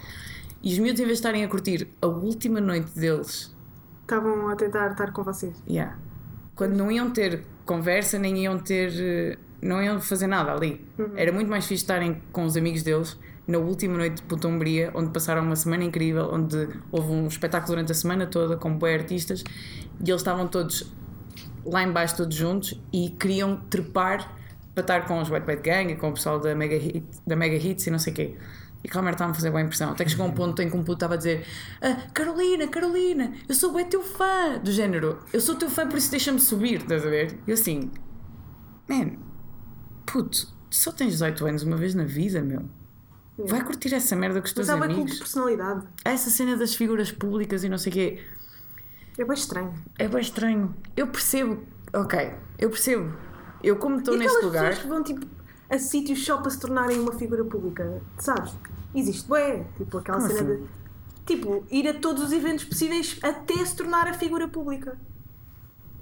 E 0.63 0.73
os 0.73 0.79
miúdos, 0.79 0.99
em 0.99 1.05
vez 1.05 1.17
de 1.17 1.19
estarem 1.21 1.43
a 1.43 1.47
curtir 1.47 1.87
a 2.01 2.07
última 2.07 2.59
noite 2.59 2.91
deles, 2.97 3.55
Estavam 4.01 4.49
a 4.49 4.55
tentar 4.55 4.89
estar 4.91 5.11
com 5.13 5.21
vocês. 5.23 5.55
yeah, 5.69 5.95
quando 6.55 6.73
não 6.75 6.91
iam 6.91 7.11
ter 7.11 7.43
conversa, 7.69 8.17
nem 8.17 8.35
iam 8.43 8.57
ter. 8.57 8.91
eh, 8.97 9.37
não 9.61 9.81
iam 9.83 9.99
fazer 9.99 10.25
nada 10.27 10.51
ali. 10.51 10.83
Era 11.15 11.31
muito 11.31 11.49
mais 11.49 11.65
fixe 11.65 11.83
estarem 11.83 12.21
com 12.31 12.45
os 12.45 12.57
amigos 12.57 12.81
deles 12.81 13.17
na 13.45 13.57
última 13.57 13.97
noite 13.97 14.17
de 14.17 14.23
Ponta 14.23 14.47
Umbria, 14.47 14.91
onde 14.93 15.11
passaram 15.11 15.43
uma 15.43 15.55
semana 15.55 15.83
incrível, 15.83 16.29
onde 16.31 16.69
houve 16.91 17.11
um 17.11 17.27
espetáculo 17.27 17.73
durante 17.73 17.91
a 17.91 17.95
semana 17.95 18.25
toda 18.25 18.55
com 18.57 18.77
bué 18.77 18.93
artistas 18.93 19.43
e 19.99 20.09
eles 20.09 20.21
estavam 20.21 20.47
todos 20.47 20.91
lá 21.65 21.83
em 21.83 21.91
baixo 21.91 22.15
todos 22.17 22.35
juntos 22.35 22.79
e 22.93 23.09
queriam 23.09 23.57
trepar 23.69 24.35
para 24.73 24.81
estar 24.81 25.05
com 25.07 25.21
os 25.21 25.29
Wet 25.29 25.45
Bad 25.45 25.61
Gang 25.61 25.91
e 25.91 25.95
com 25.95 26.09
o 26.09 26.13
pessoal 26.13 26.39
da 26.39 26.55
Mega, 26.55 26.77
Hit, 26.77 27.03
da 27.27 27.35
Mega 27.35 27.55
Hits 27.55 27.85
e 27.87 27.91
não 27.91 27.99
sei 27.99 28.13
o 28.13 28.15
quê. 28.15 28.35
E 28.83 28.87
merda 28.95 29.11
estava 29.11 29.31
a 29.31 29.33
fazer 29.33 29.49
boa 29.49 29.61
impressão. 29.61 29.91
Até 29.91 30.05
que 30.05 30.11
chegou 30.11 30.25
um 30.25 30.31
ponto 30.31 30.61
em 30.61 30.69
que 30.69 30.75
um 30.75 30.83
puto 30.83 30.93
estava 30.93 31.15
a 31.15 31.17
dizer 31.17 31.45
ah, 31.81 31.97
Carolina, 32.13 32.67
Carolina, 32.67 33.33
eu 33.47 33.53
sou 33.53 33.73
bem 33.73 33.85
teu 33.85 34.01
fã. 34.01 34.57
Do 34.63 34.71
género, 34.71 35.19
eu 35.33 35.41
sou 35.41 35.55
teu 35.55 35.69
fã, 35.69 35.87
por 35.87 35.97
isso 35.97 36.09
deixa-me 36.09 36.39
subir, 36.39 36.81
estás 36.81 37.05
a 37.05 37.09
ver? 37.09 37.37
E 37.45 37.51
eu 37.51 37.55
assim, 37.55 37.91
man, 38.87 39.17
puto, 40.05 40.47
tu 40.69 40.75
só 40.75 40.91
tens 40.91 41.11
18 41.13 41.45
anos 41.45 41.63
uma 41.63 41.75
vez 41.75 41.93
na 41.93 42.05
vida, 42.05 42.41
meu. 42.41 42.69
Vai 43.37 43.63
curtir 43.63 43.93
essa 43.93 44.15
merda 44.15 44.41
com 44.41 44.47
os 44.47 44.53
teus 44.53 44.67
Mas 44.67 44.81
amigos. 44.81 45.13
de 45.13 45.17
personalidade. 45.19 45.85
Essa 46.03 46.29
cena 46.29 46.57
das 46.57 46.75
figuras 46.75 47.11
públicas 47.11 47.63
e 47.63 47.69
não 47.69 47.77
sei 47.77 47.91
o 47.91 47.93
quê. 47.93 48.23
É 49.17 49.23
bem 49.23 49.33
estranho. 49.33 49.73
É 49.97 50.07
bem 50.07 50.21
estranho. 50.21 50.75
Eu 50.95 51.07
percebo, 51.07 51.63
ok, 51.93 52.33
eu 52.57 52.69
percebo. 52.69 53.13
Eu, 53.63 53.75
como 53.75 53.97
estou 53.97 54.17
neste 54.17 54.43
lugar, 54.43 54.69
pessoas 54.69 54.83
que 54.83 54.87
vão 54.87 55.03
tipo 55.03 55.25
a 55.69 55.77
sítios 55.77 56.25
só 56.25 56.37
para 56.37 56.49
se 56.49 56.59
tornarem 56.59 56.99
uma 56.99 57.13
figura 57.13 57.43
pública, 57.43 58.01
sabes? 58.17 58.55
Existe, 58.93 59.27
bué. 59.27 59.65
Tipo 59.77 59.97
aquela 59.97 60.17
Como 60.17 60.29
cena 60.31 60.53
assim? 60.53 60.63
de. 60.63 60.79
Tipo, 61.25 61.63
ir 61.69 61.87
a 61.87 61.93
todos 61.93 62.23
os 62.23 62.31
eventos 62.31 62.65
possíveis 62.65 63.19
até 63.21 63.63
se 63.63 63.75
tornar 63.75 64.07
a 64.07 64.13
figura 64.13 64.47
pública. 64.47 64.97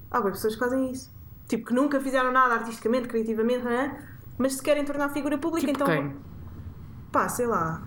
Há 0.09 0.21
bem 0.21 0.31
pessoas 0.31 0.53
que 0.53 0.59
fazem 0.59 0.89
isso. 0.91 1.11
Tipo, 1.47 1.67
que 1.67 1.73
nunca 1.73 1.99
fizeram 1.99 2.31
nada 2.31 2.53
artisticamente, 2.55 3.09
criativamente, 3.09 3.63
não 3.63 3.71
é? 3.71 4.07
mas 4.37 4.53
se 4.53 4.61
querem 4.61 4.85
tornar 4.85 5.09
figura 5.09 5.37
pública, 5.37 5.65
tipo 5.67 5.83
então. 5.83 5.87
quem? 5.87 6.15
Pá, 7.11 7.27
sei 7.27 7.47
lá. 7.47 7.81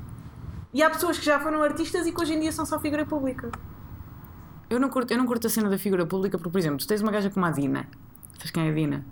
E 0.74 0.82
há 0.82 0.90
pessoas 0.90 1.18
que 1.18 1.24
já 1.24 1.38
foram 1.38 1.62
artistas 1.62 2.06
e 2.06 2.12
que 2.12 2.20
hoje 2.20 2.34
em 2.34 2.40
dia 2.40 2.52
são 2.52 2.66
só 2.66 2.78
figura 2.80 3.06
pública. 3.06 3.50
Eu 4.68 4.78
não, 4.78 4.88
curto, 4.88 5.12
eu 5.12 5.18
não 5.18 5.26
curto 5.26 5.46
a 5.46 5.50
cena 5.50 5.68
da 5.68 5.78
figura 5.78 6.06
pública 6.06 6.38
porque, 6.38 6.50
por 6.50 6.58
exemplo, 6.58 6.78
tu 6.78 6.86
tens 6.86 7.00
uma 7.00 7.10
gaja 7.10 7.30
como 7.30 7.46
a 7.46 7.50
Dina. 7.50 7.88
Sabes 8.34 8.50
quem 8.50 8.66
é 8.66 8.70
a 8.70 8.74
Dina? 8.74 9.04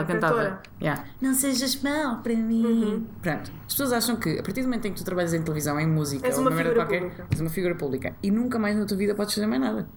Aquela 0.00 0.02
A 0.02 0.06
cantava. 0.06 0.34
cantora. 0.34 0.62
Yeah. 0.80 1.04
Não 1.20 1.34
sejas 1.34 1.80
mau 1.82 2.18
para 2.22 2.34
mim. 2.34 2.64
Uhum. 2.64 3.06
Pronto. 3.20 3.50
As 3.66 3.72
pessoas 3.74 3.92
acham 3.92 4.16
que 4.16 4.38
a 4.38 4.42
partir 4.42 4.62
do 4.62 4.68
momento 4.68 4.86
em 4.86 4.92
que 4.92 4.98
tu 4.98 5.04
trabalhas 5.04 5.34
em 5.34 5.42
televisão, 5.42 5.78
em 5.78 5.86
música, 5.86 6.26
És 6.26 6.38
uma 6.38 6.50
merda 6.50 6.70
figura 6.70 6.84
qualquer, 6.86 7.00
pública. 7.02 7.26
és 7.30 7.40
uma 7.40 7.50
figura 7.50 7.74
pública. 7.74 8.16
E 8.22 8.30
nunca 8.30 8.58
mais 8.58 8.76
na 8.76 8.84
tua 8.86 8.96
vida 8.96 9.14
podes 9.14 9.34
fazer 9.34 9.46
mais 9.46 9.60
nada. 9.60 9.88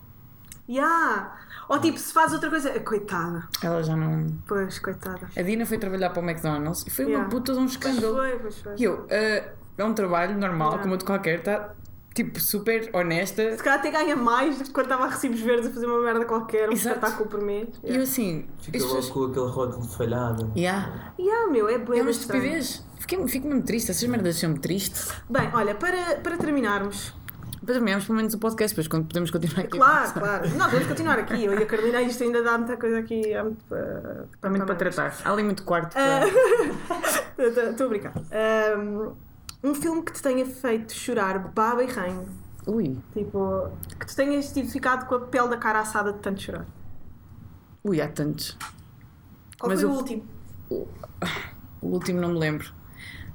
Ya! 0.67 1.31
Ou 1.69 1.79
tipo, 1.79 1.97
se 1.97 2.11
faz 2.13 2.33
outra 2.33 2.49
coisa. 2.49 2.79
Coitada. 2.79 3.47
Ela 3.61 3.81
já 3.83 3.95
não. 3.95 4.27
Pois, 4.47 4.79
coitada. 4.79 5.27
A 5.35 5.41
Dina 5.41 5.65
foi 5.65 5.77
trabalhar 5.77 6.09
para 6.11 6.21
o 6.21 6.25
McDonald's 6.29 6.85
e 6.85 6.89
foi 6.89 7.05
Yeah. 7.05 7.23
uma 7.23 7.29
puta 7.29 7.53
de 7.53 7.59
um 7.59 7.61
Pois 7.63 7.71
escândalo. 7.71 8.15
foi, 8.15 8.39
pois 8.39 8.57
foi. 8.59 8.75
E 8.77 8.83
eu, 8.83 9.05
ah, 9.09 9.49
é 9.77 9.83
um 9.83 9.93
trabalho 9.93 10.37
normal, 10.37 10.67
Yeah. 10.69 10.81
como 10.81 10.93
outro 10.93 11.05
qualquer, 11.07 11.39
está 11.39 11.73
tipo 12.15 12.39
super 12.39 12.89
honesta. 12.93 13.55
Se 13.57 13.61
calhar 13.63 13.77
até 13.79 13.91
ganha 13.91 14.15
mais 14.15 14.57
do 14.57 14.63
que 14.63 14.71
quando 14.71 14.85
estava 14.87 15.03
a 15.03 15.09
recibos 15.09 15.39
verdes 15.41 15.67
a 15.69 15.71
fazer 15.71 15.85
uma 15.85 15.99
merda 16.01 16.25
qualquer, 16.25 16.69
um 16.69 16.71
Exato. 16.71 16.95
espetáculo 16.95 17.29
por 17.29 17.41
mês. 17.41 17.67
E 17.83 17.95
eu 17.95 18.01
assim, 18.01 18.47
Fica 18.61 18.83
logo 18.83 19.07
com 19.09 19.23
aquele 19.25 19.45
rótulo 19.47 19.85
de 19.87 19.95
falhada. 19.95 20.49
Yeah. 20.57 21.13
Yeah, 21.19 21.51
meu, 21.51 21.69
é 21.69 21.77
bem 21.77 21.99
É 21.99 22.01
uma 22.01 22.09
estupidez. 22.11 22.83
Fiquei, 22.99 23.27
fico 23.27 23.47
mesmo 23.47 23.61
triste, 23.63 23.91
essas 23.91 24.07
merdas 24.09 24.33
deixam-me 24.35 24.57
triste. 24.57 25.11
Bem, 25.29 25.47
olha, 25.53 25.75
para, 25.75 26.15
para 26.23 26.37
terminarmos, 26.37 27.13
Depois 27.59 27.77
terminamos 27.77 28.05
pelo 28.05 28.15
menos 28.17 28.33
o 28.33 28.39
podcast, 28.39 28.73
depois 28.73 28.87
quando 28.87 29.07
podemos 29.07 29.29
continuar 29.29 29.59
aqui. 29.65 29.77
claro, 29.77 30.13
claro, 30.13 30.49
nós 30.57 30.71
vamos 30.71 30.87
continuar 30.87 31.19
aqui. 31.19 31.43
Eu 31.45 31.53
e 31.59 31.63
a 31.63 31.65
Carolina, 31.67 32.01
isto 32.01 32.23
ainda 32.23 32.41
dá 32.41 32.57
muita 32.57 32.77
coisa 32.77 32.97
aqui. 32.99 33.33
Há 33.33 33.43
muito 33.43 33.63
para, 33.65 34.25
Há 34.41 34.49
muito 34.49 34.65
para 34.65 34.75
tratar. 34.75 35.15
Há 35.23 35.31
ali 35.31 35.43
muito 35.43 35.63
quarto 35.63 35.95
Ah. 35.97 36.21
para. 37.37 37.45
Estou 37.69 37.85
a 37.85 37.89
brincar. 37.89 38.13
Um, 38.79 39.13
um 39.69 39.75
filme 39.75 40.01
que 40.03 40.11
te 40.13 40.21
tenha 40.21 40.45
feito 40.45 40.93
chorar 40.93 41.39
baba 41.39 41.83
e 41.83 41.87
ranho. 41.87 42.27
Ui, 42.67 42.97
Tipo, 43.13 43.69
que 43.99 44.05
tu 44.07 44.15
tenhas 44.15 44.51
tido 44.51 44.69
ficado 44.69 45.05
com 45.07 45.15
a 45.15 45.19
pele 45.21 45.49
da 45.49 45.57
cara 45.57 45.79
assada 45.79 46.11
de 46.13 46.19
tanto 46.19 46.41
chorar. 46.41 46.65
ui, 47.83 48.01
há 48.01 48.07
tantos. 48.07 48.57
Qual 49.59 49.69
Mas 49.71 49.81
foi 49.81 49.89
o 49.89 49.93
o- 49.93 49.97
último? 49.97 50.25
O 50.69 51.87
último 51.87 52.19
não 52.21 52.29
me 52.29 52.39
lembro. 52.39 52.71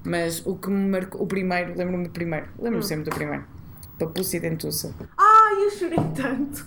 Mas 0.04 0.44
o 0.46 0.56
que 0.56 0.68
me 0.70 0.88
marcou. 0.90 1.22
O 1.22 1.26
primeiro, 1.26 1.76
lembro-me 1.76 2.04
do 2.04 2.10
primeiro. 2.10 2.46
Hum. 2.58 2.62
Lembro-me 2.64 2.84
sempre 2.84 3.04
do 3.04 3.14
primeiro. 3.14 3.44
Papuça 3.98 4.36
e 4.36 4.40
Dentuça. 4.40 4.94
Ai, 5.16 5.64
eu 5.66 5.70
chorei 5.70 5.98
tanto. 6.16 6.66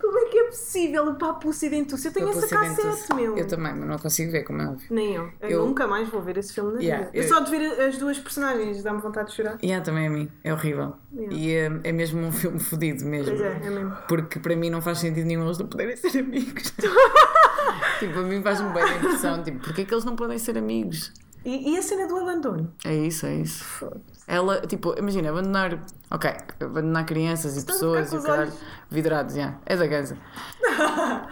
Como 0.00 0.18
é 0.18 0.24
que 0.30 0.38
é 0.38 0.48
possível 0.72 1.04
o 1.08 1.14
papo 1.16 1.50
dentuça? 1.68 2.08
Eu 2.08 2.12
tenho 2.12 2.28
essa 2.30 2.48
cassete, 2.48 3.14
meu. 3.14 3.36
Eu 3.36 3.46
também, 3.46 3.74
mas 3.74 3.88
não 3.88 3.98
consigo 3.98 4.32
ver, 4.32 4.42
como 4.42 4.62
é 4.62 4.66
óbvio. 4.68 4.86
Nem 4.90 5.14
eu. 5.14 5.30
Eu, 5.40 5.50
Eu- 5.50 5.66
nunca 5.66 5.86
mais 5.86 6.08
vou 6.08 6.22
ver 6.22 6.38
esse 6.38 6.52
filme 6.52 6.72
na 6.74 6.80
Yeah, 6.80 7.04
vida. 7.06 7.16
Eu 7.16 7.22
eu- 7.22 7.28
só 7.28 7.40
de 7.40 7.50
ver 7.50 7.80
as 7.80 7.98
duas 7.98 8.18
personagens 8.18 8.82
dá-me 8.82 9.00
vontade 9.00 9.30
de 9.30 9.36
chorar. 9.36 9.58
E 9.62 9.72
há 9.72 9.80
também 9.80 10.06
a 10.06 10.10
mim, 10.10 10.28
é 10.42 10.52
horrível. 10.52 10.94
Yeah. 11.14 11.36
E 11.36 11.52
é, 11.52 11.80
é 11.84 11.92
mesmo 11.92 12.20
um 12.20 12.32
filme 12.32 12.58
fodido 12.58 13.04
mesmo. 13.04 13.36
Pois 13.36 13.40
é, 13.40 13.60
é 13.62 13.70
mesmo. 13.70 13.96
Porque 14.08 14.38
para 14.38 14.56
mim 14.56 14.70
não 14.70 14.80
faz 14.80 14.98
sentido 14.98 15.26
nenhum 15.26 15.44
eles 15.44 15.58
não 15.58 15.66
poderem 15.66 15.96
ser 15.96 16.18
amigos. 16.18 16.72
tipo, 18.00 18.18
a 18.18 18.22
mim 18.22 18.42
faz-me 18.42 18.72
bem 18.72 18.82
a 18.82 18.96
impressão. 18.96 19.42
Tipo, 19.42 19.58
porque 19.60 19.82
é 19.82 19.84
que 19.84 19.92
eles 19.94 20.04
não 20.04 20.16
podem 20.16 20.38
ser 20.38 20.56
amigos? 20.58 21.12
E, 21.44 21.72
e 21.74 21.76
a 21.78 21.82
cena 21.82 22.06
do 22.06 22.16
abandono? 22.16 22.72
É 22.84 22.94
isso, 22.94 23.26
é 23.26 23.34
isso. 23.34 23.64
Foda-se. 23.64 24.11
Ela, 24.26 24.60
tipo, 24.66 24.94
imagina, 24.98 25.30
abandonar. 25.30 25.78
Ok, 26.10 26.30
abandonar 26.60 27.04
crianças 27.04 27.54
e 27.56 27.58
Estás 27.58 27.78
pessoas 27.78 28.12
e 28.12 28.16
o 28.16 28.22
caralho. 28.22 28.52
Vidrados, 28.90 29.34
já. 29.34 29.54
É 29.66 29.76
da 29.76 29.86
ganza. 29.86 30.16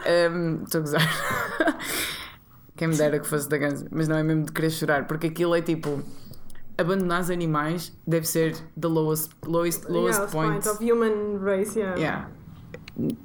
Ehm, 0.04 0.62
Estou 0.64 0.80
a 0.80 0.82
gozar. 0.82 1.02
Quem 2.76 2.88
me 2.88 2.96
dera 2.96 3.18
que 3.20 3.26
fosse 3.26 3.48
da 3.48 3.58
ganza. 3.58 3.86
Mas 3.90 4.08
não 4.08 4.16
é 4.16 4.22
mesmo 4.22 4.44
de 4.44 4.52
querer 4.52 4.70
chorar, 4.70 5.06
porque 5.06 5.28
aquilo 5.28 5.54
é 5.54 5.62
tipo. 5.62 6.02
Abandonar 6.78 7.20
os 7.20 7.28
animais 7.28 7.92
deve 8.06 8.26
ser 8.26 8.56
the 8.80 8.88
lowest, 8.88 9.32
lowest, 9.46 9.84
lowest 9.86 10.18
yeah, 10.18 10.24
os 10.24 10.32
point. 10.32 10.66
of 10.66 10.82
human 10.82 11.38
race, 11.44 11.78
yeah. 11.78 11.96
Yeah. 11.98 12.30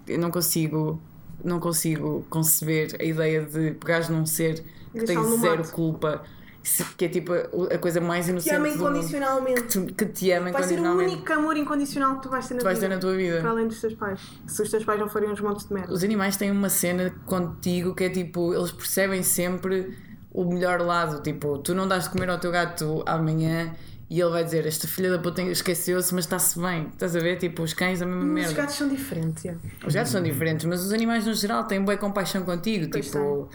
Eu 0.07 0.19
não 0.19 0.29
consigo. 0.29 1.01
não 1.41 1.59
consigo 1.59 2.25
conceber 2.29 2.97
a 2.99 3.03
ideia 3.03 3.45
de 3.45 3.71
pegares 3.71 4.09
num 4.09 4.25
ser 4.25 4.61
que 4.91 5.05
tem 5.05 5.17
zero 5.37 5.59
mato. 5.59 5.71
culpa, 5.71 6.23
se- 6.67 6.83
que 6.95 7.05
é 7.05 7.09
tipo 7.09 7.31
a, 7.33 7.77
coisa 7.77 8.01
mais 8.01 8.25
Te 8.25 8.31
inocente 8.31 8.55
ama 8.55 8.67
do 8.67 8.71
mundo. 8.77 8.81
incondicionalmente. 8.89 9.61
Que, 9.61 9.67
tu- 9.67 9.93
que 9.93 10.05
te 10.05 10.31
ama 10.31 10.51
Vai 10.51 10.63
ser 10.63 10.79
o 10.79 10.83
único 10.97 11.33
amor 11.33 11.57
incondicional 11.57 12.15
que 12.17 12.23
tu 12.23 12.29
vais 12.29 12.47
ter 12.47 12.53
na 12.55 12.59
Tu 12.59 12.63
vais 12.63 12.79
ter 12.79 12.85
vida. 12.85 12.95
na 12.95 13.01
tua 13.01 13.15
vida. 13.15 13.41
Para 13.41 13.49
além 13.51 13.67
dos 13.67 13.79
teus 13.81 13.93
pais. 13.93 14.19
Se 14.47 14.61
os 14.61 14.69
teus 14.69 14.83
pais 14.83 14.99
não 14.99 15.07
forem 15.09 15.29
uns 15.31 15.39
montes 15.39 15.65
de 15.67 15.73
merda. 15.73 15.93
Os 15.93 16.03
animais 16.03 16.35
têm 16.37 16.51
uma 16.51 16.69
cena 16.69 17.13
contigo 17.25 17.93
que 17.95 18.03
é 18.05 18.09
tipo, 18.09 18.53
eles 18.53 18.71
percebem 18.71 19.23
sempre 19.23 19.97
o 20.31 20.43
melhor 20.45 20.81
lado. 20.81 21.21
Tipo, 21.21 21.57
tu 21.59 21.73
não 21.75 21.87
dás 21.87 22.05
de 22.05 22.09
comer 22.09 22.29
ao 22.29 22.37
teu 22.39 22.51
gato 22.51 23.03
amanhã 23.05 23.73
e 24.09 24.19
ele 24.19 24.29
vai 24.31 24.43
dizer: 24.43 24.65
Esta 24.65 24.87
filha 24.87 25.09
da 25.11 25.19
puta 25.19 25.41
esqueceu-se, 25.43 26.13
mas 26.13 26.25
está-se 26.25 26.59
bem. 26.59 26.87
Estás 26.93 27.15
a 27.15 27.19
ver? 27.19 27.37
Tipo, 27.37 27.63
os 27.63 27.73
cães, 27.73 28.01
a 28.01 28.05
mesma 28.05 28.21
Os 28.23 28.29
merda. 28.29 28.53
gatos 28.53 28.75
são 28.75 28.87
diferentes, 28.89 29.45
é. 29.45 29.55
Os 29.85 29.93
gatos 29.93 30.11
são 30.11 30.21
diferentes, 30.21 30.65
mas 30.65 30.83
os 30.83 30.91
animais 30.91 31.25
no 31.25 31.33
geral 31.33 31.63
têm 31.65 31.81
boa 31.83 31.95
compaixão 31.97 32.43
contigo. 32.43 32.87
Pois 32.91 33.05
tipo, 33.05 33.49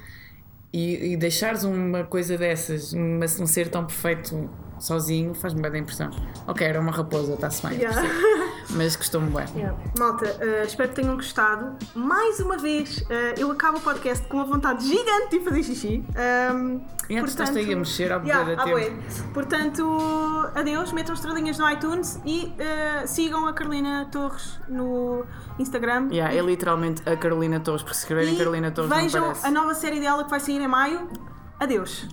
e, 0.72 1.12
e 1.12 1.16
deixares 1.16 1.64
uma 1.64 2.04
coisa 2.04 2.36
dessas, 2.38 2.92
uma- 2.92 3.24
um 3.40 3.46
ser 3.46 3.68
tão 3.68 3.84
perfeito 3.86 4.48
sozinho, 4.80 5.34
faz-me 5.34 5.60
bem 5.62 5.70
da 5.70 5.78
impressão. 5.78 6.10
Ok, 6.46 6.66
era 6.66 6.80
uma 6.80 6.90
raposa, 6.90 7.34
está-se 7.34 7.66
bem. 7.66 7.78
Yeah. 7.78 8.02
Mas 8.70 8.96
gostou-me 8.96 9.30
bem. 9.30 9.46
Yeah. 9.54 9.76
Malta, 9.98 10.26
eh, 10.40 10.64
espero 10.64 10.88
que 10.88 10.94
tenham 10.96 11.14
gostado. 11.16 11.76
Mais 11.94 12.40
uma 12.40 12.56
vez, 12.56 13.04
eh, 13.10 13.34
eu 13.36 13.50
acabo 13.50 13.78
o 13.78 13.80
podcast 13.80 14.26
com 14.26 14.38
uma 14.38 14.46
vontade 14.46 14.86
gigante 14.86 15.38
de 15.38 15.40
fazer 15.40 15.62
xixi. 15.62 16.04
Um, 16.54 16.80
E 17.08 17.18
antes 17.18 17.32
estás 17.32 17.54
aí 17.54 17.72
a 17.72 17.76
mexer 17.76 18.12
à 18.12 18.18
yeah, 18.18 18.64
bué. 18.64 18.92
Portanto, 19.34 20.50
adeus, 20.54 20.92
metam 20.92 21.14
estrelinhas 21.14 21.58
no 21.58 21.68
iTunes 21.70 22.20
e 22.24 22.52
eh, 22.58 23.06
sigam 23.06 23.46
a 23.46 23.52
Carolina 23.52 24.08
Torres 24.10 24.60
no 24.68 25.24
Instagram. 25.58 26.08
Yeah, 26.10 26.34
é 26.34 26.40
literalmente 26.40 27.02
a 27.08 27.16
Carolina 27.16 27.60
Torres, 27.60 27.82
porque 27.82 27.96
se 27.96 28.02
escreverem 28.02 28.36
Carolina 28.36 28.70
Torres 28.70 28.90
vejam 28.90 29.32
a 29.42 29.50
nova 29.50 29.74
série 29.74 30.00
dela 30.00 30.24
que 30.24 30.30
vai 30.30 30.40
sair 30.40 30.60
em 30.60 30.68
maio. 30.68 31.08
Adeus. 31.58 32.08